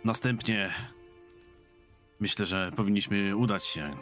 Następnie 0.04 0.70
myślę, 2.20 2.46
że 2.46 2.72
powinniśmy 2.76 3.36
udać 3.36 3.66
się 3.66 3.96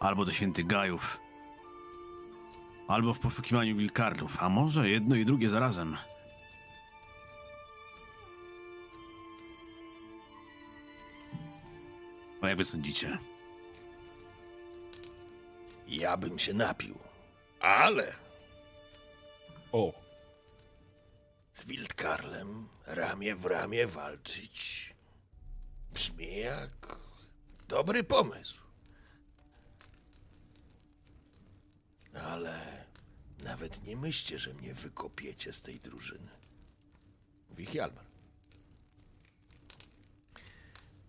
albo 0.00 0.24
do 0.24 0.32
świętych 0.32 0.66
Gajów, 0.66 1.18
albo 2.88 3.14
w 3.14 3.18
poszukiwaniu 3.18 3.76
wilkardów, 3.76 4.42
a 4.42 4.48
może 4.48 4.90
jedno 4.90 5.16
i 5.16 5.24
drugie 5.24 5.48
zarazem. 5.48 5.96
A 12.42 12.48
jak 12.48 12.56
wy 12.56 12.64
sądzicie? 12.64 13.18
Ja 15.88 16.16
bym 16.16 16.38
się 16.38 16.54
napił. 16.54 16.98
Ale 17.60 18.14
O, 19.72 19.92
z 21.52 21.64
Wildkarlem 21.64 22.68
ramię 22.86 23.34
w 23.34 23.44
ramię 23.44 23.86
walczyć 23.86 24.94
brzmi 25.92 26.38
jak 26.38 26.96
dobry 27.68 28.04
pomysł. 28.04 28.60
Ale 32.14 32.84
nawet 33.44 33.84
nie 33.86 33.96
myślcie, 33.96 34.38
że 34.38 34.54
mnie 34.54 34.74
wykopiecie 34.74 35.52
z 35.52 35.60
tej 35.60 35.80
drużyny. 35.80 36.30
Mówi 37.50 37.66
Hjalmar. 37.66 38.11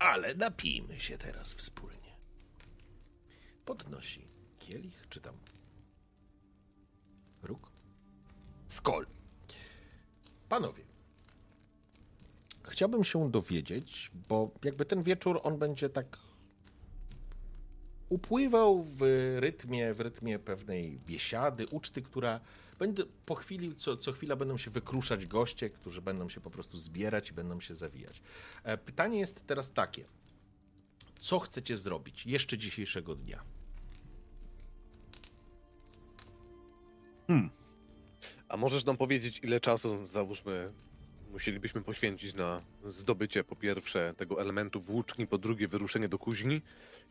Ale 0.04 0.34
napijmy 0.34 1.00
się 1.00 1.18
teraz 1.18 1.54
wspólnie. 1.54 2.16
Podnosi 3.64 4.26
kielich, 4.58 5.06
czy 5.08 5.20
tam 5.20 5.34
róg? 7.42 7.70
Skol. 8.68 9.06
Panowie, 10.48 10.84
chciałbym 12.64 13.04
się 13.04 13.30
dowiedzieć, 13.30 14.10
bo 14.28 14.50
jakby 14.64 14.84
ten 14.84 15.02
wieczór 15.02 15.40
on 15.42 15.58
będzie 15.58 15.88
tak 15.88 16.18
upływał 18.08 18.84
w 18.84 19.00
rytmie, 19.40 19.94
w 19.94 20.00
rytmie 20.00 20.38
pewnej 20.38 20.98
biesiady, 20.98 21.64
uczty, 21.70 22.02
która 22.02 22.40
będzie 22.78 23.02
po 23.26 23.34
chwili, 23.34 23.76
co, 23.76 23.96
co 23.96 24.12
chwila 24.12 24.36
będą 24.36 24.56
się 24.56 24.70
wykruszać 24.70 25.26
goście, 25.26 25.70
którzy 25.70 26.02
będą 26.02 26.28
się 26.28 26.40
po 26.40 26.50
prostu 26.50 26.78
zbierać 26.78 27.30
i 27.30 27.32
będą 27.32 27.60
się 27.60 27.74
zawijać. 27.74 28.22
E, 28.64 28.78
Pytanie 28.78 29.18
jest 29.18 29.46
teraz 29.46 29.72
takie. 29.72 30.04
Co 31.20 31.38
chcecie 31.38 31.76
zrobić 31.76 32.26
jeszcze 32.26 32.58
dzisiejszego 32.58 33.14
dnia? 33.14 33.44
A 38.48 38.56
możesz 38.56 38.84
nam 38.84 38.96
powiedzieć, 38.96 39.40
ile 39.42 39.60
czasu, 39.60 40.06
załóżmy, 40.06 40.72
musielibyśmy 41.34 41.80
poświęcić 41.82 42.34
na 42.34 42.60
zdobycie 42.88 43.44
po 43.44 43.56
pierwsze 43.56 44.14
tego 44.16 44.40
elementu 44.40 44.80
włóczni, 44.80 45.26
po 45.26 45.38
drugie 45.38 45.68
wyruszenie 45.68 46.08
do 46.08 46.18
kuźni 46.18 46.62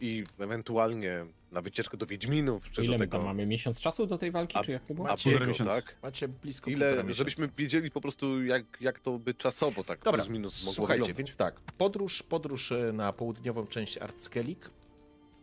i 0.01 0.23
ewentualnie 0.39 1.25
na 1.51 1.61
wycieczkę 1.61 1.97
do 1.97 2.05
Wiedźminów, 2.05 2.71
czy 2.71 2.81
ile 2.83 2.91
do 2.93 2.99
my 2.99 3.05
tego... 3.05 3.17
tam 3.17 3.25
mamy? 3.25 3.45
Miesiąc 3.45 3.81
czasu 3.81 4.05
do 4.05 4.17
tej 4.17 4.31
walki, 4.31 4.57
A- 4.57 4.63
czy 4.63 4.71
jak 4.71 4.85
to 4.85 4.93
było? 4.93 5.09
A 5.09 5.11
półtora 5.11 5.31
półtora 5.31 5.47
miesiąca. 5.47 5.75
tak? 5.81 5.95
Macie 6.03 6.27
blisko 6.27 6.71
Ile, 6.71 7.13
żebyśmy 7.13 7.49
wiedzieli 7.57 7.91
po 7.91 8.01
prostu, 8.01 8.43
jak, 8.43 8.63
jak 8.81 8.99
to 8.99 9.19
by 9.19 9.33
czasowo 9.33 9.83
tak 9.83 9.99
Dobra, 9.99 10.23
plus 10.23 10.29
minus 10.33 10.59
mogło 10.63 10.73
słuchajcie, 10.73 10.99
wyglądać. 11.01 11.17
więc 11.17 11.37
tak, 11.37 11.59
podróż, 11.77 12.23
podróż 12.23 12.71
e, 12.71 12.93
na 12.93 13.13
południową 13.13 13.67
część 13.67 13.97
Artskelik, 13.97 14.69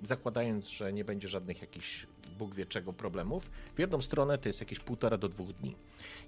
zakładając, 0.03 0.69
że 0.69 0.93
nie 0.93 1.05
będzie 1.05 1.29
żadnych 1.29 1.61
jakichś 1.61 2.07
Bóg 2.41 2.55
wie 2.55 2.67
czego 2.67 2.93
problemów, 2.93 3.51
w 3.77 3.79
jedną 3.79 4.01
stronę 4.01 4.39
to 4.39 4.49
jest 4.49 4.61
jakieś 4.61 4.81
półtora 4.81 5.19
do 5.19 5.29
dwóch 5.29 5.53
dni. 5.53 5.77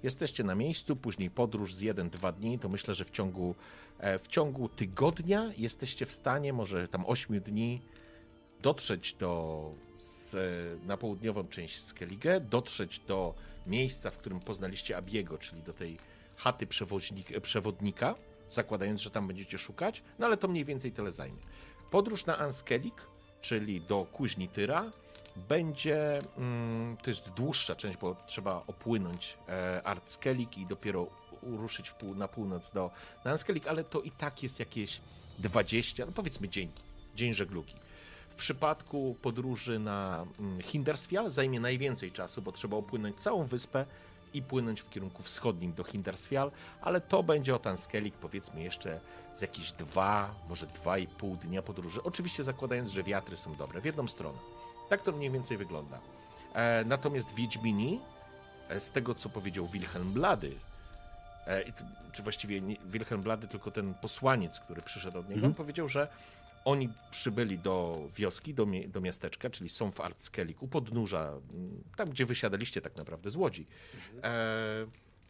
Jesteście 0.02 0.44
na 0.44 0.55
miejscu, 0.55 0.97
później 0.97 1.30
podróż 1.30 1.74
z 1.74 1.80
jeden, 1.80 2.10
dwa 2.10 2.32
dni, 2.32 2.59
to 2.59 2.68
myślę, 2.68 2.94
że 2.94 3.05
w 3.05 3.10
ciągu, 3.10 3.55
e, 3.98 4.18
w 4.18 4.28
ciągu 4.28 4.68
tygodnia 4.68 5.52
jesteście 5.56 6.06
w 6.06 6.12
stanie, 6.12 6.52
może 6.52 6.89
tam 6.89 7.05
ośmiu 7.06 7.40
dni, 7.40 7.80
dotrzeć 8.62 9.14
do, 9.14 9.70
z, 9.98 10.36
na 10.86 10.97
południową 10.97 11.48
część 11.48 11.80
Skellige, 11.80 12.40
dotrzeć 12.40 12.98
do 12.98 13.34
miejsca, 13.66 14.10
w 14.10 14.18
którym 14.18 14.40
poznaliście 14.40 14.97
Abiego, 14.97 15.39
czyli 15.39 15.62
do 15.62 15.72
tej 15.72 15.97
chaty 16.36 16.66
przewoźnik, 16.66 17.40
przewodnika, 17.40 18.14
zakładając, 18.51 19.01
że 19.01 19.10
tam 19.10 19.26
będziecie 19.26 19.59
szukać, 19.59 20.02
no 20.18 20.26
ale 20.26 20.36
to 20.36 20.48
mniej 20.48 20.64
więcej 20.64 20.93
tyle 20.93 21.12
zajmie. 21.12 21.43
Podróż 21.90 22.26
na 22.26 22.39
Anskelik, 22.39 23.06
czyli 23.40 23.80
do 23.80 24.05
Kuźni 24.05 24.48
Tyra, 24.48 24.90
będzie, 25.36 26.18
mm, 26.38 26.96
to 26.96 27.10
jest 27.10 27.28
dłuższa 27.28 27.76
część, 27.76 27.96
bo 27.96 28.16
trzeba 28.26 28.62
opłynąć 28.66 29.38
e, 29.48 29.82
Artskelik 29.84 30.59
i 30.59 30.66
dopiero 30.66 31.06
ruszyć 31.42 31.90
pół, 31.90 32.14
na 32.14 32.28
północ 32.28 32.70
do 32.70 32.90
na 33.24 33.30
Anskelik, 33.30 33.66
ale 33.66 33.84
to 33.84 34.00
i 34.00 34.10
tak 34.10 34.42
jest 34.42 34.59
jakieś 34.59 35.00
20, 35.38 36.06
no 36.06 36.12
powiedzmy 36.12 36.48
dzień, 36.48 36.70
dzień 37.14 37.34
żeglugi. 37.34 37.74
W 38.30 38.34
przypadku 38.34 39.16
podróży 39.22 39.78
na 39.78 40.26
mm, 40.38 40.62
Hindersfjall 40.62 41.30
zajmie 41.30 41.60
najwięcej 41.60 42.12
czasu, 42.12 42.42
bo 42.42 42.52
trzeba 42.52 42.76
opłynąć 42.76 43.18
całą 43.18 43.44
wyspę 43.44 43.86
i 44.34 44.42
płynąć 44.42 44.80
w 44.80 44.90
kierunku 44.90 45.22
wschodnim 45.22 45.72
do 45.72 45.84
Hindersfjall, 45.84 46.50
ale 46.80 47.00
to 47.00 47.22
będzie 47.22 47.54
od 47.54 47.66
Anskelik 47.66 48.14
powiedzmy 48.14 48.62
jeszcze 48.62 49.00
z 49.34 49.42
jakieś 49.42 49.72
dwa, 49.72 50.34
może 50.48 50.66
dwa 50.66 50.98
i 50.98 51.06
pół 51.06 51.36
dnia 51.36 51.62
podróży. 51.62 52.02
Oczywiście 52.02 52.42
zakładając, 52.42 52.90
że 52.90 53.02
wiatry 53.02 53.36
są 53.36 53.54
dobre 53.54 53.80
w 53.80 53.84
jedną 53.84 54.09
stronę. 54.09 54.38
Tak 54.93 55.02
to 55.02 55.12
mniej 55.12 55.31
więcej 55.31 55.56
wygląda. 55.56 56.01
E, 56.55 56.85
natomiast 56.85 57.35
Wiedźmini, 57.35 58.01
e, 58.69 58.81
z 58.81 58.90
tego 58.90 59.14
co 59.14 59.28
powiedział 59.28 59.66
Wilhelm 59.66 60.12
Blady, 60.12 60.52
e, 61.47 61.73
czy 62.12 62.23
właściwie 62.23 62.60
nie 62.60 62.77
Wilhelm 62.85 63.23
Blady, 63.23 63.48
tylko 63.48 63.70
ten 63.70 63.94
posłaniec, 63.94 64.60
który 64.60 64.82
przyszedł 64.82 65.19
od 65.19 65.28
niego, 65.28 65.47
on 65.47 65.55
powiedział, 65.55 65.89
że 65.89 66.09
oni 66.64 66.89
przybyli 67.10 67.59
do 67.59 68.02
wioski, 68.16 68.55
do, 68.55 68.66
do 68.89 69.01
miasteczka, 69.01 69.51
czyli 69.51 69.70
są 69.70 69.90
w 69.90 70.01
Artskelik, 70.01 70.62
u 70.62 70.69
podnóża, 70.69 71.32
m, 71.55 71.82
tam 71.97 72.10
gdzie 72.10 72.27
wysiadaliście 72.27 72.81
tak 72.81 72.97
naprawdę 72.97 73.31
z 73.31 73.36
Łodzi. 73.36 73.66
E, 74.23 74.86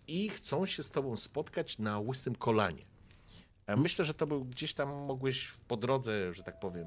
I 0.09 0.29
chcą 0.29 0.67
się 0.67 0.83
z 0.83 0.91
tobą 0.91 1.17
spotkać 1.17 1.79
na 1.79 1.99
Łysym 1.99 2.35
Kolanie. 2.35 2.83
E, 3.67 3.77
Myślę, 3.77 4.05
że 4.05 4.15
to 4.15 4.27
był 4.27 4.45
gdzieś 4.45 4.75
tam 4.75 4.89
mogłeś 4.89 5.53
po 5.69 5.77
drodze, 5.77 6.35
że 6.35 6.43
tak 6.43 6.61
powiem, 6.61 6.87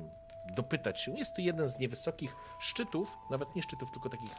dopytać 0.54 1.02
się. 1.02 1.12
Jest 1.12 1.36
to 1.36 1.42
jeden 1.42 1.68
z 1.68 1.80
niewysokich 1.80 2.36
szczytów, 2.60 3.18
nawet 3.30 3.56
nie 3.56 3.62
szczytów, 3.62 3.92
tylko 3.92 4.10
takich 4.10 4.36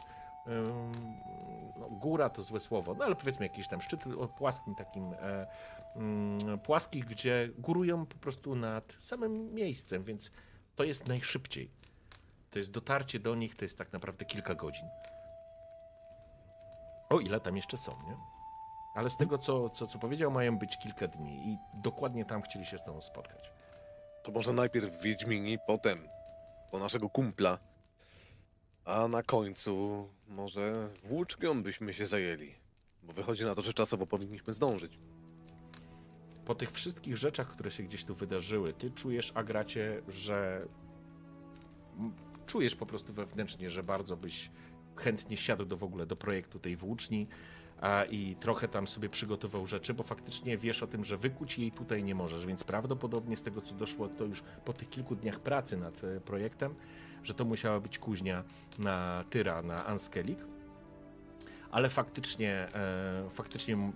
no, 1.77 1.89
góra 1.89 2.29
to 2.29 2.43
złe 2.43 2.59
słowo, 2.59 2.93
no 2.93 3.05
ale 3.05 3.15
powiedzmy 3.15 3.45
jakiś 3.45 3.67
tam 3.67 3.81
szczyt 3.81 4.03
płaskim 4.37 4.75
takim 4.75 5.13
e, 5.13 5.47
mm, 5.95 6.59
płaskich, 6.59 7.05
gdzie 7.05 7.49
górują 7.57 8.05
po 8.05 8.17
prostu 8.17 8.55
nad 8.55 8.95
samym 8.99 9.53
miejscem, 9.53 10.03
więc 10.03 10.31
to 10.75 10.83
jest 10.83 11.07
najszybciej. 11.07 11.71
To 12.51 12.59
jest 12.59 12.71
dotarcie 12.71 13.19
do 13.19 13.35
nich, 13.35 13.55
to 13.55 13.65
jest 13.65 13.77
tak 13.77 13.93
naprawdę 13.93 14.25
kilka 14.25 14.55
godzin. 14.55 14.87
O 17.09 17.19
ile 17.19 17.39
tam 17.39 17.55
jeszcze 17.55 17.77
są, 17.77 17.91
nie? 17.91 18.17
Ale 18.95 19.09
z 19.09 19.17
tego, 19.17 19.37
co, 19.37 19.69
co, 19.69 19.87
co 19.87 19.99
powiedział, 19.99 20.31
mają 20.31 20.57
być 20.57 20.77
kilka 20.77 21.07
dni 21.07 21.49
i 21.49 21.57
dokładnie 21.73 22.25
tam 22.25 22.41
chcieli 22.41 22.65
się 22.65 22.77
z 22.77 22.83
tobą 22.83 23.01
spotkać. 23.01 23.51
To 24.27 24.33
może 24.33 24.53
najpierw 24.53 25.01
Wiedźmini, 25.01 25.57
potem 25.67 25.99
po 26.71 26.79
naszego 26.79 27.09
kumpla, 27.09 27.59
a 28.85 29.07
na 29.07 29.23
końcu 29.23 30.07
może 30.27 30.73
włócznią 31.03 31.63
byśmy 31.63 31.93
się 31.93 32.05
zajęli. 32.05 32.55
Bo 33.03 33.13
wychodzi 33.13 33.45
na 33.45 33.55
to, 33.55 33.61
że 33.61 33.73
czasowo 33.73 34.07
powinniśmy 34.07 34.53
zdążyć. 34.53 34.99
Po 36.45 36.55
tych 36.55 36.71
wszystkich 36.71 37.17
rzeczach, 37.17 37.47
które 37.47 37.71
się 37.71 37.83
gdzieś 37.83 38.03
tu 38.03 38.15
wydarzyły, 38.15 38.73
ty 38.73 38.91
czujesz, 38.91 39.31
Agracie, 39.35 40.01
że 40.07 40.67
czujesz 42.45 42.75
po 42.75 42.85
prostu 42.85 43.13
wewnętrznie, 43.13 43.69
że 43.69 43.83
bardzo 43.83 44.17
byś 44.17 44.51
chętnie 44.95 45.37
siadł 45.37 45.65
do 45.65 45.77
w 45.77 45.83
ogóle 45.83 46.05
do 46.05 46.15
projektu 46.15 46.59
tej 46.59 46.75
włóczni 46.75 47.27
i 48.09 48.35
trochę 48.39 48.67
tam 48.67 48.87
sobie 48.87 49.09
przygotował 49.09 49.67
rzeczy, 49.67 49.93
bo 49.93 50.03
faktycznie 50.03 50.57
wiesz 50.57 50.83
o 50.83 50.87
tym, 50.87 51.05
że 51.05 51.17
wykuć 51.17 51.59
jej 51.59 51.71
tutaj 51.71 52.03
nie 52.03 52.15
możesz, 52.15 52.45
więc 52.45 52.63
prawdopodobnie 52.63 53.37
z 53.37 53.43
tego, 53.43 53.61
co 53.61 53.75
doszło, 53.75 54.07
to 54.07 54.23
już 54.23 54.43
po 54.65 54.73
tych 54.73 54.89
kilku 54.89 55.15
dniach 55.15 55.39
pracy 55.39 55.77
nad 55.77 56.03
e, 56.03 56.19
projektem, 56.21 56.75
że 57.23 57.33
to 57.33 57.45
musiała 57.45 57.79
być 57.79 57.99
kuźnia 57.99 58.43
na 58.79 59.23
Tyra, 59.29 59.61
na 59.61 59.85
Anskelik, 59.85 60.39
ale 61.71 61.89
faktycznie, 61.89 62.67
e, 62.73 63.29
faktycznie 63.29 63.91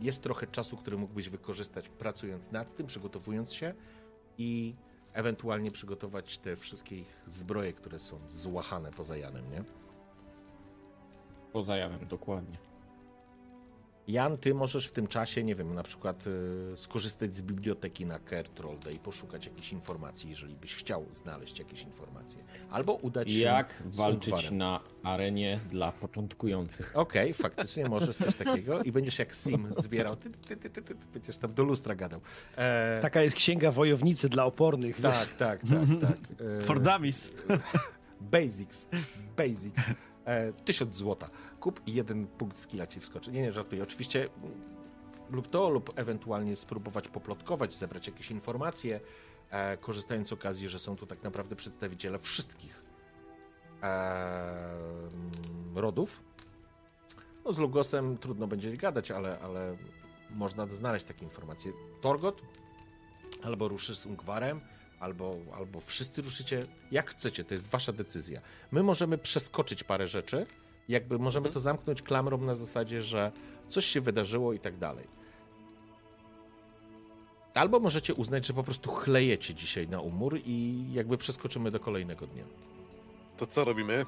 jest 0.00 0.22
trochę 0.22 0.46
czasu, 0.46 0.76
który 0.76 0.96
mógłbyś 0.96 1.28
wykorzystać 1.28 1.88
pracując 1.88 2.52
nad 2.52 2.74
tym, 2.76 2.86
przygotowując 2.86 3.52
się, 3.52 3.74
i 4.38 4.74
ewentualnie 5.12 5.70
przygotować 5.70 6.38
te 6.38 6.56
wszystkie 6.56 6.98
ich 6.98 7.22
zbroje, 7.26 7.72
które 7.72 7.98
są 7.98 8.20
złachane 8.28 8.90
poza 8.90 9.16
Janem, 9.16 9.50
nie? 9.50 9.64
Poza 11.52 11.76
Janem, 11.76 12.06
dokładnie. 12.06 12.69
Jan, 14.12 14.38
ty 14.38 14.54
możesz 14.54 14.86
w 14.88 14.92
tym 14.92 15.06
czasie, 15.06 15.42
nie 15.42 15.54
wiem, 15.54 15.74
na 15.74 15.82
przykład 15.82 16.26
y, 16.26 16.76
skorzystać 16.76 17.34
z 17.36 17.42
biblioteki 17.42 18.06
na 18.06 18.18
Kertrolde 18.18 18.92
i 18.92 18.98
poszukać 18.98 19.46
jakichś 19.46 19.72
informacji, 19.72 20.30
jeżeli 20.30 20.56
byś 20.56 20.74
chciał 20.74 21.06
znaleźć 21.12 21.58
jakieś 21.58 21.82
informacje. 21.82 22.44
Albo 22.70 22.92
udać 22.94 23.32
się 23.32 23.38
Jak 23.38 23.74
walczyć 23.84 24.32
Ungwarem. 24.32 24.58
na 24.58 24.80
arenie 25.02 25.60
dla 25.70 25.92
początkujących? 25.92 26.92
Okej, 26.94 27.34
faktycznie 27.34 27.88
możesz 27.88 28.16
coś 28.16 28.34
takiego 28.34 28.82
i 28.82 28.92
będziesz 28.92 29.18
jak 29.18 29.34
Sim 29.34 29.68
zbierał, 29.78 30.16
ty, 30.16 30.30
ty, 30.30 30.56
ty, 30.56 30.70
ty, 30.70 30.82
ty, 30.82 30.82
ty, 30.82 30.94
będziesz 31.14 31.38
tam 31.38 31.54
do 31.54 31.64
lustra 31.64 31.94
gadał. 31.94 32.20
E, 32.56 32.98
Taka 33.02 33.22
jest 33.22 33.36
księga 33.36 33.72
wojownicy 33.72 34.28
dla 34.28 34.44
opornych. 34.44 35.00
wiesz. 35.00 35.02
tak, 35.02 35.28
tak, 35.34 35.60
tak, 35.60 36.00
tak. 36.00 36.18
E, 36.60 36.62
For 36.62 36.80
dummies. 36.80 37.30
Basics, 38.20 38.86
basics. 39.36 39.80
E, 40.24 40.52
tysiąc 40.52 40.96
złota. 40.96 41.28
Kup 41.60 41.80
i 41.86 41.94
jeden 41.94 42.26
punkt 42.26 42.58
skilla 42.58 42.86
ci 42.86 43.00
wskoczy. 43.00 43.32
Nie, 43.32 43.42
nie, 43.42 43.52
żartuję. 43.52 43.82
Oczywiście 43.82 44.22
mm, 44.24 44.52
lub 45.30 45.48
to, 45.48 45.70
lub 45.70 45.98
ewentualnie 45.98 46.56
spróbować 46.56 47.08
poplotkować, 47.08 47.74
zebrać 47.74 48.06
jakieś 48.06 48.30
informacje, 48.30 49.00
e, 49.50 49.76
korzystając 49.76 50.28
z 50.28 50.32
okazji, 50.32 50.68
że 50.68 50.78
są 50.78 50.96
tu 50.96 51.06
tak 51.06 51.22
naprawdę 51.22 51.56
przedstawiciele 51.56 52.18
wszystkich 52.18 52.82
e, 53.82 53.86
mm, 53.86 55.10
rodów. 55.74 56.22
No 57.44 57.52
z 57.52 57.58
Lugosem 57.58 58.18
trudno 58.18 58.46
będzie 58.46 58.76
gadać, 58.76 59.10
ale, 59.10 59.38
ale 59.38 59.76
można 60.36 60.66
znaleźć 60.66 61.06
takie 61.06 61.24
informacje. 61.24 61.72
Torgot 62.00 62.42
albo 63.42 63.68
ruszysz 63.68 63.98
z 63.98 64.06
Ungwarem, 64.06 64.60
albo, 65.00 65.34
albo 65.56 65.80
wszyscy 65.80 66.22
ruszycie, 66.22 66.62
jak 66.90 67.10
chcecie, 67.10 67.44
to 67.44 67.54
jest 67.54 67.70
wasza 67.70 67.92
decyzja. 67.92 68.40
My 68.70 68.82
możemy 68.82 69.18
przeskoczyć 69.18 69.84
parę 69.84 70.06
rzeczy, 70.08 70.46
jakby 70.88 71.18
możemy 71.18 71.50
to 71.50 71.60
zamknąć 71.60 72.02
klamrą 72.02 72.38
na 72.38 72.54
zasadzie, 72.54 73.02
że 73.02 73.32
coś 73.68 73.86
się 73.86 74.00
wydarzyło 74.00 74.52
i 74.52 74.58
tak 74.58 74.78
dalej. 74.78 75.06
Albo 77.54 77.80
możecie 77.80 78.14
uznać, 78.14 78.46
że 78.46 78.52
po 78.54 78.64
prostu 78.64 78.90
chlejecie 78.90 79.54
dzisiaj 79.54 79.88
na 79.88 80.00
umór 80.00 80.38
i 80.44 80.84
jakby 80.92 81.18
przeskoczymy 81.18 81.70
do 81.70 81.80
kolejnego 81.80 82.26
dnia. 82.26 82.44
To 83.36 83.46
co 83.46 83.64
robimy? 83.64 84.06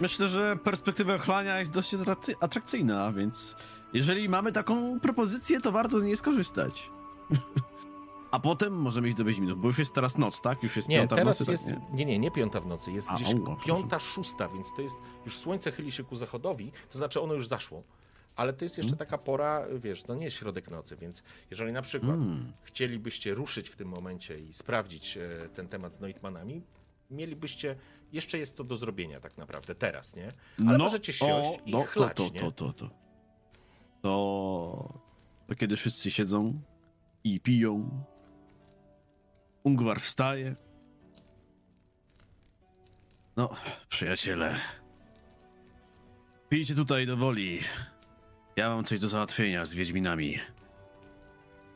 Myślę, 0.00 0.28
że 0.28 0.56
perspektywa 0.64 1.14
ochlania 1.14 1.58
jest 1.58 1.72
dość 1.72 1.94
atrakcy- 1.94 2.34
atrakcyjna, 2.40 3.12
więc 3.12 3.56
jeżeli 3.92 4.28
mamy 4.28 4.52
taką 4.52 5.00
propozycję, 5.00 5.60
to 5.60 5.72
warto 5.72 6.00
z 6.00 6.02
niej 6.02 6.16
skorzystać. 6.16 6.90
A 8.30 8.40
potem 8.40 8.72
możemy 8.72 9.08
iść 9.08 9.16
do 9.16 9.24
Wiedźminów, 9.24 9.60
bo 9.60 9.68
już 9.68 9.78
jest 9.78 9.94
teraz 9.94 10.18
noc, 10.18 10.40
tak? 10.40 10.62
Już 10.62 10.76
jest 10.76 10.88
Nie, 10.88 10.98
piąta 10.98 11.16
w 11.16 11.18
teraz 11.18 11.40
nocy, 11.40 11.52
jest. 11.52 11.66
tak? 11.66 11.74
Nie? 11.74 11.94
Nie, 11.94 12.04
nie, 12.04 12.18
nie 12.18 12.30
piąta 12.30 12.60
w 12.60 12.66
nocy. 12.66 12.92
Jest 12.92 13.08
A, 13.10 13.14
gdzieś 13.14 13.34
o, 13.34 13.56
piąta, 13.66 13.98
szósta, 13.98 14.48
więc 14.48 14.68
to 14.76 14.82
jest. 14.82 14.96
Już 15.24 15.38
słońce 15.38 15.72
chyli 15.72 15.92
się 15.92 16.04
ku 16.04 16.16
zachodowi, 16.16 16.72
to 16.90 16.98
znaczy 16.98 17.20
ono 17.20 17.34
już 17.34 17.48
zaszło. 17.48 17.82
Ale 18.36 18.52
to 18.52 18.64
jest 18.64 18.78
jeszcze 18.78 18.92
Mm. 18.92 18.98
taka 18.98 19.18
pora, 19.18 19.66
wiesz, 19.82 20.02
to 20.02 20.14
nie 20.14 20.24
jest 20.24 20.36
środek 20.36 20.70
nocy, 20.70 20.96
więc 20.96 21.22
jeżeli 21.50 21.72
na 21.72 21.82
przykład 21.82 22.16
Mm. 22.16 22.52
chcielibyście 22.62 23.34
ruszyć 23.34 23.68
w 23.68 23.76
tym 23.76 23.88
momencie 23.88 24.38
i 24.40 24.52
sprawdzić 24.52 25.16
e, 25.16 25.48
ten 25.54 25.68
temat 25.68 25.94
z 25.94 26.00
Noitmanami, 26.00 26.62
mielibyście. 27.10 27.76
Jeszcze 28.12 28.38
jest 28.38 28.56
to 28.56 28.64
do 28.64 28.76
zrobienia 28.76 29.20
tak 29.20 29.36
naprawdę 29.38 29.74
teraz, 29.74 30.16
nie? 30.16 30.28
Ale 30.68 30.78
możecie 30.78 31.12
siąść 31.12 31.60
i 31.66 31.72
no, 31.72 31.82
chlać, 31.82 32.16
to, 32.16 32.24
nie? 32.24 32.40
to, 32.40 32.52
to, 32.52 32.72
to, 32.72 32.72
to. 32.72 32.90
To... 34.02 34.98
To 35.46 35.54
kiedy 35.54 35.76
wszyscy 35.76 36.10
siedzą 36.10 36.60
i 37.24 37.40
piją, 37.40 37.90
Ungwar 39.66 40.00
wstaje. 40.00 40.54
No, 43.36 43.50
przyjaciele. 43.88 44.56
Pijcie 46.48 46.74
tutaj 46.74 47.06
do 47.06 47.16
woli. 47.16 47.60
Ja 48.56 48.68
mam 48.68 48.84
coś 48.84 48.98
do 49.00 49.08
załatwienia 49.08 49.64
z 49.64 49.74
Wiedźminami. 49.74 50.38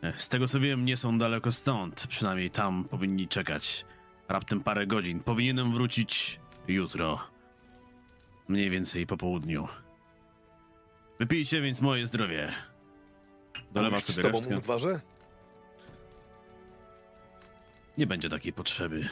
E, 0.03 0.19
Z 0.19 0.29
tego 0.29 0.47
co 0.47 0.61
wiem, 0.61 0.85
nie 0.85 0.97
są 0.97 1.19
daleko 1.19 1.53
stąd. 1.53 2.07
Przynajmniej 2.07 2.51
tam 2.51 2.85
powinni 2.85 3.29
czekać. 3.29 3.85
Raptem 4.29 4.61
parę 4.61 4.87
godzin. 4.87 5.21
Powinienem 5.21 5.73
wrócić 5.73 6.41
jutro. 6.69 7.19
Mniej 8.49 8.71
więcej 8.71 9.07
po 9.07 9.17
południu. 9.17 9.69
Wypijcie 11.19 11.61
więc 11.61 11.81
moje 11.81 12.07
zdrowie. 12.07 12.53
Dolewa 13.73 14.01
sobie 14.01 14.23
tobą 14.23 14.39
resztkę. 14.39 14.55
Nie 17.99 18.07
będzie 18.07 18.29
takiej 18.29 18.53
potrzeby. 18.53 19.09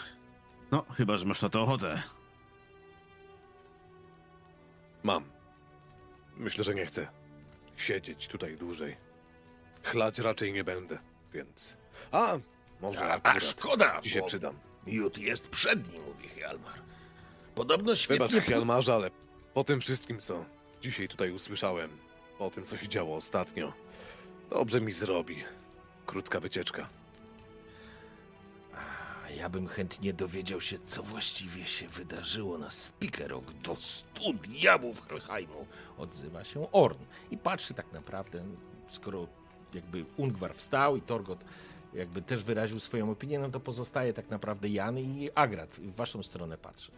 No, 0.70 0.84
chyba, 0.96 1.16
że 1.16 1.26
masz 1.26 1.42
na 1.42 1.48
to 1.48 1.62
ochotę. 1.62 2.02
Mam. 5.02 5.24
Myślę, 6.36 6.64
że 6.64 6.74
nie 6.74 6.86
chcę 6.86 7.08
siedzieć 7.76 8.28
tutaj 8.28 8.56
dłużej. 8.56 8.96
Chlać 9.82 10.18
raczej 10.18 10.52
nie 10.52 10.64
będę, 10.64 10.98
więc... 11.32 11.78
A, 12.12 12.38
może 12.80 13.12
A, 13.12 13.20
a 13.22 13.40
szkoda, 13.40 14.00
ci 14.00 14.10
się 14.10 14.20
bo 14.20 14.26
przydam. 14.26 14.54
miód 14.86 15.18
jest 15.18 15.48
przed 15.48 15.92
nim, 15.92 16.02
mówi 16.04 16.28
Hjalmar. 16.28 16.78
Podobno 17.54 17.84
Wybacz, 17.84 18.00
świetnie... 18.00 18.40
Hjalmarze, 18.40 18.94
ale 18.94 19.10
po 19.54 19.64
tym 19.64 19.80
wszystkim, 19.80 20.20
co 20.20 20.44
dzisiaj 20.80 21.08
tutaj 21.08 21.30
usłyszałem, 21.30 21.90
po 22.38 22.50
tym, 22.50 22.64
co 22.64 22.76
się 22.76 22.88
działo 22.88 23.16
ostatnio, 23.16 23.72
dobrze 24.50 24.80
mi 24.80 24.92
zrobi. 24.92 25.44
Krótka 26.06 26.40
wycieczka. 26.40 26.88
Ja 29.38 29.48
bym 29.48 29.66
chętnie 29.66 30.12
dowiedział 30.12 30.60
się, 30.60 30.78
co 30.84 31.02
właściwie 31.02 31.64
się 31.64 31.88
wydarzyło 31.88 32.58
na 32.58 32.70
Spikerok 32.70 33.52
do 33.52 33.76
stu 33.76 34.32
diabłów 34.32 35.08
Helheimu. 35.08 35.66
Odzywa 35.98 36.44
się 36.44 36.72
Orn 36.72 36.98
i 37.30 37.38
patrzy 37.38 37.74
tak 37.74 37.92
naprawdę, 37.92 38.44
skoro 38.90 39.26
jakby 39.74 40.04
Ungwar 40.16 40.54
wstał 40.54 40.96
i 40.96 41.02
Torgot 41.02 41.44
jakby 41.94 42.22
też 42.22 42.42
wyraził 42.42 42.80
swoją 42.80 43.10
opinię, 43.10 43.38
no 43.38 43.50
to 43.50 43.60
pozostaje 43.60 44.12
tak 44.12 44.30
naprawdę 44.30 44.68
Jan 44.68 44.98
i 44.98 45.30
Agrat. 45.34 45.70
W 45.70 45.94
waszą 45.94 46.22
stronę 46.22 46.58
patrzy. 46.58 46.92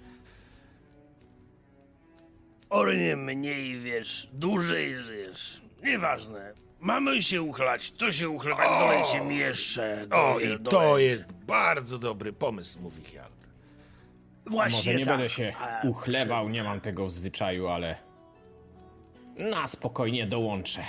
Ornie 2.71 3.17
mniej 3.17 3.81
wiesz, 3.81 4.29
dłużej 4.33 4.99
żyjesz. 4.99 5.61
Nieważne. 5.83 6.53
Mamy 6.81 7.23
się 7.23 7.43
uchlać, 7.43 7.93
to 7.93 8.13
się 8.13 8.29
uchlać, 8.29 8.59
dolejcie 8.81 9.21
mi 9.21 9.37
jeszcze. 9.37 10.07
O, 10.11 10.35
dolej- 10.35 10.55
i 10.55 10.65
to 10.65 10.71
dolej. 10.71 11.07
jest 11.07 11.33
bardzo 11.33 11.99
dobry 11.99 12.33
pomysł, 12.33 12.83
mówi 12.83 13.03
Hjalmar. 13.05 13.31
Właśnie 14.47 14.77
Może 14.79 14.95
nie 14.95 15.07
tak. 15.07 15.15
będę 15.15 15.29
się 15.31 15.53
A, 15.61 15.87
uchlewał, 15.89 16.49
nie 16.49 16.65
mam 16.65 16.81
tego 16.81 17.07
w 17.07 17.13
zwyczaju, 17.13 17.69
ale 17.69 17.97
na 19.39 19.67
spokojnie 19.69 20.27
dołączę. 20.27 20.85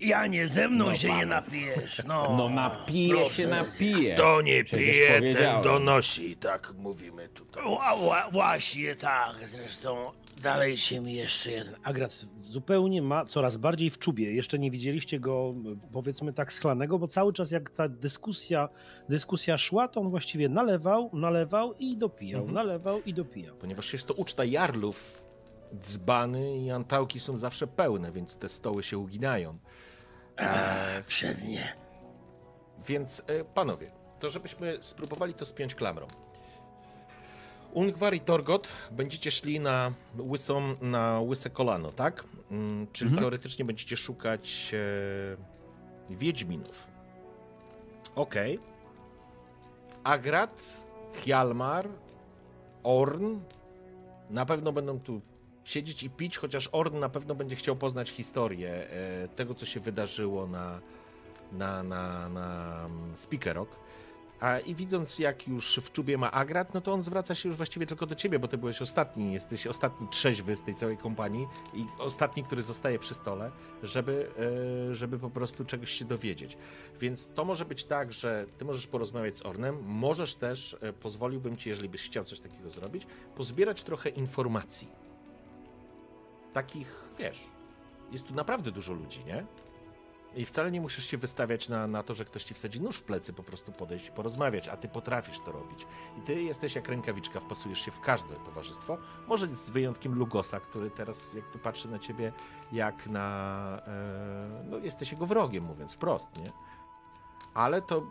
Janie, 0.00 0.48
ze 0.48 0.68
mną 0.68 0.84
No, 0.86 0.94
się 0.94 1.16
nie 1.16 1.26
napijesz. 1.26 2.02
No, 2.06 2.22
No 2.38 2.70
proszę. 3.10 3.34
się, 3.34 3.46
napiję. 3.48 4.14
Kto 4.14 4.42
nie 4.42 4.64
Przecież 4.64 4.86
pije, 4.96 5.08
ten 5.08 5.18
powiedziałem. 5.22 5.62
donosi, 5.62 6.36
tak 6.36 6.74
mówimy 6.78 7.28
tutaj. 7.28 7.64
Ła, 7.66 7.94
ła, 7.94 8.28
właśnie 8.32 8.96
tak, 8.96 9.36
zresztą 9.48 9.96
dalej 10.42 10.76
się 10.76 11.00
mi 11.00 11.14
jeszcze 11.14 11.50
jeden. 11.50 11.74
Agrat 11.84 12.26
zupełnie 12.40 13.02
ma 13.02 13.24
coraz 13.24 13.56
bardziej 13.56 13.90
w 13.90 13.98
czubie. 13.98 14.32
Jeszcze 14.34 14.58
nie 14.58 14.70
widzieliście 14.70 15.20
go, 15.20 15.54
powiedzmy 15.92 16.32
tak, 16.32 16.52
schlanego, 16.52 16.98
bo 16.98 17.08
cały 17.08 17.32
czas 17.32 17.50
jak 17.50 17.70
ta 17.70 17.88
dyskusja, 17.88 18.68
dyskusja 19.08 19.58
szła, 19.58 19.88
to 19.88 20.00
on 20.00 20.10
właściwie 20.10 20.48
nalewał, 20.48 21.10
nalewał 21.12 21.74
i 21.78 21.96
dopijał, 21.96 22.40
Mhm. 22.40 22.54
nalewał 22.54 23.02
i 23.02 23.14
dopijał. 23.14 23.56
Ponieważ 23.56 23.92
jest 23.92 24.08
to 24.08 24.14
uczta 24.14 24.44
jarlów, 24.44 25.24
dzbany 25.82 26.58
i 26.58 26.70
antałki 26.70 27.20
są 27.20 27.36
zawsze 27.36 27.66
pełne, 27.66 28.12
więc 28.12 28.36
te 28.36 28.48
stoły 28.48 28.82
się 28.82 28.98
uginają. 28.98 29.58
A, 30.38 31.02
przednie. 31.06 31.74
Więc 32.86 33.22
e, 33.26 33.44
panowie, 33.44 33.90
to 34.20 34.30
żebyśmy 34.30 34.78
spróbowali 34.80 35.34
to 35.34 35.44
spiąć 35.44 35.74
klamrą. 35.74 36.06
Ungwar 37.72 38.14
i 38.14 38.20
Torgot 38.20 38.68
będziecie 38.90 39.30
szli 39.30 39.60
na, 39.60 39.92
łysą, 40.18 40.76
na 40.80 41.20
łyse 41.20 41.50
kolano, 41.50 41.90
tak? 41.90 42.24
Mm, 42.50 42.86
czyli 42.92 43.16
teoretycznie 43.16 43.64
będziecie 43.64 43.96
szukać 43.96 44.74
e, 46.10 46.16
Wiedźminów. 46.16 46.86
Okej. 48.14 48.58
Agrat, 50.04 50.62
Hjalmar, 51.14 51.88
Orn 52.82 53.40
na 54.30 54.46
pewno 54.46 54.72
będą 54.72 55.00
tu 55.00 55.20
siedzieć 55.68 56.02
i 56.02 56.10
pić, 56.10 56.36
chociaż 56.36 56.68
Orn 56.72 56.98
na 56.98 57.08
pewno 57.08 57.34
będzie 57.34 57.56
chciał 57.56 57.76
poznać 57.76 58.10
historię 58.10 58.70
e, 58.70 59.28
tego, 59.28 59.54
co 59.54 59.66
się 59.66 59.80
wydarzyło 59.80 60.46
na, 60.46 60.80
na, 61.52 61.82
na, 61.82 62.28
na 62.28 62.78
mm, 62.84 63.16
Speakerok. 63.16 63.68
A, 64.40 64.58
I 64.58 64.74
widząc, 64.74 65.18
jak 65.18 65.48
już 65.48 65.76
w 65.76 65.92
czubie 65.92 66.18
ma 66.18 66.30
Agrat, 66.30 66.74
no 66.74 66.80
to 66.80 66.92
on 66.92 67.02
zwraca 67.02 67.34
się 67.34 67.48
już 67.48 67.56
właściwie 67.56 67.86
tylko 67.86 68.06
do 68.06 68.14
ciebie, 68.14 68.38
bo 68.38 68.48
ty 68.48 68.58
byłeś 68.58 68.82
ostatni, 68.82 69.32
jesteś 69.32 69.66
ostatni 69.66 70.08
trzeźwy 70.08 70.56
z 70.56 70.62
tej 70.62 70.74
całej 70.74 70.96
kompanii 70.96 71.46
i 71.74 71.84
ostatni, 71.98 72.44
który 72.44 72.62
zostaje 72.62 72.98
przy 72.98 73.14
stole, 73.14 73.50
żeby, 73.82 74.30
e, 74.90 74.94
żeby 74.94 75.18
po 75.18 75.30
prostu 75.30 75.64
czegoś 75.64 75.90
się 75.90 76.04
dowiedzieć. 76.04 76.56
Więc 77.00 77.28
to 77.34 77.44
może 77.44 77.64
być 77.64 77.84
tak, 77.84 78.12
że 78.12 78.46
ty 78.58 78.64
możesz 78.64 78.86
porozmawiać 78.86 79.36
z 79.36 79.46
Ornem, 79.46 79.82
możesz 79.84 80.34
też, 80.34 80.76
e, 80.80 80.92
pozwoliłbym 80.92 81.56
ci, 81.56 81.68
jeżeli 81.68 81.88
byś 81.88 82.02
chciał 82.02 82.24
coś 82.24 82.40
takiego 82.40 82.70
zrobić, 82.70 83.06
pozbierać 83.36 83.82
trochę 83.82 84.08
informacji. 84.08 85.07
Takich, 86.52 87.04
wiesz, 87.18 87.44
jest 88.10 88.26
tu 88.26 88.34
naprawdę 88.34 88.72
dużo 88.72 88.92
ludzi, 88.92 89.24
nie? 89.24 89.46
I 90.34 90.46
wcale 90.46 90.70
nie 90.70 90.80
musisz 90.80 91.06
się 91.06 91.18
wystawiać 91.18 91.68
na, 91.68 91.86
na 91.86 92.02
to, 92.02 92.14
że 92.14 92.24
ktoś 92.24 92.44
ci 92.44 92.54
wsadzi 92.54 92.80
nóż 92.80 92.96
w 92.96 93.02
plecy, 93.02 93.32
po 93.32 93.42
prostu 93.42 93.72
podejść 93.72 94.08
i 94.08 94.10
porozmawiać, 94.10 94.68
a 94.68 94.76
ty 94.76 94.88
potrafisz 94.88 95.38
to 95.38 95.52
robić. 95.52 95.86
I 96.18 96.20
ty 96.20 96.42
jesteś 96.42 96.74
jak 96.74 96.88
rękawiczka, 96.88 97.40
wpasujesz 97.40 97.80
się 97.80 97.90
w 97.90 98.00
każde 98.00 98.34
towarzystwo. 98.34 98.98
Może 99.26 99.54
z 99.54 99.70
wyjątkiem 99.70 100.14
Lugosa, 100.14 100.60
który 100.60 100.90
teraz 100.90 101.30
jakby 101.34 101.58
patrzy 101.58 101.90
na 101.90 101.98
ciebie 101.98 102.32
jak 102.72 103.06
na... 103.06 103.82
E, 103.86 104.64
no 104.64 104.78
jesteś 104.78 105.12
jego 105.12 105.26
wrogiem, 105.26 105.64
mówiąc 105.64 105.92
wprost, 105.92 106.36
nie? 106.36 106.52
Ale 107.54 107.82
to 107.82 108.06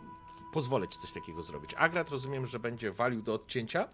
pozwolę 0.52 0.88
ci 0.88 0.98
coś 0.98 1.12
takiego 1.12 1.42
zrobić. 1.42 1.74
Agrat 1.74 2.10
rozumiem, 2.10 2.46
że 2.46 2.58
będzie 2.58 2.92
walił 2.92 3.22
do 3.22 3.34
odcięcia. 3.34 3.88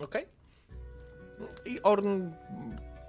Okej. 0.00 0.37
I 1.64 1.82
Orn 1.82 2.30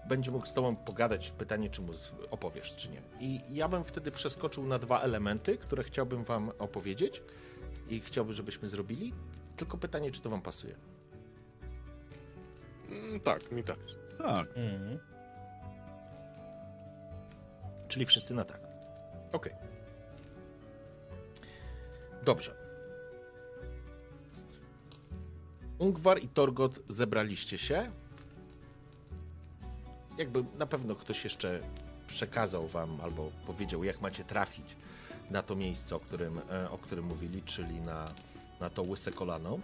będzie 0.10 0.32
mógł 0.32 0.46
z 0.46 0.54
tobą 0.54 0.76
pogadać. 0.76 1.32
Pytanie, 1.32 1.70
czy 1.70 1.82
mu 1.82 1.94
opowiesz, 2.32 2.76
czy 2.76 2.90
nie. 2.90 3.02
I 3.20 3.42
ja 3.56 3.68
bym 3.68 3.84
wtedy 3.84 4.12
przeskoczył 4.12 4.66
na 4.66 4.80
dwa 4.80 5.02
elementy, 5.02 5.58
które 5.58 5.84
chciałbym 5.84 6.24
wam 6.24 6.52
opowiedzieć 6.60 7.22
i 7.90 8.00
chciałbym, 8.00 8.34
żebyśmy 8.34 8.70
zrobili. 8.70 9.14
Tylko 9.58 9.78
pytanie, 9.78 10.12
czy 10.12 10.22
to 10.22 10.30
wam 10.30 10.42
pasuje. 10.42 10.76
Mm, 12.90 13.20
tak, 13.20 13.52
mi 13.52 13.64
tak. 13.64 13.80
Tak. 14.18 14.48
Mhm. 14.48 15.00
Czyli 17.88 18.06
wszyscy 18.06 18.34
na 18.34 18.46
tak. 18.46 18.62
Okej. 19.32 19.54
Dobrze. 22.26 22.56
Ungwar 25.80 26.24
i 26.24 26.28
Torgot 26.28 26.80
zebraliście 26.90 27.58
się. 27.58 27.88
Jakby 30.20 30.44
na 30.58 30.66
pewno 30.66 30.96
ktoś 30.96 31.24
jeszcze 31.24 31.60
przekazał 32.08 32.68
wam 32.68 33.02
albo 33.02 33.32
powiedział, 33.46 33.84
jak 33.84 34.02
macie 34.02 34.24
trafić 34.24 34.76
na 35.32 35.44
to 35.44 35.56
miejsce, 35.56 35.96
o 35.96 36.00
którym, 36.00 36.42
e, 36.52 36.70
o 36.70 36.78
którym 36.78 37.06
mówili, 37.06 37.42
czyli 37.42 37.82
na, 37.82 38.06
na 38.60 38.70
to 38.70 38.82
łyse 38.82 39.12
kolano. 39.12 39.60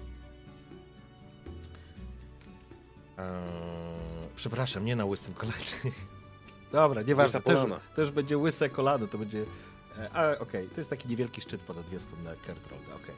Eee, 3.17 3.25
przepraszam, 4.35 4.85
nie 4.85 4.95
na 4.95 5.05
łysym 5.05 5.33
kolanie. 5.33 5.75
Dobra, 6.71 7.01
nieważne. 7.01 7.41
Też, 7.41 7.59
też 7.95 8.11
będzie 8.11 8.37
łyse 8.37 8.69
kolano, 8.69 9.07
to 9.07 9.17
będzie. 9.17 9.45
E, 9.99 10.09
Ale 10.13 10.39
okej, 10.39 10.67
to 10.69 10.75
jest 10.77 10.89
taki 10.89 11.07
niewielki 11.07 11.41
szczyt 11.41 11.61
ponad 11.61 11.89
wioską 11.89 12.11
na 12.23 12.35
Kertrolda, 12.35 12.95
okej. 12.95 13.15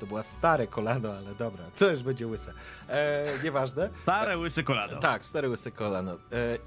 To 0.00 0.06
była 0.06 0.22
stare 0.22 0.66
kolano, 0.66 1.12
ale 1.12 1.34
dobra, 1.34 1.64
to 1.78 1.90
już 1.90 2.02
będzie 2.02 2.26
łyse. 2.26 2.52
E, 2.88 3.24
nieważne. 3.44 3.90
Stare 4.02 4.38
łysy 4.38 4.62
kolano. 4.62 5.00
Tak, 5.00 5.24
stare 5.24 5.48
łyse 5.48 5.70
kolano. 5.70 6.12
E, 6.12 6.18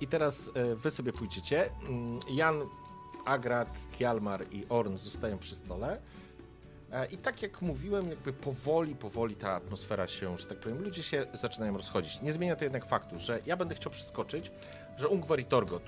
I 0.02 0.08
teraz 0.08 0.52
e, 0.54 0.76
wy 0.76 0.92
sobie 0.92 1.14
pójdziecie. 1.14 1.70
Mm, 1.90 2.20
Jan, 2.30 2.62
Agrat, 3.26 3.78
Hjalmar 3.92 4.46
i 4.52 4.66
Orn 4.70 4.98
zostają 4.98 5.38
przy 5.38 5.56
stole. 5.56 6.02
E, 6.92 7.06
I 7.06 7.18
tak 7.18 7.42
jak 7.42 7.62
mówiłem, 7.62 8.10
jakby 8.10 8.34
powoli, 8.34 8.96
powoli 8.96 9.36
ta 9.36 9.52
atmosfera 9.52 10.08
się, 10.08 10.38
że 10.38 10.46
tak 10.46 10.58
powiem, 10.60 10.84
ludzie 10.84 11.04
się 11.04 11.26
zaczynają 11.34 11.78
rozchodzić. 11.78 12.22
Nie 12.22 12.34
zmienia 12.34 12.56
to 12.56 12.64
jednak 12.64 12.86
faktu, 12.86 13.20
że 13.20 13.40
ja 13.46 13.58
będę 13.58 13.76
chciał 13.76 13.92
przeskoczyć, 13.92 14.52
że 14.98 15.08
Ungwar 15.08 15.40
i 15.40 15.46
Torgot 15.46 15.84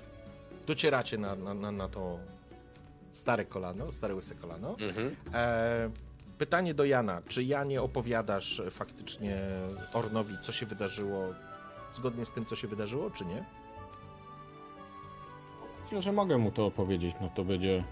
docieracie 0.67 1.17
na, 1.17 1.35
na, 1.35 1.53
na, 1.53 1.71
na 1.71 1.87
to 1.89 2.19
stare 3.15 3.45
kolano, 3.45 3.91
stare 3.91 4.15
łyse 4.15 4.35
kolano. 4.35 4.75
Mhm. 4.79 5.15
E, 5.33 5.89
pytanie 6.37 6.73
do 6.73 6.85
Jana. 6.85 7.21
Czy 7.27 7.43
Janie 7.43 7.81
opowiadasz 7.81 8.61
faktycznie 8.71 9.41
Ornowi, 9.93 10.33
co 10.41 10.51
się 10.51 10.65
wydarzyło, 10.65 11.25
zgodnie 11.91 12.25
z 12.25 12.31
tym, 12.31 12.45
co 12.45 12.55
się 12.55 12.67
wydarzyło, 12.67 13.11
czy 13.11 13.25
nie? 13.25 13.45
Myślę, 15.83 16.01
że 16.01 16.11
mogę 16.11 16.37
mu 16.37 16.51
to 16.51 16.65
opowiedzieć. 16.65 17.15
No 17.21 17.29
to 17.35 17.43
będzie 17.43 17.83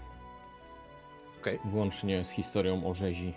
Okej, 1.40 1.58
włącznie 1.64 2.24
z 2.24 2.30
historią 2.30 2.86
o 2.86 2.94
rzezi. 2.94 3.34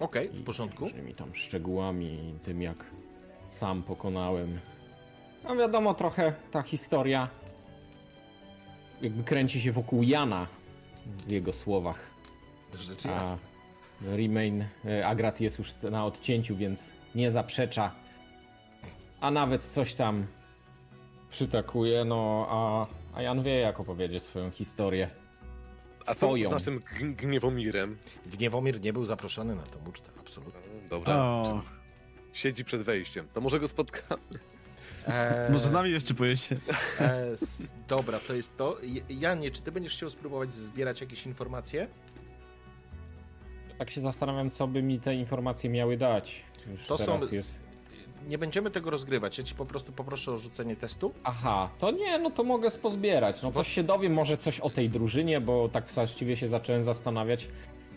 okej, 0.00 0.36
i 0.36 0.38
w 0.38 0.44
porządku. 0.44 0.84
różnymi 0.84 1.14
tam 1.14 1.34
szczegółami 1.34 2.28
i 2.30 2.38
tym, 2.44 2.62
jak 2.62 2.84
sam 3.50 3.82
pokonałem. 3.82 4.60
No 5.44 5.56
wiadomo, 5.56 5.94
trochę 5.94 6.32
ta 6.50 6.62
historia 6.62 7.28
jakby 9.00 9.24
kręci 9.24 9.60
się 9.60 9.72
wokół 9.72 10.02
Jana 10.02 10.46
w 11.06 11.30
jego 11.30 11.52
słowach. 11.52 12.10
Rzecz 12.78 13.06
A 13.06 13.10
jasna. 13.10 13.38
Remain, 14.02 14.64
e, 14.84 15.06
Agrat 15.06 15.40
jest 15.40 15.58
już 15.58 15.74
na 15.82 16.06
odcięciu, 16.06 16.56
więc 16.56 16.92
nie 17.14 17.30
zaprzecza. 17.30 17.94
A 19.20 19.30
nawet 19.30 19.66
coś 19.66 19.94
tam 19.94 20.26
przytakuje, 21.30 22.04
no 22.04 22.46
a, 22.50 22.86
a 23.18 23.22
Jan 23.22 23.42
wie, 23.42 23.58
jak 23.58 23.80
opowiedzieć 23.80 24.22
swoją 24.22 24.50
historię. 24.50 25.10
A 26.06 26.14
co 26.14 26.26
Swoją. 26.26 26.48
z 26.48 26.52
naszym 26.52 26.80
gniewomirem? 27.16 27.98
Gniewomir 28.26 28.80
nie 28.80 28.92
był 28.92 29.04
zaproszony 29.06 29.54
na 29.54 29.62
tą 29.62 29.78
ucztę, 29.90 30.10
absolutnie. 30.20 30.60
Dobra, 30.90 31.16
O, 31.16 31.62
siedzi 32.32 32.64
przed 32.64 32.82
wejściem. 32.82 33.28
To 33.34 33.40
może 33.40 33.60
go 33.60 33.68
spotkamy. 33.68 34.22
Eee, 35.08 35.52
może 35.52 35.68
z 35.68 35.70
nami 35.70 35.90
jeszcze 35.90 36.14
pojedzie. 36.14 36.56
e, 37.00 37.30
s- 37.30 37.68
dobra, 37.88 38.20
to 38.20 38.34
jest 38.34 38.56
to. 38.56 38.76
J- 38.82 39.04
Janie, 39.10 39.50
czy 39.50 39.62
ty 39.62 39.72
będziesz 39.72 39.92
chciał 39.96 40.10
spróbować 40.10 40.54
zbierać 40.54 41.00
jakieś 41.00 41.26
informacje? 41.26 41.86
Tak 43.78 43.90
się 43.90 44.00
zastanawiam, 44.00 44.50
co 44.50 44.66
by 44.66 44.82
mi 44.82 45.00
te 45.00 45.14
informacje 45.14 45.70
miały 45.70 45.96
dać. 45.96 46.42
Już 46.70 46.86
To 46.86 46.98
są. 46.98 47.04
teraz 47.18 47.32
jest. 47.32 47.58
Nie 48.28 48.38
będziemy 48.38 48.70
tego 48.70 48.90
rozgrywać. 48.90 49.38
Ja 49.38 49.44
ci 49.44 49.54
po 49.54 49.66
prostu 49.66 49.92
poproszę 49.92 50.32
o 50.32 50.36
rzucenie 50.36 50.76
testu. 50.76 51.12
Aha, 51.24 51.70
to 51.78 51.90
nie, 51.90 52.18
no 52.18 52.30
to 52.30 52.44
mogę 52.44 52.70
pozbierać. 52.70 53.42
No 53.42 53.52
coś 53.52 53.68
się 53.68 53.82
dowiem, 53.82 54.12
może 54.12 54.36
coś 54.38 54.60
o 54.60 54.70
tej 54.70 54.90
drużynie, 54.90 55.40
bo 55.40 55.68
tak 55.68 55.86
właściwie 55.88 56.36
się 56.36 56.48
zacząłem 56.48 56.84
zastanawiać, 56.84 57.48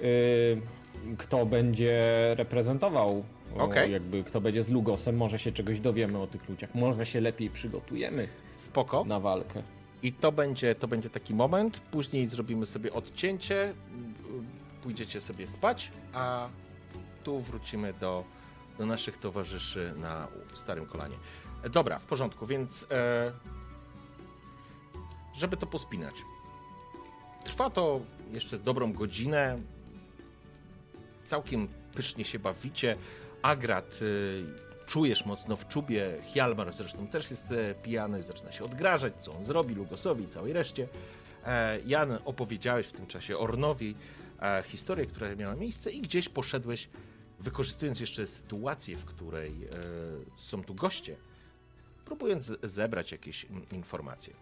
yy, 0.01 1.15
kto 1.17 1.45
będzie 1.45 2.01
reprezentował. 2.37 3.23
O, 3.57 3.63
Okej. 3.63 3.91
Jakby 3.91 4.23
kto 4.23 4.41
będzie 4.41 4.63
z 4.63 4.69
Lugosem, 4.69 5.17
może 5.17 5.39
się 5.39 5.51
czegoś 5.51 5.79
dowiemy 5.79 6.17
o 6.19 6.27
tych 6.27 6.49
ludziach. 6.49 6.75
Może 6.75 7.05
się 7.05 7.21
lepiej 7.21 7.49
przygotujemy 7.49 8.27
Spoko. 8.53 9.03
na 9.05 9.19
walkę. 9.19 9.63
I 10.03 10.13
to 10.13 10.31
będzie, 10.31 10.75
to 10.75 10.87
będzie 10.87 11.09
taki 11.09 11.33
moment. 11.35 11.79
Później 11.79 12.27
zrobimy 12.27 12.65
sobie 12.65 12.93
odcięcie. 12.93 13.73
Pójdziecie 14.83 15.21
sobie 15.21 15.47
spać, 15.47 15.91
a 16.13 16.49
tu 17.23 17.39
wrócimy 17.39 17.93
do, 17.93 18.23
do 18.77 18.85
naszych 18.85 19.17
towarzyszy 19.17 19.93
na 19.97 20.27
Starym 20.53 20.85
Kolanie. 20.85 21.15
E, 21.63 21.69
Dobra, 21.69 21.99
w 21.99 22.05
porządku, 22.05 22.45
więc 22.45 22.85
e, 22.91 23.31
żeby 25.33 25.57
to 25.57 25.67
pospinać. 25.67 26.13
Trwa 27.43 27.69
to 27.69 27.99
jeszcze 28.31 28.59
dobrą 28.59 28.93
godzinę. 28.93 29.55
Całkiem 31.25 31.67
pysznie 31.95 32.25
się 32.25 32.39
bawicie. 32.39 32.97
Agrat 33.43 34.01
y, 34.01 34.45
czujesz 34.85 35.25
mocno 35.25 35.55
w 35.55 35.67
czubie. 35.67 36.21
Hjalmar 36.25 36.73
zresztą 36.73 37.07
też 37.07 37.31
jest 37.31 37.51
e, 37.51 37.75
pijany, 37.75 38.23
zaczyna 38.23 38.51
się 38.51 38.63
odgrażać, 38.63 39.13
co 39.19 39.31
on 39.31 39.45
zrobi 39.45 39.75
Lugosowi 39.75 40.23
i 40.23 40.27
całej 40.27 40.53
reszcie. 40.53 40.87
E, 41.45 41.79
Jan, 41.85 42.19
opowiedziałeś 42.25 42.87
w 42.87 42.93
tym 42.93 43.07
czasie 43.07 43.37
Ornowi 43.37 43.95
e, 44.41 44.63
historię, 44.63 45.05
która 45.05 45.35
miała 45.35 45.55
miejsce 45.55 45.91
i 45.91 46.01
gdzieś 46.01 46.29
poszedłeś, 46.29 46.89
wykorzystując 47.39 47.99
jeszcze 47.99 48.27
sytuację, 48.27 48.97
w 48.97 49.05
której 49.05 49.51
są 50.35 50.63
tu 50.63 50.75
goście, 50.75 51.15
próbując 52.05 52.51
zebrać 52.63 53.11
jakieś 53.11 53.45
informacje. 53.71 54.33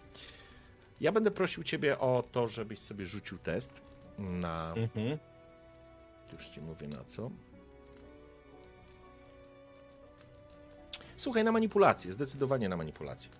Ja 1.01 1.11
będę 1.11 1.31
prosił 1.31 1.63
ciebie 1.63 1.99
o 1.99 2.23
to, 2.31 2.47
żebyś 2.47 2.79
sobie 2.79 3.05
rzucił 3.05 3.37
test 3.37 3.81
na... 4.19 4.73
Mhm. 4.77 5.17
Już 6.33 6.49
ci 6.49 6.61
mówię 6.61 6.87
na 6.87 7.03
co. 7.03 7.31
Słuchaj, 11.21 11.43
na 11.43 11.51
manipulację, 11.51 12.13
zdecydowanie 12.13 12.69
na 12.69 12.77
manipulację. 12.77 13.31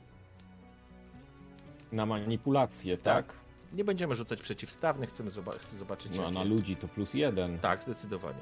Na 1.91 2.05
manipulację, 2.05 2.97
tak? 2.97 3.27
Tak. 3.27 3.35
Nie 3.73 3.83
będziemy 3.83 4.15
rzucać 4.15 4.41
przeciwstawnych, 4.41 5.09
chcemy 5.09 5.29
zoba- 5.29 5.59
chcę 5.59 5.75
zobaczyć. 5.75 6.15
No 6.17 6.23
jakie- 6.23 6.33
na 6.35 6.43
ludzi 6.43 6.75
to 6.75 6.87
plus 6.87 7.13
jeden. 7.13 7.59
Tak, 7.59 7.83
zdecydowanie. 7.83 8.39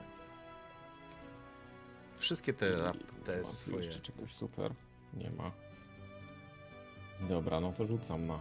Wszystkie 2.17 2.53
te, 2.53 2.69
Nie 2.69 3.23
te 3.25 3.45
swoje. 3.45 3.77
jeszcze 3.77 3.99
czegoś 3.99 4.33
super. 4.35 4.73
Nie 5.13 5.29
ma. 5.31 5.51
Dobra, 7.29 7.59
no 7.59 7.71
to 7.77 7.87
rzucam 7.87 8.27
na 8.27 8.39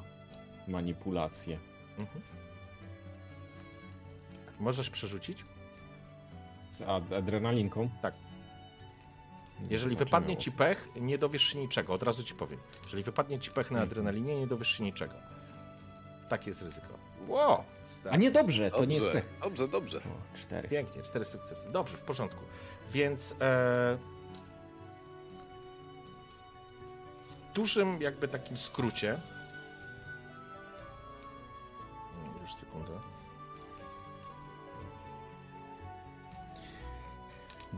manipulację. 0.68 1.58
Mhm. 1.98 2.22
Możesz 4.60 4.90
przerzucić? 4.90 5.44
Z 6.70 6.82
ad 6.82 7.12
adrenalinką? 7.12 7.90
Tak. 8.02 8.14
Jeżeli 9.60 9.94
zobaczymy. 9.94 10.04
wypadnie 10.04 10.36
ci 10.36 10.52
pech, 10.52 10.88
nie 10.96 11.18
dowiesz 11.18 11.42
się 11.42 11.58
niczego. 11.58 11.94
Od 11.94 12.02
razu 12.02 12.22
ci 12.24 12.34
powiem. 12.34 12.60
Jeżeli 12.84 13.02
wypadnie 13.02 13.38
ci 13.40 13.50
pech 13.50 13.70
na 13.70 13.78
Mhm. 13.78 13.88
adrenalinie, 13.90 14.40
nie 14.40 14.46
dowiesz 14.46 14.68
się 14.68 14.84
niczego. 14.84 15.14
Takie 16.28 16.50
jest 16.50 16.62
ryzyko. 16.62 16.86
Wow! 17.28 17.64
A 18.10 18.16
nie 18.16 18.30
dobrze, 18.30 18.70
to 18.70 18.84
nie 18.84 18.94
jest 18.94 19.06
Dobrze, 19.06 19.20
pech. 19.20 19.30
dobrze, 19.42 19.68
dobrze. 19.68 19.98
O, 19.98 20.38
cztery. 20.38 20.68
Pięknie, 20.68 21.02
cztery 21.02 21.24
sukcesy. 21.24 21.72
Dobrze, 21.72 21.96
w 21.96 22.00
porządku. 22.02 22.40
Więc 22.92 23.32
e, 23.32 23.36
w 27.50 27.54
dużym 27.54 28.02
jakby 28.02 28.28
takim 28.28 28.56
skrócie. 28.56 29.20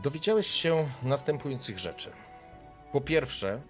Dowiedziałeś 0.03 0.47
się 0.47 0.89
następujących 1.03 1.79
rzeczy. 1.79 2.11
Po 2.91 3.01
pierwsze, 3.01 3.61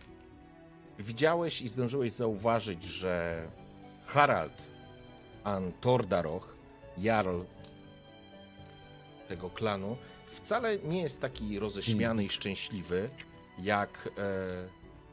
widziałeś 1.00 1.62
i 1.62 1.70
zdążyłeś 1.70 2.12
zauważyć, 2.12 2.84
że 2.84 3.48
Harald 4.06 4.54
an 5.44 5.72
Tordaroch, 5.82 6.56
Jarl 6.98 7.40
tego 9.28 9.50
klanu, 9.50 9.98
wcale 10.28 10.78
nie 10.78 11.02
jest 11.02 11.22
taki 11.22 11.60
roześmiany 11.60 12.24
i 12.24 12.30
szczęśliwy 12.30 13.10
jak 13.60 14.10
e, 14.18 14.22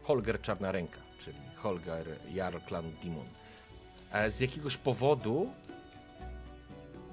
Holger 0.02 0.40
Czarna 0.40 0.72
Ręka, 0.72 1.00
czyli 1.18 1.38
Holger 1.56 2.06
Jarl 2.34 2.58
klanu 2.66 2.90
Dimon. 3.02 3.26
E, 4.12 4.30
z 4.30 4.40
jakiegoś 4.40 4.76
powodu 4.76 5.50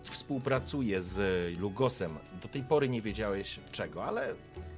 współpracuje 0.09 1.01
z 1.01 1.19
Lugosem. 1.59 2.17
Do 2.41 2.47
tej 2.47 2.63
pory 2.63 2.89
nie 2.89 3.01
wiedziałeś 3.01 3.59
czego, 3.71 4.05
ale 4.05 4.35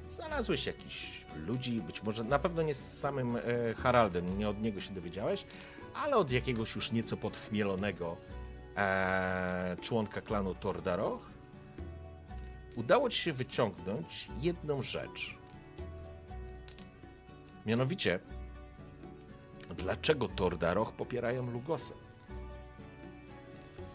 znalazłeś 0.09 0.65
jakichś 0.65 1.25
ludzi, 1.35 1.81
być 1.81 2.03
może 2.03 2.23
na 2.23 2.39
pewno 2.39 2.61
nie 2.61 2.75
z 2.75 2.99
samym 2.99 3.35
e, 3.35 3.41
Haraldem, 3.77 4.39
nie 4.39 4.49
od 4.49 4.61
niego 4.61 4.81
się 4.81 4.93
dowiedziałeś, 4.93 5.45
ale 5.93 6.15
od 6.15 6.31
jakiegoś 6.31 6.75
już 6.75 6.91
nieco 6.91 7.17
podchmielonego 7.17 8.17
e, 8.75 9.77
członka 9.81 10.21
klanu 10.21 10.53
Tordaroch 10.53 11.31
udało 12.75 13.09
ci 13.09 13.21
się 13.21 13.33
wyciągnąć 13.33 14.27
jedną 14.41 14.81
rzecz. 14.81 15.37
Mianowicie, 17.65 18.19
dlaczego 19.77 20.27
Tordaroch 20.27 20.93
popierają 20.93 21.51
Lugosa? 21.51 21.93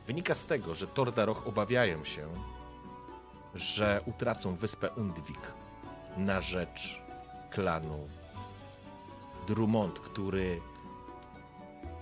Wynika 0.06 0.34
z 0.34 0.44
tego, 0.44 0.74
że 0.74 0.86
Tordaroch 0.86 1.46
obawiają 1.46 2.04
się, 2.04 2.28
że 3.54 4.00
utracą 4.06 4.56
wyspę 4.56 4.90
Undvik 4.90 5.52
na 6.16 6.40
rzecz 6.40 7.02
klanu 7.50 8.08
Drummond, 9.46 10.00
który, 10.00 10.60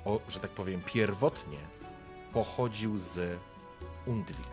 o, 0.05 0.21
że 0.29 0.41
tak 0.41 0.51
powiem, 0.51 0.83
pierwotnie 0.87 1.59
pochodził 2.33 2.99
z 2.99 3.39
Undvik. 4.07 4.51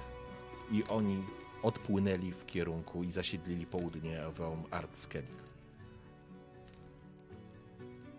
I 0.71 0.83
oni 0.83 1.23
odpłynęli 1.63 2.31
w 2.31 2.45
kierunku 2.45 3.03
i 3.03 3.11
zasiedlili 3.11 3.65
południową 3.65 4.63
Artskenik. 4.71 5.47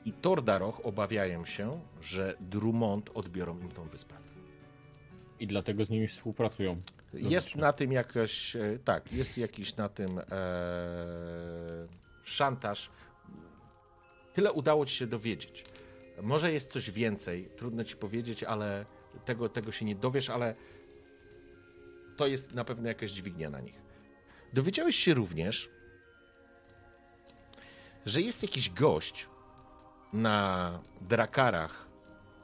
I 0.05 0.13
Tordaroch 0.13 0.87
obawiają 0.87 1.45
się, 1.45 1.81
że 2.01 2.37
Drummond 2.41 3.11
odbiorą 3.15 3.59
im 3.59 3.69
tą 3.69 3.85
wyspę. 3.85 4.28
I 5.41 5.47
dlatego 5.47 5.85
z 5.85 5.91
nimi 5.91 6.09
współpracują. 6.09 6.81
Jest 7.15 7.57
na 7.57 7.73
tym 7.73 7.93
jakaś, 7.93 8.57
e, 8.57 8.79
tak, 8.85 9.13
jest 9.13 9.39
jakiś 9.39 9.77
na 9.77 9.89
tym 9.89 10.19
e, 10.19 10.25
szantaż. 12.25 12.91
Tyle 14.35 14.53
udało 14.53 14.87
ci 14.87 14.95
się 14.95 15.07
dowiedzieć. 15.07 15.65
Może 16.23 16.53
jest 16.53 16.73
coś 16.73 16.91
więcej, 16.91 17.49
trudno 17.57 17.85
ci 17.85 17.97
powiedzieć, 17.97 18.45
ale 18.45 18.87
tego, 19.25 19.49
tego 19.49 19.73
się 19.73 19.85
nie 19.85 19.95
dowiesz, 19.95 20.31
ale 20.31 20.55
to 22.17 22.27
jest 22.27 22.55
na 22.55 22.65
pewno 22.65 22.89
jakaś 22.89 23.11
dźwignia 23.11 23.51
na 23.51 23.61
nich. 23.61 23.75
Dowiedziałeś 24.53 24.97
się 24.97 25.15
również, 25.15 25.71
że 28.07 28.21
jest 28.21 28.43
jakiś 28.43 28.71
gość 28.71 29.27
na 30.13 30.81
drakarach, 31.01 31.87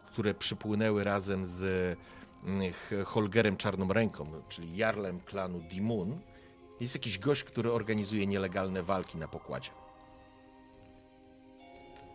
które 0.06 0.34
przypłynęły 0.34 1.04
razem 1.04 1.46
z 1.46 1.98
Holgerem 3.04 3.56
Czarną 3.56 3.92
Ręką, 3.92 4.24
czyli 4.48 4.76
jarlem 4.76 5.20
klanu 5.20 5.60
Dimun. 5.60 6.20
Jest 6.80 6.94
jakiś 6.94 7.18
gość, 7.18 7.44
który 7.44 7.72
organizuje 7.72 8.26
nielegalne 8.26 8.82
walki 8.82 9.18
na 9.18 9.28
pokładzie. 9.28 9.70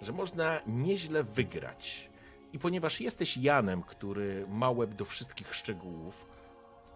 Że 0.01 0.11
można 0.11 0.61
nieźle 0.67 1.23
wygrać. 1.23 2.09
I 2.53 2.59
ponieważ 2.59 3.01
jesteś 3.01 3.37
Janem, 3.37 3.83
który 3.83 4.45
ma 4.49 4.71
łeb 4.71 4.93
do 4.93 5.05
wszystkich 5.05 5.55
szczegółów, 5.55 6.25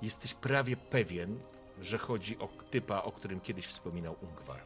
jesteś 0.01 0.33
prawie 0.33 0.77
pewien, 0.77 1.39
że 1.81 1.97
chodzi 1.97 2.39
o 2.39 2.47
typa, 2.47 3.03
o 3.03 3.11
którym 3.11 3.39
kiedyś 3.39 3.67
wspominał 3.67 4.15
Ungwar. 4.21 4.61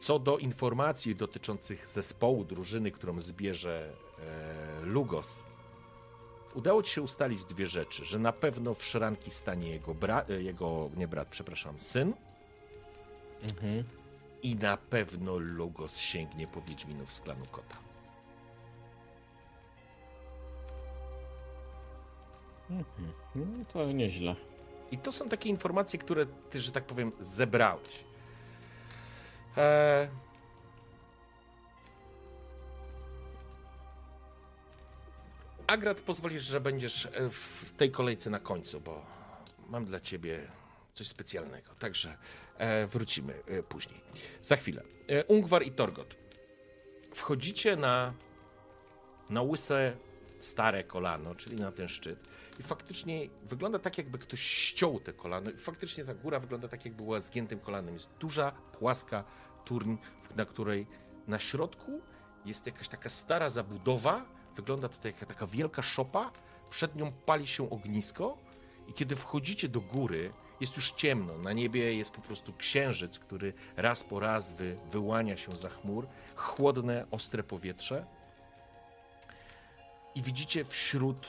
Co 0.00 0.18
do 0.18 0.38
informacji 0.38 1.14
dotyczących 1.14 1.86
zespołu 1.86 2.44
drużyny, 2.44 2.90
którą 2.90 3.20
zbierze 3.20 3.92
Lugos, 4.82 5.44
udało 6.54 6.82
ci 6.82 6.92
się 6.94 7.02
ustalić 7.02 7.44
dwie 7.44 7.66
rzeczy, 7.66 8.04
że 8.04 8.18
na 8.18 8.32
pewno 8.32 8.74
w 8.74 8.84
szranki 8.84 9.30
stanie 9.30 9.68
jego 9.70 9.94
brat, 9.94 10.28
jego, 10.28 10.90
nie 10.96 11.08
brat, 11.08 11.28
przepraszam, 11.28 11.80
syn 11.80 12.12
Mhm. 13.42 13.84
i 14.42 14.54
na 14.56 14.76
pewno 14.76 15.38
Lugos 15.38 15.96
sięgnie 15.96 16.46
po 16.46 16.60
Wiedźminów 16.62 17.12
z 17.12 17.20
klanu 17.20 17.44
Kota. 17.50 17.76
No 23.34 23.64
to 23.72 23.84
nieźle. 23.92 24.36
I 24.90 24.98
to 24.98 25.12
są 25.12 25.28
takie 25.28 25.48
informacje, 25.48 25.98
które 25.98 26.26
ty, 26.26 26.60
że 26.60 26.72
tak 26.72 26.84
powiem, 26.84 27.12
zebrałeś. 27.20 28.04
Eee... 29.56 30.08
Agrat, 35.72 36.00
pozwolisz, 36.00 36.42
że 36.42 36.60
będziesz 36.60 37.06
e, 37.06 37.30
w 37.30 37.76
tej 37.76 37.90
kolejce 37.90 38.30
na 38.30 38.38
końcu, 38.38 38.80
bo 38.80 39.06
mam 39.68 39.84
dla 39.84 40.00
ciebie 40.00 40.40
coś 40.94 41.06
specjalnego. 41.06 41.74
Także 41.78 42.16
e, 42.58 42.86
wrócimy 42.86 43.34
e, 43.46 43.62
później. 43.62 44.00
Za 44.42 44.56
chwilę. 44.56 44.82
Ungwar 45.28 45.66
i 45.66 45.70
Torgot. 45.70 46.16
Wchodzicie 47.14 47.76
na, 47.76 48.14
na 49.30 49.42
łyse 49.42 49.96
stare 50.40 50.84
kolano, 50.84 51.34
czyli 51.34 51.56
na 51.56 51.72
ten 51.72 51.88
szczyt. 51.88 52.28
I 52.60 52.62
faktycznie 52.62 53.28
wygląda 53.42 53.78
tak, 53.78 53.98
jakby 53.98 54.18
ktoś 54.18 54.40
ściął 54.40 55.00
te 55.00 55.12
kolano. 55.12 55.50
I 55.50 55.56
faktycznie 55.56 56.04
ta 56.04 56.14
góra 56.14 56.40
wygląda 56.40 56.68
tak, 56.68 56.84
jakby 56.84 57.02
była 57.02 57.20
zgiętym 57.20 57.60
kolanem. 57.60 57.94
Jest 57.94 58.08
duża, 58.20 58.52
płaska 58.52 59.24
turń, 59.64 59.96
na 60.36 60.44
której 60.44 60.86
na 61.26 61.38
środku 61.38 62.00
jest 62.44 62.66
jakaś 62.66 62.88
taka 62.88 63.08
stara 63.08 63.50
zabudowa. 63.50 64.41
Wygląda 64.56 64.88
to 64.88 65.08
jak 65.08 65.26
taka 65.26 65.46
wielka 65.46 65.82
szopa. 65.82 66.30
Przed 66.70 66.96
nią 66.96 67.12
pali 67.12 67.46
się 67.46 67.70
ognisko. 67.70 68.38
I 68.88 68.92
kiedy 68.92 69.16
wchodzicie 69.16 69.68
do 69.68 69.80
góry, 69.80 70.32
jest 70.60 70.76
już 70.76 70.90
ciemno. 70.90 71.38
Na 71.38 71.52
niebie 71.52 71.94
jest 71.94 72.10
po 72.10 72.22
prostu 72.22 72.52
księżyc, 72.52 73.18
który 73.18 73.52
raz 73.76 74.04
po 74.04 74.20
raz 74.20 74.52
wy, 74.52 74.76
wyłania 74.90 75.36
się 75.36 75.52
za 75.52 75.68
chmur. 75.68 76.06
Chłodne, 76.36 77.06
ostre 77.10 77.42
powietrze. 77.42 78.06
I 80.14 80.22
widzicie 80.22 80.64
wśród 80.64 81.26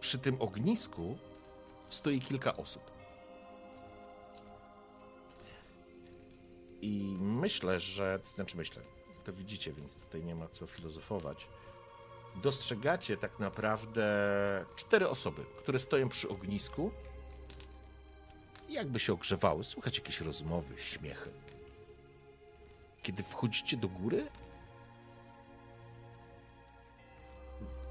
przy 0.00 0.18
tym 0.18 0.42
ognisku 0.42 1.18
stoi 1.90 2.20
kilka 2.20 2.56
osób. 2.56 2.90
I 6.80 7.16
myślę, 7.20 7.80
że, 7.80 8.18
to 8.18 8.28
znaczy 8.28 8.56
myślę, 8.56 8.82
to 9.24 9.32
widzicie, 9.32 9.72
więc 9.72 9.94
tutaj 9.94 10.24
nie 10.24 10.34
ma 10.34 10.48
co 10.48 10.66
filozofować. 10.66 11.46
Dostrzegacie 12.42 13.16
tak 13.16 13.38
naprawdę 13.38 14.04
cztery 14.76 15.08
osoby, 15.08 15.44
które 15.58 15.78
stoją 15.78 16.08
przy 16.08 16.28
ognisku 16.28 16.90
i 18.68 18.72
jakby 18.72 18.98
się 18.98 19.12
ogrzewały. 19.12 19.64
Słuchać 19.64 19.98
jakieś 19.98 20.20
rozmowy, 20.20 20.74
śmiechy. 20.78 21.30
Kiedy 23.02 23.22
wchodzicie 23.22 23.76
do 23.76 23.88
góry, 23.88 24.26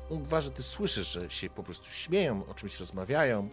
Ungwarze, 0.10 0.52
ty 0.52 0.64
słyszysz, 0.64 1.12
że 1.12 1.30
się 1.30 1.50
po 1.50 1.64
prostu 1.64 1.90
śmieją, 1.90 2.46
o 2.46 2.54
czymś 2.54 2.80
rozmawiają. 2.80 3.50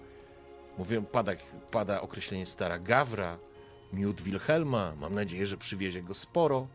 Mówią, 0.78 1.04
pada, 1.04 1.32
pada 1.70 2.00
określenie 2.00 2.46
stara 2.46 2.78
gawra, 2.78 3.38
miód 3.92 4.20
Wilhelma, 4.20 4.94
mam 4.96 5.14
nadzieję, 5.14 5.46
że 5.46 5.56
przywiezie 5.56 6.02
go 6.02 6.14
sporo. 6.14 6.66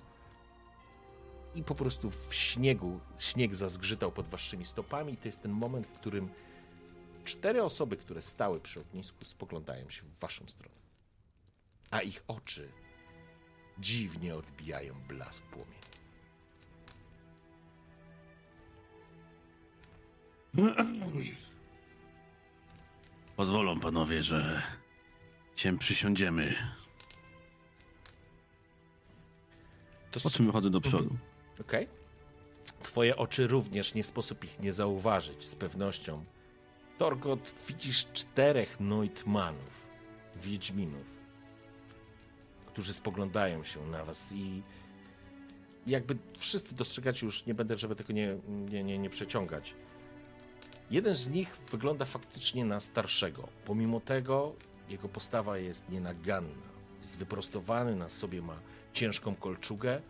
I 1.55 1.63
po 1.63 1.75
prostu 1.75 2.11
w 2.11 2.33
śniegu, 2.33 2.99
śnieg 3.19 3.55
zazgrzytał 3.55 4.11
pod 4.11 4.27
waszymi 4.27 4.65
stopami. 4.65 5.17
To 5.17 5.27
jest 5.27 5.41
ten 5.41 5.51
moment, 5.51 5.87
w 5.87 5.91
którym 5.91 6.29
cztery 7.25 7.63
osoby, 7.63 7.97
które 7.97 8.21
stały 8.21 8.59
przy 8.59 8.79
ognisku, 8.79 9.25
spoglądają 9.25 9.89
się 9.89 10.03
w 10.03 10.19
waszą 10.19 10.47
stronę. 10.47 10.75
A 11.91 12.01
ich 12.01 12.23
oczy 12.27 12.71
dziwnie 13.79 14.35
odbijają 14.35 14.93
blask 15.07 15.45
płomieni. 15.45 15.75
Pozwolą 23.35 23.79
panowie, 23.79 24.23
że 24.23 24.61
się 25.55 25.77
przysiądziemy. 25.77 26.55
To 30.11 30.19
Po 30.19 30.29
czym 30.29 30.45
wychodzę 30.45 30.69
do 30.69 30.81
przodu. 30.81 31.17
Okej. 31.61 31.87
Twoje 32.83 33.15
oczy 33.15 33.47
również 33.47 33.93
nie 33.93 34.03
sposób 34.03 34.43
ich 34.43 34.59
nie 34.59 34.73
zauważyć, 34.73 35.45
z 35.45 35.55
pewnością. 35.55 36.23
Torgot, 36.97 37.53
widzisz 37.67 38.05
czterech 38.13 38.79
Noitmanów, 38.79 39.85
Wiedźminów, 40.35 41.05
którzy 42.65 42.93
spoglądają 42.93 43.63
się 43.63 43.85
na 43.85 44.05
was 44.05 44.33
i 44.33 44.61
jakby 45.87 46.17
wszyscy 46.37 46.75
dostrzegacie 46.75 47.25
już, 47.25 47.45
nie 47.45 47.53
będę, 47.53 47.77
żeby 47.77 47.95
tego 47.95 48.13
nie, 48.13 48.37
nie, 48.47 48.83
nie, 48.83 48.97
nie 48.97 49.09
przeciągać. 49.09 49.75
Jeden 50.91 51.15
z 51.15 51.29
nich 51.29 51.57
wygląda 51.71 52.05
faktycznie 52.05 52.65
na 52.65 52.79
starszego. 52.79 53.47
Pomimo 53.65 53.99
tego 53.99 54.55
jego 54.89 55.09
postawa 55.09 55.57
jest 55.57 55.89
nienaganna. 55.89 56.75
Jest 56.99 57.17
wyprostowany, 57.17 57.95
na 57.95 58.09
sobie 58.09 58.41
ma 58.41 58.59
ciężką 58.93 59.35
kolczugę, 59.35 60.01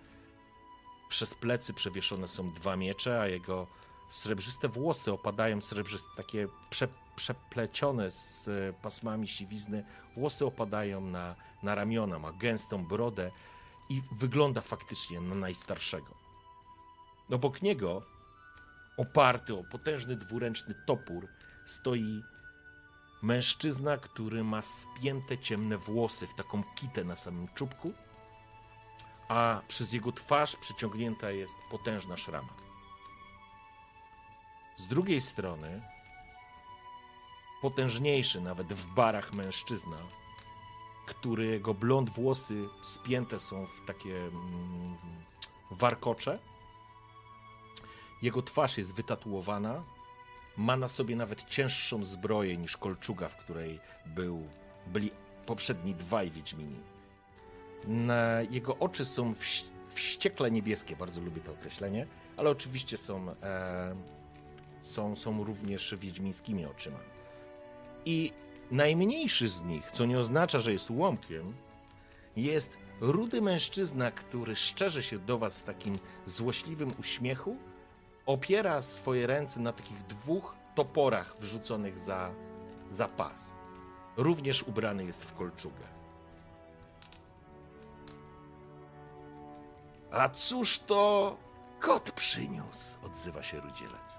przez 1.09 1.35
plecy 1.35 1.73
przewieszone 1.73 2.27
są 2.27 2.51
dwa 2.51 2.75
miecze, 2.75 3.21
a 3.21 3.27
jego 3.27 3.67
srebrzyste 4.09 4.67
włosy 4.67 5.11
opadają, 5.11 5.61
srebrzyste, 5.61 6.09
takie 6.17 6.47
prze, 6.69 6.87
przeplecione 7.15 8.11
z 8.11 8.47
e, 8.47 8.73
pasmami 8.73 9.27
siwizny, 9.27 9.85
włosy 10.17 10.45
opadają 10.45 11.01
na, 11.01 11.35
na 11.63 11.75
ramiona, 11.75 12.19
ma 12.19 12.31
gęstą 12.31 12.85
brodę 12.85 13.31
i 13.89 14.01
wygląda 14.11 14.61
faktycznie 14.61 15.21
na 15.21 15.35
najstarszego. 15.35 16.15
Obok 17.31 17.61
niego, 17.61 18.01
oparty 18.97 19.53
o 19.53 19.63
potężny 19.71 20.15
dwuręczny 20.15 20.75
topór, 20.85 21.27
stoi 21.65 22.21
mężczyzna, 23.21 23.97
który 23.97 24.43
ma 24.43 24.61
spięte 24.61 25.37
ciemne 25.37 25.77
włosy 25.77 26.27
w 26.27 26.35
taką 26.35 26.63
kitę 26.75 27.03
na 27.03 27.15
samym 27.15 27.47
czubku, 27.47 27.93
a 29.27 29.61
przez 29.67 29.93
jego 29.93 30.11
twarz 30.11 30.55
przyciągnięta 30.55 31.31
jest 31.31 31.55
potężna 31.71 32.17
szrama. 32.17 32.53
Z 34.75 34.87
drugiej 34.87 35.21
strony, 35.21 35.81
potężniejszy 37.61 38.41
nawet 38.41 38.73
w 38.73 38.93
barach 38.93 39.33
mężczyzna, 39.33 39.97
którego 41.05 41.73
blond 41.73 42.09
włosy 42.09 42.69
spięte 42.83 43.39
są 43.39 43.65
w 43.65 43.85
takie 43.87 44.17
mm, 44.17 44.97
warkocze. 45.71 46.39
Jego 48.21 48.41
twarz 48.41 48.77
jest 48.77 48.95
wytatuowana. 48.95 49.83
Ma 50.57 50.77
na 50.77 50.87
sobie 50.87 51.15
nawet 51.15 51.49
cięższą 51.49 52.03
zbroję 52.03 52.57
niż 52.57 52.77
kolczuga, 52.77 53.29
w 53.29 53.37
której 53.37 53.79
był, 54.05 54.47
byli 54.87 55.11
poprzedni 55.45 55.95
dwaj 55.95 56.31
Wiedźmini. 56.31 56.94
Jego 58.49 58.77
oczy 58.77 59.05
są 59.05 59.33
wś- 59.33 59.63
wściekle 59.93 60.51
niebieskie, 60.51 60.95
bardzo 60.95 61.21
lubię 61.21 61.41
to 61.41 61.51
określenie, 61.51 62.07
ale 62.37 62.49
oczywiście 62.49 62.97
są, 62.97 63.31
e, 63.43 63.95
są, 64.81 65.15
są 65.15 65.43
również 65.43 65.95
wiedźmińskimi 65.99 66.65
oczyma. 66.65 66.99
I 68.05 68.33
najmniejszy 68.71 69.49
z 69.49 69.63
nich, 69.63 69.91
co 69.91 70.05
nie 70.05 70.19
oznacza, 70.19 70.59
że 70.59 70.71
jest 70.73 70.89
łomkiem, 70.89 71.53
jest 72.35 72.77
rudy 73.01 73.41
mężczyzna, 73.41 74.11
który 74.11 74.55
szczerze 74.55 75.03
się 75.03 75.19
do 75.19 75.37
was 75.37 75.59
w 75.59 75.63
takim 75.63 75.95
złośliwym 76.25 76.91
uśmiechu, 76.99 77.57
opiera 78.25 78.81
swoje 78.81 79.27
ręce 79.27 79.59
na 79.59 79.73
takich 79.73 80.01
dwóch 80.05 80.55
toporach 80.75 81.35
wrzuconych 81.39 81.99
za, 81.99 82.31
za 82.91 83.07
pas. 83.07 83.57
Również 84.17 84.63
ubrany 84.63 85.05
jest 85.05 85.25
w 85.25 85.33
kolczugę. 85.35 85.94
A 90.15 90.29
cóż 90.29 90.79
to 90.79 91.37
kot 91.79 92.11
przyniósł? 92.11 92.97
Odzywa 93.05 93.43
się 93.43 93.59
rudzielec. 93.59 94.17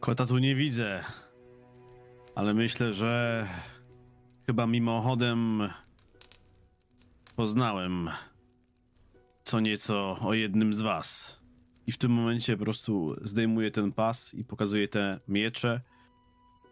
Kota 0.00 0.26
tu 0.26 0.38
nie 0.38 0.54
widzę, 0.54 1.04
ale 2.34 2.54
myślę, 2.54 2.92
że 2.92 3.46
chyba 4.46 4.66
mimochodem 4.66 5.70
poznałem 7.36 8.10
co 9.44 9.60
nieco 9.60 10.16
o 10.20 10.34
jednym 10.34 10.74
z 10.74 10.80
was. 10.80 11.41
I 11.92 11.94
w 11.94 11.98
tym 11.98 12.12
momencie 12.12 12.56
po 12.56 12.64
prostu 12.64 13.14
zdejmuję 13.22 13.70
ten 13.70 13.92
pas 13.92 14.34
i 14.34 14.44
pokazuję 14.44 14.88
te 14.88 15.20
miecze 15.28 15.80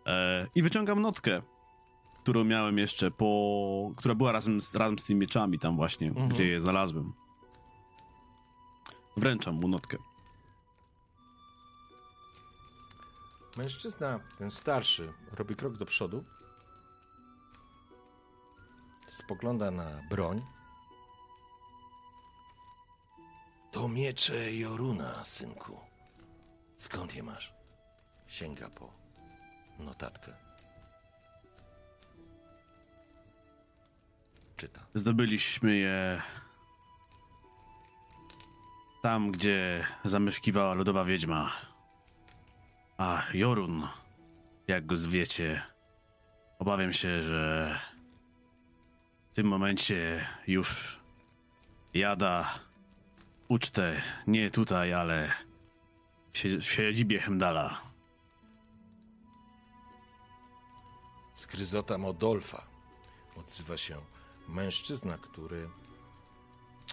e, 0.07 0.47
i 0.55 0.63
wyciągam 0.63 1.01
notkę, 1.03 1.43
którą 2.23 2.45
miałem 2.45 2.79
jeszcze 2.79 3.11
po... 3.11 3.93
która 3.97 4.15
była 4.15 4.33
razem 4.33 4.61
z, 4.61 4.75
razem 4.75 4.99
z 4.99 5.05
tymi 5.05 5.21
mieczami 5.21 5.59
tam 5.59 5.77
właśnie, 5.77 6.09
Mhm. 6.09 6.29
gdzie 6.29 6.47
je 6.47 6.61
znalazłem. 6.61 7.13
Wręczam 9.17 9.55
mu 9.55 9.69
notkę. 9.69 9.97
Mężczyzna, 13.57 14.21
ten 14.39 14.51
starszy, 14.51 15.13
robi 15.33 15.57
krok 15.57 15.77
do 15.77 15.87
przodu. 15.87 16.25
Spogląda 19.09 19.71
na 19.71 20.01
broń. 20.11 20.43
To 23.71 23.89
miecze 23.89 24.53
Joruna, 24.53 25.25
synku. 25.25 25.81
Skąd 26.77 27.15
je 27.15 27.23
masz? 27.23 27.55
Sięga 28.27 28.69
po 28.71 28.93
notatkę. 29.79 30.33
Czyta. 34.57 34.81
Zdobyliśmy 34.95 35.77
je 35.77 36.23
tam, 39.03 39.31
gdzie 39.33 39.87
zamieszkiwała 40.05 40.75
lodowa 40.75 41.05
wiedźma. 41.05 41.53
A 42.99 43.23
Jorun, 43.35 43.87
jak 44.69 44.87
go 44.87 44.97
zwiecie, 44.97 45.63
obawiam 46.59 46.93
się, 46.93 47.23
że 47.23 47.79
w 49.31 49.35
tym 49.35 49.47
momencie 49.47 50.27
już 50.47 50.99
jada 51.95 52.61
ucztę 53.55 54.03
nie 54.27 54.51
tutaj, 54.51 54.93
ale 54.95 55.33
w 56.33 56.39
sie- 56.39 56.59
w 56.59 56.65
siedzibie 56.65 57.19
Hemdala. 57.21 57.81
Skryzota 61.35 61.99
Modolfa. 61.99 62.67
Odzywa 63.37 63.77
się 63.77 64.01
mężczyzna, 64.49 65.19
który 65.19 65.69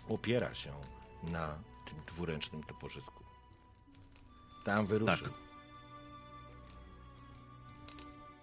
opiera 0.09 0.55
się 0.55 0.73
na 1.23 1.59
tym 1.85 2.01
dwuręcznym 2.07 2.63
toporzysku. 2.63 3.23
Tam 4.65 4.85
wyruszył. 4.85 5.27
Tak. 5.27 5.37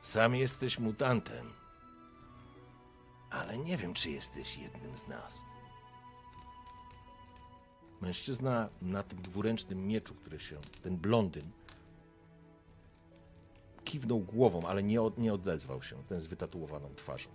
Sam 0.01 0.35
jesteś 0.35 0.79
mutantem, 0.79 1.53
ale 3.31 3.59
nie 3.59 3.77
wiem, 3.77 3.95
czy 3.95 4.11
jesteś 4.11 4.57
jednym 4.57 4.97
z 4.97 5.07
nas. 5.07 5.43
Mężczyzna 8.05 8.69
na 8.83 9.03
tym 9.03 9.23
dwuręcznym 9.23 9.87
mieczu, 9.87 10.15
który 10.15 10.41
się, 10.41 10.59
ten 10.83 10.97
blondyn, 10.97 11.51
kiwnął 13.85 14.21
głową, 14.21 14.63
ale 14.63 14.83
nie, 14.83 15.03
od, 15.03 15.19
nie 15.19 15.35
odezwał 15.35 15.83
się, 15.83 16.05
ten 16.09 16.21
z 16.21 16.27
wytatuowaną 16.27 16.95
twarzą. 16.95 17.31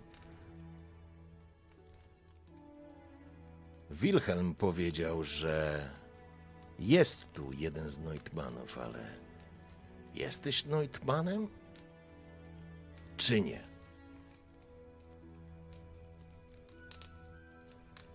Wilhelm 3.90 4.54
powiedział, 4.54 5.24
że 5.24 5.90
jest 6.78 7.32
tu 7.32 7.52
jeden 7.52 7.88
z 7.88 7.98
Neutmanów, 7.98 8.78
ale 8.78 9.04
jesteś 10.14 10.64
Neutmanem? 10.64 11.48
Czy 13.16 13.40
nie? 13.40 13.60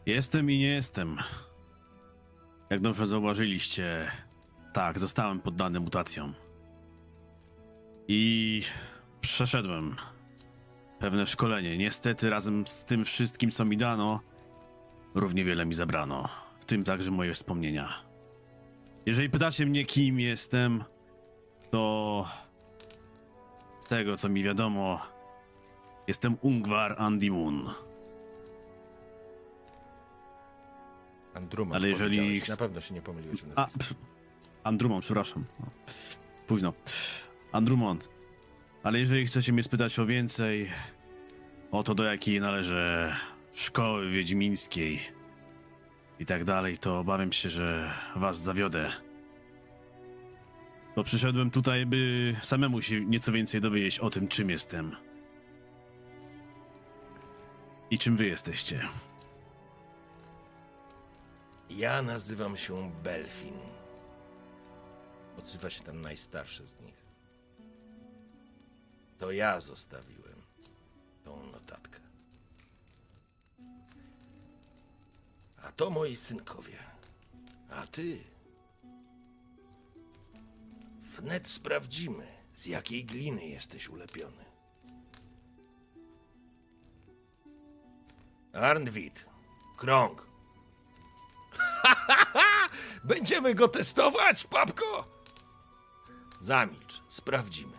Jestem 0.05 0.51
i 0.51 0.57
nie 0.57 0.73
jestem. 0.73 1.17
Jak 2.69 2.79
dobrze 2.79 3.07
zauważyliście, 3.07 4.11
tak, 4.73 4.99
zostałem 4.99 5.39
poddany 5.39 5.79
mutacjom. 5.79 6.33
I 8.07 8.61
przeszedłem 9.21 9.95
pewne 10.99 11.27
szkolenie. 11.27 11.77
Niestety, 11.77 12.29
razem 12.29 12.67
z 12.67 12.85
tym 12.85 13.05
wszystkim, 13.05 13.51
co 13.51 13.65
mi 13.65 13.77
dano, 13.77 14.19
równie 15.15 15.43
wiele 15.43 15.65
mi 15.65 15.73
zabrano, 15.73 16.29
w 16.59 16.65
tym 16.65 16.83
także 16.83 17.11
moje 17.11 17.33
wspomnienia. 17.33 17.89
Jeżeli 19.05 19.29
pytacie 19.29 19.65
mnie, 19.65 19.85
kim 19.85 20.19
jestem, 20.19 20.83
to 21.71 22.25
z 23.79 23.87
tego, 23.87 24.17
co 24.17 24.29
mi 24.29 24.43
wiadomo, 24.43 25.01
jestem 26.07 26.37
Ungvar 26.41 26.95
Andimun. 26.97 27.69
Andruma, 31.35 31.75
Ale 31.75 31.89
jeżeli 31.89 32.41
Na 32.49 32.57
pewno 32.57 32.81
się 32.81 32.93
nie 32.93 33.01
pomyliłeś 33.01 33.39
A, 33.55 33.67
Andrumon, 34.63 35.01
przepraszam. 35.01 35.43
No, 35.59 35.65
Późno. 36.47 36.73
Andrumon. 37.51 37.99
Ale 38.83 38.99
jeżeli 38.99 39.25
chcecie 39.25 39.53
mnie 39.53 39.63
spytać 39.63 39.99
o 39.99 40.05
więcej, 40.05 40.69
o 41.71 41.83
to 41.83 41.95
do 41.95 42.03
jakiej 42.03 42.39
należę 42.39 43.15
szkoły 43.53 44.11
wiedźmińskiej 44.11 44.99
i 46.19 46.25
tak 46.25 46.43
dalej, 46.43 46.77
to 46.77 46.99
obawiam 46.99 47.31
się, 47.31 47.49
że 47.49 47.91
was 48.15 48.41
zawiodę. 48.41 48.91
To 50.95 51.03
przyszedłem 51.03 51.51
tutaj, 51.51 51.85
by 51.85 52.35
samemu 52.41 52.81
się 52.81 53.05
nieco 53.05 53.31
więcej 53.31 53.61
dowiedzieć 53.61 53.99
o 53.99 54.09
tym, 54.09 54.27
czym 54.27 54.49
jestem. 54.49 54.91
I 57.89 57.97
czym 57.97 58.15
wy 58.15 58.25
jesteście. 58.25 58.87
Ja 61.69 62.01
nazywam 62.01 62.57
się 62.57 62.91
Belfin. 63.03 63.59
Odzywa 65.37 65.69
się 65.69 65.83
tam 65.83 66.01
najstarszy 66.01 66.67
z 66.67 66.79
nich. 66.79 67.05
To 69.17 69.31
ja 69.31 69.59
zostawiłem 69.59 70.41
tą 71.23 71.43
notatkę. 71.45 71.99
A 75.63 75.71
to 75.71 75.89
moi 75.89 76.15
synkowie. 76.15 76.77
A 77.69 77.87
ty. 77.87 78.23
Wnet 81.01 81.47
sprawdzimy, 81.47 82.27
z 82.53 82.65
jakiej 82.65 83.05
gliny 83.05 83.45
jesteś 83.45 83.89
ulepiony. 83.89 84.45
Arnwid, 88.53 89.25
krąg. 89.77 90.34
Będziemy 93.05 93.55
go 93.55 93.67
testować, 93.67 94.43
papko? 94.43 95.05
Zamilcz, 96.39 97.01
sprawdzimy. 97.07 97.77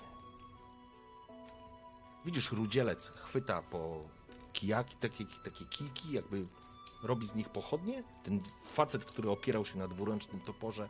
Widzisz, 2.24 2.52
rudzielec 2.52 3.08
chwyta 3.08 3.62
po 3.62 4.08
kijaki, 4.52 4.96
takie, 4.96 5.24
takie 5.44 5.64
kijki, 5.64 6.12
jakby 6.12 6.46
robi 7.02 7.26
z 7.26 7.34
nich 7.34 7.48
pochodnie. 7.48 8.02
Ten 8.24 8.40
facet, 8.72 9.04
który 9.04 9.30
opierał 9.30 9.66
się 9.66 9.78
na 9.78 9.88
dwuręcznym 9.88 10.40
toporze, 10.40 10.88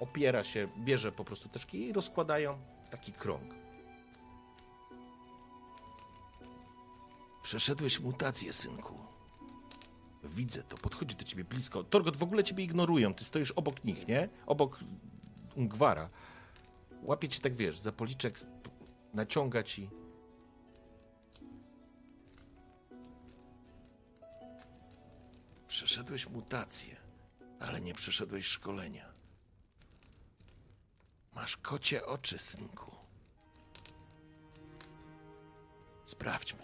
opiera 0.00 0.44
się, 0.44 0.68
bierze 0.78 1.12
po 1.12 1.24
prostu 1.24 1.48
też 1.48 1.66
kije 1.66 1.88
i 1.88 1.92
rozkładają 1.92 2.58
taki 2.90 3.12
krąg. 3.12 3.54
Przeszedłeś 7.42 8.00
mutację, 8.00 8.52
synku. 8.52 9.17
Widzę 10.28 10.62
to, 10.62 10.76
podchodzi 10.76 11.16
do 11.16 11.24
ciebie 11.24 11.44
blisko. 11.44 11.84
Torgot 11.84 12.16
w 12.16 12.22
ogóle 12.22 12.44
ciebie 12.44 12.64
ignorują, 12.64 13.14
ty 13.14 13.24
stoisz 13.24 13.50
obok 13.50 13.84
nich, 13.84 14.08
nie? 14.08 14.28
Obok 14.46 14.80
Ungwara. 15.56 16.10
Łapie 17.02 17.28
cię 17.28 17.40
tak, 17.40 17.54
wiesz, 17.56 17.78
za 17.78 17.92
policzek, 17.92 18.40
naciąga 19.14 19.62
ci. 19.62 19.90
Przeszedłeś 25.68 26.28
mutację, 26.28 26.96
ale 27.60 27.80
nie 27.80 27.94
przeszedłeś 27.94 28.46
szkolenia. 28.46 29.12
Masz 31.34 31.56
kocie 31.56 32.06
oczy, 32.06 32.38
synku. 32.38 32.96
Sprawdźmy. 36.06 36.62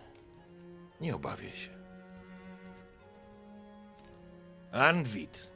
Nie 1.01 1.15
obawiaj 1.15 1.57
się. 1.57 1.74
Anwit. 4.75 5.51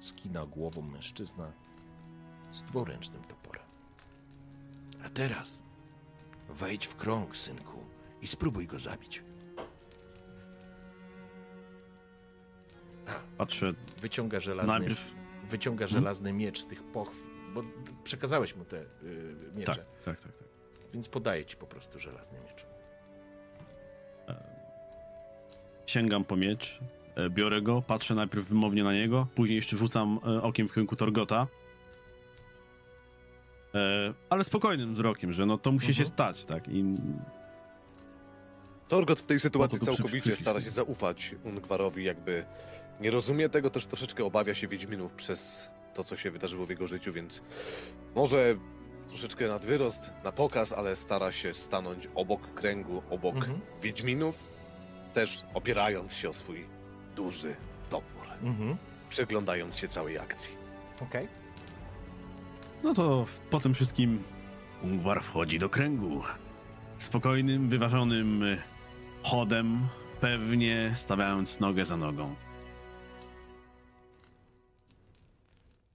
Skina 0.00 0.46
głową 0.46 0.82
mężczyzna 0.82 1.52
z 2.52 2.62
dwuręcznym 2.62 3.24
toporem. 3.24 3.64
A 5.04 5.08
teraz 5.08 5.62
wejdź 6.48 6.86
w 6.86 6.94
krąg, 6.96 7.36
synku, 7.36 7.78
i 8.22 8.26
spróbuj 8.26 8.66
go 8.66 8.78
zabić. 8.78 9.22
Patrzę 13.38 13.74
Wyciąga 14.00 14.40
żelazny, 14.40 14.72
najpierw... 14.72 15.14
wyciąga 15.50 15.86
żelazny 15.86 16.32
miecz 16.32 16.60
z 16.60 16.66
tych 16.66 16.82
pochw, 16.82 17.22
bo 17.54 17.62
przekazałeś 18.04 18.56
mu 18.56 18.64
te 18.64 18.80
y, 18.80 18.86
miecze, 19.54 19.74
Tak, 19.74 19.86
tak, 20.04 20.20
tak, 20.20 20.32
tak. 20.32 20.48
więc 20.92 21.08
podaje 21.08 21.44
ci 21.46 21.56
po 21.56 21.66
prostu 21.66 21.98
żelazny 21.98 22.40
miecz. 22.40 22.66
Sięgam 25.94 26.24
po 26.24 26.36
miecz, 26.36 26.80
e, 27.16 27.30
biorę 27.30 27.62
go, 27.62 27.82
patrzę 27.82 28.14
najpierw 28.14 28.48
wymownie 28.48 28.84
na 28.84 28.92
niego, 28.92 29.26
później 29.34 29.56
jeszcze 29.56 29.76
rzucam 29.76 30.20
e, 30.26 30.42
okiem 30.42 30.68
w 30.68 30.72
kierunku 30.74 30.96
Torgota. 30.96 31.46
E, 33.74 33.78
Ale 34.30 34.44
spokojnym 34.44 34.94
wzrokiem, 34.94 35.32
że 35.32 35.46
no 35.46 35.58
to 35.58 35.72
musi 35.72 35.86
Mhm. 35.88 35.94
się 36.06 36.12
stać, 36.12 36.44
tak? 36.44 36.68
I 36.68 36.84
Torgot 38.88 39.20
w 39.20 39.26
tej 39.26 39.40
sytuacji 39.40 39.78
to 39.80 39.86
przy- 39.86 39.96
całkowicie 39.96 40.30
przy- 40.30 40.40
stara 40.42 40.60
się 40.60 40.70
zaufać 40.70 41.34
Ungwarowi, 41.44 42.04
jakby 42.04 42.44
nie 43.00 43.10
rozumie 43.10 43.48
tego, 43.48 43.70
też 43.70 43.86
troszeczkę 43.86 44.24
obawia 44.24 44.54
się 44.54 44.68
Wiedźminów 44.68 45.12
przez 45.12 45.70
to, 45.94 46.04
co 46.04 46.16
się 46.16 46.30
wydarzyło 46.30 46.66
w 46.66 46.70
jego 46.70 46.86
życiu, 46.86 47.12
więc 47.12 47.42
może 48.14 48.54
troszeczkę 49.08 49.48
nad 49.48 49.64
wyrost, 49.64 50.10
na 50.24 50.32
pokaz, 50.32 50.72
ale 50.72 50.96
stara 50.96 51.32
się 51.32 51.54
stanąć 51.54 52.08
obok 52.14 52.54
kręgu, 52.54 53.02
obok 53.10 53.34
Mhm. 53.36 53.60
Wiedźminów, 53.82 54.53
też 55.14 55.42
opierając 55.54 56.12
się 56.12 56.28
o 56.28 56.32
swój 56.32 56.64
duży 57.16 57.56
topór, 57.90 58.26
Mhm. 58.42 58.76
przeglądając 59.10 59.76
się 59.76 59.88
całej 59.88 60.18
akcji. 60.18 60.50
Okej. 61.02 61.28
no 62.82 62.94
to 62.94 63.26
po 63.50 63.60
tym 63.60 63.74
wszystkim 63.74 64.22
Ungwar 64.82 65.22
wchodzi 65.22 65.58
do 65.58 65.68
kręgu. 65.68 66.22
Spokojnym, 66.98 67.68
wyważonym 67.68 68.44
chodem, 69.22 69.88
pewnie 70.20 70.92
stawiając 70.94 71.60
nogę 71.60 71.84
za 71.84 71.96
nogą. 71.96 72.34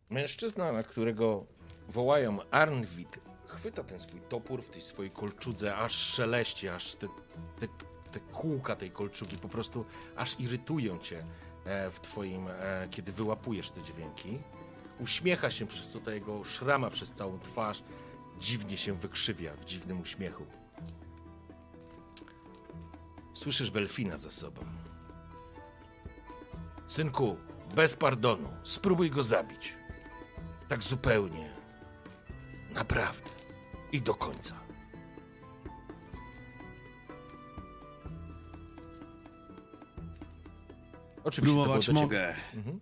Mężczyzna, 0.09 0.71
na 0.71 0.83
którego 0.83 1.45
wołają 1.89 2.37
Arnwid, 2.51 3.19
chwyta 3.47 3.83
ten 3.83 3.99
swój 3.99 4.21
topór 4.29 4.61
w 4.63 4.69
tej 4.69 4.81
swojej 4.81 5.11
kolczudze, 5.11 5.75
aż 5.77 5.93
szeleści, 5.95 6.69
aż 6.69 6.95
te, 6.95 7.07
te, 7.59 7.67
te 8.09 8.19
kółka 8.19 8.75
tej 8.75 8.91
kolczugi 8.91 9.37
po 9.37 9.49
prostu 9.49 9.85
aż 10.15 10.39
irytują 10.39 10.99
cię 10.99 11.23
e, 11.65 11.91
w 11.91 11.99
twoim, 11.99 12.47
e, 12.47 12.87
kiedy 12.91 13.11
wyłapujesz 13.11 13.71
te 13.71 13.81
dźwięki. 13.81 14.39
Uśmiecha 14.99 15.51
się, 15.51 15.67
przez 15.67 15.87
co 15.87 15.99
ta 15.99 16.13
jego 16.13 16.43
szrama 16.43 16.89
przez 16.89 17.11
całą 17.11 17.39
twarz 17.39 17.83
dziwnie 18.39 18.77
się 18.77 18.93
wykrzywia 18.93 19.53
w 19.55 19.65
dziwnym 19.65 20.01
uśmiechu. 20.01 20.45
Słyszysz 23.33 23.71
Belfina 23.71 24.17
za 24.17 24.31
sobą. 24.31 24.61
Synku, 26.87 27.37
bez 27.75 27.95
pardonu, 27.95 28.49
spróbuj 28.63 29.11
go 29.11 29.23
zabić. 29.23 29.73
Tak 30.69 30.83
zupełnie. 30.83 31.49
Naprawdę. 32.71 33.29
I 33.91 34.01
do 34.01 34.15
końca. 34.15 34.58
Oczywiście 41.23 41.41
to 41.41 41.53
było 41.53 41.63
Próbować 41.63 41.85
do 41.85 41.91
ciebie. 41.93 42.01
mogę. 42.01 42.35
Mhm. 42.53 42.79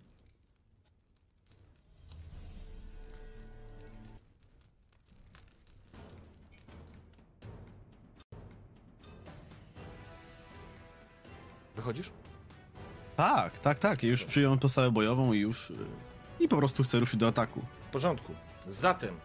Wychodzisz? 11.76 12.10
Tak, 13.16 13.58
tak, 13.58 13.78
tak. 13.78 14.02
Już 14.02 14.24
przyjąłem 14.24 14.58
postawę 14.58 14.90
bojową 14.90 15.32
i 15.32 15.38
już... 15.38 15.70
e, 15.70 15.74
I 16.44 16.48
po 16.48 16.56
prostu 16.56 16.82
chcę 16.82 17.00
ruszyć 17.00 17.20
do 17.20 17.28
ataku. 17.28 17.60
W 17.88 17.92
porządku. 17.92 18.34
Zatem 18.66 19.20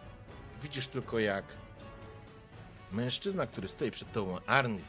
widzisz 0.62 0.86
tylko 0.86 1.18
jak 1.18 1.44
mężczyzna, 2.92 3.46
który 3.46 3.68
stoi 3.68 3.90
przed 3.90 4.12
tobą, 4.12 4.38
Arnwid, 4.46 4.86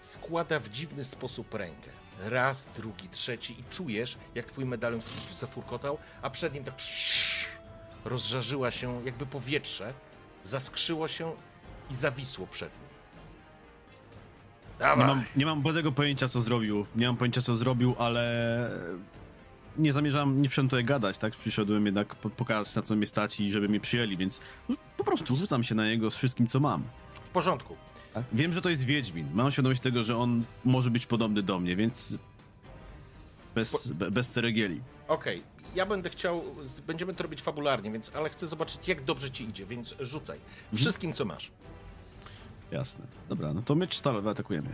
składa 0.00 0.60
w 0.60 0.68
dziwny 0.68 1.04
sposób 1.04 1.54
rękę. 1.54 1.90
Raz, 2.20 2.68
drugi, 2.76 3.08
trzeci 3.08 3.60
i 3.60 3.64
czujesz, 3.70 4.16
jak 4.34 4.46
twój 4.46 4.64
medalion 4.64 5.00
zafurkotał, 5.36 5.98
a 6.22 6.30
przed 6.30 6.54
nim 6.54 6.64
tak 6.64 6.74
rozżarzyła 8.04 8.70
się 8.70 9.04
jakby 9.04 9.26
powietrze, 9.26 9.92
zaskrzyło 10.44 11.08
się 11.08 11.32
i 11.90 11.94
zawisło 11.94 12.46
przed 12.46 12.72
nim. 12.72 12.86
Nie 14.72 14.78
Dawaj. 14.78 15.06
mam, 15.06 15.24
nie 15.36 15.46
mam 15.46 15.62
bladego 15.62 15.92
pojęcia, 15.92 16.28
co 16.28 16.40
zrobił. 16.40 16.86
Nie 16.96 17.06
mam 17.06 17.16
pojęcia, 17.16 17.40
co 17.40 17.54
zrobił, 17.54 17.94
ale 17.98 18.70
nie 19.78 19.92
zamierzam, 19.92 20.42
nie 20.42 20.48
przyszedłem 20.48 20.68
tutaj 20.68 20.84
gadać, 20.84 21.18
tak? 21.18 21.36
Przyszedłem 21.36 21.86
jednak 21.86 22.14
po- 22.14 22.30
pokazać, 22.30 22.74
na 22.76 22.82
co 22.82 22.96
mnie 22.96 23.06
stać 23.06 23.40
i 23.40 23.50
żeby 23.50 23.68
mnie 23.68 23.80
przyjęli, 23.80 24.16
więc 24.16 24.40
po 24.96 25.04
prostu 25.04 25.36
rzucam 25.36 25.62
się 25.62 25.74
na 25.74 25.86
niego 25.86 26.10
z 26.10 26.16
wszystkim, 26.16 26.46
co 26.46 26.60
mam. 26.60 26.82
W 27.24 27.30
porządku. 27.30 27.76
Tak? 28.16 28.24
Wiem, 28.32 28.52
że 28.52 28.62
to 28.62 28.70
jest 28.70 28.84
Wiedźmin. 28.84 29.28
Mam 29.32 29.50
świadomość 29.50 29.80
tego, 29.80 30.02
że 30.02 30.16
on 30.16 30.44
może 30.64 30.90
być 30.90 31.06
podobny 31.06 31.42
do 31.42 31.58
mnie, 31.58 31.76
więc 31.76 32.18
bez, 33.54 33.92
be, 33.92 34.10
bez 34.10 34.28
ceregieli. 34.28 34.80
Okej, 35.08 35.42
ja 35.74 35.86
będę 35.86 36.10
chciał, 36.10 36.44
będziemy 36.86 37.14
to 37.14 37.22
robić 37.22 37.42
fabularnie, 37.42 37.90
więc, 37.90 38.10
ale 38.14 38.30
chcę 38.30 38.46
zobaczyć, 38.46 38.88
jak 38.88 39.04
dobrze 39.04 39.30
ci 39.30 39.44
idzie, 39.44 39.66
więc 39.66 39.94
rzucaj. 40.00 40.40
Wszystkim, 40.74 41.12
co 41.12 41.24
masz. 41.24 41.50
Jasne. 42.70 43.06
Dobra, 43.28 43.54
no 43.54 43.62
to 43.62 43.74
miecz 43.74 43.96
stalowy 43.96 44.30
atakujemy. 44.30 44.68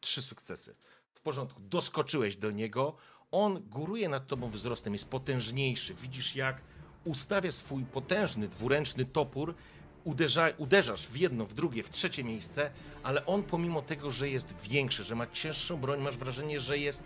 Trzy 0.00 0.22
sukcesy. 0.22 0.74
W 1.12 1.20
porządku, 1.20 1.60
doskoczyłeś 1.60 2.36
do 2.36 2.50
niego. 2.50 2.96
On 3.30 3.62
góruje 3.68 4.08
nad 4.08 4.26
tobą 4.26 4.50
wzrostem, 4.50 4.92
jest 4.92 5.08
potężniejszy. 5.08 5.94
Widzisz, 5.94 6.36
jak 6.36 6.60
ustawia 7.04 7.52
swój 7.52 7.84
potężny 7.84 8.48
dwuręczny 8.48 9.04
topór. 9.04 9.54
Uderza, 10.04 10.48
uderzasz 10.58 11.06
w 11.06 11.16
jedno, 11.16 11.46
w 11.46 11.54
drugie, 11.54 11.82
w 11.82 11.90
trzecie 11.90 12.24
miejsce, 12.24 12.70
ale 13.02 13.26
on 13.26 13.42
pomimo 13.42 13.82
tego, 13.82 14.10
że 14.10 14.28
jest 14.28 14.54
większy, 14.62 15.04
że 15.04 15.14
ma 15.14 15.26
cięższą 15.26 15.76
broń, 15.76 16.00
masz 16.00 16.16
wrażenie, 16.16 16.60
że 16.60 16.78
jest, 16.78 17.02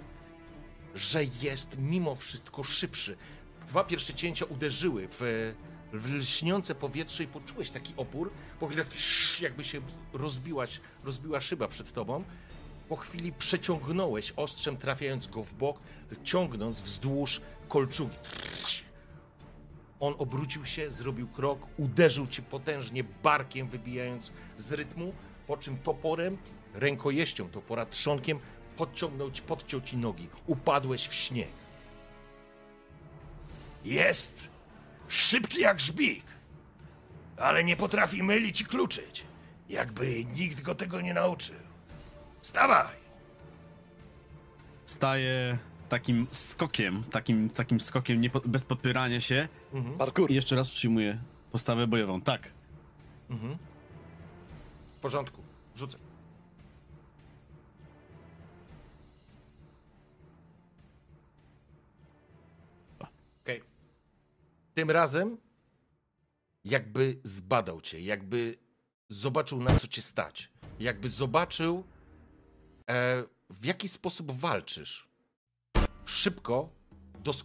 że 0.95 1.25
jest 1.25 1.79
mimo 1.79 2.15
wszystko 2.15 2.62
szybszy. 2.62 3.17
Dwa 3.67 3.85
pierwsze 3.85 4.15
cięcia 4.15 4.45
uderzyły 4.45 5.09
w, 5.11 5.53
w 5.93 6.11
lśniące 6.11 6.75
powietrze 6.75 7.25
i 7.25 7.27
poczułeś 7.27 7.71
taki 7.71 7.95
opór. 7.97 8.31
Po 8.61 8.67
chwili 8.67 8.83
tak 8.83 8.93
jakby 9.41 9.65
się 9.65 9.81
rozbiłaś, 10.12 10.81
rozbiła 11.05 11.41
szyba 11.41 11.69
przed 11.69 11.93
tobą. 11.93 12.25
Po 12.89 12.97
chwili 12.97 13.33
przeciągnąłeś 13.33 14.33
ostrzem, 14.37 14.77
trafiając 14.77 15.27
go 15.27 15.43
w 15.43 15.55
bok, 15.55 15.79
ciągnąc 16.25 16.81
wzdłuż 16.81 17.41
kolczugi. 17.69 18.17
On 20.03 20.15
obrócił 20.19 20.65
się, 20.65 20.91
zrobił 20.91 21.29
krok, 21.29 21.67
uderzył 21.77 22.27
cię 22.27 22.43
potężnie 22.43 23.05
barkiem, 23.05 23.69
wybijając 23.69 24.33
z 24.59 24.73
rytmu, 24.73 25.13
po 25.47 25.57
czym 25.57 25.79
toporem, 25.79 26.39
rękojeścią 26.75 27.49
topora, 27.49 27.87
trzonkiem 27.87 28.39
podciągnął 28.77 29.31
ci, 29.31 29.43
podciął 29.43 29.81
ci 29.81 29.97
nogi. 29.97 30.29
Upadłeś 30.47 31.09
w 31.09 31.15
śnieg. 31.15 31.49
Jest 33.85 34.49
szybki 35.09 35.61
jak 35.61 35.81
żbik, 35.81 36.25
ale 37.37 37.65
nie 37.65 37.77
potrafi 37.77 38.23
mylić 38.23 38.61
i 38.61 38.65
kluczyć. 38.65 39.25
Jakby 39.69 40.25
nikt 40.25 40.63
go 40.63 40.75
tego 40.75 41.01
nie 41.01 41.15
nauczył. 41.15 41.57
Wstawaj! 42.41 42.97
Staję 44.87 45.59
takim 45.93 46.27
skokiem, 46.31 47.05
takim, 47.05 47.51
takim 47.51 47.81
skokiem 47.81 48.21
nie 48.21 48.31
po, 48.31 48.41
bez 48.41 48.65
podpierania 48.65 49.21
się 49.21 49.49
Parkour. 49.99 50.31
i 50.31 50.35
jeszcze 50.35 50.57
raz 50.57 50.71
przyjmuję 50.71 51.19
postawę 51.51 51.87
bojową. 51.87 52.21
Tak. 52.21 52.51
W 54.97 55.01
porządku, 55.01 55.43
rzucę. 55.77 55.99
Okej. 63.43 63.62
Tym 64.75 64.91
razem 64.91 65.37
jakby 66.65 67.21
zbadał 67.25 67.81
cię, 67.81 68.01
jakby 68.01 68.59
zobaczył 69.09 69.62
na 69.62 69.79
co 69.79 69.87
cię 69.87 70.03
stać, 70.03 70.51
jakby 70.81 71.09
zobaczył 71.09 71.85
e, 72.91 73.25
w 73.51 73.65
jaki 73.65 73.89
sposób 73.89 74.31
walczysz. 74.31 75.11
Szybko, 76.07 76.69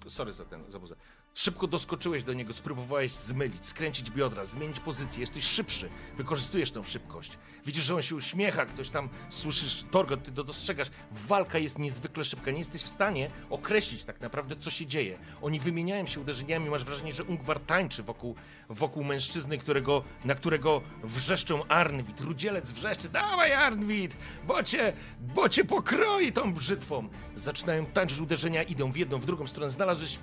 sorry 0.07 0.33
za 0.33 0.45
ten 0.45 0.71
zabuzę. 0.71 0.95
Szybko 1.37 1.67
doskoczyłeś 1.67 2.23
do 2.23 2.33
niego, 2.33 2.53
spróbowałeś 2.53 3.11
zmylić, 3.11 3.65
skręcić 3.65 4.11
biodra, 4.11 4.45
zmienić 4.45 4.79
pozycję. 4.79 5.19
Jesteś 5.19 5.43
szybszy, 5.43 5.89
wykorzystujesz 6.17 6.71
tą 6.71 6.83
szybkość. 6.83 7.31
Widzisz, 7.65 7.83
że 7.83 7.95
on 7.95 8.01
się 8.01 8.15
uśmiecha, 8.15 8.65
ktoś 8.65 8.89
tam 8.89 9.09
słyszysz 9.29 9.85
torgot, 9.91 10.23
ty 10.23 10.31
to 10.31 10.43
dostrzegasz. 10.43 10.87
Walka 11.11 11.57
jest 11.57 11.79
niezwykle 11.79 12.25
szybka, 12.25 12.51
nie 12.51 12.57
jesteś 12.57 12.81
w 12.81 12.87
stanie 12.87 13.31
określić 13.49 14.03
tak 14.03 14.21
naprawdę, 14.21 14.55
co 14.55 14.69
się 14.69 14.85
dzieje. 14.85 15.19
Oni 15.41 15.59
wymieniają 15.59 16.05
się 16.05 16.19
uderzeniami, 16.19 16.69
masz 16.69 16.83
wrażenie, 16.83 17.13
że 17.13 17.23
Ungwar 17.23 17.59
tańczy 17.59 18.03
wokół, 18.03 18.35
wokół 18.69 19.03
mężczyzny, 19.03 19.57
którego, 19.57 20.03
na 20.25 20.35
którego 20.35 20.81
wrzeszczą 21.03 21.67
Arnwid. 21.67 22.21
Rudzielec 22.21 22.71
wrzeszczy, 22.71 23.09
dawaj 23.09 23.53
Arnwid, 23.53 24.17
bo 24.43 24.63
cię, 24.63 24.93
bo 25.19 25.49
cię 25.49 25.65
pokroi 25.65 26.33
tą 26.33 26.53
brzytwą. 26.53 27.09
Zaczynają 27.35 27.85
tańczyć, 27.85 28.19
uderzenia 28.19 28.63
idą 28.63 28.91
w 28.91 28.97
jedną, 28.97 29.19
w 29.19 29.25
drugą 29.25 29.47
stronę. 29.47 29.69
Znalazłeś 29.69 30.19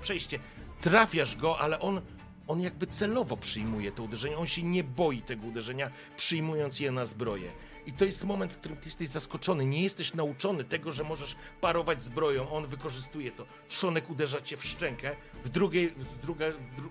przejście, 0.00 0.31
przejście, 0.38 0.38
trafiasz 0.80 1.36
go, 1.36 1.58
ale 1.58 1.80
on, 1.80 2.00
on 2.46 2.60
jakby 2.60 2.86
celowo 2.86 3.36
przyjmuje 3.36 3.92
to 3.92 4.02
uderzenie. 4.02 4.38
On 4.38 4.46
się 4.46 4.62
nie 4.62 4.84
boi 4.84 5.22
tego 5.22 5.46
uderzenia, 5.46 5.90
przyjmując 6.16 6.80
je 6.80 6.90
na 6.90 7.06
zbroję. 7.06 7.50
I 7.86 7.92
to 7.92 8.04
jest 8.04 8.24
moment, 8.24 8.52
w 8.52 8.58
którym 8.58 8.78
ty 8.78 8.84
jesteś 8.84 9.08
zaskoczony. 9.08 9.66
Nie 9.66 9.82
jesteś 9.82 10.14
nauczony 10.14 10.64
tego, 10.64 10.92
że 10.92 11.04
możesz 11.04 11.36
parować 11.60 12.02
zbroją. 12.02 12.50
On 12.50 12.66
wykorzystuje 12.66 13.32
to. 13.32 13.46
Trzonek 13.68 14.10
uderza 14.10 14.40
cię 14.40 14.56
w 14.56 14.64
szczękę, 14.64 15.16
w 15.44 15.48
drugiej, 15.48 15.88
w 15.88 16.20
druga, 16.22 16.46
dru... 16.76 16.90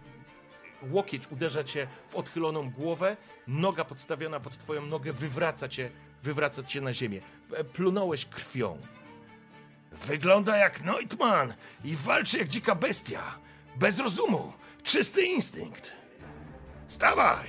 łokieć 0.91 1.31
uderza 1.31 1.63
cię 1.63 1.87
w 2.09 2.15
odchyloną 2.15 2.71
głowę, 2.71 3.17
noga 3.47 3.85
podstawiona 3.85 4.39
pod 4.39 4.57
twoją 4.57 4.85
nogę 4.85 5.13
wywraca 5.13 5.69
cię, 5.69 5.91
wywraca 6.23 6.63
cię 6.63 6.81
na 6.81 6.93
ziemię. 6.93 7.21
E, 7.53 7.63
Plunąłeś 7.63 8.25
krwią. 8.25 8.77
Wygląda 9.91 10.57
jak 10.57 10.83
Neutman 10.83 11.53
i 11.83 11.95
walczy 11.95 12.37
jak 12.37 12.47
dzika 12.47 12.75
bestia. 12.75 13.21
Bez 13.75 13.99
rozumu. 13.99 14.53
Czysty 14.83 15.21
instynkt. 15.21 15.91
Wstawaj! 16.87 17.47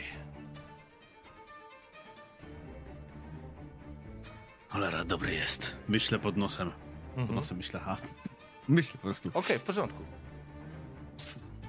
Cholera, 4.68 5.04
dobry 5.04 5.34
jest. 5.34 5.76
Myślę 5.88 6.18
pod 6.18 6.36
nosem. 6.36 6.70
Pod 7.16 7.30
nosem 7.30 7.56
myślę, 7.56 7.80
ha. 7.80 7.96
Myślę 8.68 8.92
po 8.92 8.98
prostu. 8.98 9.30
Okej, 9.34 9.58
w 9.58 9.62
porządku. 9.62 10.02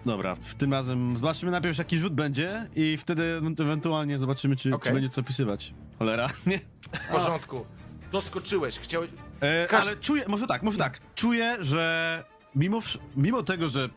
Dobra, 0.06 0.36
w 0.36 0.56
tym 0.56 0.74
razem 0.74 1.18
zobaczymy 1.18 1.52
najpierw 1.52 1.78
jaki 1.78 1.98
rzut 1.98 2.14
będzie 2.14 2.68
i 2.76 2.98
wtedy 2.98 3.42
ewentualnie 3.60 4.18
zobaczymy, 4.18 4.56
czy, 4.56 4.76
Okej. 4.76 4.90
czy 4.90 4.94
będzie 4.94 5.10
co 5.10 5.22
opisywać. 5.22 5.74
Cholera, 6.00 6.30
nie? 6.46 6.60
W 6.94 7.12
porządku. 7.12 7.66
Doskoczyłeś, 8.12 8.80
chciałeś... 8.80 9.10
E, 9.44 9.68
Każ- 9.68 9.88
Ale 9.88 9.98
czuję, 9.98 10.24
może 10.28 10.48
tak, 10.48 10.64
może 10.64 10.78
tak. 10.78 11.00
Czuję, 11.16 11.58
że 11.60 12.24
mimo, 12.56 12.80
mimo 13.16 13.44
tego, 13.44 13.70
że 13.70 13.90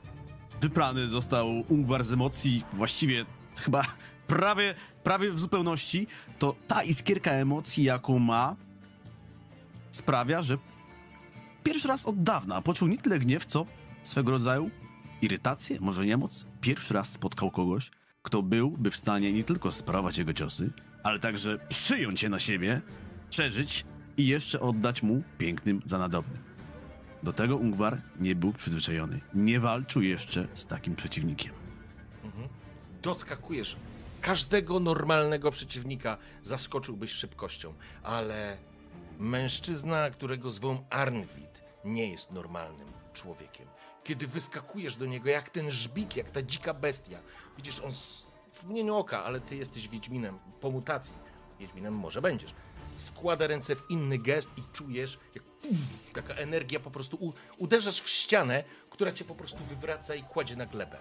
wyprany 0.61 1.09
został 1.09 1.65
Ungwar 1.69 2.05
z 2.05 2.13
emocji 2.13 2.65
właściwie 2.73 3.27
chyba 3.57 3.83
prawie, 4.27 4.75
prawie 5.05 5.33
w 5.33 5.41
zupełności, 5.41 6.07
to 6.39 6.55
ta 6.67 6.83
iskierka 6.83 7.31
emocji, 7.31 7.85
jaką 7.85 8.19
ma, 8.19 8.57
sprawia, 9.91 10.43
że 10.43 10.59
pierwszy 11.65 11.89
raz 11.89 12.07
od 12.07 12.23
dawna 12.23 12.63
poczuł 12.63 12.89
nie 12.89 12.99
tyle 12.99 13.19
gniew, 13.19 13.47
co 13.47 13.67
swego 14.03 14.31
rodzaju 14.31 14.71
irytację, 15.23 15.81
może 15.81 16.07
niemoc. 16.07 16.47
Pierwszy 16.61 16.95
raz 16.95 17.13
spotkał 17.13 17.51
kogoś, 17.51 17.91
kto 18.23 18.43
byłby 18.43 18.91
w 18.91 18.97
stanie 18.97 19.33
nie 19.33 19.45
tylko 19.45 19.73
sprawować 19.73 20.19
jego 20.19 20.33
ciosy, 20.35 20.71
ale 21.03 21.19
także 21.21 21.59
przyjąć 21.69 22.23
je 22.23 22.29
na 22.29 22.39
siebie, 22.39 22.81
przeżyć 23.31 23.85
i 24.17 24.27
jeszcze 24.27 24.61
oddać 24.61 25.03
mu 25.03 25.23
pięknym 25.39 25.83
za 25.85 25.99
nadobny. 25.99 26.39
Do 27.23 27.33
tego 27.33 27.57
Ungwar 27.57 28.01
nie 28.21 28.35
był 28.35 28.53
przyzwyczajony. 28.53 29.21
Nie 29.35 29.61
walczył 29.61 30.03
jeszcze 30.03 30.49
z 30.55 30.67
takim 30.67 30.97
przeciwnikiem. 30.97 31.53
doskakujesz. 33.03 33.77
Każdego 34.21 34.81
normalnego 34.81 35.51
przeciwnika 35.51 36.17
zaskoczyłbyś 36.43 37.11
szybkością, 37.11 37.75
ale 38.03 38.57
mężczyzna, 39.19 40.11
którego 40.11 40.51
zwą 40.51 40.85
Arnwid, 40.91 41.63
nie 41.85 42.11
jest 42.11 42.31
normalnym 42.31 42.89
człowiekiem. 43.13 43.67
Kiedy 44.05 44.27
wyskakujesz 44.27 44.97
do 44.97 45.07
niego 45.07 45.31
jak 45.31 45.51
ten 45.51 45.71
żbik, 45.71 46.17
jak 46.17 46.31
ta 46.31 46.43
dzika 46.43 46.75
bestia, 46.75 47.19
widzisz, 47.57 47.81
on 47.81 47.91
w 48.53 48.65
mgnieniu 48.65 48.97
oka, 48.97 49.25
ale 49.25 49.41
ty 49.41 49.57
jesteś 49.57 49.89
Wiedźminem 49.89 50.39
po 50.61 50.71
mutacji. 50.71 51.15
Wiedźminem 51.61 51.95
może 51.95 52.23
będziesz. 52.23 52.55
Składa 52.97 53.47
ręce 53.47 53.77
w 53.77 53.91
inny 53.91 54.19
gest 54.19 54.51
i 54.57 54.63
czujesz, 54.73 55.19
jak 55.35 55.45
taka 56.13 56.35
energia 56.35 56.81
po 56.81 56.91
prostu 56.91 57.17
u, 57.17 57.33
uderzasz 57.59 58.01
w 58.01 58.09
ścianę, 58.09 58.65
która 58.91 59.13
cię 59.13 59.25
po 59.25 59.35
prostu 59.35 59.65
wywraca 59.65 60.15
i 60.15 60.23
kładzie 60.23 60.57
na 60.57 60.67
glebę. 60.67 60.99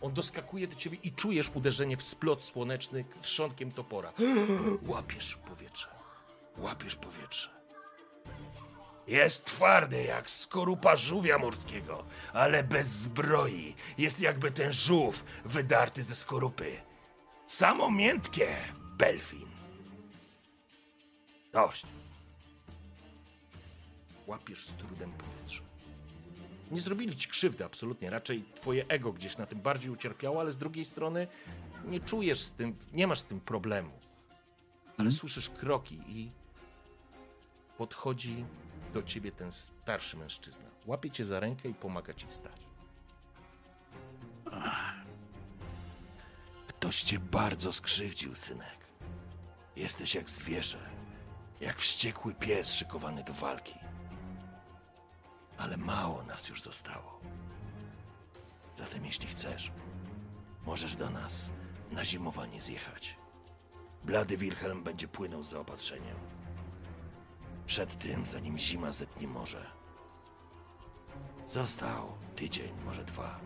On 0.00 0.12
doskakuje 0.12 0.66
do 0.68 0.76
ciebie 0.76 0.98
i 1.02 1.12
czujesz 1.12 1.50
uderzenie 1.54 1.96
w 1.96 2.02
splot 2.02 2.42
słoneczny 2.42 3.04
trzonkiem 3.22 3.72
topora. 3.72 4.12
Łapiesz 4.88 5.34
powietrze. 5.34 5.88
Łapiesz 6.58 6.96
powietrze. 6.96 7.56
Jest 9.06 9.44
twardy 9.44 10.02
jak 10.02 10.30
skorupa 10.30 10.96
żółwia 10.96 11.38
morskiego, 11.38 12.04
ale 12.32 12.64
bez 12.64 12.86
zbroi. 12.86 13.74
Jest 13.98 14.20
jakby 14.20 14.50
ten 14.50 14.72
żółw 14.72 15.24
wydarty 15.44 16.02
ze 16.02 16.14
skorupy. 16.14 16.80
Samo 17.46 17.90
miętkie, 17.90 18.56
Belfin. 18.98 19.55
Dość. 21.56 21.86
Łapiesz 24.26 24.64
z 24.64 24.72
trudem 24.72 25.12
powietrze. 25.12 25.62
Nie 26.70 26.80
zrobili 26.80 27.16
ci 27.16 27.28
krzywdy, 27.28 27.64
absolutnie. 27.64 28.10
Raczej 28.10 28.44
twoje 28.54 28.86
ego 28.88 29.12
gdzieś 29.12 29.36
na 29.36 29.46
tym 29.46 29.60
bardziej 29.60 29.90
ucierpiało, 29.90 30.40
ale 30.40 30.52
z 30.52 30.58
drugiej 30.58 30.84
strony 30.84 31.26
nie 31.84 32.00
czujesz 32.00 32.40
z 32.40 32.52
tym, 32.52 32.76
nie 32.92 33.06
masz 33.06 33.20
z 33.20 33.24
tym 33.24 33.40
problemu. 33.40 33.90
Ale 34.98 35.12
słyszysz 35.12 35.50
kroki 35.50 36.00
i 36.06 36.30
podchodzi 37.78 38.44
do 38.94 39.02
ciebie 39.02 39.32
ten 39.32 39.52
starszy 39.52 40.16
mężczyzna. 40.16 40.64
Łapie 40.86 41.10
cię 41.10 41.24
za 41.24 41.40
rękę 41.40 41.68
i 41.68 41.74
pomaga 41.74 42.14
ci 42.14 42.26
wstać. 42.26 42.60
Ktoś 46.66 47.02
cię 47.02 47.18
bardzo 47.18 47.72
skrzywdził, 47.72 48.34
synek. 48.34 48.86
Jesteś 49.76 50.14
jak 50.14 50.30
zwierzę, 50.30 50.95
jak 51.60 51.78
wściekły 51.78 52.34
pies 52.34 52.74
szykowany 52.74 53.24
do 53.24 53.32
walki. 53.32 53.74
Ale 55.58 55.76
mało 55.76 56.22
nas 56.22 56.48
już 56.48 56.62
zostało. 56.62 57.20
Zatem 58.74 59.04
jeśli 59.04 59.26
chcesz, 59.26 59.72
możesz 60.66 60.96
do 60.96 61.10
nas 61.10 61.50
na 61.92 62.04
zimowanie 62.04 62.62
zjechać. 62.62 63.16
Blady 64.04 64.36
Wilhelm 64.36 64.82
będzie 64.82 65.08
płynął 65.08 65.42
z 65.42 65.48
zaopatrzeniem. 65.48 66.16
Przed 67.66 67.98
tym, 67.98 68.26
zanim 68.26 68.58
zima 68.58 68.92
zetnie 68.92 69.28
morze. 69.28 69.66
Został 71.46 72.12
tydzień, 72.36 72.72
może 72.84 73.04
dwa. 73.04 73.40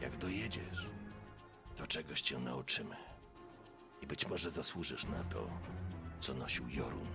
Jak 0.00 0.16
dojedziesz, 0.16 0.88
to 1.76 1.86
czegoś 1.86 2.20
cię 2.20 2.38
nauczymy. 2.38 2.96
I 4.02 4.06
być 4.06 4.26
może 4.26 4.50
zasłużysz 4.50 5.06
na 5.06 5.24
to, 5.24 5.50
co 6.24 6.34
nosił 6.34 6.68
Jorun. 6.68 7.06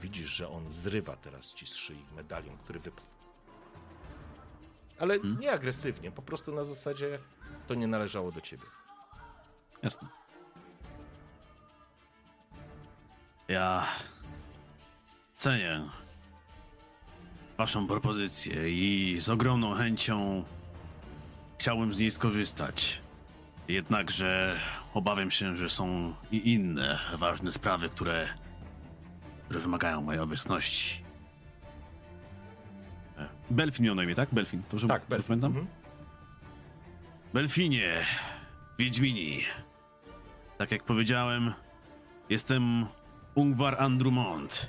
Widzisz, 0.00 0.30
że 0.30 0.48
on 0.48 0.70
zrywa 0.70 1.16
teraz 1.16 1.54
ci 1.54 1.66
z 1.66 1.74
szyi 1.74 2.04
medalion, 2.16 2.56
który 2.58 2.80
wypadł. 2.80 3.06
Ale 4.98 5.18
nie 5.40 5.52
agresywnie, 5.52 6.10
po 6.10 6.22
prostu 6.22 6.54
na 6.54 6.64
zasadzie 6.64 7.18
to 7.68 7.74
nie 7.74 7.86
należało 7.86 8.32
do 8.32 8.40
ciebie. 8.40 8.64
Jasne. 9.82 10.08
Ja 13.48 13.86
cenię 15.36 15.90
waszą 17.58 17.86
propozycję 17.86 18.70
i 18.70 19.16
z 19.20 19.28
ogromną 19.28 19.74
chęcią 19.74 20.44
chciałbym 21.58 21.94
z 21.94 21.98
niej 21.98 22.10
skorzystać. 22.10 23.03
Jednakże 23.68 24.60
obawiam 24.94 25.30
się, 25.30 25.56
że 25.56 25.68
są 25.68 26.14
i 26.32 26.52
inne 26.52 26.98
ważne 27.16 27.50
sprawy, 27.52 27.88
które, 27.88 28.28
które 29.44 29.60
wymagają 29.60 30.00
mojej 30.02 30.20
obecności. 30.20 31.04
E, 33.18 33.28
Belfin 33.50 33.84
miał 33.84 33.94
na 33.94 34.02
imię, 34.04 34.14
tak? 34.14 34.28
Belfin. 34.32 34.62
Dobrze, 34.70 34.88
Tak, 34.88 35.02
Belfin. 35.08 35.26
pamiętam? 35.28 35.50
Mhm. 35.50 35.66
Belfinie, 37.34 38.04
Wiedźmini. 38.78 39.40
Tak 40.58 40.70
jak 40.70 40.84
powiedziałem, 40.84 41.52
jestem 42.30 42.86
Ungvar 43.34 43.82
Andrumont. 43.82 44.68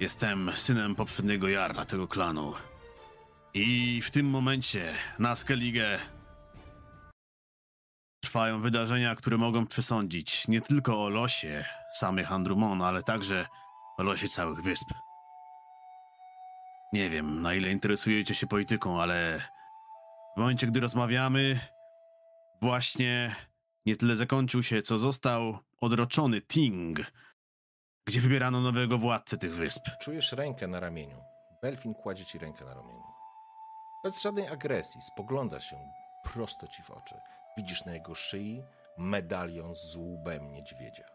Jestem 0.00 0.50
synem 0.54 0.94
poprzedniego 0.94 1.48
jarla 1.48 1.84
tego 1.84 2.08
klanu. 2.08 2.54
I 3.54 4.00
w 4.02 4.10
tym 4.10 4.26
momencie 4.26 4.94
na 5.18 5.34
Skellige 5.36 5.98
trwają 8.26 8.60
wydarzenia, 8.60 9.14
które 9.14 9.36
mogą 9.36 9.66
przesądzić 9.66 10.48
nie 10.48 10.60
tylko 10.60 11.04
o 11.04 11.08
losie 11.08 11.64
samych 11.92 12.32
Andrumon, 12.32 12.82
ale 12.82 13.02
także 13.02 13.46
o 13.98 14.02
losie 14.02 14.28
całych 14.28 14.62
wysp. 14.62 14.86
Nie 16.92 17.10
wiem, 17.10 17.42
na 17.42 17.54
ile 17.54 17.70
interesujecie 17.70 18.34
się 18.34 18.46
polityką, 18.46 19.02
ale 19.02 19.40
w 20.36 20.40
momencie, 20.40 20.66
gdy 20.66 20.80
rozmawiamy, 20.80 21.60
właśnie 22.62 23.36
nie 23.86 23.96
tyle 23.96 24.16
zakończył 24.16 24.62
się, 24.62 24.82
co 24.82 24.98
został 24.98 25.58
odroczony 25.80 26.40
Ting, 26.40 26.98
gdzie 28.06 28.20
wybierano 28.20 28.60
nowego 28.60 28.98
władcę 28.98 29.38
tych 29.38 29.54
wysp. 29.54 29.82
Czujesz 30.00 30.32
rękę 30.32 30.66
na 30.66 30.80
ramieniu. 30.80 31.22
Belfin 31.62 31.94
kładzie 31.94 32.24
ci 32.24 32.38
rękę 32.38 32.64
na 32.64 32.74
ramieniu. 32.74 33.06
Bez 34.04 34.22
żadnej 34.22 34.48
agresji, 34.48 35.02
spogląda 35.02 35.60
się 35.60 35.76
prosto 36.24 36.68
ci 36.68 36.82
w 36.82 36.90
oczy. 36.90 37.14
Widzisz 37.56 37.84
na 37.84 37.92
jego 37.94 38.14
szyi 38.14 38.62
medalion 38.98 39.74
z 39.74 39.96
łbem 39.96 40.52
niedźwiedzia. 40.52 41.08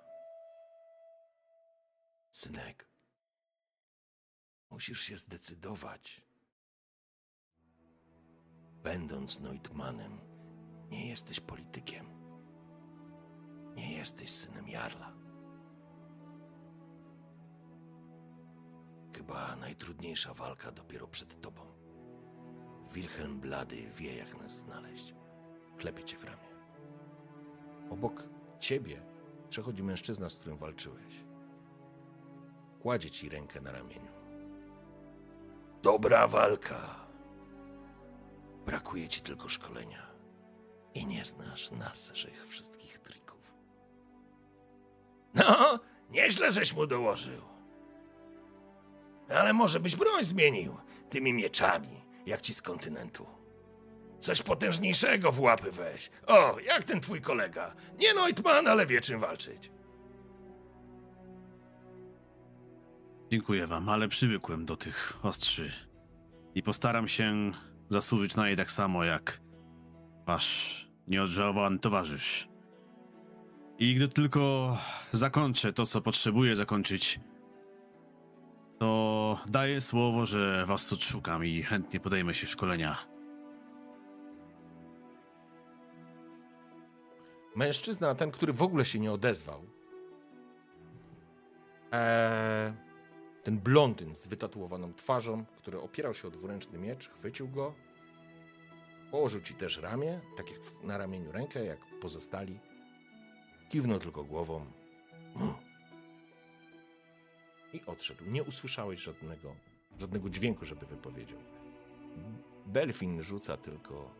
Synek, 2.32 2.88
musisz 4.70 5.02
się 5.02 5.18
zdecydować. 5.18 6.22
Będąc 8.84 9.40
Neutmanem, 9.40 10.22
nie 10.90 11.10
jesteś 11.10 11.40
politykiem. 11.40 12.06
Nie 13.76 13.98
jesteś 13.98 14.30
synem 14.30 14.68
Jarla. 14.68 15.14
Chyba 19.16 19.56
najtrudniejsza 19.56 20.34
walka 20.34 20.72
dopiero 20.72 21.08
przed 21.08 21.42
tobą. 21.42 21.62
Wilhelm 22.92 23.40
Blady 23.40 23.92
wie, 23.92 24.16
jak 24.16 24.42
nas 24.42 24.52
znaleźć. 24.52 25.21
Klepie 25.82 26.04
cię 26.04 26.18
w 26.18 26.24
ramię. 26.24 26.50
Obok 27.90 28.24
ciebie 28.60 29.02
przechodzi 29.50 29.84
mężczyzna, 29.84 30.30
z 30.30 30.36
którym 30.36 30.58
walczyłeś. 30.58 31.24
Kładzie 32.82 33.10
ci 33.10 33.30
rękę 33.30 33.62
na 33.62 33.72
ramieniu. 33.72 34.12
Dobra 35.82 36.28
walka. 36.28 36.96
Brakuje 38.66 39.10
ci 39.10 39.22
tylko 39.22 39.50
szkolenia. 39.50 40.08
I 40.94 41.06
nie 41.06 41.26
znasz 41.26 41.72
naszych 41.72 42.48
wszystkich 42.48 43.00
trików. 43.00 43.54
No, 45.34 45.80
nieźle 46.10 46.52
żeś 46.52 46.74
mu 46.74 46.88
dołożył. 46.88 47.42
Ale 49.30 49.54
może 49.54 49.80
byś 49.80 49.96
broń 49.96 50.24
zmienił 50.24 50.78
tymi 51.10 51.34
mieczami, 51.34 52.06
jak 52.26 52.42
ci 52.42 52.54
z 52.54 52.62
kontynentu. 52.62 53.41
Coś 54.22 54.42
potężniejszego 54.42 55.32
w 55.32 55.40
łapy 55.40 55.72
weź. 55.72 56.10
O, 56.28 56.60
jak 56.60 56.84
ten 56.84 57.00
twój 57.00 57.22
kolega. 57.22 57.76
Nie 58.00 58.14
Neutman, 58.14 58.68
ale 58.68 58.86
wie 58.86 59.02
czym 59.02 59.20
walczyć. 59.20 59.72
Dziękuję 63.32 63.68
wam, 63.68 63.90
ale 63.90 64.08
przywykłem 64.08 64.66
do 64.66 64.76
tych 64.78 65.14
ostrzy 65.24 65.72
i 66.56 66.64
postaram 66.64 67.08
się 67.08 67.52
zasłużyć 67.90 68.36
na 68.36 68.50
nie 68.50 68.56
tak 68.56 68.72
samo 68.72 69.04
jak 69.04 69.42
wasz 70.26 70.88
nieodżałowany 71.08 71.80
towarzysz. 71.80 72.50
I 73.80 73.96
gdy 73.96 74.08
tylko 74.08 74.78
zakończę 75.12 75.74
to, 75.74 75.86
co 75.86 76.02
potrzebuję 76.02 76.56
zakończyć, 76.56 77.20
to 78.80 79.40
daję 79.50 79.82
słowo, 79.82 80.26
że 80.26 80.66
was 80.66 80.88
tu 80.88 80.96
szukam 80.96 81.46
i 81.46 81.64
chętnie 81.64 82.00
podejmę 82.00 82.34
się 82.34 82.48
szkolenia. 82.48 83.11
Mężczyzna, 87.56 88.16
ten, 88.16 88.32
który 88.32 88.54
w 88.54 88.62
ogóle 88.62 88.86
się 88.86 89.00
nie 89.00 89.12
odezwał, 89.12 89.62
eee, 91.92 92.74
ten 93.44 93.60
blondyn 93.60 94.16
z 94.16 94.28
wytatuowaną 94.28 94.94
twarzą, 94.94 95.46
który 95.58 95.82
opierał 95.82 96.14
się 96.14 96.28
o 96.28 96.32
dwuręczny 96.32 96.80
miecz, 96.80 97.10
chwycił 97.10 97.50
go, 97.50 97.74
położył 99.12 99.42
ci 99.42 99.54
też 99.54 99.78
ramię, 99.78 100.20
tak 100.38 100.52
jak 100.52 100.60
na 100.84 100.98
ramieniu 100.98 101.32
rękę, 101.32 101.66
jak 101.66 101.80
pozostali. 102.02 102.60
Kiwnął 103.70 104.00
tylko 104.00 104.24
głową 104.24 104.66
i 107.74 107.82
odszedł. 107.86 108.26
Nie 108.26 108.44
usłyszałeś 108.44 109.00
żadnego, 109.00 109.56
żadnego 110.00 110.30
dźwięku, 110.30 110.66
żeby 110.66 110.86
wypowiedział. 110.86 111.40
Belfin 112.66 113.22
rzuca 113.22 113.58
tylko 113.58 114.12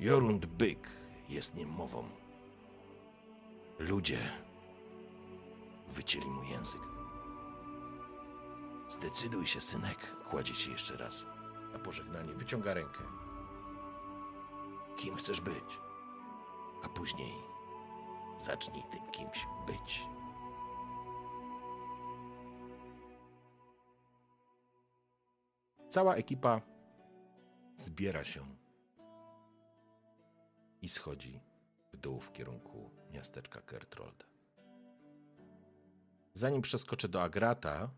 Jorund 0.00 0.46
Byk 0.46 0.88
jest 1.28 1.54
niemową. 1.54 2.04
Ludzie 3.78 4.18
wycięli 5.88 6.26
mu 6.26 6.42
język. 6.42 6.80
Zdecyduj 8.88 9.46
się, 9.46 9.60
synek, 9.60 10.16
kładzie 10.30 10.54
ci 10.54 10.70
jeszcze 10.70 10.96
raz. 10.96 11.26
na 11.72 11.78
pożegnanie, 11.78 12.32
wyciąga 12.32 12.74
rękę. 12.74 13.04
Kim 14.96 15.16
chcesz 15.16 15.40
być? 15.40 15.80
A 16.84 16.88
później 16.88 17.34
zacznij 18.38 18.82
tym 18.92 19.10
kimś 19.10 19.46
być. 19.66 20.06
Cała 25.90 26.14
ekipa 26.14 26.60
zbiera 27.76 28.24
się 28.24 28.40
i 30.82 30.88
schodzi 30.88 31.40
w 31.92 31.96
dół 31.96 32.20
w 32.20 32.32
kierunku 32.32 32.90
miasteczka 33.12 33.60
Kertrold. 33.60 34.26
Zanim 36.34 36.62
przeskoczę 36.62 37.08
do 37.08 37.22
Agrata, 37.22 37.90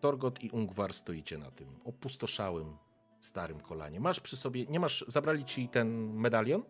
Torgot 0.00 0.44
i 0.44 0.50
Ungwar 0.50 0.94
stoicie 0.94 1.38
na 1.38 1.50
tym 1.50 1.80
opustoszałym, 1.84 2.76
starym 3.20 3.60
kolanie. 3.60 4.00
Masz 4.00 4.20
przy 4.20 4.36
sobie, 4.36 4.66
nie 4.66 4.80
masz, 4.80 5.04
zabrali 5.08 5.44
ci 5.44 5.68
ten 5.68 6.12
medalion, 6.14 6.62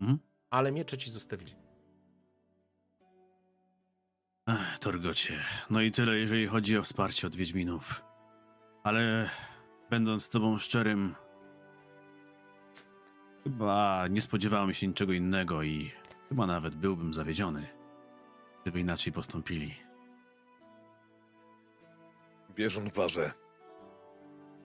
Mhm. 0.00 0.18
ale 0.50 0.72
miecze 0.72 0.98
ci 0.98 1.10
zostawili. 1.10 1.54
Ech, 4.46 4.78
Torgocie, 4.78 5.34
no 5.70 5.80
i 5.80 5.90
tyle, 5.92 6.16
jeżeli 6.18 6.46
chodzi 6.46 6.78
o 6.78 6.82
wsparcie 6.82 7.26
od 7.26 7.36
Wiedźminów. 7.36 8.04
Ale 8.82 9.30
będąc 9.90 10.24
z 10.24 10.28
tobą 10.28 10.58
szczerym, 10.58 11.14
chyba 13.48 14.06
nie 14.10 14.22
spodziewałem 14.22 14.74
się 14.74 14.86
niczego 14.86 15.12
innego 15.12 15.62
i 15.62 15.90
chyba 16.28 16.46
nawet 16.46 16.74
byłbym 16.74 17.14
zawiedziony, 17.14 17.68
gdyby 18.62 18.80
inaczej 18.80 19.12
postąpili. 19.12 19.74
Bierzun 22.50 22.88
gwarze. 22.88 23.32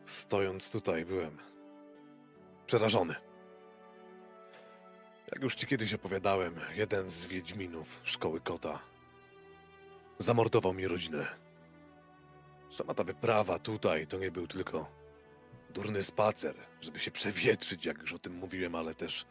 Stojąc 0.04 0.72
tutaj 0.72 1.06
byłem 1.06 1.38
przerażony. 2.66 3.16
Jak 5.32 5.44
już 5.44 5.56
ci 5.56 5.68
kiedyś 5.68 5.94
opowiadałem, 5.94 6.56
jeden 6.76 7.10
z 7.10 7.26
Wiedźminów 7.26 8.02
szkoły 8.04 8.42
kota 8.42 8.80
zamordował 10.20 10.74
mi 10.74 10.88
rodzinę. 10.88 11.28
Sama 12.70 12.94
ta 12.94 13.04
wyprawa 13.04 13.60
tutaj 13.60 14.08
to 14.08 14.18
nie 14.18 14.32
był 14.32 14.48
tylko 14.48 15.03
durny 15.74 16.04
spacer, 16.04 16.56
żeby 16.82 17.00
się 17.00 17.12
przewietrzyć, 17.12 17.86
jak 17.86 18.02
już 18.02 18.14
o 18.14 18.20
tym 18.20 18.36
mówiłem, 18.36 18.76
ale 18.76 18.96
też 18.96 19.26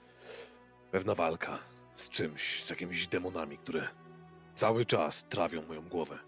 pewna 0.91 1.15
walka 1.15 1.59
z 1.97 2.09
czymś, 2.09 2.65
z 2.65 2.71
jakimiś 2.71 3.07
demonami, 3.07 3.59
które 3.59 3.89
cały 4.55 4.87
czas 4.87 5.25
trawią 5.29 5.62
moją 5.62 5.89
głowę. 5.89 6.19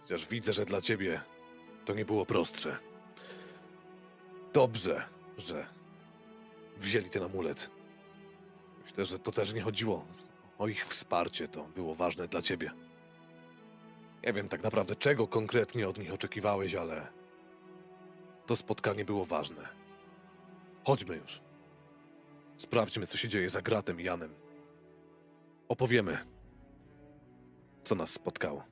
Chociaż 0.00 0.26
widzę, 0.26 0.52
że 0.52 0.64
dla 0.64 0.80
ciebie 0.80 1.20
to 1.84 1.94
nie 1.94 2.04
było 2.04 2.26
prostsze. 2.26 2.78
Dobrze, 4.52 5.04
że 5.38 5.66
wzięli 6.76 7.10
ten 7.10 7.22
amulet. 7.22 7.70
Myślę, 8.84 9.04
że 9.04 9.18
to 9.18 9.32
też 9.32 9.52
nie 9.54 9.62
chodziło 9.62 10.06
o 10.58 10.68
ich 10.68 10.86
wsparcie, 10.86 11.48
to 11.48 11.64
było 11.64 11.94
ważne 11.94 12.28
dla 12.28 12.42
ciebie. 12.42 12.70
Nie 14.26 14.32
wiem 14.32 14.48
tak 14.48 14.62
naprawdę, 14.62 14.96
czego 14.96 15.26
konkretnie 15.26 15.88
od 15.88 15.98
nich 15.98 16.14
oczekiwałeś, 16.14 16.74
ale 16.74 17.17
to 18.48 18.56
spotkanie 18.56 19.04
było 19.04 19.24
ważne. 19.24 19.68
Chodźmy 20.84 21.16
już. 21.16 21.40
Sprawdźmy, 22.56 23.06
co 23.06 23.16
się 23.18 23.28
dzieje 23.28 23.50
za 23.50 23.62
gratem 23.62 24.00
i 24.00 24.04
Janem. 24.04 24.34
Opowiemy, 25.68 26.18
co 27.82 27.94
nas 27.94 28.10
spotkało. 28.10 28.64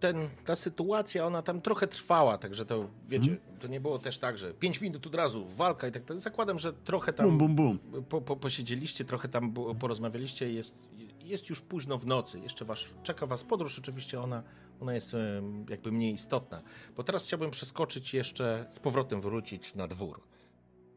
ten, 0.00 0.28
ta 0.44 0.56
sytuacja, 0.56 1.26
ona 1.26 1.42
tam 1.42 1.60
trochę 1.60 1.86
trwała, 1.86 2.38
także 2.38 2.66
to, 2.66 2.88
wiecie, 3.08 3.36
to 3.60 3.68
nie 3.68 3.80
było 3.80 3.98
też 3.98 4.18
tak, 4.18 4.38
że 4.38 4.54
5 4.54 4.80
minut 4.80 5.06
od 5.06 5.14
razu 5.14 5.46
walka 5.46 5.88
i 5.88 5.92
tak 5.92 6.04
dalej. 6.04 6.22
Zakładam, 6.22 6.58
że 6.58 6.72
trochę 6.72 7.12
tam 7.12 7.26
Bum, 7.26 7.38
bum, 7.38 7.56
bum. 7.56 8.04
Po, 8.08 8.20
po, 8.20 8.36
posiedzieliście, 8.36 9.04
trochę 9.04 9.28
tam 9.28 9.52
porozmawialiście, 9.52 10.52
jest, 10.52 10.78
jest 11.20 11.48
już 11.48 11.60
późno 11.60 11.98
w 11.98 12.06
nocy, 12.06 12.40
jeszcze 12.40 12.64
was, 12.64 12.84
czeka 13.02 13.26
was 13.26 13.44
podróż, 13.44 13.78
oczywiście 13.78 14.20
ona, 14.20 14.42
ona 14.80 14.94
jest 14.94 15.12
jakby 15.68 15.92
mniej 15.92 16.12
istotna. 16.14 16.62
Bo 16.96 17.02
teraz 17.02 17.24
chciałbym 17.24 17.50
przeskoczyć 17.50 18.14
jeszcze, 18.14 18.66
z 18.70 18.80
powrotem 18.80 19.20
wrócić 19.20 19.74
na 19.74 19.88
dwór, 19.88 20.20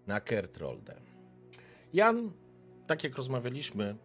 na 0.08 0.22
Kertrolde. 0.22 1.02
Jan, 1.94 2.32
tak 2.88 3.04
jak 3.04 3.16
rozmawialiśmy, 3.16 3.96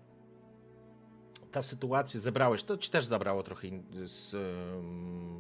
ta 1.52 1.62
sytuacja, 1.62 2.20
zebrałeś, 2.20 2.62
to 2.62 2.76
ci 2.76 2.90
też 2.90 3.04
zabrało 3.04 3.42
trochę 3.42 3.68
z, 4.04 4.36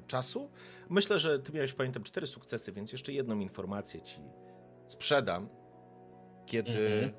czasu. 0.06 0.50
Myślę, 0.88 1.18
że 1.18 1.38
ty 1.38 1.52
miałeś, 1.52 1.72
pamiętam, 1.72 2.02
cztery 2.02 2.26
sukcesy, 2.26 2.72
więc 2.72 2.92
jeszcze 2.92 3.12
jedną 3.12 3.38
informację 3.40 4.02
ci 4.02 4.20
sprzedam. 4.88 5.48
Kiedy, 6.46 6.70
Mhm. 6.70 7.12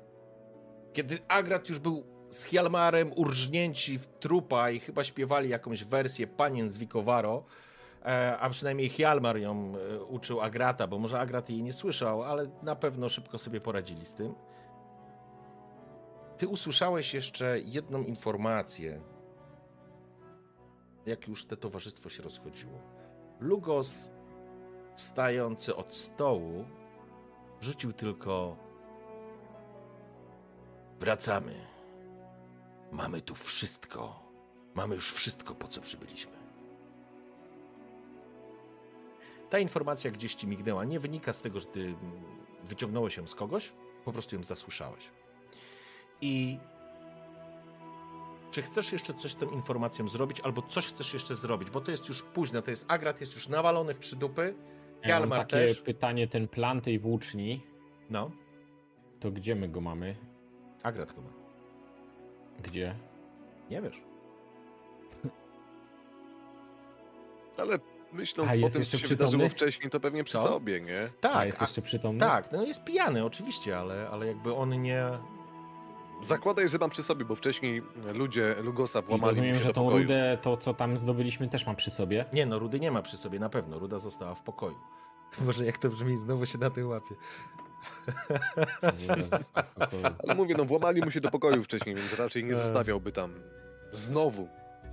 kiedy 0.92 1.18
Agrat 1.28 1.68
już 1.68 1.78
był 1.78 2.04
z 2.34 2.44
Hjalmarem 2.44 3.12
urżnięci 3.16 3.98
w 3.98 4.06
trupa 4.06 4.70
i 4.70 4.80
chyba 4.80 5.04
śpiewali 5.04 5.48
jakąś 5.48 5.84
wersję 5.84 6.26
panien 6.26 6.70
z 6.70 6.78
Wikowaro, 6.78 7.44
e, 8.04 8.38
a 8.38 8.50
przynajmniej 8.50 8.88
Hjalmar 8.88 9.36
ją 9.36 9.72
e, 9.76 10.02
uczył 10.02 10.40
Agrata, 10.40 10.86
bo 10.86 10.98
może 10.98 11.20
Agrat 11.20 11.50
jej 11.50 11.62
nie 11.62 11.72
słyszał, 11.72 12.22
ale 12.22 12.50
na 12.62 12.76
pewno 12.76 13.08
szybko 13.08 13.38
sobie 13.38 13.60
poradzili 13.60 14.06
z 14.06 14.14
tym. 14.14 14.34
Ty 16.38 16.48
usłyszałeś 16.48 17.14
jeszcze 17.14 17.60
jedną 17.60 18.02
informację, 18.02 19.00
jak 21.06 21.28
już 21.28 21.44
te 21.44 21.56
towarzystwo 21.56 22.10
się 22.10 22.22
rozchodziło. 22.22 22.78
Lugos, 23.40 24.10
wstający 24.96 25.76
od 25.76 25.94
stołu, 25.94 26.64
rzucił 27.60 27.92
tylko: 27.92 28.56
Wracamy. 31.00 31.73
Mamy 32.94 33.20
tu 33.20 33.34
wszystko. 33.34 34.20
Mamy 34.74 34.94
już 34.94 35.12
wszystko, 35.12 35.54
po 35.54 35.68
co 35.68 35.80
przybyliśmy. 35.80 36.32
Ta 39.50 39.58
informacja 39.58 40.10
gdzieś 40.10 40.34
ci 40.34 40.46
mignęła. 40.46 40.84
Nie 40.84 41.00
wynika 41.00 41.32
z 41.32 41.40
tego, 41.40 41.60
że 41.60 41.66
ty 41.66 41.80
mm, 41.80 41.96
wyciągnąłeś 42.64 43.16
ją 43.16 43.26
z 43.26 43.34
kogoś, 43.34 43.72
po 44.04 44.12
prostu 44.12 44.36
ją 44.36 44.44
zasłyszałeś. 44.44 45.10
I 46.20 46.58
czy 48.50 48.62
chcesz 48.62 48.92
jeszcze 48.92 49.14
coś 49.14 49.32
z 49.32 49.36
tą 49.36 49.50
informacją 49.50 50.08
zrobić, 50.08 50.40
albo 50.40 50.62
coś 50.62 50.86
chcesz 50.86 51.14
jeszcze 51.14 51.34
zrobić, 51.34 51.70
bo 51.70 51.80
to 51.80 51.90
jest 51.90 52.08
już 52.08 52.22
późno, 52.22 52.62
to 52.62 52.70
jest 52.70 52.84
Agrat, 52.88 53.20
jest 53.20 53.34
już 53.34 53.48
nawalony 53.48 53.94
w 53.94 53.98
trzy 53.98 54.16
dupy, 54.16 54.54
Ja 55.04 55.20
mam 55.20 55.30
takie 55.30 55.50
też. 55.66 55.80
pytanie, 55.80 56.28
ten 56.28 56.48
plan 56.48 56.80
tej 56.80 56.98
włóczni, 56.98 57.60
No, 58.10 58.30
to 59.20 59.30
gdzie 59.30 59.54
my 59.54 59.68
go 59.68 59.80
mamy? 59.80 60.16
Agrat 60.82 61.12
go 61.12 61.22
ma. 61.22 61.43
Gdzie? 62.62 62.94
Nie 63.70 63.82
wiesz. 63.82 64.00
Ale 67.58 67.78
myśląc 68.12 68.50
A, 68.50 68.52
po 68.52 68.58
jest 68.58 68.72
tym, 68.74 68.80
jeszcze 68.80 68.96
co 68.96 69.00
się 69.00 69.04
przytomny? 69.06 69.30
wydarzyło 69.30 69.48
wcześniej, 69.50 69.90
to 69.90 70.00
pewnie 70.00 70.24
przy 70.24 70.32
Co? 70.38 70.42
sobie, 70.42 70.80
nie? 70.80 71.08
Tak, 71.20 71.36
A 71.36 71.44
jest 71.46 71.62
a- 71.62 71.64
jeszcze 71.64 71.82
przytomny? 71.82 72.20
tak, 72.20 72.52
no 72.52 72.64
jest 72.64 72.84
pijany 72.84 73.24
oczywiście, 73.24 73.78
ale, 73.78 74.08
ale 74.08 74.26
jakby 74.26 74.54
on 74.54 74.82
nie... 74.82 75.04
Zakładaj, 76.22 76.68
że 76.68 76.78
mam 76.78 76.90
przy 76.90 77.02
sobie, 77.02 77.24
bo 77.24 77.34
wcześniej 77.34 77.82
ludzie 78.14 78.54
Lugosa 78.62 78.98
I 78.98 79.02
włamali 79.02 79.28
rozumiem, 79.30 79.50
mu 79.50 79.54
się 79.56 79.62
że 79.62 79.68
do 79.68 79.74
tą 79.74 79.84
pokoju. 79.84 80.02
rudę, 80.02 80.38
to 80.42 80.56
co 80.56 80.74
tam 80.74 80.98
zdobyliśmy, 80.98 81.48
też 81.48 81.66
ma 81.66 81.74
przy 81.74 81.90
sobie. 81.90 82.24
Nie 82.32 82.46
no, 82.46 82.58
Rudy 82.58 82.80
nie 82.80 82.90
ma 82.90 83.02
przy 83.02 83.18
sobie, 83.18 83.38
na 83.38 83.48
pewno. 83.48 83.78
Ruda 83.78 83.98
została 83.98 84.34
w 84.34 84.42
pokoju. 84.42 84.76
Może 85.46 85.66
jak 85.66 85.78
to 85.78 85.88
brzmi, 85.88 86.16
znowu 86.16 86.46
się 86.46 86.58
na 86.58 86.70
tym 86.70 86.88
łapie. 86.88 87.14
Ale 90.24 90.34
mówię, 90.34 90.54
no 90.58 90.64
włamali 90.64 91.00
mu 91.02 91.10
się 91.10 91.20
do 91.20 91.30
pokoju 91.30 91.64
wcześniej, 91.64 91.94
więc 91.94 92.18
raczej 92.18 92.44
nie 92.44 92.52
E. 92.52 92.54
zostawiałby 92.54 93.12
tam 93.12 93.34
znowu 93.92 94.48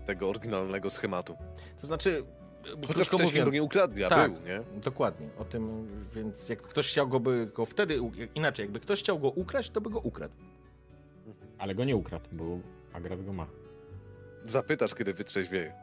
tego 0.05 0.29
oryginalnego 0.29 0.89
schematu. 0.89 1.37
To 1.81 1.87
znaczy, 1.87 2.23
Chociaż 2.63 2.77
krótko 2.87 3.03
wcześniej 3.17 3.27
mówiąc, 3.27 3.45
go 3.45 3.51
nie 3.53 3.63
ukradli, 3.63 4.03
a 4.03 4.09
tak. 4.09 4.33
był, 4.33 4.41
nie? 4.45 4.61
Dokładnie, 4.81 5.27
o 5.39 5.45
tym, 5.45 5.87
więc 6.15 6.49
jak 6.49 6.61
ktoś 6.61 6.89
chciał 6.89 7.07
go 7.07 7.19
by 7.19 7.47
go 7.53 7.65
wtedy, 7.65 7.99
inaczej, 8.35 8.63
jakby 8.63 8.79
ktoś 8.79 8.99
chciał 8.99 9.19
go 9.19 9.29
ukraść, 9.29 9.69
to 9.69 9.81
by 9.81 9.89
go 9.89 9.99
ukradł. 9.99 10.33
Ale 11.57 11.75
go 11.75 11.83
nie 11.83 11.95
ukradł, 11.95 12.25
bo 12.31 12.43
Agrat 12.93 13.25
go 13.25 13.33
ma. 13.33 13.47
Zapytasz, 14.43 14.95
kiedy 14.95 15.13
wytrzeźwieje. 15.13 15.73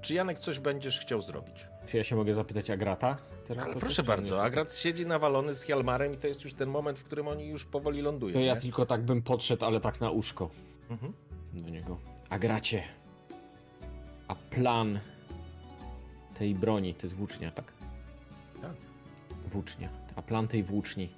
Czy 0.00 0.14
Janek 0.14 0.38
coś 0.38 0.58
będziesz 0.58 1.00
chciał 1.00 1.20
zrobić? 1.20 1.66
Czy 1.86 1.96
ja 1.96 2.04
się 2.04 2.16
mogę 2.16 2.34
zapytać 2.34 2.70
Agrata 2.70 3.16
teraz? 3.48 3.64
Ale 3.64 3.74
proszę 3.76 4.02
bardzo, 4.02 4.42
Agrat 4.42 4.76
siedzi 4.76 5.06
nawalony 5.06 5.54
z 5.54 5.62
Hjalmarem 5.62 6.14
i 6.14 6.16
to 6.16 6.26
jest 6.26 6.44
już 6.44 6.54
ten 6.54 6.68
moment, 6.70 6.98
w 6.98 7.04
którym 7.04 7.28
oni 7.28 7.48
już 7.48 7.64
powoli 7.64 8.02
lądują. 8.02 8.32
To 8.34 8.40
ja 8.40 8.54
nie? 8.54 8.60
tylko 8.60 8.86
tak 8.86 9.02
bym 9.02 9.22
podszedł, 9.22 9.64
ale 9.64 9.80
tak 9.80 10.00
na 10.00 10.10
uszko 10.10 10.50
Mhm. 10.90 11.12
do 11.52 11.70
niego. 11.70 11.98
Agracie, 12.30 12.82
a 14.28 14.34
plan 14.34 15.00
tej 16.38 16.54
broni, 16.54 16.94
to 16.94 17.02
jest 17.02 17.16
włócznia, 17.16 17.50
tak? 17.50 17.72
Tak. 18.62 18.72
Włócznia. 19.46 19.88
A 20.16 20.22
plan 20.22 20.48
tej 20.48 20.62
włóczni, 20.62 21.08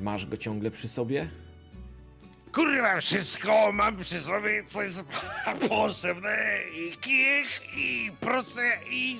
masz 0.00 0.26
go 0.26 0.36
ciągle 0.36 0.70
przy 0.70 0.88
sobie? 0.88 1.28
Kurwa, 2.54 3.00
wszystko 3.00 3.72
mam 3.72 3.96
przy 3.96 4.20
sobie, 4.20 4.64
co 4.66 4.82
jest 4.82 5.04
potrzebne. 5.68 6.38
I 6.74 6.96
kijek, 6.96 7.46
i 7.76 8.12
proce, 8.20 8.78
i 8.90 9.18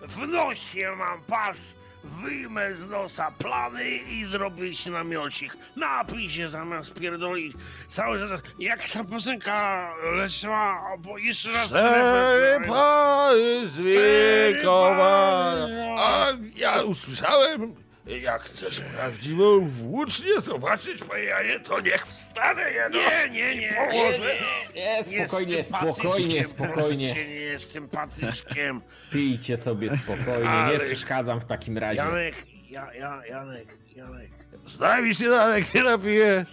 w 0.00 0.28
nosie 0.28 0.96
mam, 0.96 1.22
patrz. 1.22 1.60
Wyjmę 2.04 2.74
z 2.74 2.88
nosa 2.88 3.30
plany 3.30 3.84
i 3.96 4.24
zrobić 4.24 4.86
namiocik. 4.86 5.56
Napij 5.76 6.30
się 6.30 6.50
zamiast 6.50 6.94
pierdolić. 6.94 7.56
Cały 7.88 8.28
czas, 8.28 8.40
jak 8.58 8.88
ta 8.88 9.04
piosenka 9.04 9.90
leciała, 10.12 10.96
bo 10.98 11.18
jeszcze 11.18 11.52
raz... 11.52 11.66
Przepa 11.66 13.28
z 13.64 13.76
Wikowara. 13.76 15.66
A 15.98 16.26
ja 16.56 16.82
usłyszałem, 16.82 17.74
Jak 18.06 18.42
chcesz 18.42 18.80
prawdziwą 18.80 19.68
włócznię 19.68 20.40
zobaczyć, 20.40 21.02
panie 21.04 21.22
Janie, 21.24 21.60
to 21.60 21.80
niech 21.80 22.06
wstanę 22.06 22.70
jedno 22.72 22.98
Nie, 22.98 23.30
nie, 23.30 23.56
nie. 23.56 23.72
położę. 23.72 24.34
Nie, 24.74 25.02
spokojnie, 25.02 25.64
spokojnie, 25.64 26.44
spokojnie. 26.44 27.14
Nie 27.14 27.34
jestem 27.34 27.88
patyczkiem. 27.88 28.80
Pijcie 29.12 29.56
sobie 29.56 29.96
spokojnie, 29.96 30.68
nie 30.72 30.78
przeszkadzam 30.78 31.40
w 31.40 31.44
takim 31.44 31.78
razie. 31.78 32.02
Janek, 32.02 32.34
ja, 32.70 32.94
ja, 32.94 33.26
Janek, 33.26 33.68
Janek. 33.96 34.30
Z 34.66 34.78
nami 34.78 35.14
się 35.14 35.24
Janek 35.24 35.74
nie 35.74 35.82
napijesz. 35.82 36.46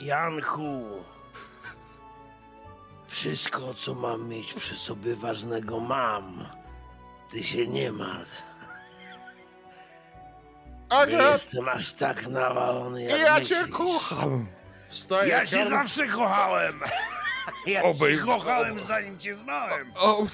Janku. 0.00 0.84
Wszystko, 3.06 3.74
co 3.74 3.94
mam 3.94 4.28
mieć 4.28 4.52
przy 4.52 4.76
sobie 4.76 5.16
ważnego, 5.16 5.80
mam. 5.80 6.48
Ty 7.30 7.42
się 7.42 7.66
nie 7.66 7.92
martw. 7.92 8.42
Nie 10.90 10.96
Agat, 10.96 11.32
jestem 11.32 11.68
aż 11.68 11.92
tak 11.92 12.26
nawalony 12.26 13.02
jak 13.02 13.20
ja 13.20 13.38
myślisz. 13.38 13.48
cię 13.58 13.68
kocham. 13.68 14.46
Wstaję, 14.88 15.28
Ja 15.30 15.46
cię 15.46 15.68
zawsze 15.68 16.06
kochałem. 16.06 16.80
Ja 17.66 17.82
Obej- 17.82 18.16
cię 18.18 18.24
kochałem, 18.24 18.84
zanim 18.84 19.18
cię 19.18 19.34
znałem. 19.34 19.92
O, 19.96 20.26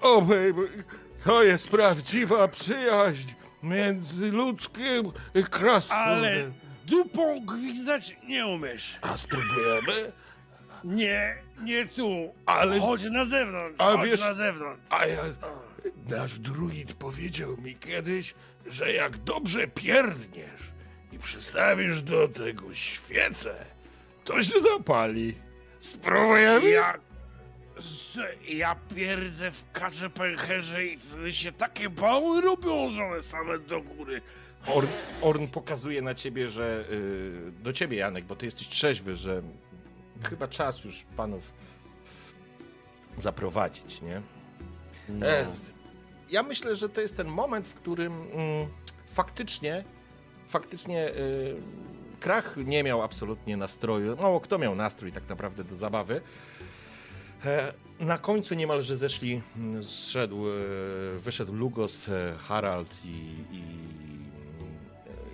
o, 0.00 0.22
baby, 0.22 0.84
to 1.24 1.42
jest 1.42 1.68
prawdziwa 1.68 2.48
przyjaźń 2.48 3.28
między 3.62 4.32
ludzkim 4.32 5.12
i 5.34 5.44
krasnoludem. 5.44 6.14
Ale 6.18 6.50
dupą 6.86 7.46
gwizdać 7.46 8.16
nie 8.28 8.46
umiesz. 8.46 8.98
A 9.02 9.16
spróbujemy? 9.16 10.12
Nie, 10.84 11.36
nie 11.62 11.86
tu. 11.86 12.34
Ale- 12.46 12.80
Chodź 12.80 13.02
na 13.02 13.24
zewnątrz. 13.24 13.76
A 13.80 13.84
chodź 13.96 14.10
wiesz- 14.10 14.20
na 14.20 14.34
zewnątrz. 14.34 14.82
A 14.90 15.06
ja... 15.06 15.22
Nasz 16.08 16.38
druid 16.38 16.94
powiedział 16.94 17.56
mi 17.56 17.74
kiedyś, 17.76 18.34
że 18.66 18.92
jak 18.92 19.16
dobrze 19.16 19.68
pierdniesz 19.68 20.72
i 21.12 21.18
przystawisz 21.18 22.02
do 22.02 22.28
tego 22.28 22.74
świecę, 22.74 23.64
to 24.24 24.42
się 24.42 24.60
zapali. 24.60 25.34
Spróbujemy? 25.80 26.70
Ja, 26.70 26.98
ja 28.48 28.76
pierdzę 28.96 29.50
w 29.50 29.72
kacze 29.72 30.10
pęcherze 30.10 30.86
i 30.86 30.98
wtedy 30.98 31.32
się 31.32 31.52
takie 31.52 31.90
bały 31.90 32.40
robią, 32.40 32.90
że 32.90 33.04
one 33.04 33.22
same 33.22 33.58
do 33.58 33.80
góry. 33.82 34.22
Orn, 34.66 34.86
Orn 35.22 35.46
pokazuje 35.46 36.02
na 36.02 36.14
ciebie, 36.14 36.48
że. 36.48 36.84
y, 36.90 37.52
do 37.62 37.72
ciebie, 37.72 37.96
Janek, 37.96 38.24
bo 38.24 38.36
ty 38.36 38.46
jesteś 38.46 38.68
trzeźwy, 38.68 39.16
że 39.16 39.42
chyba 40.28 40.48
czas 40.48 40.84
już 40.84 41.04
panów 41.16 41.52
zaprowadzić, 43.18 44.02
nie? 44.02 44.22
No. 45.08 45.26
E, 45.26 45.46
ja 46.32 46.42
myślę, 46.42 46.76
że 46.76 46.88
to 46.88 47.00
jest 47.00 47.16
ten 47.16 47.28
moment, 47.28 47.68
w 47.68 47.74
którym 47.74 48.12
mm, 48.12 48.68
faktycznie, 49.14 49.84
faktycznie 50.48 51.08
y, 51.08 51.56
Krach 52.20 52.56
nie 52.56 52.84
miał 52.84 53.02
absolutnie 53.02 53.56
nastroju. 53.56 54.16
Mało 54.16 54.40
kto 54.40 54.58
miał 54.58 54.74
nastrój 54.74 55.12
tak 55.12 55.28
naprawdę 55.28 55.64
do 55.64 55.76
zabawy. 55.76 56.20
E, 57.44 57.72
Na 58.00 58.18
końcu 58.18 58.54
niemalże 58.54 58.96
zeszli, 58.96 59.42
mm, 59.56 59.84
zszedł, 59.84 60.48
e, 60.48 60.52
wyszedł 61.18 61.52
Lugos, 61.54 62.08
e, 62.08 62.36
Harald 62.38 63.04
i, 63.04 63.34
i 63.50 63.62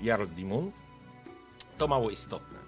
Jarl 0.03 0.27
Dimun. 0.27 0.73
To 1.79 1.89
mało 1.89 2.11
istotne. 2.11 2.59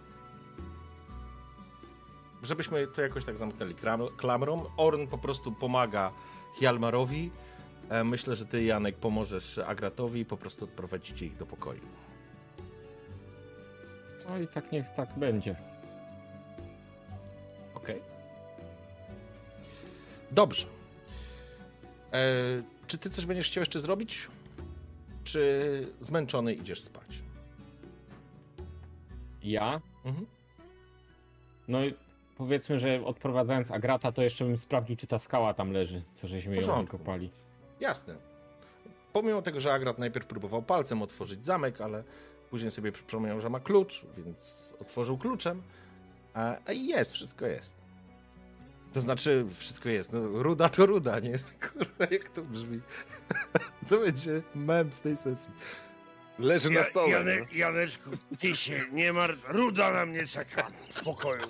Żebyśmy 2.42 2.86
to 2.86 3.02
jakoś 3.02 3.24
tak 3.24 3.36
zamknęli 3.36 3.74
klamrą. 4.16 4.64
Orn 4.76 5.06
po 5.06 5.18
prostu 5.18 5.52
pomaga 5.52 6.12
Hjalmarowi. 6.58 7.30
E, 7.90 8.04
Myślę, 8.04 8.36
że 8.36 8.46
ty, 8.46 8.64
Janek, 8.64 8.96
pomożesz 8.96 9.58
Agratowi 9.58 10.20
i 10.20 10.24
po 10.24 10.36
prostu 10.36 10.64
odprowadzicie 10.64 11.26
ich 11.26 11.36
do 11.36 11.46
pokoju. 11.46 11.80
No 14.28 14.38
i 14.38 14.48
tak 14.48 14.72
niech 14.72 14.88
tak 14.88 15.18
będzie. 15.18 15.56
Okej. 17.74 18.02
Dobrze. 20.30 20.66
E, 22.12 22.18
czy 22.86 22.98
ty 22.98 23.10
coś 23.10 23.26
będziesz 23.26 23.46
chciał 23.46 23.60
jeszcze 23.62 23.80
zrobić? 23.80 24.28
Czy 25.24 25.92
zmęczony 26.00 26.54
idziesz 26.54 26.80
spać? 26.80 27.22
Ja? 29.42 29.80
Mhm. 30.04 30.26
No 31.68 31.84
i 31.84 31.94
powiedzmy, 32.36 32.78
że 32.78 33.04
odprowadzając 33.04 33.70
Agrata, 33.70 34.12
to 34.12 34.22
jeszcze 34.22 34.44
bym 34.44 34.58
sprawdził, 34.58 34.96
czy 34.96 35.06
ta 35.06 35.18
skała 35.18 35.54
tam 35.54 35.72
leży, 35.72 36.02
co 36.14 36.28
żeśmy 36.28 36.54
ją 36.54 36.60
porządku. 36.60 36.98
Jasne. 37.80 38.14
Pomimo 39.12 39.42
tego, 39.42 39.60
że 39.60 39.72
Agrat 39.72 39.98
najpierw 39.98 40.26
próbował 40.26 40.62
palcem 40.62 41.02
otworzyć 41.02 41.44
zamek, 41.44 41.80
ale 41.80 42.04
później 42.50 42.70
sobie 42.70 42.92
przypomniał, 42.92 43.40
że 43.40 43.50
ma 43.50 43.60
klucz, 43.60 44.06
więc 44.18 44.72
otworzył 44.80 45.18
kluczem. 45.18 45.62
A, 46.34 46.56
a 46.66 46.72
i 46.72 46.86
jest, 46.86 47.12
wszystko 47.12 47.46
jest. 47.46 47.74
To 48.92 49.00
znaczy, 49.00 49.46
wszystko 49.54 49.88
jest. 49.88 50.12
No, 50.12 50.20
ruda 50.42 50.68
to 50.68 50.86
ruda, 50.86 51.20
nie? 51.20 51.38
Kurwa, 51.72 52.06
jak 52.10 52.28
to 52.28 52.42
brzmi. 52.42 52.80
To 53.88 53.98
będzie 53.98 54.42
mem 54.54 54.92
z 54.92 55.00
tej 55.00 55.16
sesji. 55.16 55.50
Leży 56.38 56.70
na 56.70 56.82
stole. 56.82 57.10
Jane, 57.10 57.46
Janeczku, 57.52 58.10
ty 58.38 58.56
się 58.56 58.80
nie 58.92 59.12
martw. 59.12 59.44
Ruda 59.48 59.92
na 59.92 60.06
mnie 60.06 60.26
czeka. 60.26 60.70
W 60.94 61.04
pokoju. 61.04 61.42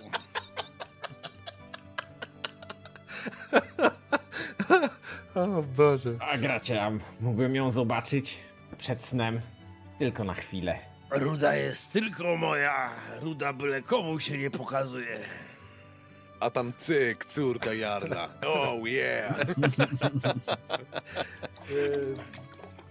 O 5.34 5.62
Boże. 5.76 6.10
A 6.80 6.90
mógłbym 7.20 7.54
ją 7.54 7.70
zobaczyć 7.70 8.38
przed 8.78 9.02
snem. 9.02 9.40
Tylko 9.98 10.24
na 10.24 10.34
chwilę. 10.34 10.78
Ruda 11.10 11.56
jest 11.56 11.92
tylko 11.92 12.36
moja. 12.36 12.90
Ruda 13.20 13.52
byle 13.52 13.82
komu 13.82 14.20
się 14.20 14.38
nie 14.38 14.50
pokazuje. 14.50 15.20
A 16.40 16.50
tam 16.50 16.72
cyk, 16.76 17.24
córka 17.24 17.72
Jarla. 17.72 18.28
Oh 18.46 18.88
yeah. 18.88 19.34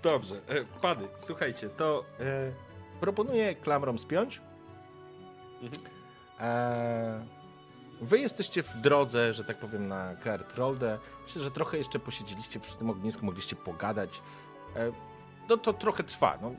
Dobrze, 0.04 0.36
e, 0.36 0.66
pany, 0.82 1.08
słuchajcie, 1.18 1.70
to 1.70 2.06
e, 2.20 2.52
proponuję 3.00 3.56
klamrom 3.56 4.00
spiąć. 4.00 4.42
E, 6.40 7.26
wy 8.02 8.20
jesteście 8.20 8.64
w 8.64 8.82
drodze, 8.82 9.34
że 9.34 9.44
tak 9.44 9.58
powiem, 9.58 9.88
na 9.88 10.16
Kertrolde. 10.16 11.00
Myślę, 11.24 11.44
że 11.44 11.52
trochę 11.52 11.78
jeszcze 11.78 12.00
posiedzieliście 12.00 12.60
przy 12.60 12.78
tym 12.78 12.90
ognisku, 12.90 13.26
mogliście 13.26 13.56
pogadać. 13.56 14.22
E, 14.76 14.92
no 15.50 15.58
to 15.58 15.74
trochę 15.74 16.04
trwa. 16.04 16.38
No. 16.42 16.52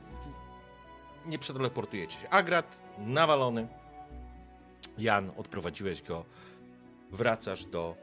Nie 1.25 1.39
przeteleportujecie 1.39 2.19
się. 2.19 2.29
Agrat 2.29 2.81
nawalony. 2.97 3.67
Jan, 4.97 5.31
odprowadziłeś 5.37 6.01
go. 6.01 6.25
Wracasz 7.11 7.65
do. 7.65 7.95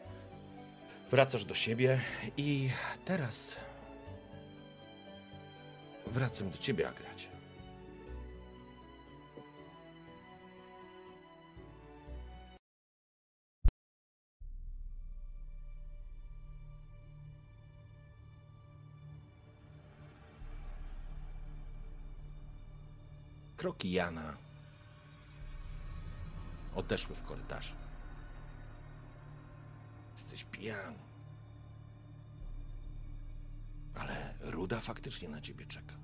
Wracasz 1.11 1.45
do 1.45 1.55
siebie 1.55 2.01
i 2.37 2.71
teraz 3.05 3.57
Wracam 6.13 6.51
do 6.51 6.59
ciebie, 6.59 6.89
Agracie. 6.89 7.28
Kroki 23.59 23.93
Jana 23.93 24.37
odeszły 26.75 27.17
w 27.17 27.23
korytarzu. 27.23 27.75
Jesteś 30.13 30.45
pijany. 30.45 30.99
Ale 33.95 34.35
Ruda 34.41 34.81
faktycznie 34.81 35.29
na 35.29 35.41
ciebie 35.41 35.67
czeka. 35.67 35.95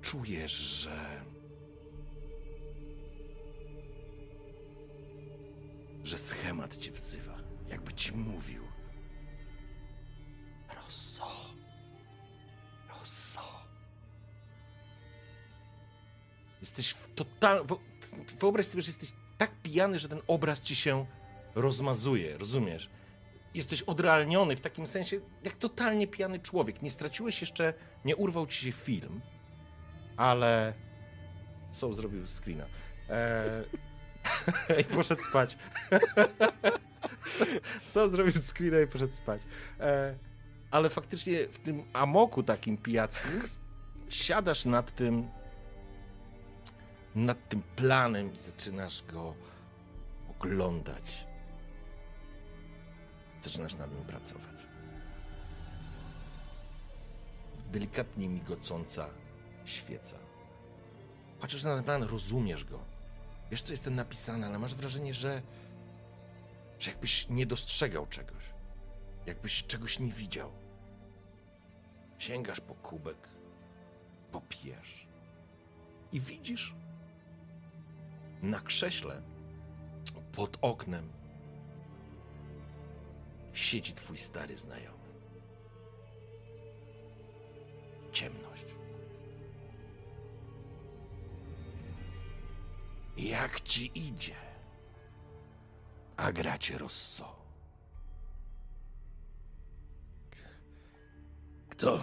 Czujesz, 0.00 0.52
że. 0.52 1.24
że 6.04 6.18
schemat 6.18 6.76
cię 6.76 6.92
wzywa, 6.92 7.38
jakby 7.68 7.92
ci 7.92 8.12
mówił. 8.16 8.71
Rosso. 10.92 11.54
Rosso. 12.88 13.40
Jesteś 16.60 16.90
w 16.90 17.14
total. 17.14 17.66
Wyobraź 18.40 18.66
sobie, 18.66 18.82
że 18.82 18.88
jesteś 18.88 19.12
tak 19.38 19.50
pijany, 19.62 19.98
że 19.98 20.08
ten 20.08 20.20
obraz 20.26 20.62
ci 20.62 20.76
się 20.76 21.06
rozmazuje, 21.54 22.38
rozumiesz? 22.38 22.90
Jesteś 23.54 23.82
odrealniony 23.82 24.56
w 24.56 24.60
takim 24.60 24.86
sensie, 24.86 25.20
jak 25.44 25.54
totalnie 25.54 26.06
pijany 26.06 26.40
człowiek. 26.40 26.82
Nie 26.82 26.90
straciłeś 26.90 27.40
jeszcze, 27.40 27.74
nie 28.04 28.16
urwał 28.16 28.46
ci 28.46 28.64
się 28.64 28.72
film, 28.72 29.20
ale. 30.16 30.72
Soul 31.70 31.94
zrobił 31.94 32.26
screena. 32.26 32.66
Eee... 33.10 33.64
I 34.80 34.84
poszedł 34.84 35.22
spać. 35.22 35.56
Sam 37.84 38.10
zrobił 38.10 38.32
screena 38.32 38.80
i 38.80 38.86
poszedł 38.86 39.14
spać. 39.14 39.42
E, 39.80 40.14
ale 40.72 40.90
faktycznie 40.90 41.48
w 41.48 41.58
tym 41.58 41.82
amoku 41.92 42.42
takim 42.42 42.76
pijackim 42.76 43.42
siadasz 44.08 44.64
nad 44.64 44.94
tym 44.94 45.28
nad 47.14 47.48
tym 47.48 47.62
planem 47.76 48.34
i 48.34 48.38
zaczynasz 48.38 49.02
go 49.02 49.34
oglądać. 50.30 51.26
Zaczynasz 53.42 53.74
nad 53.74 53.94
nim 53.94 54.04
pracować. 54.04 54.66
Delikatnie 57.72 58.28
migocąca 58.28 59.08
świeca. 59.64 60.16
Patrzysz 61.40 61.64
na 61.64 61.74
ten 61.74 61.84
plan, 61.84 62.02
rozumiesz 62.02 62.64
go. 62.64 62.78
Wiesz, 63.50 63.62
co 63.62 63.72
jest 63.72 63.84
ten 63.84 63.94
napisane, 63.94 64.46
ale 64.46 64.58
masz 64.58 64.74
wrażenie, 64.74 65.14
że, 65.14 65.42
że 66.78 66.90
jakbyś 66.90 67.28
nie 67.28 67.46
dostrzegał 67.46 68.06
czegoś. 68.06 68.44
Jakbyś 69.26 69.64
czegoś 69.64 69.98
nie 69.98 70.12
widział. 70.12 70.61
Sięgasz 72.22 72.60
po 72.60 72.74
kubek, 72.74 73.28
popijesz 74.32 75.06
i 76.12 76.20
widzisz 76.20 76.74
na 78.42 78.60
krześle 78.60 79.22
pod 80.32 80.58
oknem 80.60 81.12
siedzi 83.52 83.92
twój 83.92 84.18
stary 84.18 84.58
znajomy. 84.58 85.08
Ciemność. 88.12 88.66
Jak 93.16 93.60
ci 93.60 93.90
idzie? 93.94 94.36
A 96.16 96.32
gracie 96.32 96.78
Rosso. 96.78 97.41
Kto? 101.82 101.98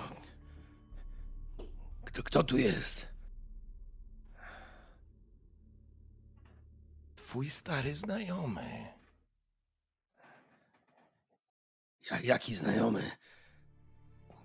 Kto, 2.06 2.24
kto 2.24 2.43
tu 2.43 2.58
jest? 2.58 3.08
Twój 7.16 7.49
stary 7.49 7.95
znajomy. 7.95 8.93
Ja, 12.11 12.22
jaki 12.22 12.56
znajomy? 12.56 13.11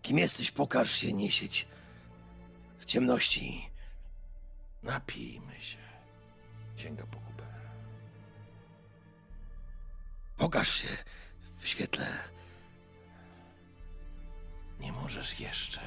Kim 0.03 0.19
jesteś? 0.19 0.51
Pokaż 0.51 0.91
się, 0.91 1.13
nie 1.13 1.33
siedź 1.33 1.69
w 2.79 2.85
ciemności. 2.85 3.71
Napijmy 4.83 5.61
się. 5.61 5.79
Sięga 6.77 7.07
po 7.07 7.19
kubę. 7.19 7.47
Pokaż 10.37 10.69
się 10.69 10.89
w 11.59 11.69
świetle. 11.69 12.35
Nie 14.81 14.93
możesz 14.93 15.41
jeszcze 15.41 15.81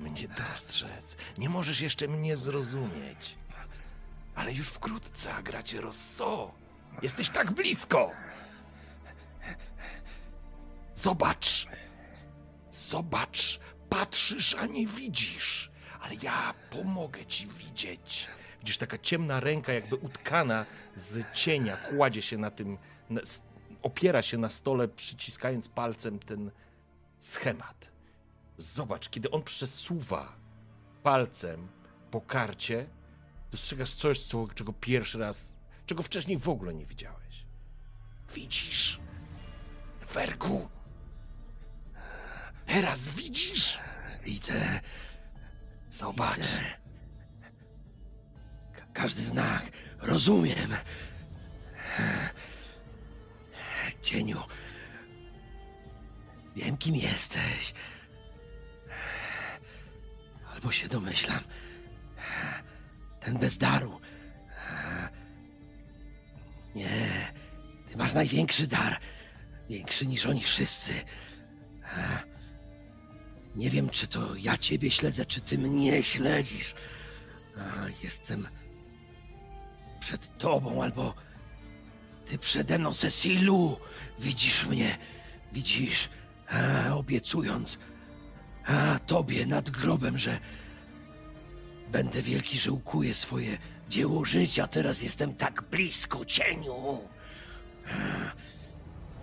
mnie 0.00 0.28
dostrzec. 0.28 1.16
Nie 1.38 1.48
możesz 1.48 1.80
jeszcze 1.80 2.08
mnie 2.08 2.36
zrozumieć. 2.36 3.38
Ale 4.34 4.52
już 4.52 4.68
wkrótce 4.68 5.30
gracie 5.42 5.80
Rosso. 5.80 6.54
Jesteś 7.02 7.30
tak 7.30 7.50
blisko. 7.50 8.10
Zobacz. 10.94 11.66
Zobacz. 12.70 13.60
Patrzysz, 13.88 14.54
a 14.54 14.66
nie 14.66 14.86
widzisz. 14.86 15.70
Ale 16.00 16.14
ja 16.22 16.54
pomogę 16.70 17.26
ci 17.26 17.46
widzieć. 17.46 18.28
Widzisz, 18.60 18.78
taka 18.78 18.98
ciemna 18.98 19.40
ręka, 19.40 19.72
jakby 19.72 19.96
utkana 19.96 20.66
z 20.94 21.32
cienia, 21.34 21.76
kładzie 21.76 22.22
się 22.22 22.38
na 22.38 22.50
tym, 22.50 22.78
opiera 23.82 24.22
się 24.22 24.38
na 24.38 24.48
stole, 24.48 24.88
przyciskając 24.88 25.68
palcem 25.68 26.18
ten 26.18 26.50
schemat. 27.20 27.89
Zobacz, 28.60 29.08
kiedy 29.08 29.30
on 29.30 29.42
przesuwa 29.42 30.36
palcem 31.02 31.68
po 32.10 32.20
karcie, 32.20 32.86
dostrzegasz 33.50 33.94
coś, 33.94 34.18
co, 34.20 34.48
czego 34.54 34.72
pierwszy 34.72 35.18
raz, 35.18 35.56
czego 35.86 36.02
wcześniej 36.02 36.38
w 36.38 36.48
ogóle 36.48 36.74
nie 36.74 36.86
widziałeś. 36.86 37.44
Widzisz? 38.34 39.00
Wergu. 40.14 40.68
Teraz 42.66 43.08
widzisz? 43.08 43.78
Widzę, 44.24 44.80
Zobacz. 45.90 46.36
widzę. 46.38 46.48
Ka- 48.72 48.86
każdy 48.92 49.24
znak. 49.24 49.70
Rozumiem. 49.98 50.70
Cieniu. 54.02 54.40
Wiem, 56.56 56.76
kim 56.76 56.96
jesteś. 56.96 57.74
Albo 60.60 60.72
się 60.72 60.88
domyślam. 60.88 61.40
Ten 63.20 63.38
bez 63.38 63.58
daru. 63.58 64.00
Nie. 66.74 67.32
Ty 67.88 67.96
masz 67.96 68.14
największy 68.14 68.66
dar. 68.66 69.00
Większy 69.68 70.06
niż 70.06 70.26
oni 70.26 70.42
wszyscy. 70.42 70.92
Nie 73.56 73.70
wiem, 73.70 73.90
czy 73.90 74.06
to 74.06 74.34
ja 74.36 74.58
ciebie 74.58 74.90
śledzę, 74.90 75.26
czy 75.26 75.40
ty 75.40 75.58
mnie 75.58 76.02
śledzisz. 76.02 76.74
Jestem 78.02 78.48
przed 80.00 80.38
tobą, 80.38 80.82
albo 80.82 81.14
ty 82.26 82.38
przede 82.38 82.78
mną, 82.78 82.94
Cecilu. 82.94 83.80
Widzisz 84.18 84.66
mnie, 84.66 84.98
widzisz, 85.52 86.08
obiecując 86.94 87.78
a, 88.66 88.98
tobie 88.98 89.46
nad 89.46 89.70
grobem, 89.70 90.18
że 90.18 90.38
będę 91.88 92.22
wielki, 92.22 92.58
że 92.58 92.72
ukuję 92.72 93.14
swoje 93.14 93.58
dzieło 93.88 94.24
życia. 94.24 94.66
Teraz 94.66 95.02
jestem 95.02 95.34
tak 95.34 95.62
blisko 95.62 96.24
cieniu. 96.24 97.00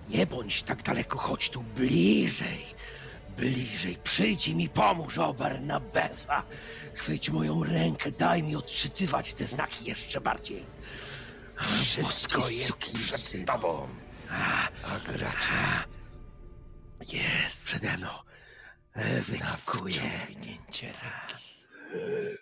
Nie 0.10 0.28
bądź 0.28 0.64
tak 0.64 0.84
daleko, 0.84 1.20
chodź 1.20 1.50
tu 1.50 1.62
bliżej. 1.64 2.66
Bliżej, 3.38 3.98
przyjdź 4.04 4.48
i 4.48 4.56
mi 4.56 4.70
pomóż, 4.70 5.18
o 5.18 5.34
Barnabeza. 5.34 6.44
Chwyć 6.94 7.30
moją 7.30 7.64
rękę, 7.64 8.12
daj 8.12 8.44
mi 8.44 8.56
odczytywać 8.56 9.34
te 9.34 9.48
znaki 9.48 9.86
jeszcze 9.86 10.22
bardziej. 10.22 10.64
Wszystko 11.82 12.50
jest 12.50 12.92
przed 12.92 13.46
tobą. 13.46 13.88
A 14.84 15.12
gracie 15.12 15.54
Jest 17.14 17.66
przede 17.66 17.98
mną. 17.98 18.27
Wykuję, 18.98 20.02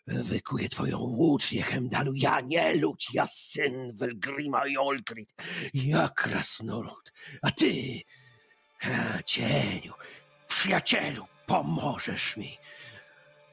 wykuję 0.07 0.69
twoją 0.69 0.97
łucznię, 0.99 1.63
Hemdalu. 1.63 2.11
Ja 2.15 2.41
nie 2.41 2.75
ludź, 2.75 3.13
ja 3.13 3.27
syn 3.27 3.95
Welgrima 3.95 4.67
i 4.67 4.77
Olgrid. 4.77 5.33
Ja 5.73 6.09
krasnolud. 6.09 7.13
A 7.41 7.51
ty, 7.51 8.01
cieniu, 9.25 9.93
przyjacielu, 10.47 11.25
pomożesz 11.45 12.37
mi. 12.37 12.57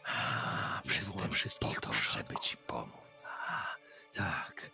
A, 0.05 0.83
Jestem 0.85 1.31
wszystkich 1.31 1.81
po 1.81 1.87
to, 1.87 1.93
żeby 1.93 2.35
ci 2.41 2.57
pomóc. 2.57 3.31
A, 3.49 3.67
Tak, 4.13 4.71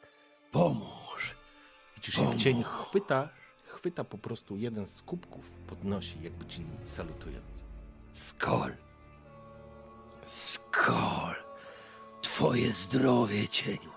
pomóż. 0.50 1.34
Widzisz, 1.96 2.18
jak 2.18 2.36
cień 2.36 2.62
chwyta, 2.64 3.28
chwyta 3.66 4.04
po 4.04 4.18
prostu 4.18 4.56
jeden 4.56 4.86
z 4.86 5.02
kubków, 5.02 5.50
podnosi, 5.66 6.22
jakby 6.22 6.46
ci 6.46 6.64
salutując. 6.84 7.57
Skol. 8.12 8.70
Skol, 10.26 11.34
twoje 12.22 12.72
zdrowie, 12.72 13.48
cieniu. 13.48 13.92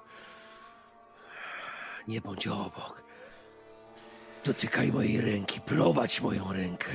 Nie 2.08 2.22
bądź 2.22 2.48
obok. 2.48 3.04
Dotykaj 4.46 4.92
mojej 4.92 5.22
ręki, 5.22 5.62
prowadź 5.62 6.22
moją 6.22 6.54
rękę. 6.54 6.92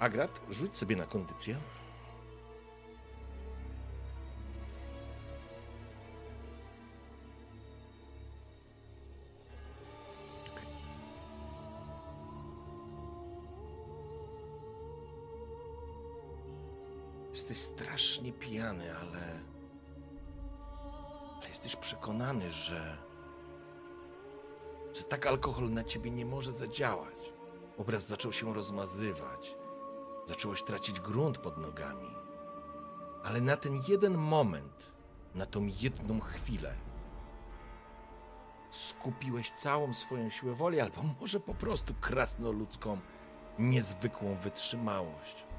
Agrat, 0.00 0.40
rzuć 0.50 0.76
sobie 0.76 0.96
na 0.96 1.06
kondycję. 1.06 1.56
Jesteś 17.50 17.66
strasznie 17.66 18.32
pijany, 18.32 18.96
ale. 18.96 19.40
ale 21.36 21.48
jesteś 21.48 21.76
przekonany, 21.76 22.50
że. 22.50 22.96
że 24.94 25.02
tak 25.02 25.26
alkohol 25.26 25.70
na 25.70 25.84
ciebie 25.84 26.10
nie 26.10 26.26
może 26.26 26.52
zadziałać. 26.52 27.32
Obraz 27.78 28.06
zaczął 28.06 28.32
się 28.32 28.54
rozmazywać. 28.54 29.56
Zacząłeś 30.26 30.62
tracić 30.62 31.00
grunt 31.00 31.38
pod 31.38 31.58
nogami. 31.58 32.08
Ale 33.24 33.40
na 33.40 33.56
ten 33.56 33.82
jeden 33.88 34.18
moment, 34.18 34.92
na 35.34 35.46
tą 35.46 35.66
jedną 35.80 36.20
chwilę, 36.20 36.74
skupiłeś 38.70 39.52
całą 39.52 39.94
swoją 39.94 40.30
siłę 40.30 40.54
woli, 40.54 40.80
albo 40.80 41.02
może 41.20 41.40
po 41.40 41.54
prostu 41.54 41.94
krasnoludzką, 41.94 42.98
niezwykłą 43.58 44.36
wytrzymałość. 44.36 45.49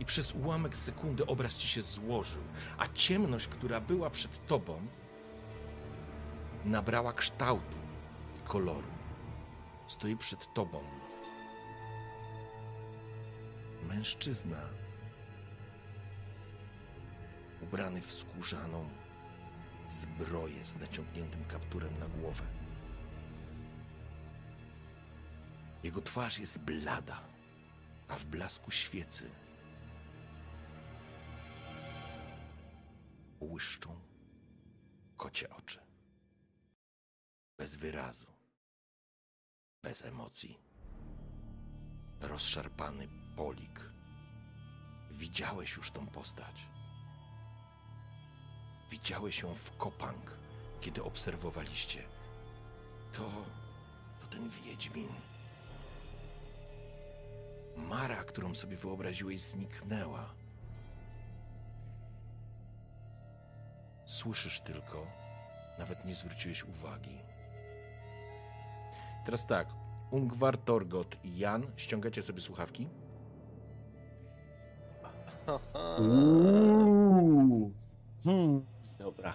I 0.00 0.04
przez 0.04 0.32
ułamek 0.32 0.76
sekundy 0.76 1.26
obraz 1.26 1.56
ci 1.56 1.68
się 1.68 1.82
złożył, 1.82 2.42
a 2.78 2.86
ciemność, 2.86 3.48
która 3.48 3.80
była 3.80 4.10
przed 4.10 4.46
tobą, 4.46 4.86
nabrała 6.64 7.12
kształtu 7.12 7.76
i 8.38 8.48
koloru. 8.48 8.88
Stoi 9.86 10.16
przed 10.16 10.54
tobą 10.54 10.82
mężczyzna 13.88 14.60
ubrany 17.60 18.00
w 18.00 18.12
skórzaną 18.12 18.88
zbroję 19.88 20.64
z 20.64 20.76
naciągniętym 20.76 21.44
kapturem 21.44 21.98
na 21.98 22.08
głowę. 22.08 22.42
Jego 25.82 26.00
twarz 26.00 26.38
jest 26.38 26.60
blada, 26.60 27.20
a 28.08 28.16
w 28.16 28.24
blasku 28.24 28.70
świecy 28.70 29.30
błyszczą 33.40 34.00
kocie 35.16 35.50
oczy. 35.50 35.80
Bez 37.58 37.76
wyrazu, 37.76 38.26
bez 39.82 40.04
emocji. 40.04 40.58
Rozszarpany 42.20 43.08
polik. 43.36 43.80
Widziałeś 45.10 45.76
już 45.76 45.90
tą 45.90 46.06
postać. 46.06 46.66
Widziałeś 48.90 49.42
ją 49.42 49.54
w 49.54 49.76
Kopang, 49.76 50.36
kiedy 50.80 51.02
obserwowaliście. 51.02 52.02
To, 53.12 53.30
to 54.20 54.26
ten 54.26 54.48
Wiedźmin. 54.48 55.08
Mara, 57.76 58.24
którą 58.24 58.54
sobie 58.54 58.76
wyobraziłeś, 58.76 59.40
zniknęła. 59.40 60.39
Słyszysz 64.10 64.60
tylko, 64.60 65.06
nawet 65.78 66.04
nie 66.04 66.14
zwróciłeś 66.14 66.64
uwagi. 66.64 67.18
Teraz 69.24 69.46
tak, 69.46 69.66
Ungwar, 70.10 70.58
Torgot 70.58 71.24
i 71.24 71.38
Jan, 71.38 71.66
ściągacie 71.76 72.22
sobie 72.22 72.40
słuchawki. 72.40 72.88
Uuu. 75.98 77.72
Hmm. 78.24 78.64
Dobra. 78.98 79.34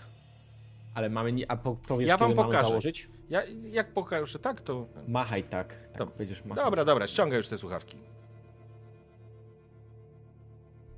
Ale 0.93 1.09
mamy 1.09 1.31
nie. 1.31 1.51
A 1.51 1.57
po, 1.57 1.75
powiesz, 1.75 2.07
Ja 2.07 2.17
wam 2.17 2.33
pokażę. 2.33 2.69
założyć? 2.69 3.09
Ja, 3.29 3.41
jak 3.71 3.93
pokażę 3.93 4.39
tak, 4.39 4.61
to... 4.61 4.87
Machaj 5.07 5.43
tak. 5.43 5.67
tak 5.67 5.97
Dobra. 5.97 6.15
będziesz 6.17 6.45
machał. 6.45 6.65
Dobra, 6.65 6.85
dobra, 6.85 7.07
ściągaj 7.07 7.37
już 7.37 7.47
te 7.47 7.57
słuchawki. 7.57 7.97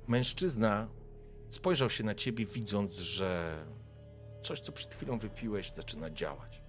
Mężczyzna 0.08 0.88
spojrzał 1.50 1.90
się 1.90 2.04
na 2.04 2.14
ciebie, 2.14 2.46
widząc, 2.46 2.94
że 2.94 3.64
coś, 4.42 4.60
co 4.60 4.72
przed 4.72 4.94
chwilą 4.94 5.18
wypiłeś, 5.18 5.70
zaczyna 5.70 6.10
działać. 6.10 6.62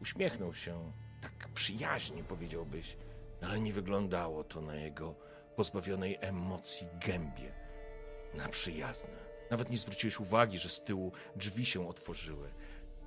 Uśmiechnął 0.00 0.54
się, 0.54 0.92
tak 1.22 1.48
przyjaźnie 1.54 2.24
powiedziałbyś, 2.24 2.96
ale 3.42 3.60
nie 3.60 3.72
wyglądało 3.72 4.44
to 4.44 4.60
na 4.60 4.74
jego 4.74 5.14
pozbawionej 5.56 6.18
emocji 6.20 6.86
gębie, 7.06 7.52
na 8.34 8.48
przyjazne. 8.48 9.26
Nawet 9.50 9.70
nie 9.70 9.78
zwróciłeś 9.78 10.20
uwagi, 10.20 10.58
że 10.58 10.68
z 10.68 10.84
tyłu 10.84 11.12
drzwi 11.36 11.66
się 11.66 11.88
otworzyły, 11.88 12.50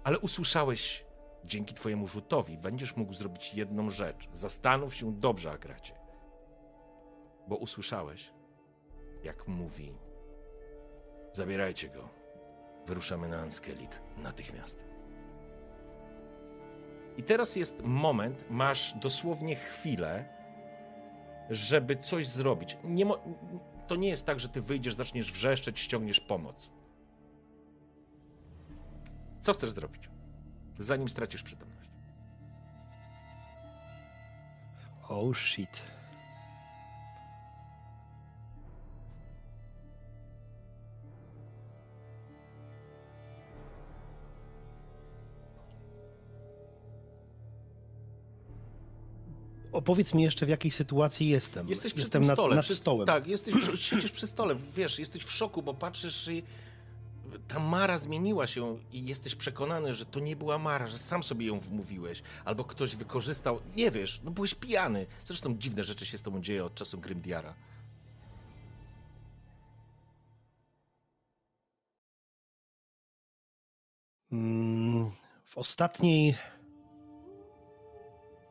ale 0.04 0.20
usłyszałeś 0.20 1.06
dzięki 1.46 1.74
twojemu 1.74 2.08
rzutowi 2.08 2.58
będziesz 2.58 2.96
mógł 2.96 3.14
zrobić 3.14 3.54
jedną 3.54 3.90
rzecz. 3.90 4.28
Zastanów 4.34 4.96
się 4.96 5.20
dobrze, 5.20 5.52
Agracie. 5.52 5.94
Bo 7.48 7.56
usłyszałeś, 7.56 8.34
jak 9.24 9.48
mówi: 9.48 9.94
Zabierajcie 11.34 11.90
go. 11.90 12.10
Wyruszamy 12.88 13.28
na 13.28 13.38
Anskelik 13.38 13.92
natychmiast. 14.18 14.80
I 17.18 17.24
teraz 17.24 17.56
jest 17.56 17.82
moment, 17.84 18.46
masz 18.50 18.94
dosłownie 18.94 19.56
chwilę, 19.56 20.26
żeby 21.50 21.96
coś 21.98 22.28
zrobić. 22.28 22.78
Nie 22.84 23.06
mo- 23.06 23.20
to 23.88 23.96
nie 23.96 24.10
jest 24.10 24.26
tak, 24.26 24.40
że 24.40 24.50
ty 24.50 24.62
wyjdziesz, 24.62 24.94
zaczniesz 24.94 25.32
wrzeszczeć, 25.32 25.80
ściągniesz 25.80 26.20
pomoc. 26.20 26.72
Co 29.42 29.54
chcesz 29.54 29.70
zrobić? 29.72 30.10
Zanim 30.80 31.10
stracisz 31.10 31.44
przytomność. 31.44 31.90
Oh 35.10 35.34
shit. 35.40 35.82
Opowiedz 49.80 50.14
mi 50.14 50.24
jeszcze, 50.24 50.46
w 50.46 50.50
jakiej 50.50 50.72
sytuacji 50.72 51.30
jestem. 51.30 51.68
Jesteś 51.70 51.94
przy 51.94 52.02
jestem 52.02 52.22
tym 52.22 52.28
nad, 52.28 52.36
stole. 52.36 52.56
nad 52.56 52.66
przy, 52.66 52.76
stołem. 52.76 53.08
Tak, 53.08 53.28
jesteś 53.28 53.56
przy, 53.56 53.78
siedzisz 53.90 54.12
przy 54.12 54.28
stole, 54.28 54.56
wiesz, 54.76 55.00
jesteś 55.00 55.24
w 55.24 55.32
szoku, 55.32 55.62
bo 55.62 55.74
patrzysz 55.74 56.28
i 56.28 56.44
ta 57.48 57.60
Mara 57.60 58.00
zmieniła 58.00 58.48
się 58.48 58.78
i 58.94 59.06
jesteś 59.06 59.36
przekonany, 59.36 59.94
że 59.94 60.06
to 60.06 60.20
nie 60.20 60.36
była 60.36 60.58
Mara, 60.58 60.88
że 60.88 60.98
sam 60.98 61.24
sobie 61.24 61.46
ją 61.46 61.60
wmówiłeś, 61.60 62.24
albo 62.46 62.64
ktoś 62.64 62.96
wykorzystał, 62.96 63.60
nie 63.76 63.92
wiesz, 63.92 64.22
no 64.24 64.32
byłeś 64.32 64.56
pijany. 64.56 65.06
Zresztą 65.26 65.58
dziwne 65.58 65.84
rzeczy 65.84 66.06
się 66.06 66.18
z 66.18 66.22
tobą 66.22 66.42
dzieje 66.42 66.66
od 66.66 66.76
czasu 66.76 66.98
Grimdiara. 66.98 67.54
Mm, 74.32 75.12
W 75.44 75.58
ostatniej. 75.58 76.36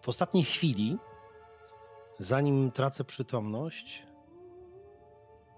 W 0.02 0.08
ostatniej 0.08 0.44
chwili, 0.44 0.98
zanim 2.18 2.70
tracę 2.70 3.04
przytomność, 3.04 4.06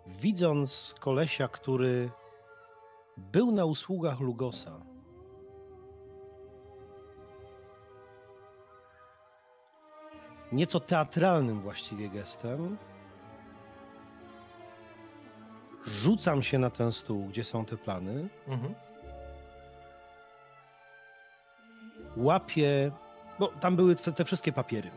widząc 0.06 0.94
kolesia, 1.00 1.48
który 1.48 2.10
był 3.16 3.52
na 3.52 3.64
usługach 3.64 4.20
Lugosa, 4.20 4.80
nieco 10.52 10.80
teatralnym 10.80 11.60
właściwie 11.60 12.10
gestem, 12.10 12.76
rzucam 15.84 16.42
się 16.42 16.58
na 16.58 16.70
ten 16.70 16.92
stół, 16.92 17.26
gdzie 17.26 17.44
są 17.44 17.64
te 17.64 17.76
plany. 17.76 18.28
Mhm. 18.48 18.74
łapię, 22.16 22.90
bo 23.38 23.48
tam 23.48 23.76
były 23.76 23.96
te, 23.96 24.12
te 24.12 24.24
wszystkie 24.24 24.52
papiery. 24.52 24.90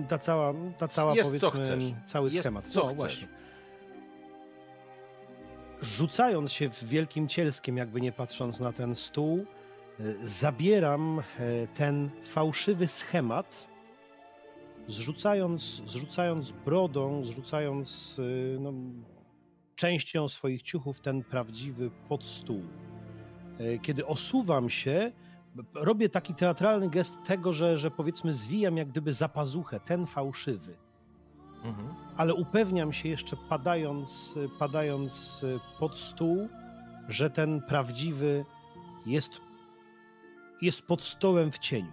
I 0.00 0.04
ta 0.04 0.18
cała, 0.18 0.54
ta 0.78 0.88
cała 0.88 1.14
Jest, 1.14 1.28
powiedzmy, 1.28 1.50
co 1.50 1.56
chcesz. 1.56 1.84
cały 2.06 2.26
Jest, 2.28 2.38
schemat. 2.40 2.64
co 2.68 2.80
no, 2.80 2.86
chcesz. 2.86 2.98
właśnie. 2.98 3.28
Rzucając 5.82 6.52
się 6.52 6.70
w 6.70 6.84
wielkim 6.84 7.28
cielskiem, 7.28 7.76
jakby 7.76 8.00
nie 8.00 8.12
patrząc 8.12 8.60
na 8.60 8.72
ten 8.72 8.94
stół, 8.94 9.44
e, 10.00 10.04
zabieram 10.28 11.18
e, 11.18 11.22
ten 11.66 12.10
fałszywy 12.24 12.88
schemat, 12.88 13.68
zrzucając, 14.86 15.62
zrzucając 15.86 16.50
brodą, 16.50 17.24
zrzucając 17.24 18.16
e, 18.18 18.60
no, 18.60 18.72
częścią 19.76 20.28
swoich 20.28 20.62
ciuchów 20.62 21.00
ten 21.00 21.24
prawdziwy 21.24 21.90
pod 22.08 22.28
stół. 22.28 22.62
Kiedy 23.82 24.06
osuwam 24.06 24.70
się, 24.70 25.12
robię 25.74 26.08
taki 26.08 26.34
teatralny 26.34 26.90
gest 26.90 27.18
tego, 27.26 27.52
że, 27.52 27.78
że 27.78 27.90
powiedzmy 27.90 28.32
zwijam 28.32 28.76
jak 28.76 28.88
gdyby 28.88 29.12
za 29.12 29.28
pazuchę, 29.28 29.80
ten 29.80 30.06
fałszywy. 30.06 30.74
Mhm. 31.64 31.88
Ale 32.16 32.34
upewniam 32.34 32.92
się 32.92 33.08
jeszcze 33.08 33.36
padając, 33.48 34.34
padając 34.58 35.44
pod 35.78 35.98
stół, 35.98 36.48
że 37.08 37.30
ten 37.30 37.62
prawdziwy 37.62 38.44
jest, 39.06 39.32
jest 40.62 40.82
pod 40.82 41.04
stołem 41.04 41.50
w 41.52 41.58
cieniu. 41.58 41.92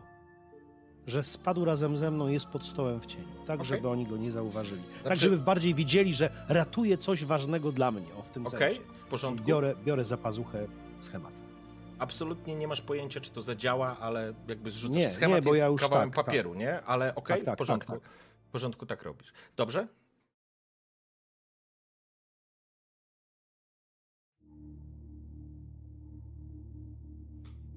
Że 1.07 1.23
spadł 1.23 1.65
razem 1.65 1.97
ze 1.97 2.11
mną, 2.11 2.27
jest 2.27 2.47
pod 2.47 2.65
stołem 2.65 2.99
w 2.99 3.05
cieniu. 3.05 3.27
Tak, 3.47 3.59
Okej. 3.59 3.65
żeby 3.67 3.89
oni 3.89 4.05
go 4.07 4.17
nie 4.17 4.31
zauważyli. 4.31 4.83
Tak, 4.83 5.01
Znaczy- 5.01 5.21
żeby 5.21 5.37
bardziej 5.37 5.75
widzieli, 5.75 6.13
że 6.15 6.29
ratuje 6.47 6.97
coś 6.97 7.25
ważnego 7.25 7.71
dla 7.71 7.91
mnie. 7.91 8.15
O, 8.19 8.21
w 8.21 8.29
tym 8.29 8.47
Okej, 8.47 8.75
sensie. 8.75 8.93
w 8.93 9.05
porządku. 9.05 9.47
Biorę, 9.47 9.75
biorę 9.85 10.05
za 10.05 10.17
pazuchę 10.17 10.67
schemat. 10.99 11.40
Absolutnie 12.01 12.55
nie 12.55 12.67
masz 12.67 12.81
pojęcia, 12.81 13.21
czy 13.21 13.31
to 13.31 13.41
zadziała, 13.41 13.97
ale 13.99 14.33
jakby 14.47 14.71
zrzucasz 14.71 14.97
Nie, 14.97 15.09
schemat 15.09 15.35
nie, 15.35 15.41
bo 15.41 15.49
jest 15.49 15.59
ja 15.59 15.67
już 15.67 15.81
kawałem 15.81 16.11
tak, 16.11 16.25
papieru, 16.25 16.53
nie? 16.53 16.81
Ale 16.81 17.15
okej, 17.15 17.37
Tak, 17.37 17.45
tak, 17.45 17.55
w 17.55 17.57
porządku. 17.57 17.91
tak, 17.91 18.01
tak. 18.01 18.09
W 18.47 18.51
porządku 18.51 18.85
tak 18.85 19.03
robisz. 19.03 19.33
Dobrze? 19.55 19.87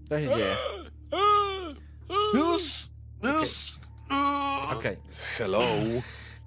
Co 0.09 0.21
się 0.21 0.29
dzieje? 0.29 0.57
Już! 2.35 2.63
Już! 3.23 3.73
Okej. 4.79 4.97
Hello. 5.39 5.61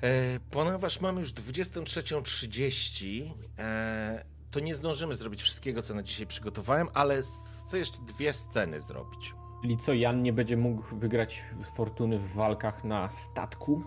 E, 0.02 0.40
Ponieważ 0.52 1.02
mamy 1.02 1.20
już 1.22 1.34
23.30, 1.34 3.34
e, 3.60 4.24
to 4.52 4.60
nie 4.60 4.76
zdążymy 4.76 5.16
zrobić 5.16 5.42
wszystkiego, 5.42 5.82
co 5.82 5.94
na 5.94 6.04
dzisiaj 6.04 6.28
przygotowałem, 6.28 6.88
ale 6.94 7.22
chcę 7.66 7.78
jeszcze 7.78 7.98
dwie 8.02 8.34
sceny 8.34 8.82
zrobić. 8.82 9.34
Czyli 9.62 9.78
co, 9.78 9.94
Jan 9.94 10.24
nie 10.24 10.34
będzie 10.34 10.58
mógł 10.58 10.96
wygrać 10.96 11.44
fortuny 11.64 12.20
w 12.20 12.34
walkach 12.34 12.84
na 12.84 13.10
statku? 13.10 13.84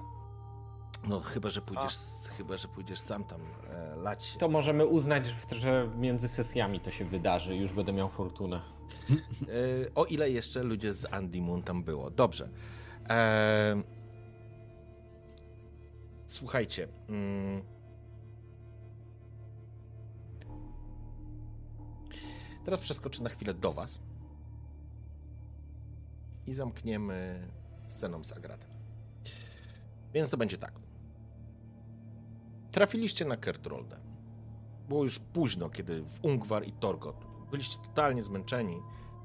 No 1.09 1.21
chyba, 1.21 1.51
że 1.51 1.63
pójdziesz, 1.63 1.97
chyba, 2.37 2.57
że 2.57 2.69
pójdziesz 2.69 3.01
sam 3.01 3.25
tam 3.25 3.41
e, 3.71 3.97
lać. 3.97 4.37
To 4.39 4.49
możemy 4.49 4.87
uznać, 4.87 5.35
że 5.51 5.91
między 5.97 6.29
sesjami 6.29 6.81
to 6.81 6.91
się 6.91 7.05
wydarzy. 7.05 7.57
Już 7.57 7.73
będę 7.73 7.93
miał 7.93 8.09
fortunę. 8.09 8.61
E, 9.11 9.95
o 9.95 10.05
ile 10.05 10.31
jeszcze 10.31 10.63
ludzie 10.63 10.93
z 10.93 11.13
Andy 11.13 11.41
Moon 11.41 11.63
tam 11.63 11.85
było. 11.85 12.11
Dobrze. 12.11 12.49
E, 13.09 13.83
słuchajcie. 16.27 16.89
Mm, 17.09 17.63
teraz 22.65 22.81
przeskoczę 22.81 23.23
na 23.23 23.31
chwilę 23.31 23.55
do 23.55 23.73
Was. 23.73 24.01
I 26.47 26.55
zamkniemy 26.55 27.49
sceną 27.87 28.25
z 28.25 28.33
Agratem. 28.33 28.71
Więc 30.13 30.31
to 30.31 30.37
będzie 30.37 30.59
tak. 30.59 30.73
Trafiliście 32.71 33.25
na 33.25 33.37
Kertroldę. 33.37 34.01
Było 34.89 35.05
już 35.05 35.19
późno, 35.19 35.71
kiedy 35.71 36.03
w 36.03 36.25
Ungwar 36.25 36.67
i 36.67 36.73
Torgot 36.73 37.31
byliście 37.51 37.79
totalnie 37.79 38.23
zmęczeni. 38.23 38.83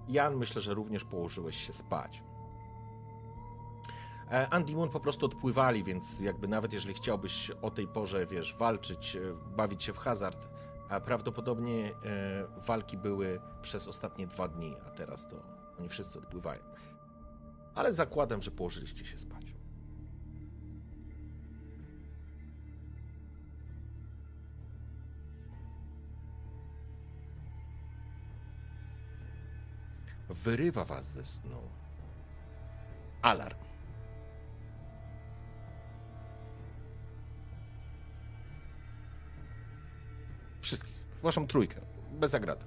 Jan, 0.07 0.35
myślę, 0.35 0.61
że 0.61 0.73
również 0.73 1.03
położyłeś 1.05 1.67
się 1.67 1.73
spać. 1.73 2.23
E, 4.31 4.49
Andy 4.49 4.75
Moon 4.75 4.89
po 4.89 4.99
prostu 4.99 5.25
odpływali, 5.25 5.83
więc 5.83 6.19
jakby 6.19 6.47
nawet 6.47 6.73
jeżeli 6.73 6.93
chciałbyś 6.93 7.51
o 7.51 7.72
tej 7.72 7.88
porze, 7.88 8.25
wiesz, 8.27 8.55
walczyć, 8.59 9.15
e, 9.15 9.19
bawić 9.55 9.83
się 9.83 9.93
w 9.93 9.97
hazard, 9.97 10.47
a 10.89 10.99
prawdopodobnie 10.99 11.91
e, 11.91 12.61
walki 12.67 12.97
były 12.97 13.41
przez 13.61 13.88
ostatnie 13.88 14.27
dwa 14.27 14.47
dni, 14.47 14.75
a 14.88 14.89
teraz 14.89 15.27
to 15.27 15.43
oni 15.80 15.89
wszyscy 15.89 16.19
odpływają. 16.19 16.64
Ale 17.75 17.93
zakładam, 17.93 18.41
że 18.41 18.51
położyliście 18.51 19.05
się 19.05 19.19
spać. 19.19 19.55
Wyrywa 30.30 30.85
was 30.85 31.11
ze 31.11 31.25
snu. 31.25 31.61
Alarm. 33.22 33.57
Wszystkich. 40.65 41.05
Waszą 41.23 41.47
trójkę. 41.47 41.81
Bez 42.11 42.31
zagrad. 42.31 42.65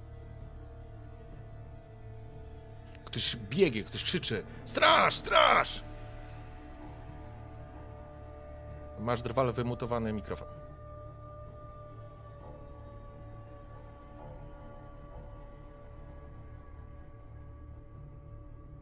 Ktoś 3.05 3.35
biegnie, 3.35 3.83
ktoś 3.83 4.03
krzyczy. 4.03 4.43
Straż, 4.65 5.15
straż! 5.15 5.83
Masz 8.99 9.21
drwal 9.21 9.53
wymutowany 9.53 10.13
mikrofon. 10.13 10.47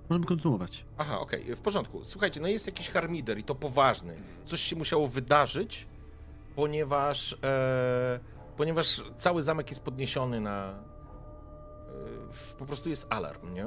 Możemy 0.09 0.25
kontynuować. 0.25 0.85
Aha, 0.97 1.19
okej, 1.19 1.55
w 1.55 1.59
porządku. 1.59 2.03
Słuchajcie, 2.03 2.41
no 2.41 2.47
jest 2.47 2.67
jakiś 2.67 2.89
harmider 2.89 3.37
i 3.37 3.43
to 3.43 3.55
poważny. 3.55 4.17
Coś 4.45 4.61
się 4.61 4.75
musiało 4.75 5.07
wydarzyć, 5.07 5.87
ponieważ, 6.55 7.33
e, 7.43 8.19
ponieważ 8.57 9.01
cały 9.17 9.41
zamek 9.41 9.69
jest 9.69 9.83
podniesiony 9.83 10.41
na. 10.41 10.73
W- 12.31 12.53
po 12.55 12.65
prostu 12.65 12.89
jest 12.89 13.07
alarm, 13.13 13.53
nie? 13.53 13.65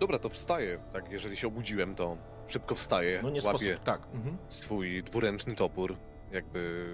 Dobra, 0.00 0.18
to 0.18 0.28
wstaję. 0.28 0.78
Tak, 0.92 1.10
jeżeli 1.12 1.36
się 1.36 1.46
obudziłem, 1.46 1.94
to 1.94 2.16
szybko 2.48 2.74
wstaję. 2.74 3.20
No 3.22 3.30
nie 3.30 3.40
łapię 3.44 3.58
sposób. 3.58 3.84
Tak. 3.84 4.02
Mhm. 4.14 4.36
swój 4.48 5.02
dwuręczny 5.02 5.54
topór. 5.54 5.96
Jakby 6.32 6.86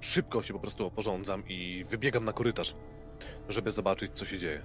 szybko 0.00 0.42
się 0.42 0.54
po 0.54 0.60
prostu 0.60 0.86
oporządzam 0.86 1.42
i 1.48 1.84
wybiegam 1.88 2.24
na 2.24 2.32
korytarz, 2.32 2.74
żeby 3.48 3.70
zobaczyć, 3.70 4.12
co 4.14 4.24
się 4.24 4.38
dzieje. 4.38 4.62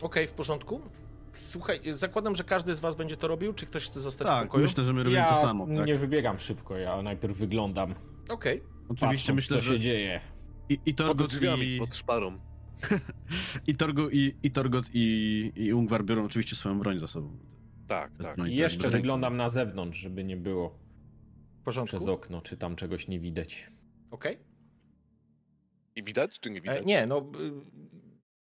Okej, 0.00 0.26
w 0.26 0.32
porządku. 0.32 0.80
Słuchaj, 1.32 1.80
zakładam, 1.92 2.36
że 2.36 2.44
każdy 2.44 2.74
z 2.74 2.80
was 2.80 2.94
będzie 2.96 3.16
to 3.16 3.28
robił, 3.28 3.52
czy 3.52 3.66
ktoś 3.66 3.84
chce 3.86 4.00
zostać 4.00 4.26
w 4.28 4.30
Tak, 4.30 4.46
pokoju? 4.46 4.64
myślę, 4.64 4.84
że 4.84 4.92
my 4.92 5.02
robimy 5.02 5.20
ja 5.22 5.28
to 5.28 5.34
samo. 5.40 5.66
Tak? 5.66 5.86
nie 5.86 5.96
wybiegam 5.96 6.38
szybko, 6.38 6.76
ja 6.76 7.02
najpierw 7.02 7.36
wyglądam. 7.36 7.94
Okej. 8.30 8.62
Oczywiście 8.88 9.06
patrząc, 9.06 9.36
myślę, 9.36 9.56
co 9.56 9.60
że 9.62 9.72
się 9.74 9.80
dzieje. 9.80 10.20
I, 10.68 10.78
i 10.86 10.94
Pod 10.94 11.06
Torgot 11.06 11.30
drzwiami, 11.30 11.76
i, 11.76 11.78
pod 11.78 11.96
szparą. 11.96 12.38
i, 13.66 13.76
Torgo, 13.76 14.10
i, 14.10 14.36
i 14.42 14.50
Torgot 14.50 14.90
i, 14.94 15.52
i 15.56 15.72
Ungwar 15.72 16.04
biorą 16.04 16.24
oczywiście 16.24 16.56
swoją 16.56 16.78
broń 16.78 16.98
za 16.98 17.06
sobą. 17.06 17.38
Tak, 17.86 18.12
Bez 18.12 18.26
tak. 18.26 18.38
I 18.48 18.56
jeszcze 18.56 18.90
wyglądam 18.90 19.36
na 19.36 19.48
zewnątrz, 19.48 19.98
żeby 19.98 20.24
nie 20.24 20.36
było 20.36 20.78
W 21.60 21.64
porządku. 21.64 21.96
przez 21.96 22.08
okno, 22.08 22.40
czy 22.40 22.56
tam 22.56 22.76
czegoś 22.76 23.08
nie 23.08 23.20
widać. 23.20 23.70
Okej. 24.10 24.38
I 25.96 26.02
widać, 26.02 26.40
czy 26.40 26.50
nie 26.50 26.60
widać? 26.60 26.82
E, 26.82 26.84
nie, 26.84 27.06
no, 27.06 27.18
y, 27.18 27.52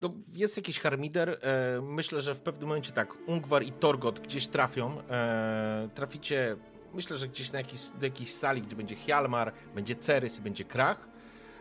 no. 0.01 0.13
Jest 0.33 0.57
jakiś 0.57 0.79
harmider. 0.79 1.29
E, 1.41 1.81
myślę, 1.81 2.21
że 2.21 2.35
w 2.35 2.41
pewnym 2.41 2.67
momencie 2.67 2.91
tak, 2.91 3.17
Ungwar 3.27 3.63
i 3.63 3.71
Torgot 3.71 4.19
gdzieś 4.19 4.47
trafią. 4.47 5.01
E, 5.01 5.89
traficie, 5.95 6.55
myślę, 6.93 7.17
że 7.17 7.27
gdzieś 7.27 7.51
na 7.51 7.57
jakiś, 7.59 7.79
do 7.99 8.05
jakiejś 8.05 8.33
sali, 8.33 8.61
gdzie 8.61 8.75
będzie 8.75 8.95
Hjalmar, 8.95 9.53
będzie 9.75 9.95
Cerys 9.95 10.39
i 10.39 10.41
będzie 10.41 10.63
Krach. 10.63 11.09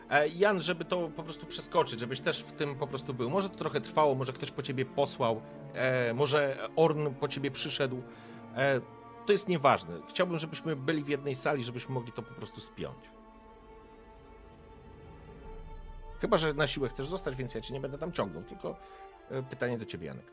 E, 0.09 0.27
Jan, 0.27 0.59
żeby 0.59 0.85
to 0.85 1.09
po 1.15 1.23
prostu 1.23 1.45
przeskoczyć, 1.45 1.99
żebyś 1.99 2.19
też 2.19 2.43
w 2.43 2.51
tym 2.51 2.75
po 2.75 2.87
prostu 2.87 3.13
był. 3.13 3.29
Może 3.29 3.49
to 3.49 3.57
trochę 3.57 3.81
trwało, 3.81 4.15
może 4.15 4.33
ktoś 4.33 4.51
po 4.51 4.63
ciebie 4.63 4.85
posłał, 4.85 5.41
e, 5.73 6.13
może 6.13 6.69
Orn 6.75 7.13
po 7.13 7.27
ciebie 7.27 7.51
przyszedł. 7.51 8.01
E, 8.55 8.81
to 9.25 9.31
jest 9.31 9.47
nieważne. 9.47 9.99
Chciałbym, 10.09 10.39
żebyśmy 10.39 10.75
byli 10.75 11.03
w 11.03 11.07
jednej 11.07 11.35
sali, 11.35 11.63
żebyśmy 11.63 11.93
mogli 11.93 12.11
to 12.11 12.21
po 12.21 12.33
prostu 12.33 12.61
spiąć. 12.61 12.97
Chyba, 16.21 16.37
że 16.37 16.53
na 16.53 16.67
siłę 16.67 16.89
chcesz 16.89 17.07
zostać, 17.07 17.35
więc 17.35 17.55
ja 17.55 17.61
cię 17.61 17.73
nie 17.73 17.79
będę 17.79 17.97
tam 17.97 18.11
ciągnął. 18.11 18.43
Tylko 18.43 18.75
pytanie 19.49 19.77
do 19.77 19.85
ciebie, 19.85 20.07
Janek. 20.07 20.31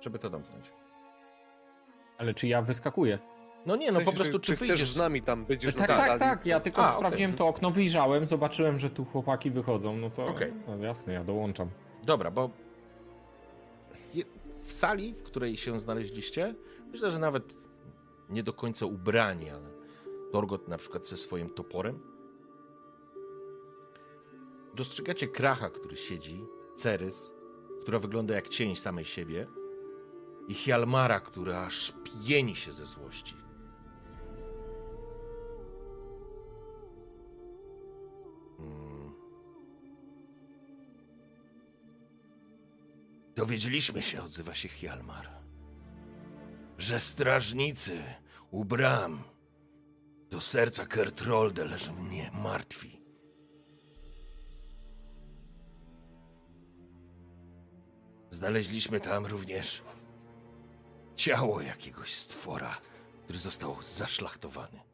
Żeby 0.00 0.18
to 0.18 0.30
domknąć. 0.30 0.72
Ale 2.18 2.34
czy 2.34 2.48
ja 2.48 2.62
wyskakuję? 2.62 3.18
No 3.66 3.76
nie, 3.76 3.86
W 3.86 3.92
no 3.92 3.92
sensie, 3.98 4.10
po 4.12 4.16
prostu 4.16 4.38
czy, 4.38 4.46
czy 4.46 4.56
chcesz 4.56 4.68
wyjdziesz... 4.68 4.92
z 4.92 4.96
nami 4.96 5.22
tam, 5.22 5.46
będziesz 5.46 5.74
tak, 5.74 5.86
tak, 5.86 6.00
sali? 6.00 6.20
tak. 6.20 6.46
Ja 6.46 6.60
tylko 6.60 6.82
A, 6.82 6.92
sprawdziłem 6.92 7.30
okej. 7.30 7.38
to 7.38 7.48
okno, 7.48 7.70
wyjrzałem, 7.70 8.26
zobaczyłem, 8.26 8.78
że 8.78 8.90
tu 8.90 9.04
chłopaki 9.04 9.50
wychodzą. 9.50 9.96
No 9.96 10.10
to 10.10 10.26
Okej. 10.26 10.52
no 10.68 10.76
jasne, 10.76 11.12
ja 11.12 11.24
dołączam. 11.24 11.68
Dobra, 12.04 12.30
bo 12.30 12.50
w 14.62 14.72
sali, 14.72 15.14
w 15.14 15.22
której 15.22 15.56
się 15.56 15.80
znaleźliście, 15.80 16.54
myślę, 16.92 17.10
że 17.10 17.18
nawet 17.18 17.44
nie 18.28 18.42
do 18.42 18.52
końca 18.52 18.86
ubrani, 18.86 19.50
ale 19.50 19.70
Torgot 20.32 20.68
na 20.68 20.78
przykład 20.78 21.06
ze 21.06 21.16
swoim 21.16 21.50
toporem. 21.50 22.00
Dostrzegacie 24.74 25.28
Kracha, 25.28 25.70
który 25.70 25.96
siedzi, 25.96 26.44
Cerys, 26.76 27.32
która 27.80 27.98
wygląda 27.98 28.34
jak 28.34 28.48
cień 28.48 28.76
samej 28.76 29.04
siebie 29.04 29.46
i 30.48 30.54
Hjalmara, 30.54 31.20
która 31.20 31.62
aż 31.66 31.94
pieni 32.26 32.56
się 32.56 32.72
ze 32.72 32.84
złości. 32.84 33.34
Dowiedzieliśmy 43.36 44.02
się, 44.02 44.22
odzywa 44.22 44.54
się 44.54 44.68
Hjalmar, 44.68 45.28
że 46.78 47.00
strażnicy 47.00 48.02
u 48.50 48.64
bram 48.64 49.22
do 50.30 50.40
serca 50.40 50.86
Kertrolde 50.86 51.64
leżą 51.64 52.02
mnie 52.02 52.30
martwi. 52.34 53.00
Znaleźliśmy 58.30 59.00
tam 59.00 59.26
również 59.26 59.82
ciało 61.16 61.60
jakiegoś 61.60 62.14
stwora, 62.14 62.80
który 63.24 63.38
został 63.38 63.82
zaszlachtowany. 63.82 64.89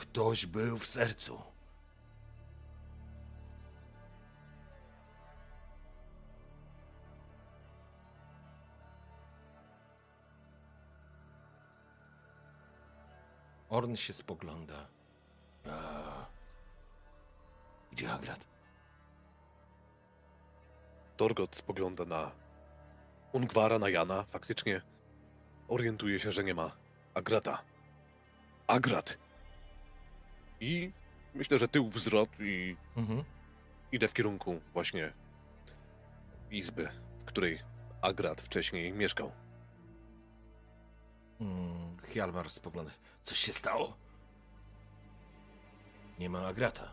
Ktoś 0.00 0.46
był 0.46 0.78
w 0.78 0.86
sercu. 0.86 1.42
Orn 13.68 13.94
się 13.94 14.12
spogląda. 14.12 14.86
Gdzie 17.92 18.12
Agrat? 18.12 18.44
Torgot 21.16 21.56
spogląda 21.56 22.04
na 22.04 22.30
Ungwara, 23.32 23.78
na 23.78 23.88
Jana. 23.88 24.24
Faktycznie 24.24 24.82
orientuje 25.68 26.18
się, 26.18 26.32
że 26.32 26.44
nie 26.44 26.54
ma 26.54 26.76
Agrata. 27.14 27.62
Agrat! 28.66 29.29
I 30.60 30.92
myślę, 31.34 31.58
że 31.58 31.68
tył 31.68 31.88
wzrot 31.88 32.28
i 32.40 32.76
Mhm. 32.96 33.24
idę 33.92 34.08
w 34.08 34.12
kierunku 34.12 34.60
właśnie 34.72 35.12
izby, 36.50 36.88
w 37.22 37.24
której 37.24 37.58
Agrat 38.02 38.42
wcześniej 38.42 38.92
mieszkał. 38.92 39.32
Mm, 41.40 41.96
Hjalmar 42.04 42.50
spogląda. 42.50 42.92
Coś 43.24 43.38
się 43.38 43.52
stało? 43.52 43.96
Nie 46.18 46.30
ma 46.30 46.46
Agrata. 46.46 46.92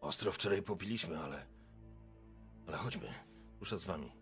Ostro 0.00 0.32
wczoraj 0.32 0.62
popiliśmy, 0.62 1.18
ale... 1.18 1.46
Ale 2.68 2.76
chodźmy. 2.76 3.14
Ruszę 3.60 3.78
z 3.78 3.84
wami. 3.84 4.12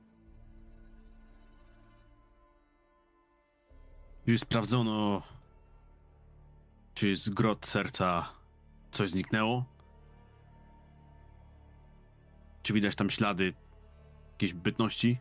Już 4.27 4.41
sprawdzono, 4.41 5.23
czy 6.95 7.17
z 7.17 7.29
grot 7.29 7.67
serca 7.67 8.33
coś 8.91 9.11
zniknęło? 9.11 9.65
Czy 12.63 12.73
widać 12.73 12.95
tam 12.97 13.11
ślady 13.11 13.55
jakiejś 14.33 14.53
bytności? 14.53 15.19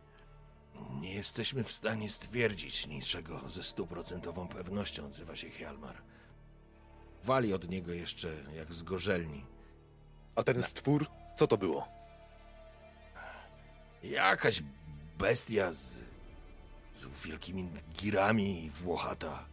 Nie 1.00 1.14
jesteśmy 1.14 1.64
w 1.64 1.72
stanie 1.72 2.10
stwierdzić 2.10 2.86
niczego 2.86 3.50
ze 3.50 3.62
stuprocentową 3.62 4.48
pewnością, 4.48 5.06
odzywa 5.06 5.36
się 5.36 5.50
Hjalmar. 5.50 5.96
Wali 7.24 7.54
od 7.54 7.68
niego 7.68 7.92
jeszcze 7.92 8.36
jak 8.56 8.74
z 8.74 8.82
gorzelni. 8.82 9.44
A 10.36 10.42
ten 10.42 10.62
stwór, 10.62 11.06
co 11.36 11.46
to 11.46 11.58
było? 11.58 11.88
Jakaś 14.02 14.62
bestia 15.18 15.72
z, 15.72 15.98
z 16.94 17.06
wielkimi 17.24 17.68
girami 17.94 18.64
i 18.64 18.70
włochata, 18.70 19.44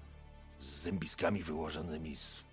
z 0.60 0.66
zębiskami 0.66 1.44
wyłożonymi 1.44 2.16
z 2.16 2.44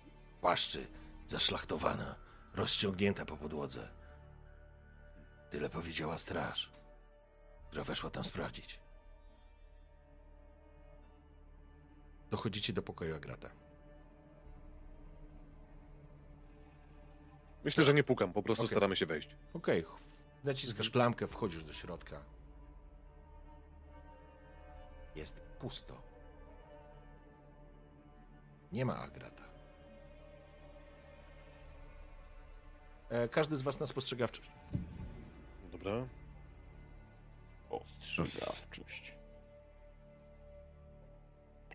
paszczy, 0.41 0.87
zaszlachtowana, 1.27 2.15
rozciągnięta 2.53 3.25
po 3.25 3.37
podłodze. 3.37 3.89
Tyle 5.49 5.69
powiedziała 5.69 6.17
straż, 6.17 6.71
która 7.67 7.83
weszła 7.83 8.09
tam 8.09 8.23
sprawdzić. 8.23 8.79
Dochodzicie 12.29 12.73
do 12.73 12.81
pokoju 12.81 13.15
Agrata. 13.15 13.49
Myślę, 17.63 17.83
że 17.83 17.93
nie 17.93 18.03
pukam, 18.03 18.33
po 18.33 18.43
prostu 18.43 18.63
Okej. 18.63 18.69
staramy 18.75 18.95
się 18.95 19.05
wejść. 19.05 19.29
Okej, 19.53 19.83
ch- 19.83 19.97
naciskasz 20.43 20.89
klamkę, 20.89 21.27
wchodzisz 21.27 21.63
do 21.63 21.73
środka. 21.73 22.19
Jest 25.15 25.39
pusto. 25.39 26.06
Nie 28.71 28.85
ma 28.85 28.97
Agrata. 28.97 29.43
E, 33.09 33.27
każdy 33.27 33.57
z 33.57 33.61
was 33.61 33.79
na 33.79 33.87
spostrzegawczość. 33.87 34.49
Dobra. 35.71 36.07
Ostrzegawczość. 37.69 39.13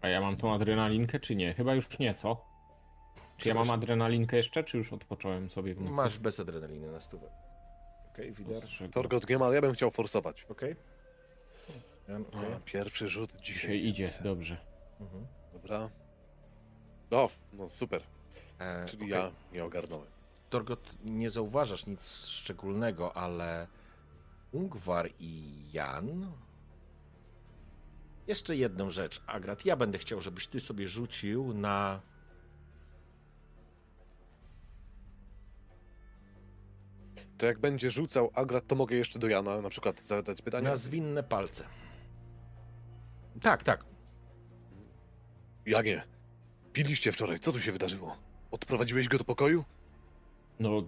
A 0.03 0.09
ja 0.09 0.21
mam 0.21 0.37
tą 0.37 0.55
adrenalinkę, 0.55 1.21
czy 1.21 1.35
nie? 1.35 1.55
Chyba 1.55 1.75
już 1.75 1.99
nie, 1.99 2.15
co? 2.15 2.45
Czy 3.37 3.49
ja 3.49 3.55
mam 3.55 3.71
adrenalinkę 3.71 4.37
jeszcze, 4.37 4.65
czy 4.65 4.79
już 4.79 4.93
odpocząłem 4.93 5.51
sobie 5.51 5.75
w 5.75 5.81
nocy? 5.81 5.93
Masz 5.95 6.19
bez 6.19 6.41
adrenaliny 6.41 6.93
na 6.93 7.01
stówę. 7.01 7.31
Okej, 8.13 8.33
Wider. 8.33 8.65
Ostrzegam. 8.65 8.93
Torgot 8.93 9.31
ma, 9.31 9.47
ale 9.47 9.55
ja 9.55 9.61
bym 9.61 9.73
chciał 9.73 9.91
forsować. 9.91 10.45
Okej. 10.49 10.77
Okej. 12.09 12.53
A, 12.57 12.61
pierwszy 12.65 13.09
rzut 13.09 13.33
dzisiaj. 13.37 13.55
Dzisiaj 13.55 13.85
idzie, 13.87 14.09
dobrze. 14.23 14.57
Mhm. 15.01 15.27
Dobra. 15.53 15.91
No, 17.13 17.29
no 17.53 17.71
super. 17.71 18.03
E, 18.59 18.87
Czyli 18.87 19.03
okej. 19.05 19.11
ja 19.11 19.31
nie 19.53 19.65
ogarnąłem. 19.65 20.07
Torgot, 20.51 20.91
nie 21.05 21.31
zauważasz 21.31 21.87
nic 21.87 22.27
szczególnego, 22.27 23.17
ale 23.17 23.67
Ungwar 24.53 25.11
i 25.19 25.63
Jan. 25.73 26.33
Jeszcze 28.27 28.57
jedną 28.57 28.91
rzecz, 28.91 29.23
Agrat. 29.27 29.65
Ja 29.65 29.77
będę 29.77 29.99
chciał, 29.99 30.21
żebyś 30.21 30.47
ty 30.47 30.61
sobie 30.61 30.89
rzucił 30.89 31.55
na. 31.55 32.01
To 37.39 37.47
jak 37.47 37.59
będzie 37.59 37.91
rzucał 37.91 38.31
Agrat, 38.35 38.67
to 38.67 38.75
mogę 38.75 38.97
jeszcze 38.97 39.19
do 39.19 39.29
Jana 39.29 39.61
na 39.61 39.69
przykład 39.69 40.01
zadać 40.01 40.43
pytanie? 40.43 40.69
na 40.69 40.77
zwinne 40.77 41.23
palce. 41.23 41.65
Tak, 43.41 43.63
tak. 43.63 43.85
Janie, 45.67 46.05
piliście 46.73 47.13
wczoraj, 47.13 47.41
co 47.41 47.53
tu 47.53 47.61
się 47.61 47.73
wydarzyło? 47.73 48.17
Odprowadziłeś 48.51 49.09
go 49.09 49.19
do 49.19 49.25
pokoju? 49.25 49.65
No, 50.61 50.83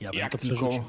Ja 0.00 0.10
bym 0.10 0.18
jak 0.20 0.32
to 0.32 0.38
przerzucił. 0.38 0.84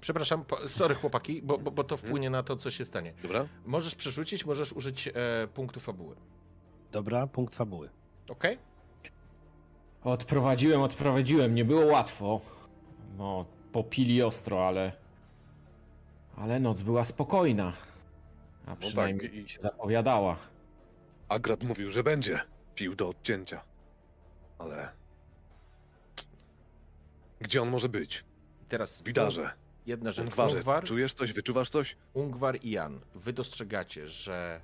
Przepraszam, 0.00 0.44
sorry 0.66 0.94
chłopaki, 0.94 1.42
bo, 1.42 1.58
bo, 1.58 1.70
bo 1.70 1.84
to 1.84 1.96
wpłynie 1.96 2.30
na 2.30 2.42
to, 2.42 2.56
co 2.56 2.70
się 2.70 2.84
stanie. 2.84 3.12
Dobra? 3.22 3.46
Możesz 3.66 3.94
przerzucić, 3.94 4.46
możesz 4.46 4.72
użyć 4.72 5.08
e, 5.08 5.12
punktu 5.54 5.80
fabuły. 5.80 6.16
Dobra, 6.92 7.26
punkt 7.26 7.54
fabuły. 7.54 7.90
Ok? 8.28 8.44
Odprowadziłem, 10.04 10.80
odprowadziłem, 10.80 11.54
nie 11.54 11.64
było 11.64 11.86
łatwo. 11.86 12.40
No, 13.18 13.44
popili 13.72 14.22
ostro, 14.22 14.66
ale... 14.68 14.92
Ale 16.36 16.60
noc 16.60 16.82
była 16.82 17.04
spokojna. 17.04 17.72
A 18.66 18.76
przynajmniej 18.76 19.28
tak, 19.30 19.38
i- 19.38 19.48
się 19.48 19.60
zapowiadała. 19.60 20.36
Agrat 21.28 21.62
mówił, 21.62 21.90
że 21.90 22.02
będzie 22.02 22.40
pił 22.74 22.94
do 22.94 23.08
odcięcia. 23.08 23.64
Ale... 24.58 24.92
Gdzie 27.40 27.62
on 27.62 27.68
może 27.68 27.88
być? 27.88 28.24
Teraz 28.68 29.02
Widarze, 29.02 29.52
jedna 29.86 30.12
rzecz. 30.12 30.24
Ungwarze, 30.26 30.56
Ungwar, 30.56 30.84
czujesz 30.84 31.14
coś, 31.14 31.32
wyczuwasz 31.32 31.70
coś? 31.70 31.96
Ungwar 32.14 32.58
i 32.62 32.70
Jan, 32.70 33.00
wy 33.14 33.32
dostrzegacie, 33.32 34.08
że 34.08 34.60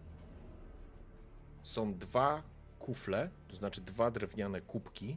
są 1.62 1.94
dwa 1.94 2.43
kufle, 2.78 3.31
to 3.49 3.57
znaczy 3.57 3.81
dwa 3.81 4.10
drewniane 4.10 4.60
kubki 4.60 5.17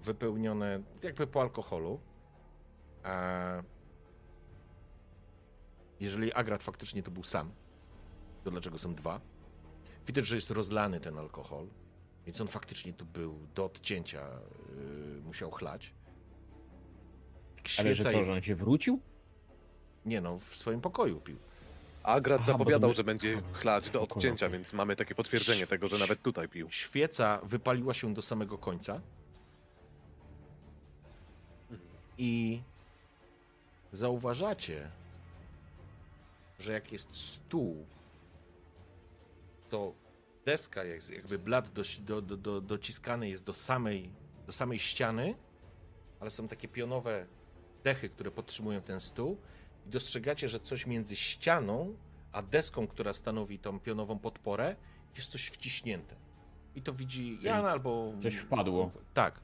wypełnione 0.00 0.82
jakby 1.02 1.26
po 1.26 1.40
alkoholu. 1.40 2.00
A 3.02 3.62
jeżeli 6.00 6.32
Agrat 6.32 6.62
faktycznie 6.62 7.02
to 7.02 7.10
był 7.10 7.22
sam, 7.22 7.52
to 8.44 8.50
dlaczego 8.50 8.78
są 8.78 8.94
dwa? 8.94 9.20
Widać, 10.06 10.26
że 10.26 10.34
jest 10.34 10.50
rozlany 10.50 11.00
ten 11.00 11.18
alkohol, 11.18 11.66
więc 12.26 12.40
on 12.40 12.46
faktycznie 12.46 12.92
tu 12.92 13.04
był 13.04 13.38
do 13.54 13.64
odcięcia, 13.64 14.28
yy, 15.14 15.20
musiał 15.24 15.50
chlać. 15.50 15.94
Ale 17.78 17.88
że 17.88 17.94
Świeca 17.94 18.10
co, 18.10 18.16
jest... 18.16 18.28
że 18.28 18.34
on 18.34 18.42
się 18.42 18.54
wrócił? 18.54 19.00
Nie 20.06 20.20
no, 20.20 20.38
w 20.38 20.56
swoim 20.56 20.80
pokoju 20.80 21.20
pił. 21.20 21.36
Agrat 22.02 22.40
Aha, 22.40 22.52
zapowiadał, 22.52 22.90
my- 22.90 22.96
że 22.96 23.04
będzie 23.04 23.42
chlać 23.52 23.90
do 23.90 24.00
odcięcia, 24.02 24.46
okej. 24.46 24.58
więc 24.58 24.72
mamy 24.72 24.96
takie 24.96 25.14
potwierdzenie 25.14 25.66
tego, 25.66 25.88
że 25.88 25.98
nawet 25.98 26.22
tutaj 26.22 26.48
pił. 26.48 26.70
Świeca 26.70 27.40
wypaliła 27.42 27.94
się 27.94 28.14
do 28.14 28.22
samego 28.22 28.58
końca. 28.58 29.00
I 32.18 32.60
zauważacie, 33.92 34.90
że 36.58 36.72
jak 36.72 36.92
jest 36.92 37.14
stół, 37.16 37.86
to 39.68 39.94
deska, 40.46 40.84
jak- 40.84 41.08
jakby 41.08 41.38
blat 41.38 41.68
do, 41.72 41.82
do, 42.00 42.22
do, 42.22 42.36
do, 42.36 42.60
dociskany 42.60 43.28
jest 43.28 43.44
do 43.44 43.54
samej, 43.54 44.10
do 44.46 44.52
samej 44.52 44.78
ściany, 44.78 45.34
ale 46.20 46.30
są 46.30 46.48
takie 46.48 46.68
pionowe 46.68 47.26
dechy, 47.84 48.08
które 48.08 48.30
podtrzymują 48.30 48.80
ten 48.80 49.00
stół. 49.00 49.36
I 49.86 49.90
dostrzegacie, 49.90 50.48
że 50.48 50.60
coś 50.60 50.86
między 50.86 51.16
ścianą 51.16 51.96
a 52.32 52.42
deską, 52.42 52.86
która 52.86 53.12
stanowi 53.12 53.58
tą 53.58 53.80
pionową 53.80 54.18
podporę, 54.18 54.76
jest 55.16 55.30
coś 55.30 55.46
wciśnięte. 55.46 56.16
I 56.74 56.82
to 56.82 56.92
widzi 56.92 57.38
Jan 57.42 57.66
albo. 57.66 58.12
Coś 58.22 58.36
wpadło. 58.36 58.90
Tak. 59.14 59.40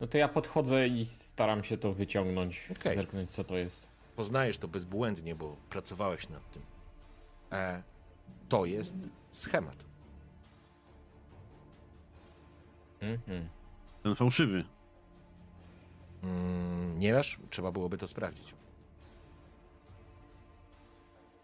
No 0.00 0.06
to 0.06 0.18
ja 0.18 0.28
podchodzę 0.28 0.88
i 0.88 1.06
staram 1.06 1.64
się 1.64 1.78
to 1.78 1.92
wyciągnąć, 1.92 2.68
Okej. 2.80 2.94
zerknąć 2.94 3.30
co 3.30 3.44
to 3.44 3.56
jest. 3.56 3.88
Poznajesz 4.16 4.58
to 4.58 4.68
bezbłędnie, 4.68 5.34
bo 5.34 5.56
pracowałeś 5.70 6.28
nad 6.28 6.50
tym. 6.50 6.62
E, 7.52 7.82
to 8.50 8.64
jest 8.64 8.96
schemat. 9.30 9.84
Mhm. 13.00 13.48
Ten 14.02 14.14
fałszywy. 14.14 14.64
Mm, 16.22 16.98
nie 16.98 17.12
wiesz? 17.12 17.38
Trzeba 17.50 17.72
byłoby 17.72 17.98
to 17.98 18.08
sprawdzić. 18.08 18.54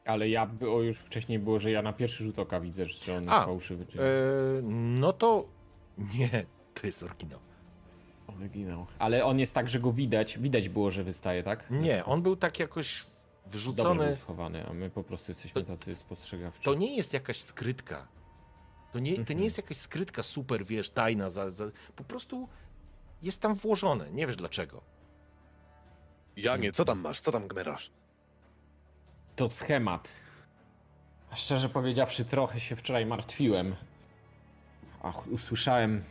Ale 0.04 0.28
ja, 0.28 0.46
było 0.46 0.82
już 0.82 0.98
wcześniej 0.98 1.38
było, 1.38 1.58
że 1.58 1.70
ja 1.70 1.82
na 1.82 1.92
pierwszy 1.92 2.24
rzut 2.24 2.38
oka 2.38 2.60
widzę, 2.60 2.84
że 2.84 3.16
on 3.16 3.22
jest 3.22 3.34
A, 3.34 3.44
fałszywy. 3.44 3.86
Czy... 3.86 4.02
E, 4.02 4.04
no 4.62 5.12
to 5.12 5.44
nie, 6.14 6.46
to 6.74 6.86
jest 6.86 7.02
oryginał. 7.02 7.40
Wyginął. 8.28 8.86
Ale 8.98 9.24
on 9.24 9.38
jest 9.38 9.54
tak, 9.54 9.68
że 9.68 9.80
go 9.80 9.92
widać. 9.92 10.38
Widać 10.38 10.68
było, 10.68 10.90
że 10.90 11.04
wystaje, 11.04 11.42
tak? 11.42 11.70
Nie, 11.70 12.04
on 12.04 12.22
był 12.22 12.36
tak 12.36 12.58
jakoś 12.58 13.06
Dobrze 13.52 14.16
schowany, 14.16 14.66
a 14.66 14.72
my 14.72 14.90
po 14.90 15.04
prostu 15.04 15.30
jesteśmy 15.32 15.64
tacy 15.64 15.96
spostrzegawczy. 15.96 16.62
To 16.64 16.74
nie 16.74 16.96
jest 16.96 17.12
jakaś 17.12 17.40
skrytka. 17.40 18.08
To 18.92 18.98
nie, 18.98 19.14
to 19.14 19.20
Mhm. 19.20 19.38
nie 19.38 19.44
jest 19.44 19.56
jakaś 19.56 19.76
skrytka 19.76 20.22
super, 20.22 20.64
wiesz, 20.64 20.90
tajna. 20.90 21.30
Za, 21.30 21.50
za, 21.50 21.64
po 21.96 22.04
prostu 22.04 22.48
jest 23.22 23.40
tam 23.42 23.54
włożone. 23.54 24.10
Nie 24.10 24.26
wiesz 24.26 24.36
dlaczego. 24.36 24.80
Janie, 26.36 26.72
co 26.72 26.84
tam 26.84 26.98
masz? 27.00 27.20
Co 27.20 27.32
tam 27.32 27.48
gmerasz? 27.48 27.90
To 29.36 29.50
schemat. 29.50 30.12
A 31.30 31.36
szczerze 31.36 31.68
powiedziawszy, 31.68 32.24
trochę 32.24 32.60
się 32.60 32.76
wczoraj 32.76 33.06
martwiłem. 33.06 33.76
Ach, 35.02 35.26
usłyszałem 35.26 36.02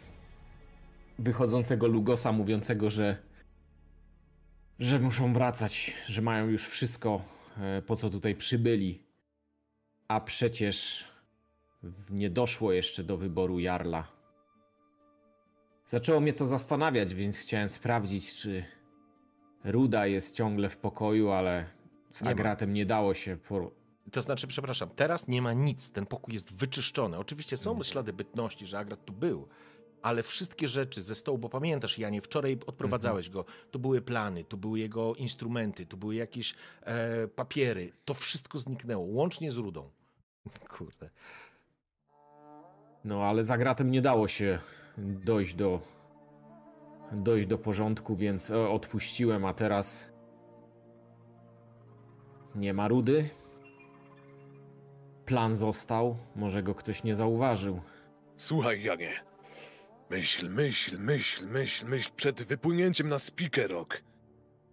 wychodzącego 1.19 1.87
Lugosa 1.87 2.31
mówiącego, 2.31 2.89
że 2.89 3.17
że 4.79 4.99
muszą 4.99 5.33
wracać, 5.33 5.93
że 6.07 6.21
mają 6.21 6.47
już 6.47 6.67
wszystko, 6.67 7.21
e, 7.57 7.81
po 7.81 7.95
co 7.95 8.09
tutaj 8.09 8.35
przybyli. 8.35 9.03
A 10.07 10.21
przecież 10.21 11.05
nie 12.09 12.29
doszło 12.29 12.73
jeszcze 12.73 13.03
do 13.03 13.17
wyboru 13.17 13.59
Jarla. 13.59 14.07
Zaczęło 15.87 16.19
mnie 16.19 16.33
to 16.33 16.47
zastanawiać, 16.47 17.15
więc 17.15 17.37
chciałem 17.37 17.69
sprawdzić, 17.69 18.35
czy 18.35 18.63
Ruda 19.63 20.07
jest 20.07 20.35
ciągle 20.35 20.69
w 20.69 20.77
pokoju, 20.77 21.31
ale 21.31 21.65
z 22.13 22.21
Nie 22.21 22.25
ma. 22.25 22.31
Agratem 22.31 22.73
nie 22.73 22.85
dało 22.85 23.13
się 23.13 23.37
por... 23.37 23.71
To 24.11 24.21
znaczy, 24.21 24.47
przepraszam, 24.47 24.89
teraz 24.95 25.27
nie 25.27 25.41
ma 25.41 25.53
nic. 25.53 25.91
Ten 25.91 26.05
pokój 26.05 26.33
jest 26.33 26.55
wyczyszczony. 26.55 27.17
Oczywiście 27.17 27.57
są 27.57 27.83
ślady 27.83 28.13
bytności, 28.13 28.65
że 28.65 28.79
Agrat 28.79 29.05
tu 29.05 29.13
był, 29.13 29.47
ale 30.05 30.23
wszystkie 30.23 30.67
rzeczy 30.67 31.01
ze 31.01 31.15
stołu, 31.15 31.37
bo 31.37 31.49
pamiętasz, 31.49 31.99
Janie, 31.99 32.21
wczoraj 32.21 32.57
odprowadzałeś 32.67 33.29
go. 33.29 33.45
Tu 33.71 33.79
były 33.79 34.01
plany, 34.01 34.43
tu 34.43 34.57
były 34.57 34.79
jego 34.79 35.15
instrumenty, 35.15 35.85
tu 35.85 35.97
były 35.97 36.15
jakieś 36.15 36.55
e, 36.81 37.27
papiery. 37.27 37.91
To 38.05 38.13
wszystko 38.13 38.59
zniknęło, 38.59 39.05
łącznie 39.05 39.51
z 39.51 39.57
rudą. 39.57 39.89
Kurde. 40.77 41.09
No 43.05 43.23
ale 43.23 43.43
z 43.43 43.51
Agratem 43.51 43.91
nie 43.91 44.01
dało 44.01 44.27
się 44.27 44.59
dojść 44.97 45.55
do 45.55 45.81
dojść 47.11 47.47
do 47.47 47.57
porządku, 47.57 48.15
więc 48.15 48.51
e, 48.51 48.69
odpuściłem, 48.69 49.45
a 49.45 49.53
teraz 49.53 50.09
nie 52.55 52.73
ma 52.73 52.87
Rudy. 52.87 53.29
Plan 55.25 55.55
został, 55.55 56.17
może 56.35 56.63
go 56.63 56.75
ktoś 56.75 57.03
nie 57.03 57.15
zauważył. 57.15 57.81
Słuchaj, 58.37 58.83
Janie. 58.83 59.34
Myśl, 60.09 60.49
myśl, 60.49 60.97
myśl, 60.99 61.47
myśl, 61.47 61.85
myśl 61.87 62.11
przed 62.15 62.43
wypłynięciem 62.43 63.09
na 63.09 63.19
Spikerok. 63.19 64.01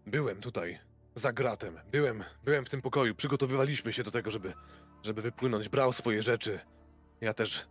Byłem 0.07 0.41
tutaj, 0.41 0.79
za 1.15 1.33
gratem. 1.33 1.81
Byłem, 1.91 2.25
byłem 2.45 2.65
w 2.65 2.69
tym 2.69 2.83
pokoju. 2.83 3.15
Przygotowywaliśmy 3.15 3.93
się 3.93 4.03
do 4.03 4.11
tego, 4.11 4.31
żeby, 4.31 4.53
żeby 5.03 5.23
wypłynąć. 5.23 5.69
Brał 5.69 5.93
swoje 5.93 6.23
rzeczy. 6.23 6.61
Ja 7.21 7.35
też 7.35 7.67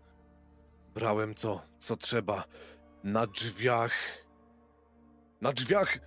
brałem 0.93 1.35
co, 1.35 1.61
co 1.79 1.97
trzeba. 1.97 2.43
Na 3.03 3.27
drzwiach. 3.27 3.93
Na 5.41 5.51
drzwiach 5.51 5.99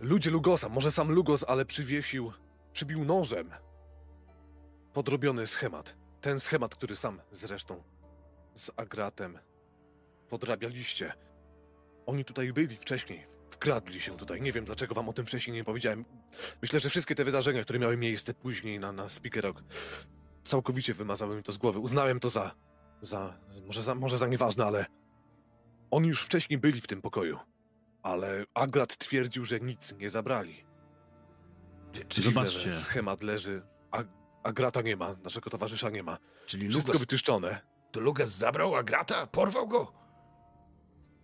ludzie 0.00 0.30
Lugosa, 0.30 0.68
może 0.68 0.90
sam 0.90 1.12
Lugos, 1.12 1.44
ale 1.48 1.64
przywiesił, 1.64 2.32
przybił 2.72 3.04
nożem. 3.04 3.50
Podrobiony 4.92 5.46
schemat. 5.46 5.96
Ten 6.20 6.40
schemat, 6.40 6.74
który 6.74 6.96
sam 6.96 7.20
zresztą 7.32 7.82
z 8.54 8.70
Agratem 8.76 9.38
podrabialiście. 10.28 11.12
Oni 12.06 12.24
tutaj 12.24 12.52
byli 12.52 12.76
wcześniej, 12.76 13.26
wkradli 13.50 14.00
się 14.00 14.16
tutaj. 14.16 14.42
Nie 14.42 14.52
wiem, 14.52 14.64
dlaczego 14.64 14.94
wam 14.94 15.08
o 15.08 15.12
tym 15.12 15.26
wcześniej 15.26 15.56
nie 15.56 15.64
powiedziałem. 15.64 16.04
Myślę, 16.62 16.80
że 16.80 16.90
wszystkie 16.90 17.14
te 17.14 17.24
wydarzenia, 17.24 17.62
które 17.62 17.78
miały 17.78 17.96
miejsce 17.96 18.34
później 18.34 18.78
na, 18.78 18.92
na 18.92 19.08
Speaker 19.08 19.44
Rock, 19.44 19.62
całkowicie 20.42 20.94
wymazały 20.94 21.36
mi 21.36 21.42
to 21.42 21.52
z 21.52 21.58
głowy. 21.58 21.78
Uznałem 21.78 22.20
to 22.20 22.30
za, 22.30 22.54
za, 23.00 23.38
może 23.66 23.82
za, 23.82 23.94
może 23.94 24.18
za 24.18 24.26
nieważne, 24.26 24.64
ale 24.66 24.86
oni 25.90 26.08
już 26.08 26.24
wcześniej 26.24 26.58
byli 26.58 26.80
w 26.80 26.86
tym 26.86 27.02
pokoju. 27.02 27.38
Ale 28.02 28.44
Agrat 28.54 28.96
twierdził, 28.96 29.44
że 29.44 29.60
nic 29.60 29.92
nie 29.92 30.10
zabrali. 30.10 30.64
Dziwne, 32.08 32.32
Zobaczcie. 32.32 32.72
schemat 32.72 33.22
leży, 33.22 33.62
a 33.90 33.98
Agrata 34.42 34.82
nie 34.82 34.96
ma, 34.96 35.14
naszego 35.24 35.50
towarzysza 35.50 35.90
nie 35.90 36.02
ma. 36.02 36.18
Czyli 36.46 36.68
Wszystko 36.68 36.88
Lugas, 36.92 37.00
wyczyszczone. 37.00 37.60
to 37.92 38.00
Lugas 38.00 38.28
zabrał 38.28 38.76
Agrata? 38.76 39.26
Porwał 39.26 39.68
go? 39.68 39.92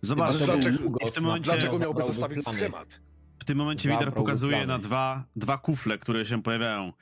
Zobacz, 0.01 0.35
dlaczego- 0.37 0.77
w 1.07 1.11
tym 1.13 1.23
momencie- 1.23 1.51
Dlaczego 1.51 1.79
miałby 1.79 2.01
zostawić 2.03 2.43
plany. 2.43 2.57
schemat? 2.59 3.01
w 3.39 3.45
tym 3.45 3.57
momencie 3.57 3.89
Wider 3.89 4.05
Zabrał 4.07 4.23
pokazuje 4.23 4.51
plany. 4.51 4.67
na 4.67 4.79
dwa, 4.79 5.23
dwa 5.35 5.57
kufle, 5.57 5.97
które 5.97 6.25
się 6.25 6.43
pojawiają. 6.43 6.93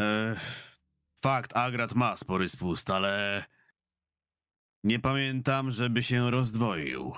E, 0.00 0.36
fakt, 1.22 1.56
Agrat 1.56 1.94
ma 1.94 2.16
spory 2.16 2.48
spust, 2.48 2.90
ale 2.90 3.44
nie 4.84 4.98
pamiętam, 5.00 5.70
żeby 5.70 6.02
się 6.02 6.30
rozdwoił. 6.30 7.12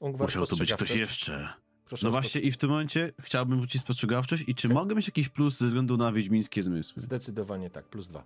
Musiał 0.00 0.46
to 0.46 0.56
być 0.56 0.72
ktoś 0.72 0.90
jeszcze. 0.90 1.48
Proszę 1.84 2.06
No 2.06 2.10
właśnie 2.10 2.40
i 2.40 2.52
w 2.52 2.56
tym 2.56 2.70
momencie 2.70 3.12
chciałbym 3.20 3.60
rzucić 3.60 3.82
spostrzegawczość 3.82 4.44
i 4.46 4.54
czy 4.54 4.68
mogę 4.68 4.94
mieć 4.94 5.06
jakiś 5.06 5.28
plus 5.28 5.58
ze 5.58 5.66
względu 5.66 5.96
na 5.96 6.12
wiedźmińskie 6.12 6.62
zmysły? 6.62 7.02
Zdecydowanie 7.02 7.70
tak, 7.70 7.84
plus 7.88 8.08
dwa. 8.08 8.24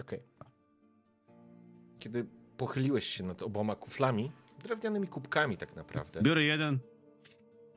Okej. 0.00 0.22
Kiedy 1.98 2.26
pochyliłeś 2.56 3.06
się 3.06 3.24
nad 3.24 3.42
oboma 3.42 3.76
kuflami, 3.76 4.32
drewnianymi 4.62 5.08
kubkami 5.08 5.56
tak 5.56 5.76
naprawdę, 5.76 6.22
Biorę 6.22 6.42
jeden, 6.42 6.78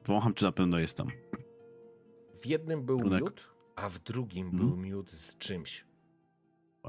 wącham 0.06 0.34
czy 0.34 0.46
na 0.46 0.52
pewno 0.52 0.80
jest 0.80 0.98
tam. 0.98 1.08
w 2.42 2.46
jednym 2.46 2.86
był 2.86 3.00
Trunek. 3.00 3.22
miód, 3.22 3.50
a 3.76 3.90
w 3.90 4.00
drugim 4.00 4.48
Mhm. 4.48 4.68
był 4.70 4.78
miód 4.78 5.12
z 5.12 5.38
czymś. 5.38 5.86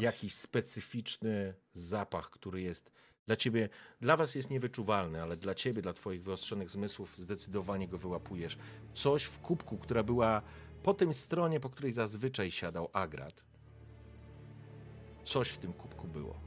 Jakiś 0.01 0.35
specyficzny 0.35 1.55
zapach, 1.73 2.31
który 2.31 2.63
jest 2.63 2.93
dla 3.27 3.37
ciebie, 3.37 3.69
dla 4.01 4.17
was 4.17 4.35
jest 4.35 4.51
niewyczuwalny, 4.51 5.23
ale 5.23 5.37
dla 5.37 5.55
ciebie, 5.55 5.83
dla 5.83 5.93
twoich 5.93 6.23
wyostrzonych 6.23 6.71
zmysłów 6.71 7.19
zdecydowanie 7.19 7.89
go 7.89 7.99
wyłapujesz. 7.99 8.59
Coś 8.95 9.25
w 9.25 9.39
kubku, 9.41 9.79
która 9.79 10.03
była 10.03 10.43
po 10.83 10.95
tej 10.95 11.15
stronie, 11.15 11.61
po 11.61 11.71
której 11.71 11.93
zazwyczaj 11.93 12.51
siadał 12.51 12.89
Agrat. 12.93 13.45
Coś 15.29 15.49
w 15.49 15.59
tym 15.59 15.73
kubku 15.73 16.09
było. 16.09 16.41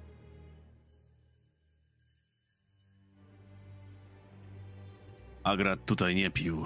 Agrat 5.43 5.85
tutaj 5.85 6.15
nie 6.15 6.31
pił, 6.31 6.65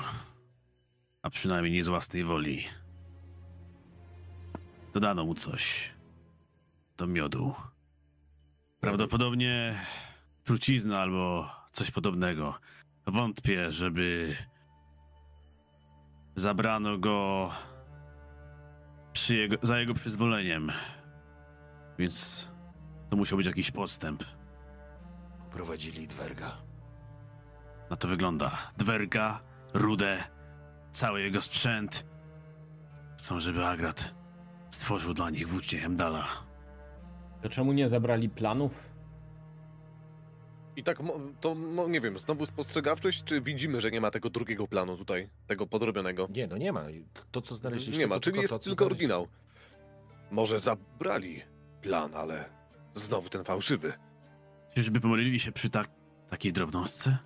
a 1.21 1.29
przynajmniej 1.29 1.73
nie 1.73 1.83
z 1.83 1.87
własnej 1.87 2.23
woli. 2.23 2.63
Dodano 4.93 5.25
mu 5.25 5.33
coś 5.33 5.91
do 6.97 7.07
miodu. 7.07 7.53
Prawdopodobnie 8.79 9.85
trucizna 10.43 10.99
albo 10.99 11.49
coś 11.71 11.91
podobnego. 11.91 12.59
Wątpię, 13.07 13.71
żeby 13.71 14.35
zabrano 16.35 16.97
go 16.97 17.51
jego, 19.29 19.55
za 19.61 19.79
jego 19.79 19.93
przyzwoleniem. 19.93 20.71
Więc 21.99 22.47
to 23.09 23.17
musiał 23.17 23.37
być 23.37 23.47
jakiś 23.47 23.71
podstęp. 23.71 24.23
Prowadzili 25.51 26.07
Dwerga. 26.07 26.57
Na 27.89 27.95
to 27.95 28.07
wygląda. 28.07 28.51
Dwerga, 28.77 29.41
Rudę, 29.73 30.23
cały 30.91 31.21
jego 31.21 31.41
sprzęt. 31.41 32.05
Chcą, 33.17 33.39
żeby 33.39 33.65
Agrat 33.65 34.13
stworzył 34.71 35.13
dla 35.13 35.29
nich 35.29 35.47
włócznie 35.49 35.79
Hemdala. 35.79 36.27
To 37.41 37.49
czemu 37.49 37.73
nie 37.73 37.89
zabrali 37.89 38.29
planów? 38.29 38.95
I 40.75 40.83
tak, 40.83 40.97
to 41.41 41.55
nie 41.89 42.01
wiem, 42.01 42.17
znowu 42.17 42.45
spostrzegawczość, 42.45 43.23
czy 43.23 43.41
widzimy, 43.41 43.81
że 43.81 43.91
nie 43.91 44.01
ma 44.01 44.11
tego 44.11 44.29
drugiego 44.29 44.67
planu 44.67 44.97
tutaj, 44.97 45.29
tego 45.47 45.67
podrobionego? 45.67 46.27
Nie, 46.29 46.47
no 46.47 46.57
nie 46.57 46.71
ma. 46.71 46.83
To, 47.31 47.41
co 47.41 47.55
znaleźliście, 47.55 48.01
Nie 48.01 48.07
ma, 48.07 48.15
to 48.15 48.21
czyli 48.21 48.39
jest 48.41 48.63
tylko 48.63 48.85
oryginał. 48.85 49.27
Może 50.31 50.59
zabrali 50.59 51.41
plan, 51.85 52.15
ale 52.15 52.49
znowu 52.95 53.29
ten 53.29 53.43
fałszywy. 53.43 53.93
Czyżby 54.75 54.99
pomylili 55.01 55.39
się 55.39 55.51
przy 55.51 55.69
tak, 55.69 55.87
takiej 56.29 56.53
drobnostce? 56.53 57.17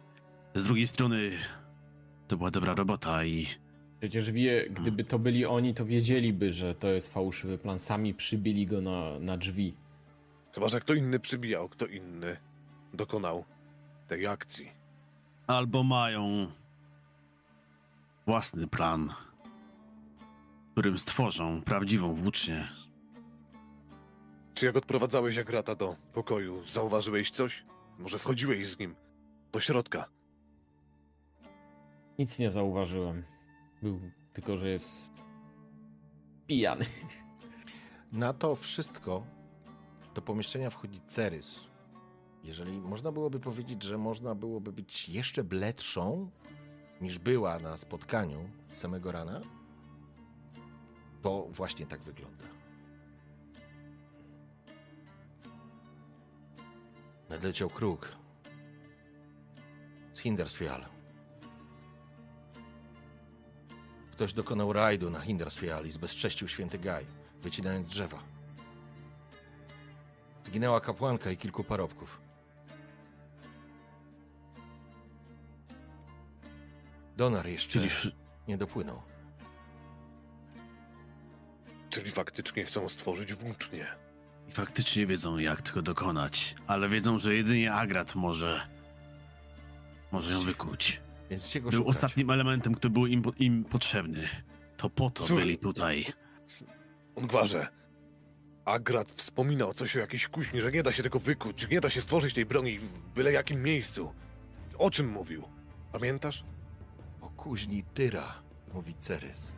Z 0.55 0.63
drugiej 0.63 0.88
strony 0.88 1.31
to 2.27 2.38
była 2.38 2.51
dobra 2.51 2.75
robota 2.75 3.25
i 3.25 3.47
Przecież 3.99 4.31
wie, 4.31 4.69
gdyby 4.69 5.03
to 5.03 5.19
byli 5.19 5.45
oni, 5.45 5.73
to 5.73 5.85
wiedzieliby, 5.85 6.51
że 6.51 6.75
to 6.75 6.88
jest 6.88 7.13
fałszywy 7.13 7.57
plan. 7.57 7.79
Sami 7.79 8.13
przybili 8.13 8.65
go 8.65 8.81
na, 8.81 9.19
na 9.19 9.38
drzwi. 9.38 9.73
Chyba, 10.55 10.67
że 10.67 10.79
kto 10.79 10.93
inny 10.93 11.19
przybijał, 11.19 11.69
kto 11.69 11.85
inny 11.85 12.38
dokonał 12.93 13.45
tej 14.07 14.27
akcji. 14.27 14.71
albo 15.47 15.83
mają 15.83 16.47
własny 18.25 18.67
plan, 18.67 19.09
którym 20.71 20.97
stworzą 20.97 21.61
prawdziwą 21.61 22.15
włócznię. 22.15 22.67
Czy 24.59 24.65
jak 24.65 24.75
odprowadzałeś 24.75 25.38
Agrata 25.38 25.75
do 25.75 25.95
pokoju, 26.13 26.63
zauważyłeś 26.63 27.31
coś? 27.31 27.65
Może 27.99 28.19
wchodziłeś 28.19 28.69
z 28.69 28.79
nim 28.79 28.95
do 29.51 29.59
środka? 29.59 30.09
Nic 32.17 32.39
nie 32.39 32.51
zauważyłem. 32.51 33.23
Był 33.81 33.99
tylko, 34.33 34.57
że 34.57 34.69
jest 34.69 35.09
pijany. 36.47 36.85
Na 38.11 38.33
to 38.33 38.55
wszystko 38.55 39.23
do 40.15 40.21
pomieszczenia 40.21 40.69
wchodzi 40.69 40.99
Cerys. 41.07 41.67
Jeżeli 42.43 42.79
można 42.79 43.11
byłoby 43.11 43.39
powiedzieć, 43.39 43.83
że 43.83 43.97
można 43.97 44.35
byłoby 44.35 44.71
być 44.71 45.09
jeszcze 45.09 45.43
bledszą 45.43 46.29
niż 47.01 47.19
była 47.19 47.59
na 47.59 47.77
spotkaniu 47.77 48.49
z 48.67 48.77
samego 48.77 49.11
rana, 49.11 49.41
to 51.21 51.47
właśnie 51.49 51.85
tak 51.85 52.03
wygląda. 52.03 52.58
Nadleciał 57.30 57.69
kruk 57.69 58.11
z 60.14 60.19
Hindersfjall. 60.19 60.85
Ktoś 64.11 64.33
dokonał 64.33 64.74
rajdu 64.74 65.09
na 65.09 65.19
Hindersfjall 65.19 65.85
i 65.85 65.91
zbezcześcił 65.91 66.48
święty 66.48 66.80
Gaj, 66.80 67.06
wycinając 67.41 67.90
drzewa. 67.90 68.19
Zginęła 70.43 70.82
kapłanka 70.82 71.32
i 71.32 71.38
kilku 71.38 71.64
parobków. 71.64 72.22
Donar 77.17 77.48
jeszcze 77.48 77.74
Czyli 77.74 77.90
nie 78.48 78.58
dopłynął. 78.58 79.01
Czyli 81.90 82.11
faktycznie 82.11 82.64
chcą 82.64 82.90
stworzyć 82.90 83.33
włócznię. 83.33 84.08
I 84.50 84.52
faktycznie 84.52 85.06
wiedzą, 85.08 85.38
jak 85.38 85.61
tego 85.61 85.82
dokonać, 85.82 86.56
ale 86.68 86.90
wiedzą, 86.90 87.19
że 87.19 87.36
jedynie 87.36 87.74
Agrat 87.74 88.16
może. 88.16 88.61
może 90.11 90.34
ją 90.34 90.40
wykuć. 90.40 91.02
Więc 91.30 91.48
gdzie 91.50 91.61
go 91.61 91.69
Był 91.69 91.80
szukać? 91.80 91.95
ostatnim 91.95 92.30
elementem, 92.30 92.76
który 92.76 92.92
był 92.92 93.08
im, 93.08 93.24
im 93.40 93.64
potrzebny. 93.66 94.28
To 94.78 94.90
po 94.90 95.10
to 95.10 95.24
Cóż- 95.24 95.40
byli 95.40 95.58
tutaj. 95.58 96.06
On 97.16 97.28
gwarze. 97.28 97.68
Agrat 98.66 99.10
wspominał 99.11 99.74
coś 99.74 99.95
o 99.95 100.00
jakiejś 100.00 100.28
kuźni, 100.28 100.61
że 100.61 100.72
nie 100.72 100.84
da 100.84 100.92
się 100.92 101.03
tego 101.03 101.19
wykuć, 101.19 101.68
nie 101.69 101.82
da 101.82 101.90
się 101.90 102.02
stworzyć 102.02 102.34
tej 102.34 102.45
broni 102.45 102.80
w 102.80 103.02
byle 103.16 103.32
jakim 103.32 103.64
miejscu. 103.64 104.14
O 104.78 104.92
czym 104.92 105.10
mówił? 105.10 105.44
Pamiętasz? 105.92 106.44
O 107.22 107.30
kuźni 107.30 107.84
Tyra, 107.94 108.34
mówi 108.74 108.95
Cerys, 109.00 109.52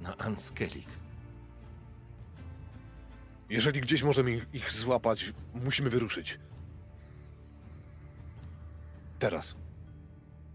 na 0.00 0.16
Anskelik. 0.16 0.86
Jeżeli 3.52 3.80
gdzieś 3.80 4.02
możemy 4.02 4.32
ich- 4.32 4.46
ich 4.52 4.72
złapać, 4.72 5.32
musimy 5.54 5.90
wyruszyć. 5.90 6.38
Teraz. 9.18 9.56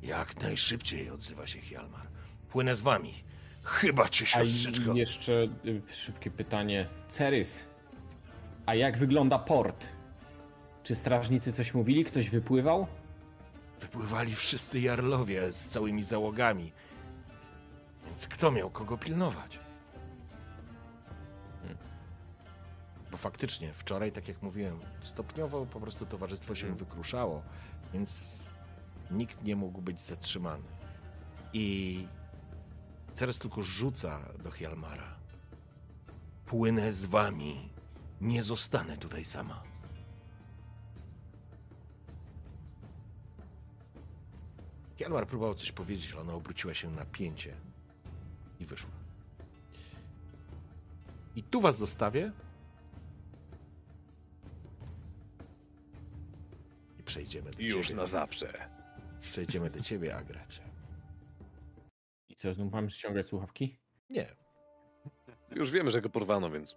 Jak 0.02 0.42
najszybciej 0.42 1.10
odzywa 1.10 1.48
się 1.48 1.60
Hjalmar. 1.60 2.08
Płynę 2.50 2.76
z 2.76 2.82
wami. 2.82 3.14
Chyba 3.64 4.10
cię, 4.10 4.26
A 4.26 4.28
siostrzyczko. 4.46 4.94
i 4.94 4.98
jeszcze 4.98 5.32
y, 5.66 5.82
szybkie 5.94 6.32
pytanie. 6.32 6.88
Cerys, 7.10 7.68
a 8.66 8.76
jak 8.76 8.98
wygląda 8.98 9.40
port? 9.40 9.88
Czy 10.84 10.96
strażnicy 10.96 11.54
coś 11.54 11.74
mówili? 11.74 12.06
Ktoś 12.06 12.30
wypływał? 12.30 12.88
Wypływali 13.82 14.36
wszyscy 14.36 14.80
jarlowie 14.80 15.52
z 15.54 15.68
całymi 15.68 16.04
załogami. 16.04 16.72
Więc 18.06 18.28
kto 18.28 18.52
miał 18.52 18.70
kogo 18.70 18.98
pilnować? 18.98 19.60
Bo 23.18 23.22
faktycznie, 23.22 23.74
wczoraj, 23.74 24.12
tak 24.12 24.28
jak 24.28 24.42
mówiłem, 24.42 24.80
stopniowo 25.02 25.66
po 25.66 25.80
prostu 25.80 26.06
towarzystwo 26.06 26.56
się 26.56 26.76
wykruszało, 26.76 27.44
więc 27.94 28.44
nikt 29.12 29.44
nie 29.44 29.56
mógł 29.56 29.82
być 29.82 30.02
zatrzymany. 30.02 30.64
I 31.54 32.08
Ceres 33.16 33.38
tylko 33.38 33.62
rzuca 33.62 34.20
do 34.44 34.52
Hjalmara. 34.52 35.16
Płynę 36.46 36.94
z 36.94 37.06
wami. 37.06 37.70
Nie 38.22 38.44
zostanę 38.44 38.98
tutaj 38.98 39.26
sama. 39.26 39.64
Hjalmar 44.98 45.28
próbował 45.28 45.56
coś 45.56 45.72
powiedzieć, 45.72 46.12
ale 46.12 46.22
ona 46.22 46.34
obróciła 46.34 46.74
się 46.74 46.92
na 46.92 47.06
pięcie 47.06 47.56
i 48.60 48.66
wyszła. 48.66 48.92
I 51.36 51.44
tu 51.44 51.62
was 51.62 51.78
zostawię. 51.78 52.32
Przejdziemy 57.08 57.52
do 57.52 57.62
Już 57.62 57.88
ciebie. 57.88 58.00
na 58.00 58.06
zawsze. 58.06 58.70
Przejdziemy 59.22 59.70
do 59.70 59.82
ciebie, 59.82 60.16
Agracie. 60.16 60.62
I 62.30 62.36
co, 62.36 62.54
znów 62.54 62.72
mam 62.74 62.90
ściągać 62.90 63.26
słuchawki? 63.28 63.78
Nie, 64.10 64.28
Już 65.56 65.72
wiemy, 65.72 65.92
że 65.92 66.02
go 66.02 66.10
porwano, 66.10 66.52
więc 66.52 66.76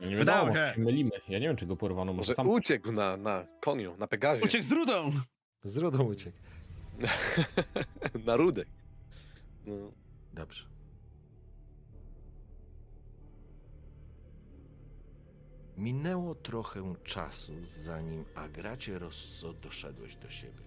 No 0.00 0.06
nie 0.06 0.16
Wydało 0.16 0.46
wiadomo, 0.52 0.74
się. 0.74 0.80
mylimy. 0.80 1.10
Ja 1.28 1.38
nie 1.38 1.46
wiem, 1.46 1.56
czy 1.56 1.66
go 1.66 1.76
porwano. 1.76 2.12
Może 2.12 2.16
może 2.16 2.34
sam... 2.34 2.48
uciekł 2.48 2.92
na, 2.92 3.16
na 3.16 3.46
koniu, 3.60 3.96
na 3.98 4.06
Pegazie, 4.06 4.42
Uciekł 4.44 4.64
z 4.64 4.72
rudą! 4.72 5.10
z 5.64 5.76
rudą 5.76 6.02
uciekł. 6.04 6.38
na 8.26 8.36
Rudej. 8.36 8.64
No. 9.66 9.74
Dobrze. 10.34 10.64
Minęło 15.76 16.34
trochę 16.34 16.94
czasu, 17.04 17.52
zanim 17.64 18.24
Agracie 18.34 18.98
Rosso 18.98 19.52
doszedłeś 19.52 20.16
do 20.16 20.30
siebie. 20.30 20.66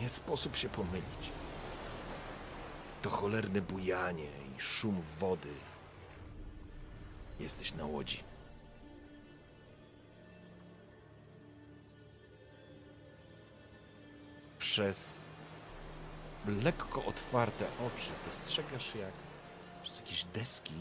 Nie 0.00 0.10
sposób 0.10 0.56
się 0.56 0.68
pomylić. 0.68 1.32
To 3.02 3.10
cholerne 3.10 3.60
bujanie 3.60 4.24
i 4.24 4.60
szum 4.60 5.02
wody. 5.20 5.54
Jesteś 7.40 7.74
na 7.74 7.84
łodzi. 7.84 8.27
Przez 14.78 15.32
lekko 16.46 17.04
otwarte 17.04 17.64
oczy 17.64 18.10
dostrzegasz, 18.26 18.94
jak 18.94 19.12
przez 19.82 19.96
jakieś 19.96 20.24
deski 20.24 20.74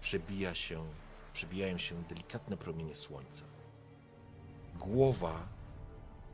przebija 0.00 0.54
się, 0.54 0.84
przebijają 1.32 1.78
się 1.78 2.02
delikatne 2.02 2.56
promienie 2.56 2.96
słońca. 2.96 3.44
Głowa 4.74 5.48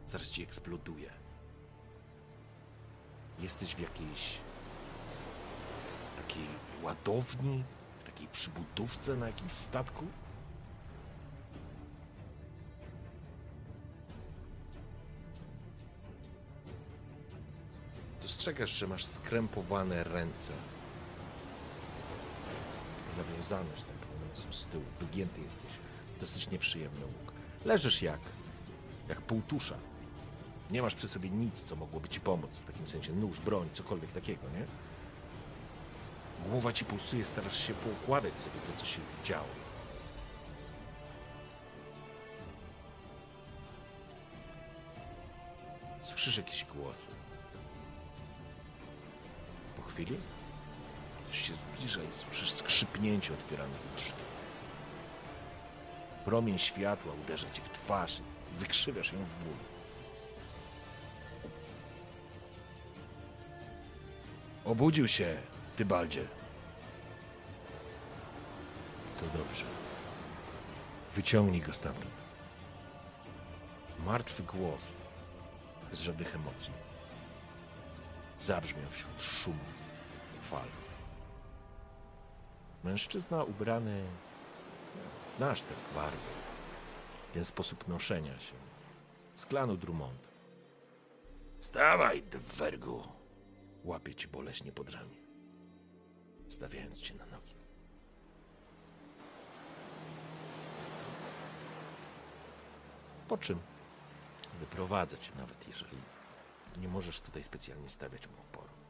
zaraz 0.06 0.30
ci 0.30 0.42
eksploduje. 0.42 1.10
Jesteś 3.38 3.74
w 3.74 3.80
jakiejś 3.80 4.38
takiej 6.16 6.46
ładowni, 6.82 7.64
w 8.00 8.04
takiej 8.04 8.28
przybudówce 8.28 9.16
na 9.16 9.26
jakimś 9.26 9.52
statku. 9.52 10.06
Dostrzegasz, 18.42 18.70
że 18.70 18.86
masz 18.86 19.04
skrępowane 19.04 20.04
ręce. 20.04 20.52
Zawiązane, 23.16 23.76
że 23.76 23.84
tak 23.84 23.96
powiem, 23.96 24.54
z 24.54 24.66
tyłu. 24.66 24.84
Wygięty 25.00 25.40
jesteś. 25.40 25.70
Dosyć 26.20 26.50
nieprzyjemny 26.50 27.06
łuk. 27.06 27.32
Leżysz 27.64 28.02
jak, 28.02 28.20
jak 29.08 29.20
półtusza. 29.20 29.74
Nie 30.70 30.82
masz 30.82 30.94
przy 30.94 31.08
sobie 31.08 31.30
nic, 31.30 31.62
co 31.62 31.76
mogłoby 31.76 32.08
ci 32.08 32.20
pomóc. 32.20 32.56
W 32.56 32.64
takim 32.64 32.86
sensie 32.86 33.12
nóż, 33.12 33.40
broń, 33.40 33.68
cokolwiek 33.72 34.12
takiego, 34.12 34.42
nie? 34.42 34.66
Głowa 36.50 36.72
ci 36.72 36.84
pulsuje, 36.84 37.24
starasz 37.24 37.66
się 37.66 37.74
poukładać 37.74 38.38
sobie 38.38 38.56
to, 38.66 38.80
co 38.80 38.86
się 38.86 39.00
działo. 39.24 39.48
Słyszysz 46.02 46.36
jakieś 46.36 46.64
głosy. 46.64 47.08
Chwili 49.92 50.16
coś 51.28 51.48
się 51.48 51.54
zbliża 51.54 52.00
i 52.02 52.18
słyszysz 52.18 52.52
skrzypnięcie 52.52 53.32
otwieranych 53.32 53.80
drzwi. 53.96 54.12
Promień 56.24 56.58
światła 56.58 57.12
uderza 57.24 57.50
ci 57.52 57.60
w 57.60 57.68
twarz 57.68 58.18
i 58.54 58.58
wykrzywiasz 58.58 59.12
ją 59.12 59.18
w 59.18 59.44
bólu. 59.44 59.56
Obudził 64.64 65.08
się, 65.08 65.36
Tybaldzie. 65.76 66.24
To 69.20 69.38
dobrze. 69.38 69.64
Wyciągnij 71.14 71.60
go 71.60 71.72
stamtąd. 71.72 72.14
Martwy 73.98 74.42
głos 74.42 74.96
bez 75.90 76.00
żadnych 76.00 76.34
emocji. 76.34 76.72
Zabrzmiał 78.44 78.90
wśród 78.90 79.22
szumu 79.22 79.81
fal. 80.52 80.68
Mężczyzna 82.84 83.44
ubrany, 83.44 84.04
znasz 85.36 85.62
te 85.62 85.74
barwy, 85.94 86.32
ten 87.34 87.44
sposób 87.44 87.88
noszenia 87.88 88.40
się, 88.40 88.54
z 89.36 89.46
klanu 89.46 89.76
Drummond. 89.76 90.28
Wstawaj, 91.58 92.22
dwergu! 92.22 93.02
Łapie 93.84 94.14
cię 94.14 94.28
boleśnie 94.28 94.72
pod 94.72 94.90
ramię, 94.90 95.16
stawiając 96.48 97.00
cię 97.00 97.14
na 97.14 97.26
nogi. 97.26 97.54
Po 103.28 103.38
czym 103.38 103.58
wyprowadzę 104.60 105.18
cię 105.18 105.32
nawet, 105.36 105.68
jeżeli 105.68 105.96
nie 106.76 106.88
możesz 106.88 107.20
tutaj 107.20 107.44
specjalnie 107.44 107.88
stawiać 107.88 108.26
mu 108.26 108.34
oporu. 108.40 108.81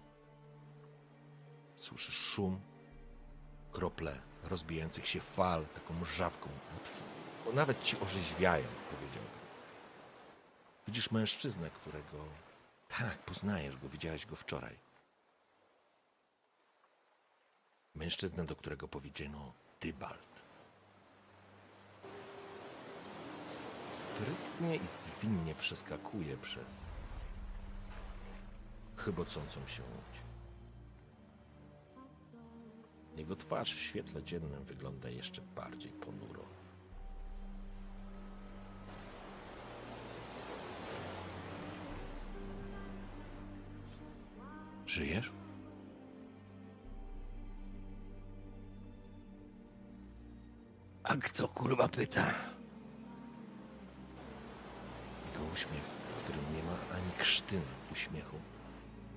Słyszysz 1.82 2.16
szum, 2.16 2.60
krople 3.72 4.20
rozbijających 4.42 5.08
się 5.08 5.20
fal 5.20 5.66
taką 5.66 5.94
mrzawką. 5.94 6.48
Bo 7.44 7.52
nawet 7.52 7.82
ci 7.82 7.96
orzeźwiają, 8.00 8.66
powiedziałbym. 8.90 9.40
Widzisz 10.86 11.10
mężczyznę, 11.10 11.70
którego... 11.70 12.24
Tak, 12.88 13.18
poznajesz 13.18 13.76
go, 13.76 13.88
widziałeś 13.88 14.26
go 14.26 14.36
wczoraj. 14.36 14.78
Mężczyznę, 17.94 18.46
do 18.46 18.56
którego 18.56 18.88
powiedziano 18.88 19.52
Tybalt. 19.78 20.42
Sprytnie 23.84 24.76
i 24.76 24.86
zwinnie 24.86 25.54
przeskakuje 25.54 26.36
przez 26.36 26.82
chybocącą 28.96 29.66
się 29.66 29.82
łódź. 29.82 30.31
Jego 33.16 33.36
twarz 33.36 33.74
w 33.74 33.80
świetle 33.80 34.22
dziennym 34.22 34.64
wygląda 34.64 35.08
jeszcze 35.08 35.42
bardziej 35.42 35.92
ponuro. 35.92 36.42
Żyjesz? 44.86 45.32
A 51.02 51.16
kto 51.16 51.48
kurwa 51.48 51.88
pyta? 51.88 52.34
Jego 55.32 55.44
uśmiech, 55.52 55.82
w 55.82 56.22
którym 56.24 56.44
nie 56.56 56.62
ma 56.62 56.96
ani 56.96 57.12
krztyny 57.18 57.62
uśmiechu, 57.92 58.36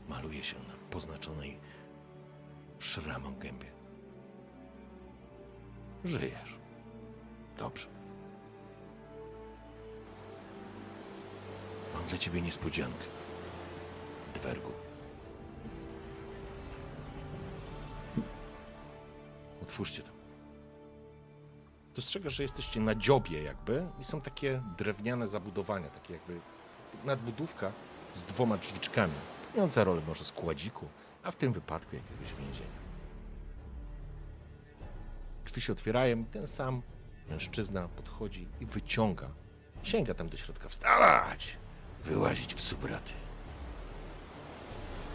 maluje 0.10 0.44
się 0.44 0.56
na 0.56 0.74
poznaczonej 0.90 1.58
szramą 2.80 3.36
gębie. 3.40 3.75
Żyjesz. 6.06 6.56
Dobrze. 7.58 7.88
Mam 11.94 12.04
dla 12.04 12.18
ciebie 12.18 12.42
niespodziankę. 12.42 13.04
Dwergu. 14.36 14.72
Otwórzcie 19.62 20.02
to. 20.04 20.12
Dostrzegasz, 21.96 22.34
że 22.34 22.44
jesteście 22.44 22.80
na 22.80 22.96
dziobie 22.96 23.44
jakby 23.44 23.88
i 24.02 24.04
są 24.04 24.22
takie 24.22 24.62
drewniane 24.78 25.28
zabudowania, 25.28 25.90
takie 25.90 26.14
jakby 26.14 26.40
nadbudówka 27.06 27.72
z 28.16 28.24
dwoma 28.24 28.58
drzwiczkami, 28.58 29.14
pełniąca 29.54 29.84
rolę 29.84 30.02
może 30.08 30.26
składziku, 30.26 30.86
a 31.24 31.32
w 31.32 31.36
tym 31.36 31.54
wypadku 31.54 31.96
jakiegoś 31.96 32.34
więzienia. 32.40 32.85
Drzwi 35.56 35.66
się 35.66 35.74
otwierają 35.74 36.26
ten 36.26 36.48
sam 36.48 36.82
mężczyzna 37.30 37.88
podchodzi 37.88 38.48
i 38.62 38.66
wyciąga, 38.66 39.30
sięga 39.84 40.14
tam 40.14 40.30
do 40.30 40.38
środka, 40.38 40.70
wstawać, 40.70 41.58
wyłazić 42.06 42.54
psu 42.54 42.78
braty. 42.78 43.14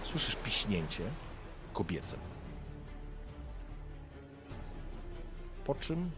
Słyszysz 0.04 0.36
piśnięcie 0.36 1.04
kobiece. 1.72 2.16
Po 5.64 5.74
czym 5.74 6.10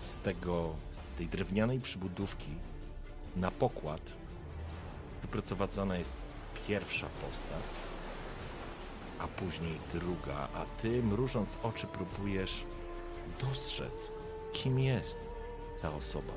z 0.00 0.16
tego, 0.16 0.74
z 1.14 1.18
tej 1.18 1.26
drewnianej 1.26 1.80
przybudówki 1.80 2.50
na 3.36 3.50
pokład 3.50 4.02
wypracowana 5.22 5.96
jest 5.96 6.12
pierwsza 6.68 7.06
postać, 7.06 7.62
a 9.18 9.28
później 9.28 9.78
druga, 9.92 10.48
a 10.54 10.64
ty 10.82 11.02
mrużąc 11.02 11.58
oczy 11.62 11.86
próbujesz 11.86 12.64
dostrzec, 13.40 14.12
kim 14.52 14.78
jest 14.78 15.18
ta 15.82 15.94
osoba. 15.94 16.32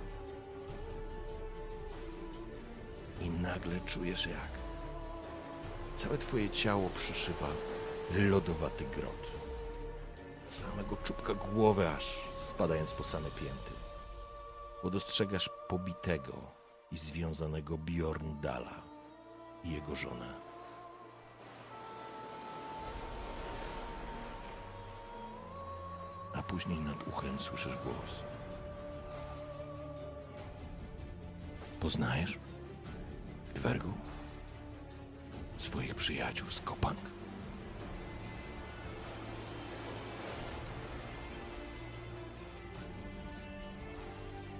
I 3.21 3.29
nagle 3.29 3.79
czujesz 3.85 4.27
jak 4.27 4.59
całe 5.95 6.17
twoje 6.17 6.49
ciało 6.49 6.89
przeszywa 6.89 7.47
lodowaty 8.11 8.85
grot. 8.85 9.31
Od 10.45 10.51
samego 10.51 10.97
czubka 11.03 11.33
głowy 11.33 11.89
aż 11.89 12.19
spadając 12.31 12.93
po 12.93 13.03
same 13.03 13.29
pięty. 13.31 13.71
Bo 14.83 14.89
dostrzegasz 14.89 15.49
pobitego 15.67 16.33
i 16.91 16.97
związanego 16.97 17.77
Bjorndala 17.77 18.81
i 19.63 19.71
jego 19.71 19.95
żonę. 19.95 20.48
Później 26.49 26.79
nad 26.79 27.07
uchem 27.07 27.39
słyszysz 27.39 27.77
głos. 27.83 28.19
Poznajesz, 31.79 32.39
Dwergu, 33.55 33.93
swoich 35.57 35.95
przyjaciół 35.95 36.51
z 36.51 36.59
Kopang? 36.59 36.97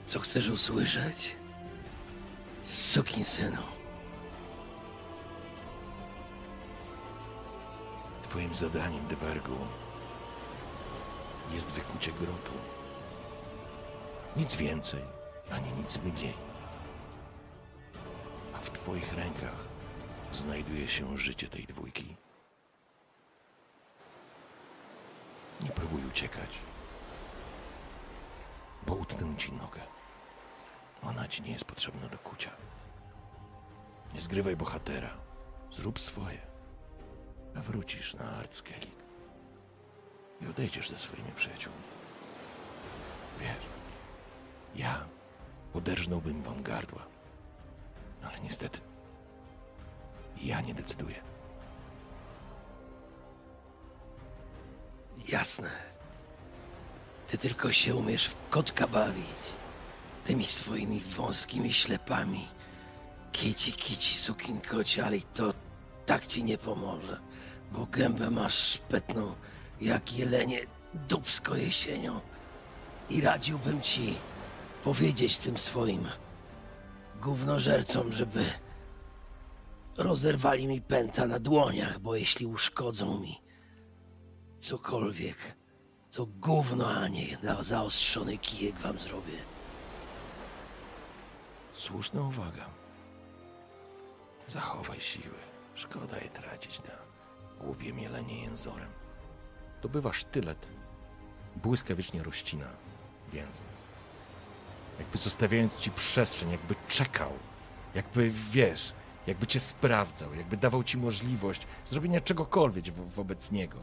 Co 0.07 0.19
chcesz 0.19 0.49
usłyszeć? 0.49 1.35
Sukinsynu. 2.65 3.61
Twoim 8.23 8.53
zadaniem, 8.53 9.07
Dwergu, 9.07 9.57
jest 11.53 11.67
wykucie 11.67 12.11
grotu. 12.11 12.51
Nic 14.35 14.55
więcej, 14.55 15.01
ani 15.51 15.71
nic 15.71 15.97
mniej. 15.97 16.33
A 18.55 18.57
w 18.57 18.69
twoich 18.69 19.13
rękach 19.13 19.65
znajduje 20.31 20.87
się 20.87 21.17
życie 21.17 21.47
tej 21.47 21.65
dwójki. 21.65 22.15
Nie 25.61 25.69
próbuj 25.69 26.05
uciekać, 26.05 26.49
bo 28.87 28.93
utnę 28.95 29.37
ci 29.37 29.51
nogę. 29.51 29.81
Ona 31.03 31.27
ci 31.27 31.41
nie 31.41 31.51
jest 31.51 31.65
potrzebna 31.65 32.07
do 32.07 32.17
kucia. 32.17 32.51
Nie 34.13 34.21
zgrywaj 34.21 34.55
bohatera. 34.55 35.09
Zrób 35.71 35.99
swoje, 35.99 36.37
a 37.55 37.59
wrócisz 37.59 38.13
na 38.13 38.25
Arckelik 38.25 38.98
i 40.41 40.47
odejdziesz 40.47 40.89
ze 40.89 40.97
swoimi 40.97 41.31
przyjaciółmi. 41.31 41.81
Wiesz, 43.39 43.65
ja 44.75 45.05
poderżnąłbym 45.73 46.41
wam 46.43 46.63
gardła, 46.63 47.05
ale 48.23 48.39
niestety 48.39 48.79
ja 50.41 50.61
nie 50.61 50.73
decyduję. 50.73 51.21
Jasne. 55.27 55.69
Ty 57.27 57.37
tylko 57.37 57.71
się 57.71 57.95
umiesz 57.95 58.27
w 58.27 58.49
kotka 58.49 58.87
bawić. 58.87 59.25
Tymi 60.25 60.45
swoimi 60.45 60.99
wąskimi 60.99 61.73
ślepami. 61.73 62.47
Kici, 63.31 63.73
kici, 63.73 64.15
sukinkocie, 64.15 65.05
ale 65.05 65.17
to 65.33 65.53
tak 66.05 66.27
ci 66.27 66.43
nie 66.43 66.57
pomoże. 66.57 67.19
Bo 67.71 67.85
gębę 67.85 68.29
masz 68.29 68.55
szpetną, 68.55 69.35
jak 69.81 70.13
jelenie 70.13 70.65
dubsko 70.93 71.55
jesienią. 71.55 72.19
I 73.09 73.21
radziłbym 73.21 73.81
ci 73.81 74.15
powiedzieć 74.83 75.37
tym 75.37 75.57
swoim 75.57 76.07
gównożercom, 77.21 78.13
żeby 78.13 78.45
rozerwali 79.97 80.67
mi 80.67 80.81
pęta 80.81 81.27
na 81.27 81.39
dłoniach, 81.39 81.99
bo 81.99 82.15
jeśli 82.15 82.45
uszkodzą 82.45 83.19
mi 83.19 83.41
cokolwiek, 84.59 85.37
to 86.11 86.25
gówno, 86.25 86.89
a 86.89 87.07
nie 87.07 87.37
zaostrzony 87.61 88.37
kijek 88.37 88.75
wam 88.75 88.99
zrobię. 88.99 89.37
Słuszna 91.73 92.21
uwaga. 92.21 92.65
Zachowaj 94.47 94.99
siły. 94.99 95.39
Szkoda 95.75 96.19
je 96.19 96.29
tracić 96.29 96.81
na 96.83 96.91
głupie 97.59 97.93
mielenie 97.93 98.41
jęzorem. 98.41 98.98
Dobywa 99.81 100.13
sztylet. 100.13 100.67
Błyskawicznie 101.55 102.23
rozcina 102.23 102.65
więzy. 103.33 103.61
Jakby 104.99 105.17
zostawiając 105.17 105.75
ci 105.75 105.91
przestrzeń, 105.91 106.51
jakby 106.51 106.75
czekał. 106.87 107.31
Jakby, 107.95 108.31
wiesz, 108.51 108.93
jakby 109.27 109.47
cię 109.47 109.59
sprawdzał, 109.59 110.33
jakby 110.33 110.57
dawał 110.57 110.83
ci 110.83 110.97
możliwość 110.97 111.67
zrobienia 111.85 112.21
czegokolwiek 112.21 112.91
wo 112.91 113.03
wobec 113.05 113.51
niego. 113.51 113.79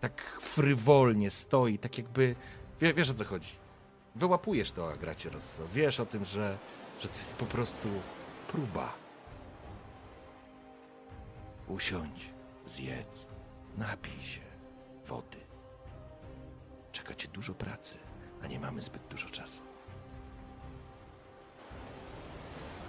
Tak 0.00 0.38
frywolnie 0.42 1.30
stoi, 1.30 1.78
tak 1.78 1.98
jakby... 1.98 2.36
Wie, 2.80 2.94
wiesz 2.94 3.10
o 3.10 3.14
co 3.14 3.24
chodzi. 3.24 3.50
Wyłapujesz 4.14 4.72
to, 4.72 4.92
Agracie 4.92 5.30
Rosso. 5.30 5.62
Wiesz 5.74 6.00
o 6.00 6.06
tym, 6.06 6.24
że, 6.24 6.58
że 7.02 7.08
to 7.08 7.14
jest 7.14 7.36
po 7.36 7.46
prostu 7.46 7.88
próba. 8.48 8.92
Usiądź, 11.68 12.30
zjedz, 12.66 13.26
napij 13.78 14.22
się 14.22 14.53
wody. 15.06 15.38
Czeka 16.92 17.14
cię 17.14 17.28
dużo 17.28 17.54
pracy, 17.54 17.96
a 18.42 18.46
nie 18.46 18.60
mamy 18.60 18.80
zbyt 18.80 19.02
dużo 19.06 19.28
czasu. 19.28 19.60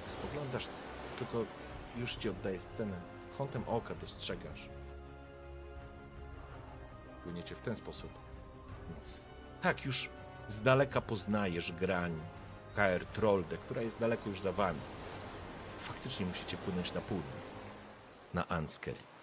Spoglądasz, 0.05 0.67
tylko 1.19 1.45
już 1.97 2.15
ci 2.15 2.29
oddaję 2.29 2.61
scenę. 2.61 2.95
Kątem 3.37 3.63
oka 3.67 3.95
dostrzegasz. 3.95 4.69
Płyniecie 7.23 7.55
w 7.55 7.61
ten 7.61 7.75
sposób. 7.75 8.09
Więc 8.89 9.25
tak, 9.61 9.85
już 9.85 10.09
z 10.47 10.61
daleka 10.61 11.01
poznajesz 11.01 11.71
grań 11.71 12.19
KR 12.75 13.05
Trolde, 13.05 13.57
która 13.57 13.81
jest 13.81 13.99
daleko 13.99 14.29
już 14.29 14.41
za 14.41 14.51
wami. 14.51 14.79
Faktycznie 15.79 16.25
musicie 16.25 16.57
płynąć 16.57 16.93
na 16.93 17.01
północ. 17.01 17.49
Na 18.33 18.47
Anskeri. 18.47 19.14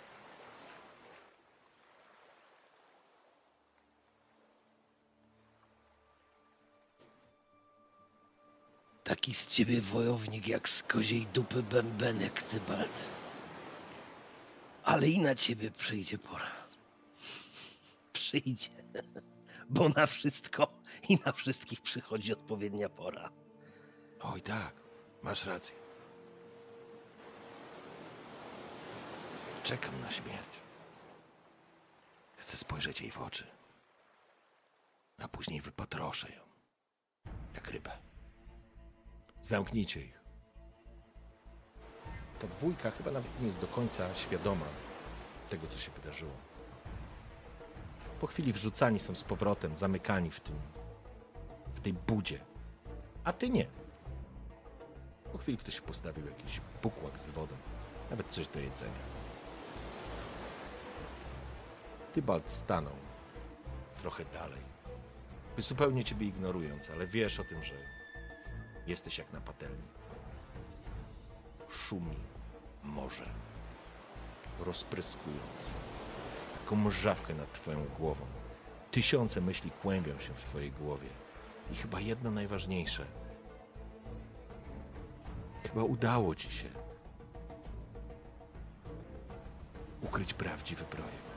Taki 9.04 9.34
z 9.34 9.46
ciebie 9.46 9.80
wojownik 9.80 10.48
jak 10.48 10.68
z 10.68 10.82
koziej 10.82 11.26
dupy 11.26 11.62
bębenek, 11.62 12.42
Cybalt. 12.42 13.06
Ale 14.82 15.08
i 15.08 15.18
na 15.18 15.34
ciebie 15.34 15.70
przyjdzie 15.70 16.18
pora. 16.18 16.52
Przyjdzie. 18.12 18.70
Bo 19.70 19.88
na 19.88 20.06
wszystko 20.06 20.72
i 21.08 21.18
na 21.26 21.32
wszystkich 21.32 21.80
przychodzi 21.80 22.32
odpowiednia 22.32 22.88
pora. 22.88 23.30
Oj 24.20 24.42
tak, 24.42 24.74
masz 25.22 25.46
rację. 25.46 25.76
Czekam 29.64 30.00
na 30.00 30.10
śmierć. 30.10 30.52
Chcę 32.36 32.56
spojrzeć 32.56 33.00
jej 33.00 33.10
w 33.10 33.18
oczy. 33.18 33.46
A 35.18 35.28
później 35.28 35.60
wypatroszę 35.60 36.30
ją. 36.30 36.42
Jak 37.54 37.70
rybę. 37.70 38.11
Zamknijcie 39.42 40.00
ich. 40.00 40.20
Ta 42.40 42.46
dwójka 42.46 42.90
chyba 42.90 43.10
nawet 43.10 43.40
nie 43.40 43.46
jest 43.46 43.58
do 43.58 43.66
końca 43.66 44.14
świadoma 44.14 44.66
tego, 45.50 45.66
co 45.66 45.78
się 45.78 45.90
wydarzyło. 45.90 46.32
Po 48.20 48.26
chwili 48.26 48.52
wrzucani 48.52 48.98
są 48.98 49.14
z 49.14 49.24
powrotem, 49.24 49.76
zamykani 49.76 50.30
w 50.30 50.40
tym, 50.40 50.54
w 51.74 51.80
tej 51.80 51.92
budzie. 51.92 52.38
A 53.24 53.32
ty 53.32 53.50
nie. 53.50 53.66
Po 55.32 55.38
chwili 55.38 55.58
ktoś 55.58 55.80
postawił 55.80 56.26
jakiś 56.26 56.60
bukłak 56.82 57.20
z 57.20 57.30
wodą, 57.30 57.54
nawet 58.10 58.28
coś 58.28 58.48
do 58.48 58.60
jedzenia. 58.60 59.02
Tybalt 62.14 62.50
stanął 62.50 62.96
trochę 64.00 64.24
dalej, 64.24 64.60
zupełnie 65.58 66.04
ciebie 66.04 66.26
ignorując, 66.26 66.90
ale 66.90 67.06
wiesz 67.06 67.40
o 67.40 67.44
tym, 67.44 67.64
że 67.64 67.74
Jesteś 68.86 69.18
jak 69.18 69.32
na 69.32 69.40
patelni. 69.40 69.88
Szumi 71.68 72.16
morze, 72.82 73.24
rozpryskując 74.60 75.70
taką 76.72 76.76
mrzawkę 76.76 77.34
nad 77.34 77.52
twoją 77.52 77.84
głową. 77.98 78.24
Tysiące 78.90 79.40
myśli 79.40 79.70
kłębią 79.70 80.18
się 80.18 80.34
w 80.34 80.40
twojej 80.40 80.72
głowie. 80.72 81.08
I 81.72 81.76
chyba 81.76 82.00
jedno 82.00 82.30
najważniejsze. 82.30 83.04
Chyba 85.62 85.82
udało 85.82 86.34
ci 86.34 86.50
się 86.50 86.68
ukryć 90.00 90.34
prawdziwy 90.34 90.84
projekt. 90.84 91.32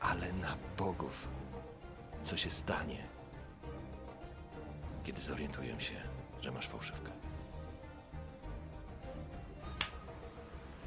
Ale 0.00 0.32
na 0.32 0.56
bogów, 0.78 1.28
co 2.22 2.36
się 2.36 2.50
stanie, 2.50 3.08
kiedy 5.10 5.22
zorientuję 5.22 5.80
się, 5.80 5.94
że 6.42 6.50
masz 6.50 6.68
fałszywkę. 6.68 7.10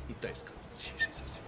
I 0.10 0.14
to 0.14 0.28
jest 0.28 0.44
koniec 0.44 0.78
dzisiejszej 0.78 1.14
sesji. 1.14 1.42